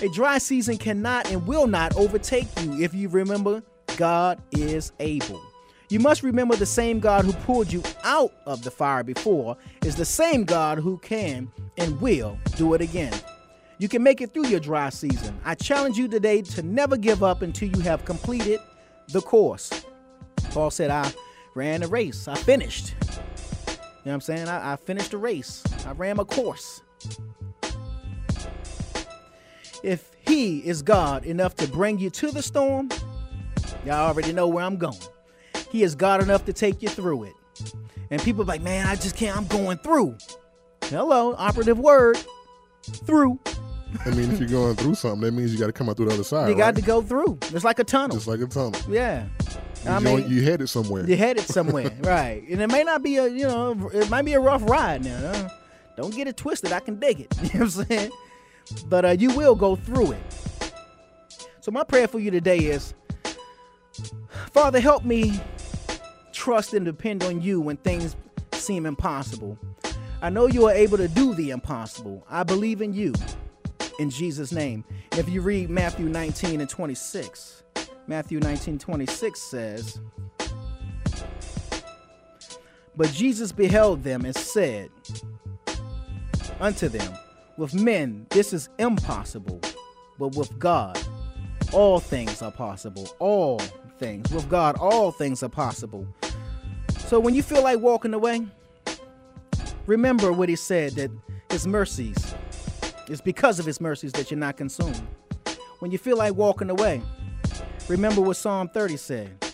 A 0.00 0.08
dry 0.08 0.38
season 0.38 0.78
cannot 0.78 1.30
and 1.30 1.46
will 1.46 1.66
not 1.66 1.96
overtake 1.96 2.48
you 2.60 2.80
if 2.80 2.94
you 2.94 3.08
remember 3.08 3.62
God 3.96 4.40
is 4.52 4.92
able. 5.00 5.51
You 5.92 6.00
must 6.00 6.22
remember 6.22 6.56
the 6.56 6.64
same 6.64 7.00
God 7.00 7.26
who 7.26 7.34
pulled 7.44 7.70
you 7.70 7.82
out 8.02 8.32
of 8.46 8.62
the 8.62 8.70
fire 8.70 9.02
before 9.02 9.58
is 9.84 9.94
the 9.94 10.06
same 10.06 10.44
God 10.44 10.78
who 10.78 10.96
can 10.96 11.52
and 11.76 12.00
will 12.00 12.38
do 12.56 12.72
it 12.72 12.80
again. 12.80 13.12
You 13.76 13.90
can 13.90 14.02
make 14.02 14.22
it 14.22 14.32
through 14.32 14.46
your 14.46 14.58
dry 14.58 14.88
season. 14.88 15.38
I 15.44 15.54
challenge 15.54 15.98
you 15.98 16.08
today 16.08 16.40
to 16.40 16.62
never 16.62 16.96
give 16.96 17.22
up 17.22 17.42
until 17.42 17.68
you 17.68 17.80
have 17.82 18.06
completed 18.06 18.58
the 19.08 19.20
course. 19.20 19.84
Paul 20.52 20.70
said, 20.70 20.90
I 20.90 21.12
ran 21.54 21.82
a 21.82 21.88
race. 21.88 22.26
I 22.26 22.36
finished. 22.36 22.94
You 22.98 23.02
know 23.04 23.12
what 24.04 24.12
I'm 24.14 24.20
saying? 24.22 24.48
I, 24.48 24.72
I 24.72 24.76
finished 24.76 25.10
the 25.10 25.18
race. 25.18 25.62
I 25.84 25.92
ran 25.92 26.16
my 26.16 26.24
course. 26.24 26.80
If 29.82 30.10
he 30.26 30.60
is 30.60 30.80
God 30.80 31.26
enough 31.26 31.54
to 31.56 31.68
bring 31.68 31.98
you 31.98 32.08
to 32.08 32.30
the 32.30 32.40
storm, 32.40 32.88
y'all 33.84 34.08
already 34.08 34.32
know 34.32 34.48
where 34.48 34.64
I'm 34.64 34.78
going. 34.78 34.96
He 35.72 35.82
is 35.82 35.94
God 35.94 36.22
enough 36.22 36.44
to 36.44 36.52
take 36.52 36.82
you 36.82 36.88
through 36.90 37.24
it. 37.24 37.32
And 38.10 38.22
people 38.22 38.44
like, 38.44 38.60
man, 38.60 38.86
I 38.86 38.94
just 38.94 39.16
can't, 39.16 39.34
I'm 39.34 39.46
going 39.46 39.78
through. 39.78 40.18
Hello, 40.84 41.34
operative 41.38 41.78
word, 41.78 42.18
through. 43.06 43.40
I 44.04 44.10
mean, 44.10 44.30
if 44.30 44.38
you're 44.38 44.48
going 44.50 44.76
through 44.76 44.96
something, 44.96 45.22
that 45.22 45.32
means 45.32 45.50
you 45.52 45.58
got 45.58 45.66
to 45.66 45.72
come 45.72 45.88
out 45.88 45.96
through 45.96 46.06
the 46.06 46.14
other 46.14 46.24
side. 46.24 46.50
You 46.50 46.54
got 46.56 46.66
right? 46.66 46.76
to 46.76 46.82
go 46.82 47.00
through. 47.00 47.38
It's 47.44 47.64
like 47.64 47.78
a 47.78 47.84
tunnel. 47.84 48.16
Just 48.16 48.26
like 48.26 48.40
a 48.40 48.46
tunnel. 48.46 48.78
Yeah. 48.86 49.26
I 49.86 49.98
you, 49.98 50.04
mean, 50.04 50.28
you 50.30 50.42
headed 50.42 50.68
somewhere. 50.68 51.06
You're 51.06 51.16
headed 51.16 51.44
somewhere, 51.44 51.90
right? 52.02 52.42
And 52.50 52.60
it 52.60 52.70
may 52.70 52.84
not 52.84 53.02
be 53.02 53.16
a, 53.16 53.26
you 53.26 53.46
know, 53.46 53.90
it 53.94 54.10
might 54.10 54.26
be 54.26 54.34
a 54.34 54.40
rough 54.40 54.62
ride 54.68 55.04
now. 55.04 55.16
uh, 55.16 55.48
Don't 55.96 56.14
get 56.14 56.28
it 56.28 56.36
twisted. 56.36 56.72
I 56.72 56.80
can 56.80 57.00
dig 57.00 57.20
it. 57.20 57.34
You 57.54 57.60
know 57.60 57.66
what 57.66 57.76
I'm 57.78 57.86
saying? 57.86 58.10
But 58.88 59.04
uh, 59.06 59.08
you 59.10 59.30
will 59.34 59.54
go 59.54 59.76
through 59.76 60.12
it. 60.12 60.22
So 61.60 61.70
my 61.70 61.84
prayer 61.84 62.08
for 62.08 62.18
you 62.18 62.30
today 62.30 62.58
is, 62.58 62.92
Father, 64.52 64.80
help 64.80 65.04
me 65.04 65.40
trust 66.32 66.74
and 66.74 66.84
depend 66.84 67.24
on 67.24 67.40
you 67.40 67.60
when 67.60 67.78
things 67.78 68.16
seem 68.52 68.84
impossible. 68.84 69.58
I 70.20 70.28
know 70.28 70.46
you 70.46 70.66
are 70.66 70.72
able 70.72 70.98
to 70.98 71.08
do 71.08 71.34
the 71.34 71.50
impossible. 71.50 72.26
I 72.28 72.42
believe 72.42 72.82
in 72.82 72.92
you. 72.92 73.14
In 73.98 74.10
Jesus' 74.10 74.52
name. 74.52 74.84
If 75.12 75.28
you 75.28 75.40
read 75.40 75.70
Matthew 75.70 76.06
19 76.06 76.60
and 76.60 76.68
26, 76.68 77.62
Matthew 78.06 78.40
19, 78.40 78.78
26 78.78 79.40
says, 79.40 80.00
But 82.94 83.10
Jesus 83.12 83.52
beheld 83.52 84.04
them 84.04 84.24
and 84.26 84.36
said 84.36 84.90
unto 86.60 86.88
them, 86.88 87.12
With 87.56 87.72
men 87.72 88.26
this 88.30 88.52
is 88.52 88.68
impossible, 88.78 89.60
but 90.18 90.36
with 90.36 90.58
God 90.58 90.98
all 91.72 92.00
things 92.00 92.42
are 92.42 92.52
possible. 92.52 93.08
All 93.18 93.60
things. 94.02 94.32
With 94.32 94.48
God 94.48 94.76
all 94.78 95.12
things 95.12 95.42
are 95.44 95.48
possible. 95.48 96.06
So 97.06 97.20
when 97.20 97.34
you 97.34 97.42
feel 97.42 97.62
like 97.62 97.78
walking 97.78 98.14
away, 98.14 98.44
remember 99.86 100.32
what 100.32 100.48
he 100.48 100.56
said 100.56 100.92
that 100.92 101.10
his 101.50 101.66
mercies, 101.66 102.34
it's 103.06 103.20
because 103.20 103.60
of 103.60 103.66
his 103.66 103.80
mercies 103.80 104.10
that 104.12 104.30
you're 104.30 104.40
not 104.40 104.56
consumed. 104.56 105.00
When 105.78 105.92
you 105.92 105.98
feel 105.98 106.16
like 106.16 106.34
walking 106.34 106.68
away, 106.68 107.00
remember 107.88 108.20
what 108.20 108.36
Psalm 108.36 108.68
30 108.68 108.96
said. 108.96 109.44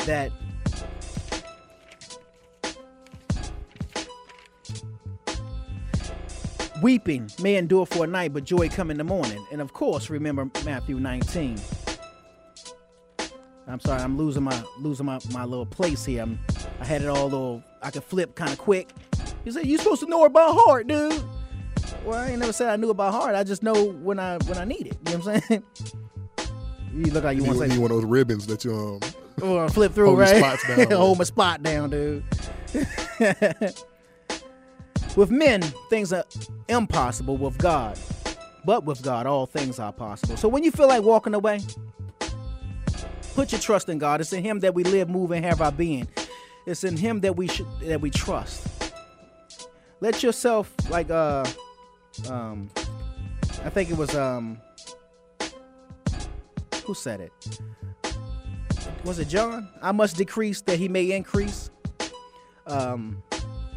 That 0.00 0.30
weeping 6.82 7.30
may 7.40 7.56
endure 7.56 7.86
for 7.86 8.04
a 8.04 8.06
night, 8.06 8.34
but 8.34 8.44
joy 8.44 8.68
come 8.68 8.90
in 8.90 8.98
the 8.98 9.04
morning. 9.04 9.44
And 9.50 9.62
of 9.62 9.72
course, 9.72 10.10
remember 10.10 10.50
Matthew 10.64 11.00
19. 11.00 11.58
I'm 13.68 13.80
sorry, 13.80 14.00
I'm 14.00 14.16
losing 14.16 14.44
my 14.44 14.62
losing 14.78 15.06
my, 15.06 15.18
my 15.32 15.44
little 15.44 15.66
place 15.66 16.04
here. 16.04 16.22
I'm, 16.22 16.38
I 16.80 16.84
had 16.84 17.02
it 17.02 17.08
all 17.08 17.24
little. 17.24 17.62
I 17.82 17.90
could 17.90 18.04
flip 18.04 18.34
kind 18.34 18.52
of 18.52 18.58
quick. 18.58 18.90
You 19.44 19.52
said 19.52 19.66
you 19.66 19.76
supposed 19.78 20.02
to 20.02 20.08
know 20.08 20.24
it 20.24 20.32
by 20.32 20.46
heart, 20.48 20.86
dude. 20.86 21.22
Well, 22.04 22.18
I 22.18 22.30
ain't 22.30 22.38
never 22.38 22.52
said 22.52 22.70
I 22.70 22.76
knew 22.76 22.90
it 22.90 22.96
by 22.96 23.10
heart. 23.10 23.34
I 23.34 23.42
just 23.44 23.62
know 23.62 23.90
when 23.90 24.18
I 24.20 24.38
when 24.38 24.58
I 24.58 24.64
need 24.64 24.86
it. 24.86 24.96
You 25.06 25.12
know 25.12 25.18
what 25.18 25.28
I'm 25.28 25.40
saying? 25.42 25.62
You 26.94 27.12
look 27.12 27.24
like 27.24 27.36
you, 27.36 27.42
You, 27.42 27.48
want 27.50 27.60
to 27.60 27.68
say 27.68 27.78
one 27.78 27.90
of 27.90 27.96
those 27.98 28.06
ribbons 28.06 28.46
that 28.46 28.64
you 28.64 28.72
um. 28.72 29.00
or 29.42 29.68
flip 29.68 29.92
through, 29.92 30.06
hold 30.06 30.18
right? 30.18 30.38
spots 30.38 30.66
down. 30.66 30.90
Hold 30.92 31.18
my 31.18 31.24
spot 31.24 31.62
down, 31.62 31.90
dude. 31.90 32.24
with 35.14 35.30
men, 35.30 35.60
things 35.90 36.10
are 36.14 36.24
impossible. 36.68 37.36
With 37.36 37.58
God, 37.58 37.98
but 38.64 38.84
with 38.84 39.02
God, 39.02 39.26
all 39.26 39.44
things 39.44 39.78
are 39.78 39.92
possible. 39.92 40.38
So 40.38 40.48
when 40.48 40.64
you 40.64 40.70
feel 40.70 40.88
like 40.88 41.02
walking 41.02 41.34
away, 41.34 41.60
put 43.36 43.52
your 43.52 43.60
trust 43.60 43.90
in 43.90 43.98
God. 43.98 44.22
It's 44.22 44.32
in 44.32 44.42
Him 44.42 44.60
that 44.60 44.74
we 44.74 44.82
live, 44.82 45.10
move, 45.10 45.30
and 45.30 45.44
have 45.44 45.60
our 45.60 45.70
being. 45.70 46.08
It's 46.64 46.82
in 46.84 46.96
Him 46.96 47.20
that 47.20 47.36
we 47.36 47.46
should 47.46 47.66
that 47.82 48.00
we 48.00 48.10
trust. 48.10 48.66
Let 50.00 50.22
yourself 50.22 50.72
like 50.90 51.10
uh 51.10 51.44
um 52.30 52.70
I 53.62 53.68
think 53.68 53.90
it 53.90 53.96
was 53.96 54.14
um 54.16 54.58
who 56.84 56.94
said 56.94 57.20
it? 57.20 57.60
Was 59.04 59.18
it 59.18 59.28
John? 59.28 59.68
I 59.82 59.92
must 59.92 60.16
decrease 60.16 60.62
that 60.62 60.78
he 60.78 60.88
may 60.88 61.12
increase. 61.12 61.70
Um 62.66 63.22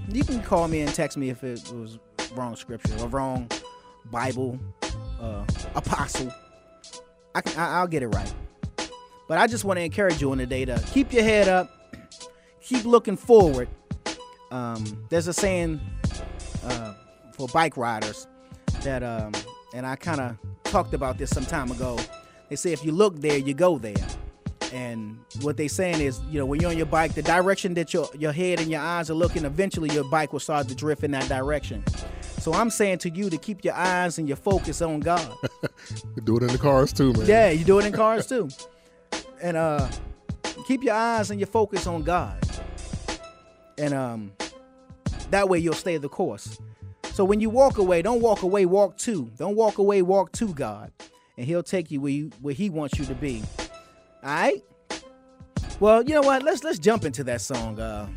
you 0.09 0.23
can 0.23 0.41
call 0.41 0.67
me 0.69 0.81
and 0.81 0.93
text 0.93 1.17
me 1.17 1.29
if 1.29 1.43
it 1.43 1.71
was 1.73 1.99
wrong 2.33 2.55
scripture 2.55 2.95
or 2.99 3.07
wrong 3.09 3.49
Bible 4.09 4.57
uh 5.19 5.43
apostle. 5.75 6.33
I 7.35 7.41
can 7.41 7.59
I, 7.59 7.79
I'll 7.79 7.87
get 7.87 8.03
it 8.03 8.07
right. 8.07 8.33
But 9.29 9.37
I 9.37 9.45
just 9.45 9.63
want 9.63 9.77
to 9.77 9.83
encourage 9.83 10.19
you 10.21 10.31
on 10.31 10.39
the 10.39 10.47
day 10.47 10.65
to 10.65 10.83
keep 10.91 11.13
your 11.13 11.21
head 11.21 11.47
up, 11.47 11.69
keep 12.61 12.83
looking 12.83 13.15
forward. 13.15 13.69
Um, 14.49 15.05
there's 15.09 15.27
a 15.27 15.33
saying 15.33 15.79
uh, 16.65 16.95
for 17.33 17.47
bike 17.49 17.77
riders 17.77 18.25
that, 18.81 19.03
um, 19.03 19.31
and 19.75 19.85
I 19.85 19.97
kind 19.97 20.19
of 20.19 20.37
talked 20.63 20.95
about 20.95 21.19
this 21.19 21.29
some 21.29 21.45
time 21.45 21.69
ago. 21.69 21.99
They 22.49 22.55
say 22.55 22.73
if 22.73 22.83
you 22.83 22.91
look 22.91 23.21
there, 23.21 23.37
you 23.37 23.53
go 23.53 23.77
there. 23.77 23.93
And 24.73 25.19
what 25.41 25.57
they're 25.57 25.69
saying 25.69 26.01
is, 26.01 26.19
you 26.31 26.39
know, 26.39 26.47
when 26.47 26.59
you're 26.59 26.71
on 26.71 26.77
your 26.77 26.87
bike, 26.87 27.13
the 27.13 27.21
direction 27.21 27.75
that 27.75 27.93
your 27.93 28.09
your 28.17 28.31
head 28.31 28.59
and 28.59 28.69
your 28.69 28.81
eyes 28.81 29.11
are 29.11 29.15
looking, 29.15 29.45
eventually 29.45 29.91
your 29.93 30.05
bike 30.05 30.33
will 30.33 30.39
start 30.39 30.67
to 30.69 30.75
drift 30.75 31.03
in 31.03 31.11
that 31.11 31.27
direction. 31.29 31.83
So 32.39 32.53
I'm 32.53 32.71
saying 32.71 32.99
to 32.99 33.09
you 33.11 33.29
to 33.29 33.37
keep 33.37 33.63
your 33.63 33.75
eyes 33.75 34.17
and 34.17 34.27
your 34.27 34.37
focus 34.37 34.81
on 34.81 35.01
God. 35.01 35.35
Do 36.23 36.37
it 36.37 36.43
in 36.43 36.47
the 36.47 36.57
cars 36.57 36.91
too, 36.93 37.13
man. 37.13 37.27
Yeah, 37.27 37.49
you 37.51 37.63
do 37.63 37.79
it 37.79 37.85
in 37.85 37.93
cars 37.93 38.25
too. 38.25 38.49
And 39.41 39.57
uh 39.57 39.89
keep 40.67 40.83
your 40.83 40.93
eyes 40.93 41.31
and 41.31 41.39
your 41.39 41.47
focus 41.47 41.87
on 41.87 42.03
God. 42.03 42.43
And 43.77 43.93
um 43.93 44.31
that 45.31 45.47
way 45.47 45.59
you'll 45.59 45.73
stay 45.73 45.97
the 45.97 46.09
course. 46.09 46.59
So 47.13 47.23
when 47.25 47.39
you 47.39 47.49
walk 47.49 47.77
away, 47.77 48.01
don't 48.01 48.21
walk 48.21 48.43
away, 48.43 48.65
walk 48.65 48.97
to. 48.99 49.29
Don't 49.37 49.55
walk 49.55 49.77
away, 49.77 50.01
walk 50.01 50.31
to 50.33 50.53
God. 50.53 50.91
And 51.37 51.45
he'll 51.45 51.63
take 51.63 51.91
you 51.91 52.01
where 52.01 52.11
you 52.11 52.31
where 52.41 52.53
he 52.53 52.69
wants 52.69 52.97
you 52.99 53.05
to 53.05 53.15
be. 53.15 53.43
All 54.23 54.29
right? 54.29 54.63
Well, 55.79 56.03
you 56.03 56.13
know 56.13 56.21
what? 56.21 56.43
Let's 56.43 56.63
let's 56.63 56.79
jump 56.79 57.05
into 57.05 57.23
that 57.25 57.41
song. 57.41 57.79
Uh 57.79 58.07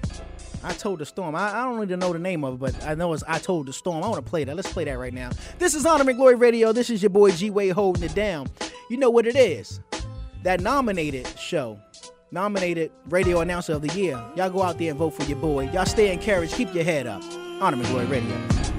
I 0.65 0.73
told 0.73 1.01
the 1.01 1.07
storm. 1.07 1.35
I, 1.35 1.61
I 1.61 1.65
don't 1.65 1.82
even 1.82 1.99
know 1.99 2.12
the 2.12 2.19
name 2.20 2.44
of 2.44 2.55
it, 2.55 2.61
but 2.61 2.86
I 2.86 2.94
know 2.94 3.12
it's 3.12 3.24
I 3.27 3.39
told 3.39 3.66
the 3.66 3.73
storm. 3.73 4.05
I 4.05 4.09
want 4.09 4.24
to 4.24 4.31
play 4.31 4.44
that. 4.44 4.55
Let's 4.55 4.73
play 4.73 4.85
that 4.85 4.99
right 4.99 5.12
now. 5.12 5.31
This 5.59 5.74
is 5.74 5.85
Honor 5.85 6.09
and 6.09 6.16
Glory 6.16 6.36
Radio. 6.36 6.73
This 6.73 6.89
is 6.89 7.03
your 7.03 7.11
boy 7.11 7.32
G 7.32 7.51
Wade 7.51 7.73
holding 7.73 8.05
it 8.05 8.15
down. 8.15 8.49
You 8.89 8.97
know 8.97 9.11
what 9.11 9.27
it 9.27 9.36
is? 9.36 9.81
That 10.43 10.60
nominated 10.60 11.28
show, 11.39 11.78
nominated 12.32 12.90
radio 13.09 13.40
announcer 13.40 13.74
of 13.74 13.82
the 13.82 13.94
year. 13.98 14.20
Y'all 14.35 14.51
go 14.51 14.62
out 14.62 14.78
there 14.78 14.90
and 14.90 14.98
vote 14.98 15.10
for 15.10 15.23
your 15.24 15.39
boy. 15.39 15.70
Y'all 15.70 15.86
stay 15.86 16.12
encouraged. 16.12 16.55
Keep 16.55 16.74
your 16.74 16.85
head 16.85 17.06
up. 17.06 17.23
Honor 17.60 17.77
and 17.77 17.86
Glory 17.86 18.06
Radio. 18.06 18.72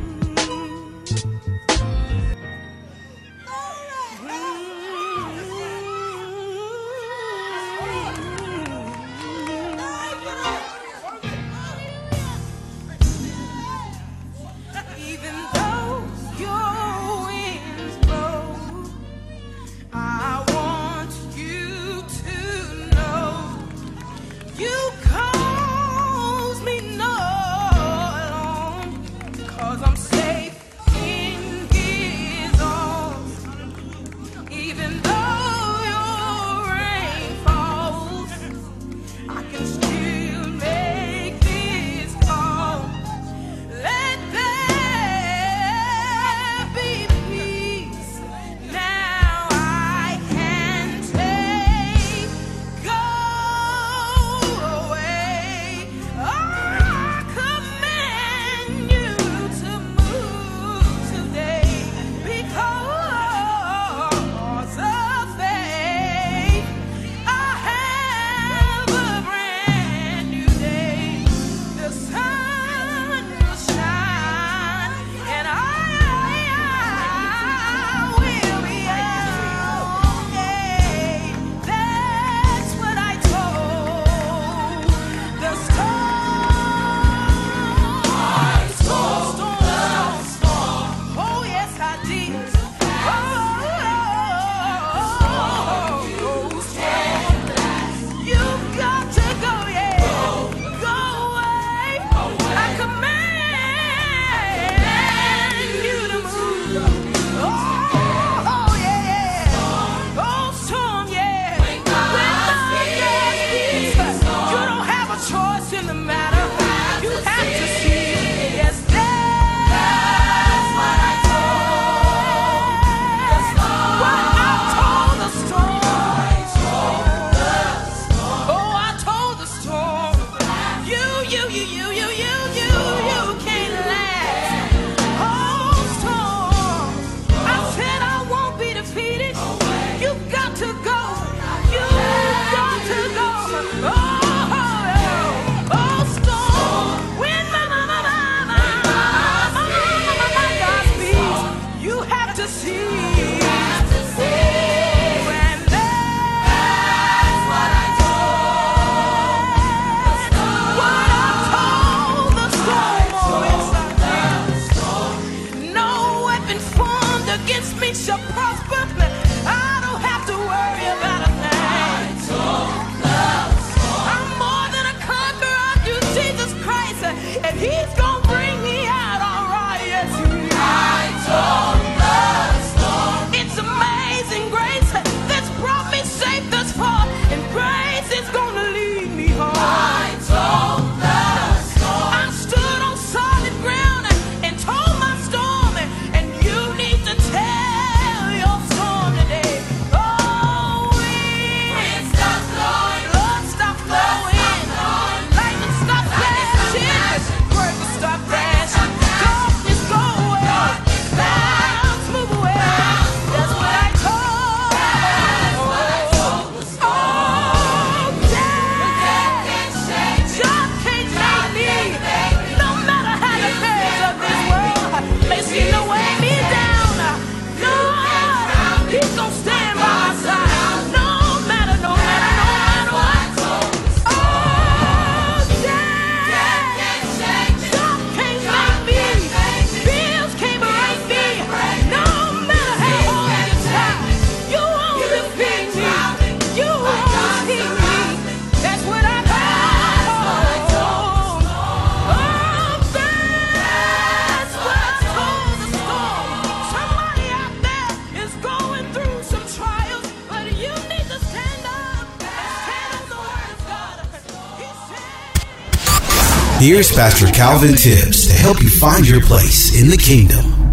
Here's 266.64 266.94
Pastor 266.94 267.28
Calvin 267.28 267.76
Tibbs 267.76 268.26
to 268.28 268.34
help 268.34 268.64
you 268.64 268.70
find 268.70 269.06
your 269.06 269.20
place 269.20 269.78
in 269.78 269.90
the 269.90 269.98
kingdom. 269.98 270.64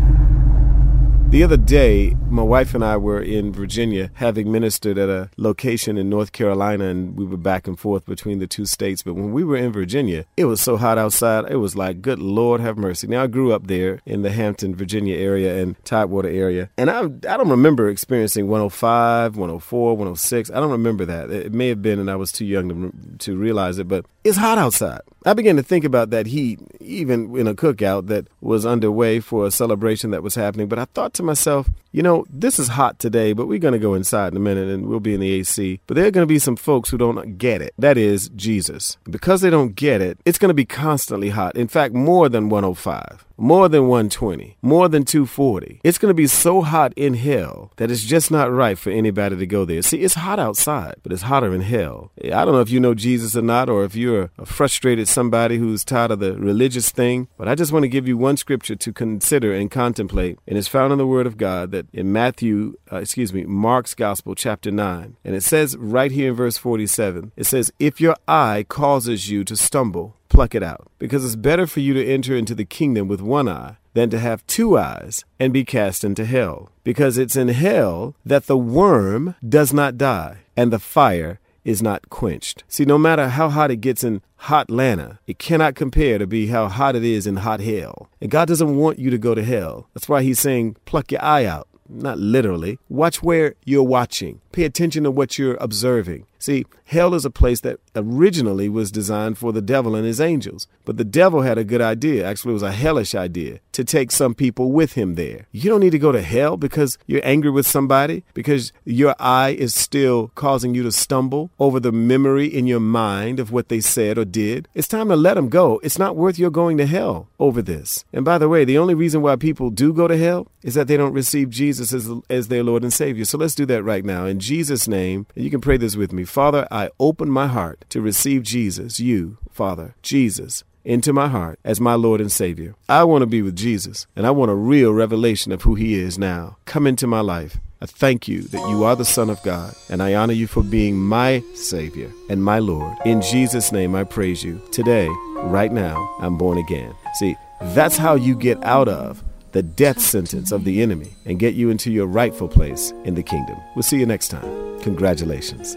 The 1.30 1.42
other 1.44 1.56
day, 1.56 2.16
my 2.28 2.42
wife 2.42 2.74
and 2.74 2.84
I 2.84 2.96
were 2.96 3.22
in 3.22 3.52
Virginia 3.52 4.10
having 4.14 4.50
ministered 4.50 4.98
at 4.98 5.08
a 5.08 5.30
location 5.36 5.96
in 5.96 6.10
North 6.10 6.32
Carolina, 6.32 6.86
and 6.86 7.16
we 7.16 7.24
were 7.24 7.36
back 7.36 7.68
and 7.68 7.78
forth 7.78 8.04
between 8.04 8.40
the 8.40 8.48
two 8.48 8.66
states. 8.66 9.04
But 9.04 9.14
when 9.14 9.32
we 9.32 9.44
were 9.44 9.56
in 9.56 9.72
Virginia, 9.72 10.26
it 10.36 10.46
was 10.46 10.60
so 10.60 10.76
hot 10.76 10.98
outside, 10.98 11.50
it 11.50 11.56
was 11.56 11.76
like, 11.76 12.02
good 12.02 12.18
Lord 12.18 12.60
have 12.60 12.76
mercy. 12.76 13.06
Now, 13.06 13.22
I 13.22 13.26
grew 13.28 13.52
up 13.52 13.68
there 13.68 14.00
in 14.04 14.22
the 14.22 14.30
Hampton, 14.30 14.74
Virginia 14.74 15.16
area 15.16 15.62
and 15.62 15.76
Tidewater 15.84 16.28
area, 16.28 16.70
and 16.76 16.90
I, 16.90 17.02
I 17.02 17.36
don't 17.36 17.48
remember 17.48 17.88
experiencing 17.88 18.48
105, 18.48 19.36
104, 19.36 19.96
106. 19.96 20.50
I 20.50 20.54
don't 20.54 20.72
remember 20.72 21.04
that. 21.04 21.30
It 21.30 21.52
may 21.52 21.68
have 21.68 21.80
been, 21.80 22.00
and 22.00 22.10
I 22.10 22.16
was 22.16 22.32
too 22.32 22.44
young 22.44 22.68
to, 22.68 23.18
to 23.18 23.36
realize 23.36 23.78
it, 23.78 23.86
but 23.86 24.04
it's 24.24 24.36
hot 24.36 24.58
outside. 24.58 25.00
I 25.24 25.34
began 25.34 25.56
to 25.56 25.62
think 25.62 25.84
about 25.84 26.10
that 26.10 26.26
heat, 26.26 26.60
even 26.80 27.36
in 27.36 27.46
a 27.46 27.54
cookout 27.54 28.06
that 28.06 28.26
was 28.40 28.64
underway 28.64 29.20
for 29.20 29.46
a 29.46 29.50
celebration 29.50 30.10
that 30.10 30.22
was 30.22 30.34
happening. 30.34 30.66
But 30.66 30.78
I 30.78 30.86
thought 30.86 31.12
to 31.14 31.22
myself, 31.22 31.68
you 31.92 32.02
know, 32.02 32.24
this 32.30 32.58
is 32.58 32.68
hot 32.68 32.98
today, 32.98 33.32
but 33.32 33.46
we're 33.46 33.58
going 33.58 33.72
to 33.72 33.78
go 33.78 33.94
inside 33.94 34.32
in 34.32 34.36
a 34.36 34.40
minute 34.40 34.68
and 34.68 34.86
we'll 34.86 35.00
be 35.00 35.14
in 35.14 35.20
the 35.20 35.32
AC. 35.32 35.80
But 35.86 35.94
there 35.94 36.06
are 36.06 36.10
going 36.10 36.26
to 36.26 36.32
be 36.32 36.38
some 36.38 36.56
folks 36.56 36.88
who 36.88 36.96
don't 36.96 37.36
get 37.36 37.60
it. 37.60 37.74
That 37.78 37.98
is 37.98 38.30
Jesus. 38.30 38.96
Because 39.04 39.40
they 39.40 39.50
don't 39.50 39.74
get 39.74 40.00
it, 40.00 40.18
it's 40.24 40.38
going 40.38 40.50
to 40.50 40.54
be 40.54 40.64
constantly 40.64 41.30
hot. 41.30 41.56
In 41.56 41.68
fact, 41.68 41.94
more 41.94 42.28
than 42.28 42.48
105 42.48 43.26
more 43.40 43.70
than 43.70 43.88
120, 43.88 44.58
more 44.60 44.86
than 44.88 45.02
240. 45.02 45.80
It's 45.82 45.96
going 45.96 46.10
to 46.10 46.14
be 46.14 46.26
so 46.26 46.60
hot 46.60 46.92
in 46.94 47.14
hell 47.14 47.72
that 47.76 47.90
it's 47.90 48.04
just 48.04 48.30
not 48.30 48.52
right 48.52 48.76
for 48.78 48.90
anybody 48.90 49.36
to 49.36 49.46
go 49.46 49.64
there. 49.64 49.80
See, 49.80 50.02
it's 50.02 50.14
hot 50.14 50.38
outside, 50.38 50.96
but 51.02 51.10
it's 51.10 51.22
hotter 51.22 51.54
in 51.54 51.62
hell. 51.62 52.12
I 52.22 52.44
don't 52.44 52.52
know 52.52 52.60
if 52.60 52.70
you 52.70 52.80
know 52.80 52.94
Jesus 52.94 53.34
or 53.34 53.42
not, 53.42 53.70
or 53.70 53.82
if 53.84 53.96
you're 53.96 54.30
a 54.36 54.44
frustrated 54.44 55.08
somebody 55.10 55.58
who's 55.58 55.84
tired 55.84 56.10
of 56.10 56.20
the 56.20 56.34
religious 56.34 56.90
thing, 56.90 57.28
but 57.36 57.48
I 57.48 57.54
just 57.54 57.72
want 57.72 57.82
to 57.82 57.88
give 57.88 58.08
you 58.08 58.16
one 58.16 58.36
scripture 58.36 58.76
to 58.76 58.92
consider 58.92 59.52
and 59.52 59.70
contemplate, 59.70 60.38
and 60.46 60.56
it's 60.56 60.68
found 60.68 60.92
in 60.92 60.98
the 60.98 61.06
Word 61.06 61.26
of 61.26 61.36
God 61.36 61.72
that 61.72 61.86
in 61.92 62.12
Matthew, 62.12 62.76
uh, 62.92 62.96
excuse 62.96 63.32
me, 63.32 63.44
Mark's 63.44 63.94
Gospel, 63.94 64.34
chapter 64.34 64.70
9. 64.70 65.16
And 65.24 65.34
it 65.34 65.42
says 65.42 65.76
right 65.76 66.10
here 66.10 66.30
in 66.30 66.36
verse 66.36 66.56
47, 66.56 67.32
it 67.36 67.44
says, 67.44 67.72
If 67.78 68.00
your 68.00 68.16
eye 68.26 68.64
causes 68.68 69.30
you 69.30 69.44
to 69.44 69.56
stumble, 69.56 70.16
pluck 70.28 70.54
it 70.54 70.62
out, 70.62 70.90
because 70.98 71.24
it's 71.24 71.36
better 71.36 71.66
for 71.66 71.80
you 71.80 71.92
to 71.94 72.06
enter 72.06 72.34
into 72.34 72.54
the 72.54 72.64
kingdom 72.64 73.08
with 73.08 73.20
one 73.20 73.48
eye 73.48 73.76
than 73.94 74.10
to 74.10 74.18
have 74.18 74.46
two 74.46 74.78
eyes 74.78 75.24
and 75.38 75.52
be 75.52 75.64
cast 75.64 76.04
into 76.04 76.24
hell. 76.24 76.70
Because 76.84 77.18
it's 77.18 77.36
in 77.36 77.48
hell 77.48 78.14
that 78.24 78.46
the 78.46 78.56
worm 78.56 79.34
does 79.46 79.72
not 79.72 79.98
die, 79.98 80.38
and 80.56 80.72
the 80.72 80.78
fire 80.78 81.40
is 81.64 81.82
not 81.82 82.08
quenched. 82.10 82.64
See, 82.68 82.84
no 82.84 82.98
matter 82.98 83.28
how 83.28 83.48
hot 83.48 83.70
it 83.70 83.76
gets 83.76 84.04
in 84.04 84.22
Hotlanta, 84.42 85.18
it 85.26 85.38
cannot 85.38 85.74
compare 85.74 86.18
to 86.18 86.26
be 86.26 86.46
how 86.48 86.68
hot 86.68 86.96
it 86.96 87.04
is 87.04 87.26
in 87.26 87.36
hot 87.36 87.60
hell. 87.60 88.08
And 88.20 88.30
God 88.30 88.48
doesn't 88.48 88.76
want 88.76 88.98
you 88.98 89.10
to 89.10 89.18
go 89.18 89.34
to 89.34 89.44
hell. 89.44 89.88
That's 89.94 90.08
why 90.08 90.22
He's 90.22 90.40
saying, 90.40 90.76
pluck 90.84 91.12
your 91.12 91.22
eye 91.22 91.44
out. 91.44 91.68
Not 91.92 92.18
literally. 92.18 92.78
Watch 92.88 93.22
where 93.22 93.54
you're 93.64 93.82
watching. 93.82 94.40
Pay 94.52 94.64
attention 94.64 95.02
to 95.04 95.10
what 95.10 95.38
you're 95.38 95.56
observing. 95.60 96.24
See, 96.40 96.64
hell 96.86 97.14
is 97.14 97.26
a 97.26 97.30
place 97.30 97.60
that 97.60 97.78
originally 97.94 98.68
was 98.68 98.90
designed 98.90 99.36
for 99.36 99.52
the 99.52 99.60
devil 99.60 99.94
and 99.94 100.06
his 100.06 100.20
angels. 100.20 100.66
But 100.86 100.96
the 100.96 101.04
devil 101.04 101.42
had 101.42 101.58
a 101.58 101.64
good 101.64 101.82
idea. 101.82 102.26
Actually, 102.26 102.52
it 102.52 102.54
was 102.54 102.62
a 102.62 102.72
hellish 102.72 103.14
idea 103.14 103.60
to 103.72 103.84
take 103.84 104.10
some 104.10 104.34
people 104.34 104.72
with 104.72 104.94
him 104.94 105.16
there. 105.16 105.46
You 105.52 105.68
don't 105.68 105.80
need 105.80 105.90
to 105.90 105.98
go 105.98 106.12
to 106.12 106.22
hell 106.22 106.56
because 106.56 106.96
you're 107.06 107.20
angry 107.24 107.50
with 107.50 107.66
somebody, 107.66 108.24
because 108.32 108.72
your 108.84 109.14
eye 109.20 109.50
is 109.50 109.74
still 109.74 110.32
causing 110.34 110.74
you 110.74 110.82
to 110.82 110.92
stumble 110.92 111.50
over 111.58 111.78
the 111.78 111.92
memory 111.92 112.46
in 112.46 112.66
your 112.66 112.80
mind 112.80 113.38
of 113.38 113.52
what 113.52 113.68
they 113.68 113.80
said 113.80 114.16
or 114.16 114.24
did. 114.24 114.66
It's 114.74 114.88
time 114.88 115.10
to 115.10 115.16
let 115.16 115.34
them 115.34 115.50
go. 115.50 115.78
It's 115.82 115.98
not 115.98 116.16
worth 116.16 116.38
your 116.38 116.50
going 116.50 116.78
to 116.78 116.86
hell 116.86 117.28
over 117.38 117.60
this. 117.60 118.04
And 118.14 118.24
by 118.24 118.38
the 118.38 118.48
way, 118.48 118.64
the 118.64 118.78
only 118.78 118.94
reason 118.94 119.20
why 119.20 119.36
people 119.36 119.68
do 119.68 119.92
go 119.92 120.08
to 120.08 120.16
hell 120.16 120.48
is 120.62 120.74
that 120.74 120.88
they 120.88 120.96
don't 120.96 121.12
receive 121.12 121.50
Jesus 121.50 121.92
as, 121.92 122.10
as 122.30 122.48
their 122.48 122.64
Lord 122.64 122.82
and 122.82 122.92
Savior. 122.92 123.26
So 123.26 123.36
let's 123.36 123.54
do 123.54 123.66
that 123.66 123.82
right 123.82 124.04
now. 124.04 124.24
In 124.24 124.40
Jesus' 124.40 124.88
name, 124.88 125.26
and 125.34 125.44
you 125.44 125.50
can 125.50 125.60
pray 125.60 125.76
this 125.76 125.96
with 125.96 126.12
me. 126.12 126.24
Father, 126.30 126.68
I 126.70 126.90
open 127.00 127.28
my 127.28 127.48
heart 127.48 127.84
to 127.88 128.00
receive 128.00 128.44
Jesus, 128.44 129.00
you, 129.00 129.38
Father, 129.50 129.96
Jesus, 130.00 130.62
into 130.84 131.12
my 131.12 131.26
heart 131.26 131.58
as 131.64 131.80
my 131.80 131.94
Lord 131.94 132.20
and 132.20 132.30
Savior. 132.30 132.76
I 132.88 133.02
want 133.02 133.22
to 133.22 133.26
be 133.26 133.42
with 133.42 133.56
Jesus, 133.56 134.06
and 134.14 134.24
I 134.24 134.30
want 134.30 134.52
a 134.52 134.54
real 134.54 134.92
revelation 134.92 135.50
of 135.50 135.62
who 135.62 135.74
He 135.74 135.94
is 135.94 136.20
now. 136.20 136.56
Come 136.66 136.86
into 136.86 137.08
my 137.08 137.18
life. 137.18 137.58
I 137.82 137.86
thank 137.86 138.28
you 138.28 138.42
that 138.42 138.68
you 138.70 138.84
are 138.84 138.94
the 138.94 139.04
Son 139.04 139.28
of 139.28 139.42
God, 139.42 139.74
and 139.88 140.00
I 140.00 140.14
honor 140.14 140.32
you 140.32 140.46
for 140.46 140.62
being 140.62 140.96
my 140.96 141.42
Savior 141.54 142.12
and 142.28 142.44
my 142.44 142.60
Lord. 142.60 142.96
In 143.04 143.20
Jesus' 143.22 143.72
name, 143.72 143.96
I 143.96 144.04
praise 144.04 144.44
you. 144.44 144.62
Today, 144.70 145.08
right 145.38 145.72
now, 145.72 145.96
I'm 146.20 146.38
born 146.38 146.58
again. 146.58 146.94
See, 147.14 147.34
that's 147.60 147.96
how 147.96 148.14
you 148.14 148.36
get 148.36 148.62
out 148.62 148.86
of 148.86 149.24
the 149.50 149.64
death 149.64 149.98
sentence 149.98 150.52
of 150.52 150.62
the 150.62 150.80
enemy 150.80 151.12
and 151.26 151.40
get 151.40 151.54
you 151.54 151.70
into 151.70 151.90
your 151.90 152.06
rightful 152.06 152.46
place 152.46 152.92
in 153.02 153.16
the 153.16 153.22
kingdom. 153.24 153.58
We'll 153.74 153.82
see 153.82 153.98
you 153.98 154.06
next 154.06 154.28
time. 154.28 154.78
Congratulations. 154.82 155.76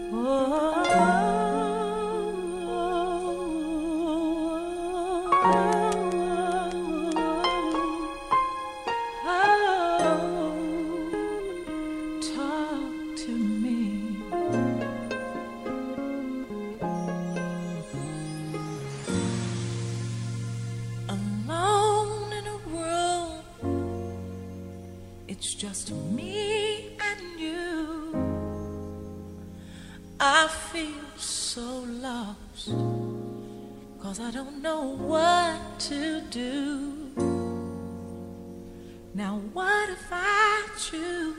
Know 34.64 34.96
what 34.96 35.60
to 35.78 36.22
do. 36.30 36.94
Now, 39.12 39.42
what 39.52 39.90
if 39.90 40.06
I 40.10 40.66
choose 40.78 41.36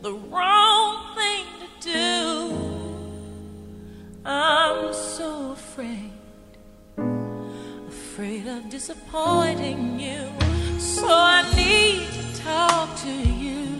the 0.00 0.12
wrong 0.30 1.16
thing 1.16 1.46
to 1.62 1.68
do? 1.92 2.08
I'm 4.24 4.94
so 4.94 5.50
afraid, 5.58 6.12
afraid 7.88 8.46
of 8.46 8.70
disappointing 8.70 9.98
you. 9.98 10.22
So 10.78 11.08
I 11.08 11.42
need 11.56 12.06
to 12.18 12.24
talk 12.42 12.96
to 13.06 13.12
you 13.44 13.76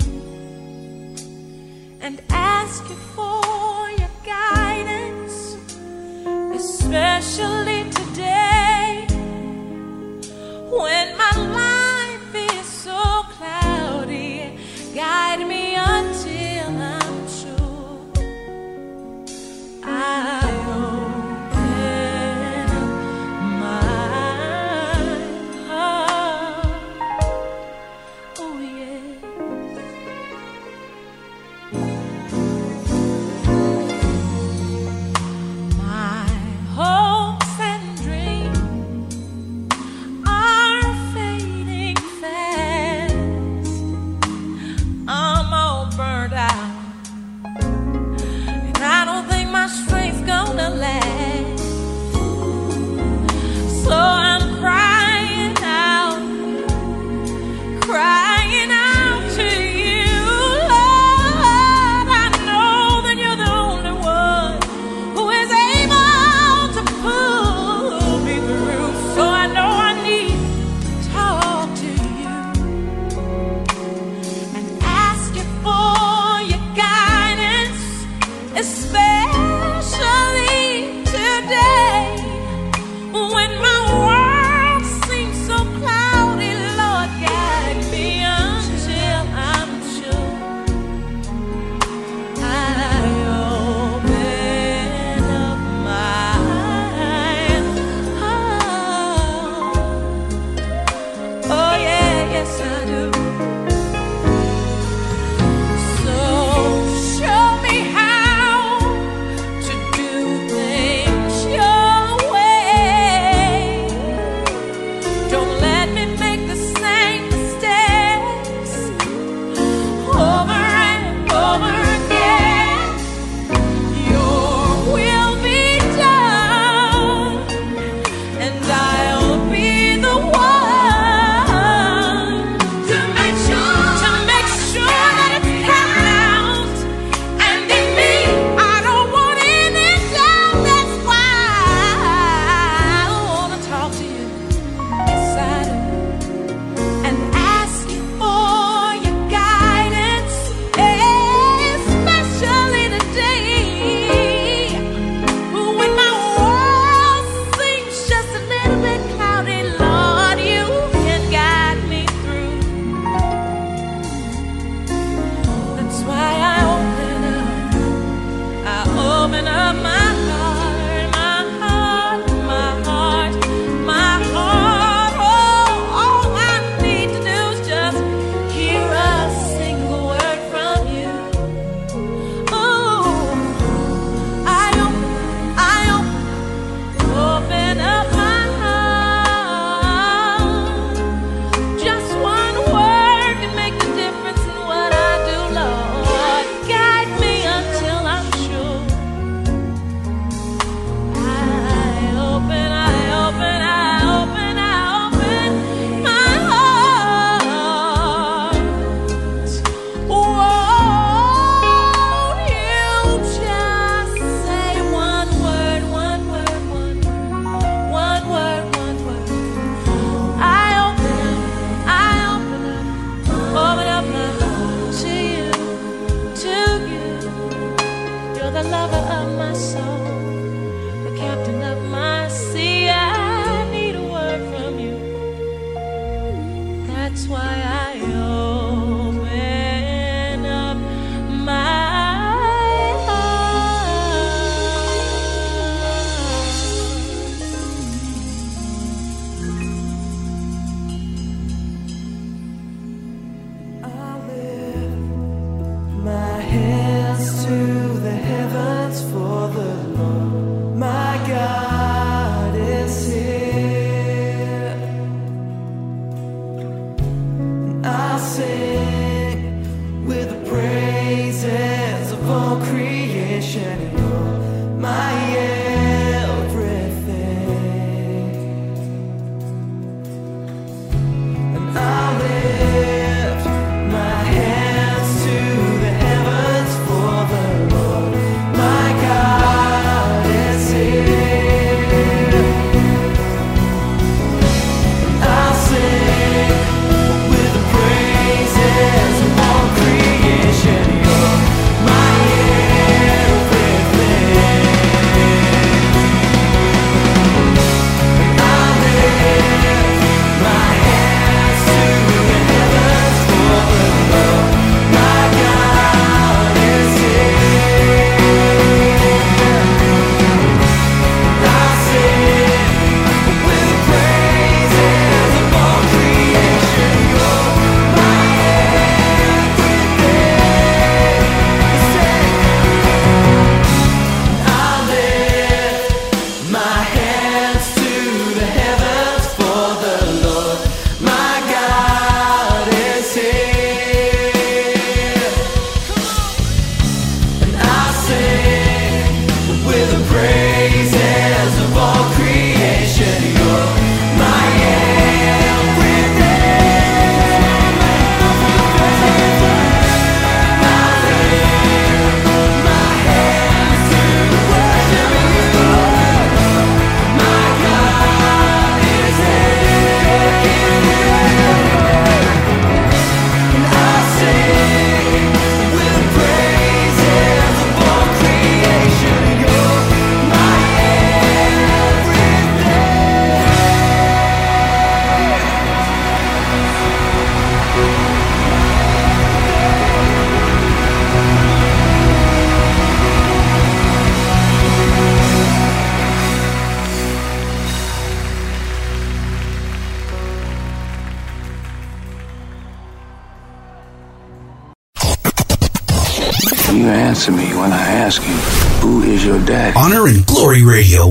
and 2.00 2.20
ask 2.30 2.82
you 2.90 2.98
for 3.14 3.90
your 4.00 4.14
guidance, 4.24 5.25
especially 6.56 7.84
today 7.90 9.06
when 10.70 11.06
my 11.18 11.36
life 11.36 12.34
is 12.34 12.66
so 12.66 13.22
cloudy. 13.36 14.58
Guide 14.94 15.46
me 15.46 15.74
until 15.74 16.68
I'm 16.96 17.28
sure 17.28 18.00
I 19.84 20.45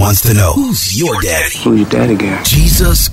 wants 0.06 0.22
to 0.22 0.36
know 0.36 0.54
who's 0.54 1.00
your 1.00 1.20
daddy? 1.20 1.58
Who's 1.64 1.80
your 1.80 1.90
daddy, 1.90 2.16
guy? 2.16 2.44
Jesus 2.44 3.10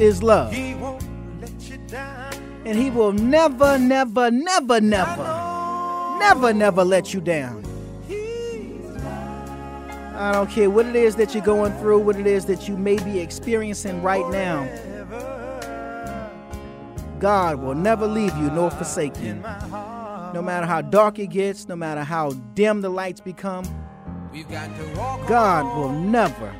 is 0.00 0.22
love. 0.22 0.52
And 2.64 2.78
he 2.78 2.90
will 2.90 3.12
never, 3.12 3.78
never, 3.78 4.30
never, 4.30 4.80
never, 4.80 6.16
never, 6.18 6.52
never 6.52 6.84
let 6.84 7.12
you 7.12 7.20
down. 7.20 7.64
I 10.14 10.32
don't 10.32 10.50
care 10.50 10.68
what 10.68 10.84
it 10.84 10.96
is 10.96 11.16
that 11.16 11.34
you're 11.34 11.42
going 11.42 11.72
through, 11.78 12.00
what 12.00 12.16
it 12.16 12.26
is 12.26 12.44
that 12.46 12.68
you 12.68 12.76
may 12.76 12.96
be 13.02 13.18
experiencing 13.20 14.02
right 14.02 14.28
now. 14.30 14.68
God 17.18 17.60
will 17.60 17.74
never 17.74 18.06
leave 18.06 18.36
you 18.36 18.50
nor 18.50 18.70
forsake 18.70 19.18
you. 19.20 19.34
No 20.34 20.42
matter 20.42 20.66
how 20.66 20.82
dark 20.82 21.18
it 21.18 21.28
gets, 21.28 21.68
no 21.68 21.76
matter 21.76 22.04
how 22.04 22.32
dim 22.54 22.82
the 22.82 22.90
lights 22.90 23.20
become, 23.20 23.64
God 25.26 25.64
will 25.76 25.92
never, 25.92 26.54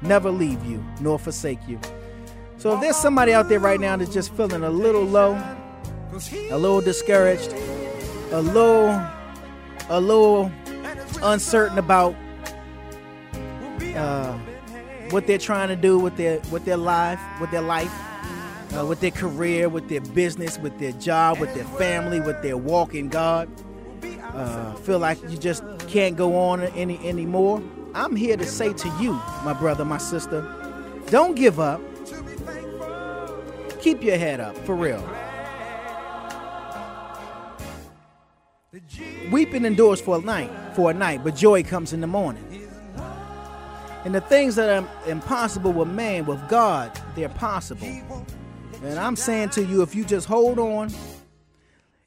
never 0.00 0.30
leave 0.30 0.64
you 0.64 0.84
nor 1.00 1.18
forsake 1.18 1.60
you. 1.68 1.78
So 2.62 2.74
if 2.74 2.80
there's 2.80 2.96
somebody 2.96 3.32
out 3.32 3.48
there 3.48 3.58
right 3.58 3.80
now 3.80 3.96
that's 3.96 4.14
just 4.14 4.32
feeling 4.34 4.62
a 4.62 4.70
little 4.70 5.02
low, 5.02 5.32
a 6.48 6.56
little 6.56 6.80
discouraged, 6.80 7.52
a 8.30 8.40
little, 8.40 9.04
a 9.88 10.00
little 10.00 10.48
uncertain 11.24 11.76
about 11.76 12.14
uh, 13.96 14.38
what 15.10 15.26
they're 15.26 15.38
trying 15.38 15.70
to 15.70 15.74
do 15.74 15.98
with 15.98 16.16
their 16.16 16.38
with 16.52 16.64
their 16.64 16.76
life, 16.76 17.18
with 17.40 17.50
their 17.50 17.62
life, 17.62 17.92
uh, 18.78 18.86
with 18.86 19.00
their 19.00 19.10
career, 19.10 19.68
with 19.68 19.88
their 19.88 20.00
business, 20.00 20.56
with 20.56 20.78
their 20.78 20.92
job, 20.92 21.40
with 21.40 21.52
their 21.56 21.64
family, 21.64 22.20
with 22.20 22.40
their 22.42 22.56
walk 22.56 22.94
in 22.94 23.08
God. 23.08 23.48
Uh, 24.22 24.72
feel 24.76 25.00
like 25.00 25.20
you 25.28 25.36
just 25.36 25.64
can't 25.88 26.16
go 26.16 26.36
on 26.36 26.62
any 26.62 27.04
anymore. 27.08 27.60
I'm 27.92 28.14
here 28.14 28.36
to 28.36 28.46
say 28.46 28.72
to 28.72 28.88
you, 29.00 29.14
my 29.42 29.52
brother, 29.52 29.84
my 29.84 29.98
sister, 29.98 30.42
don't 31.06 31.34
give 31.34 31.58
up. 31.58 31.80
Keep 33.82 34.04
your 34.04 34.16
head 34.16 34.38
up, 34.38 34.56
for 34.58 34.76
real. 34.76 35.04
Weeping 39.32 39.64
endures 39.64 40.00
for 40.00 40.18
a 40.18 40.20
night, 40.20 40.52
for 40.76 40.92
a 40.92 40.94
night, 40.94 41.24
but 41.24 41.34
joy 41.34 41.64
comes 41.64 41.92
in 41.92 42.00
the 42.00 42.06
morning. 42.06 42.68
And 44.04 44.14
the 44.14 44.20
things 44.20 44.54
that 44.54 44.70
are 44.70 44.88
impossible 45.08 45.72
with 45.72 45.88
man, 45.88 46.26
with 46.26 46.48
God, 46.48 46.96
they're 47.16 47.28
possible. 47.28 47.88
And 48.84 49.00
I'm 49.00 49.16
saying 49.16 49.50
to 49.50 49.64
you, 49.64 49.82
if 49.82 49.96
you 49.96 50.04
just 50.04 50.28
hold 50.28 50.60
on 50.60 50.90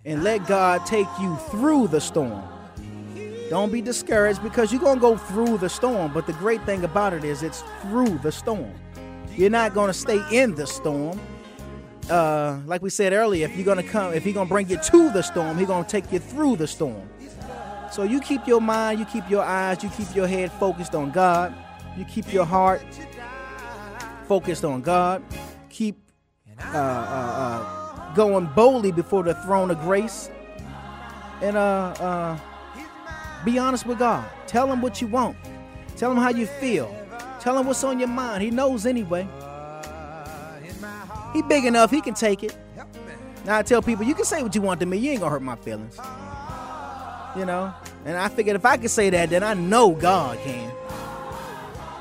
and 0.05 0.23
let 0.23 0.47
God 0.47 0.85
take 0.85 1.07
you 1.19 1.35
through 1.49 1.89
the 1.89 1.99
storm, 1.99 2.41
don't 3.49 3.71
be 3.71 3.81
discouraged 3.81 4.41
because 4.41 4.71
you're 4.71 4.81
going 4.81 4.95
to 4.95 5.01
go 5.01 5.17
through 5.17 5.57
the 5.57 5.69
storm. 5.69 6.13
But 6.13 6.25
the 6.25 6.33
great 6.33 6.63
thing 6.63 6.85
about 6.85 7.11
it 7.11 7.25
is 7.25 7.43
it's 7.43 7.65
through 7.81 8.17
the 8.19 8.31
storm. 8.31 8.73
You're 9.35 9.49
not 9.49 9.73
going 9.73 9.87
to 9.87 9.93
stay 9.93 10.21
in 10.31 10.55
the 10.55 10.65
storm. 10.65 11.19
Uh, 12.09 12.59
like 12.65 12.81
we 12.81 12.89
said 12.89 13.13
earlier, 13.13 13.45
if 13.47 13.55
you're 13.55 13.65
to 13.75 13.83
come, 13.83 14.13
if 14.13 14.23
He's 14.23 14.35
to 14.35 14.45
bring 14.45 14.69
you 14.69 14.77
to 14.77 15.11
the 15.11 15.21
storm, 15.21 15.57
He's 15.57 15.67
to 15.67 15.89
take 15.89 16.11
you 16.11 16.19
through 16.19 16.57
the 16.57 16.67
storm. 16.67 17.09
So 17.91 18.03
you 18.03 18.19
keep 18.19 18.45
your 18.45 18.61
mind, 18.61 18.99
you 18.99 19.05
keep 19.05 19.29
your 19.29 19.43
eyes, 19.43 19.83
you 19.83 19.89
keep 19.89 20.13
your 20.15 20.27
head 20.27 20.51
focused 20.51 20.93
on 20.95 21.11
God. 21.11 21.55
You 21.97 22.03
keep 22.03 22.33
your 22.33 22.45
heart 22.45 22.81
focused 24.27 24.65
on 24.65 24.81
God. 24.81 25.23
Keep 25.69 25.97
uh, 26.59 26.77
uh, 26.77 26.77
uh, 26.77 28.13
going 28.15 28.47
boldly 28.47 28.91
before 28.91 29.23
the 29.23 29.33
throne 29.35 29.71
of 29.71 29.79
grace. 29.79 30.29
And 31.41 31.55
uh, 31.55 31.93
uh, 31.99 32.39
be 33.45 33.57
honest 33.57 33.85
with 33.85 33.99
God. 33.99 34.29
Tell 34.45 34.71
him 34.71 34.81
what 34.81 35.01
you 35.01 35.07
want. 35.07 35.37
Tell 35.95 36.11
him 36.11 36.17
how 36.17 36.29
you 36.29 36.45
feel. 36.45 36.93
Tell 37.39 37.57
him 37.57 37.65
what's 37.65 37.83
on 37.83 37.99
your 37.99 38.09
mind. 38.09 38.43
He 38.43 38.51
knows 38.51 38.85
anyway. 38.85 39.27
He 41.35 41.41
big 41.41 41.65
enough, 41.65 41.91
he 41.91 41.99
can 41.99 42.13
take 42.13 42.43
it. 42.43 42.57
Now 43.45 43.57
I 43.57 43.61
tell 43.61 43.81
people, 43.81 44.05
you 44.05 44.15
can 44.15 44.23
say 44.23 44.41
what 44.41 44.55
you 44.55 44.61
want 44.61 44.79
to 44.79 44.85
me. 44.85 44.97
You 44.97 45.11
ain't 45.11 45.19
gonna 45.19 45.31
hurt 45.31 45.41
my 45.41 45.57
feelings. 45.57 45.99
You 47.35 47.43
know? 47.43 47.73
And 48.05 48.15
I 48.15 48.29
figured 48.29 48.55
if 48.55 48.65
I 48.65 48.77
could 48.77 48.89
say 48.89 49.09
that, 49.09 49.29
then 49.29 49.43
I 49.43 49.53
know 49.53 49.91
God 49.91 50.39
can. 50.45 50.71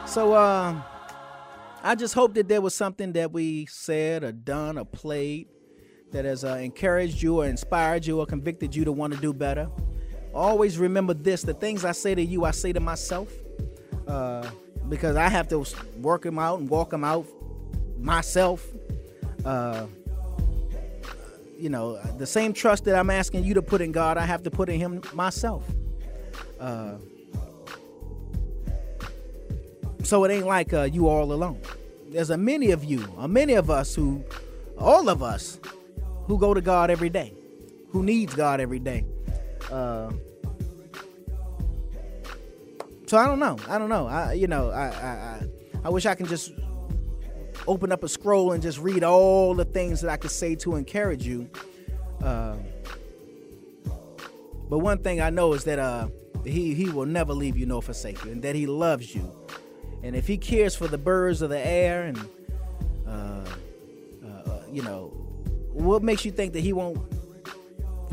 So 0.07 0.35
uh, 0.35 0.81
I 1.83 1.97
just 1.97 2.15
hope 2.15 2.35
that 2.35 2.47
there 2.47 2.61
was 2.61 2.77
something 2.77 3.11
that 3.15 3.33
we 3.33 3.67
said 3.67 4.23
or 4.23 4.31
done 4.31 4.79
or 4.79 4.85
played 4.85 5.49
that 6.13 6.25
has 6.25 6.45
uh, 6.45 6.55
encouraged 6.55 7.21
you 7.21 7.41
or 7.43 7.47
inspired 7.47 8.07
you 8.07 8.21
or 8.21 8.27
convicted 8.27 8.73
you 8.77 8.85
to 8.85 8.93
want 8.93 9.15
to 9.15 9.19
do 9.19 9.33
better. 9.33 9.69
Always 10.33 10.79
remember 10.79 11.13
this 11.13 11.43
the 11.43 11.55
things 11.55 11.85
I 11.85 11.91
say 11.91 12.15
to 12.15 12.23
you, 12.23 12.45
I 12.45 12.53
say 12.53 12.73
to 12.73 12.79
myself 12.79 13.33
uh, 14.07 14.49
because 14.89 15.17
I 15.17 15.29
have 15.29 15.49
to 15.49 15.67
work 15.97 16.23
them 16.23 16.39
out 16.39 16.61
and 16.61 16.71
walk 16.71 16.91
them 16.91 17.03
out 17.03 17.27
myself. 17.99 18.65
Uh, 19.45 19.87
you 21.59 21.69
know, 21.69 21.97
the 22.19 22.27
same 22.27 22.53
trust 22.53 22.85
that 22.85 22.97
I'm 22.97 23.11
asking 23.11 23.45
you 23.45 23.55
to 23.55 23.63
put 23.63 23.81
in 23.81 23.93
God, 23.93 24.19
I 24.19 24.25
have 24.27 24.43
to 24.43 24.51
put 24.51 24.69
in 24.69 24.79
Him 24.79 25.03
myself. 25.13 25.65
Uh, 26.59 26.95
so 30.03 30.25
it 30.25 30.31
ain't 30.31 30.47
like 30.47 30.73
uh, 30.73 30.83
you 30.83 31.09
all 31.09 31.33
alone. 31.33 31.61
There's 32.09 32.31
a 32.31 32.37
many 32.37 32.71
of 32.71 32.85
you, 32.85 33.07
a 33.19 33.27
many 33.27 33.55
of 33.55 33.71
us 33.71 33.95
who, 33.95 34.23
all 34.79 35.09
of 35.09 35.23
us, 35.23 35.59
who 36.27 36.39
go 36.39 36.55
to 36.55 36.61
God 36.61 36.91
every 36.91 37.11
day, 37.11 37.35
who 37.91 38.03
needs 38.03 38.35
God 38.35 38.61
every 38.61 38.79
day. 38.79 39.05
Uh, 39.71 40.13
so 43.07 43.19
I 43.19 43.27
don't 43.27 43.39
know. 43.39 43.57
I 43.69 43.79
don't 43.79 43.89
know. 43.89 44.07
I 44.07 44.33
you 44.33 44.47
know 44.47 44.71
I 44.71 44.87
I 44.87 45.09
I, 45.09 45.49
I 45.85 45.89
wish 45.89 46.07
I 46.07 46.15
can 46.15 46.27
just 46.27 46.53
open 47.67 47.93
up 47.93 48.05
a 48.05 48.09
scroll 48.09 48.53
and 48.53 48.63
just 48.63 48.79
read 48.79 49.05
all 49.05 49.55
the 49.55 49.65
things 49.65 50.01
that 50.01 50.11
I 50.11 50.17
could 50.17 50.31
say 50.31 50.55
to 50.57 50.77
encourage 50.77 51.27
you. 51.27 51.49
Uh, 52.23 52.57
but 54.69 54.79
one 54.79 54.99
thing 54.99 55.21
I 55.21 55.31
know 55.31 55.53
is 55.53 55.65
that 55.65 55.79
uh, 55.79 56.09
he 56.45 56.75
he 56.75 56.89
will 56.89 57.07
never 57.07 57.33
leave 57.33 57.57
you 57.57 57.67
nor 57.67 57.83
forsake 57.83 58.25
you, 58.25 58.33
and 58.33 58.43
that 58.43 58.55
he 58.55 58.67
loves 58.67 59.15
you. 59.15 59.31
And 60.03 60.15
if 60.15 60.27
he 60.27 60.37
cares 60.37 60.75
for 60.75 60.87
the 60.87 60.99
birds 60.99 61.43
of 61.43 61.51
the 61.51 61.59
air, 61.59 62.05
and 62.05 62.19
uh, 63.07 63.45
uh, 64.27 64.59
you 64.71 64.83
know, 64.83 65.09
what 65.73 66.03
makes 66.03 66.25
you 66.25 66.31
think 66.31 66.53
that 66.55 66.61
he 66.61 66.73
won't 66.73 66.99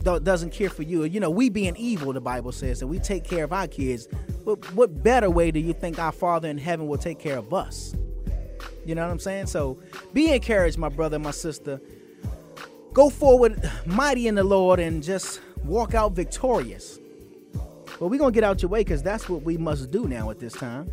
doesn't 0.03 0.51
care 0.51 0.69
for 0.69 0.83
you? 0.83 1.03
You 1.03 1.19
know, 1.19 1.29
we 1.29 1.49
being 1.49 1.75
evil, 1.75 2.11
the 2.13 2.21
Bible 2.21 2.51
says, 2.51 2.81
and 2.81 2.89
we 2.89 2.99
take 2.99 3.23
care 3.23 3.43
of 3.43 3.53
our 3.53 3.67
kids. 3.67 4.07
But 4.43 4.73
what 4.73 5.03
better 5.03 5.29
way 5.29 5.51
do 5.51 5.59
you 5.59 5.73
think 5.73 5.99
our 5.99 6.11
Father 6.11 6.47
in 6.47 6.57
heaven 6.57 6.87
will 6.87 6.97
take 6.97 7.19
care 7.19 7.37
of 7.37 7.53
us? 7.53 7.95
You 8.91 8.95
know 8.95 9.03
what 9.03 9.11
I'm 9.11 9.19
saying? 9.19 9.47
So 9.47 9.79
be 10.11 10.33
encouraged, 10.33 10.77
my 10.77 10.89
brother, 10.89 11.17
my 11.17 11.31
sister. 11.31 11.79
Go 12.91 13.09
forward, 13.09 13.71
mighty 13.85 14.27
in 14.27 14.35
the 14.35 14.43
Lord, 14.43 14.81
and 14.81 15.01
just 15.01 15.39
walk 15.63 15.93
out 15.93 16.11
victorious. 16.11 16.99
But 17.53 18.07
we're 18.07 18.19
going 18.19 18.33
to 18.33 18.35
get 18.35 18.43
out 18.43 18.61
your 18.61 18.67
way 18.67 18.81
because 18.81 19.01
that's 19.01 19.29
what 19.29 19.43
we 19.43 19.55
must 19.55 19.91
do 19.91 20.09
now 20.09 20.29
at 20.29 20.39
this 20.39 20.51
time. 20.51 20.91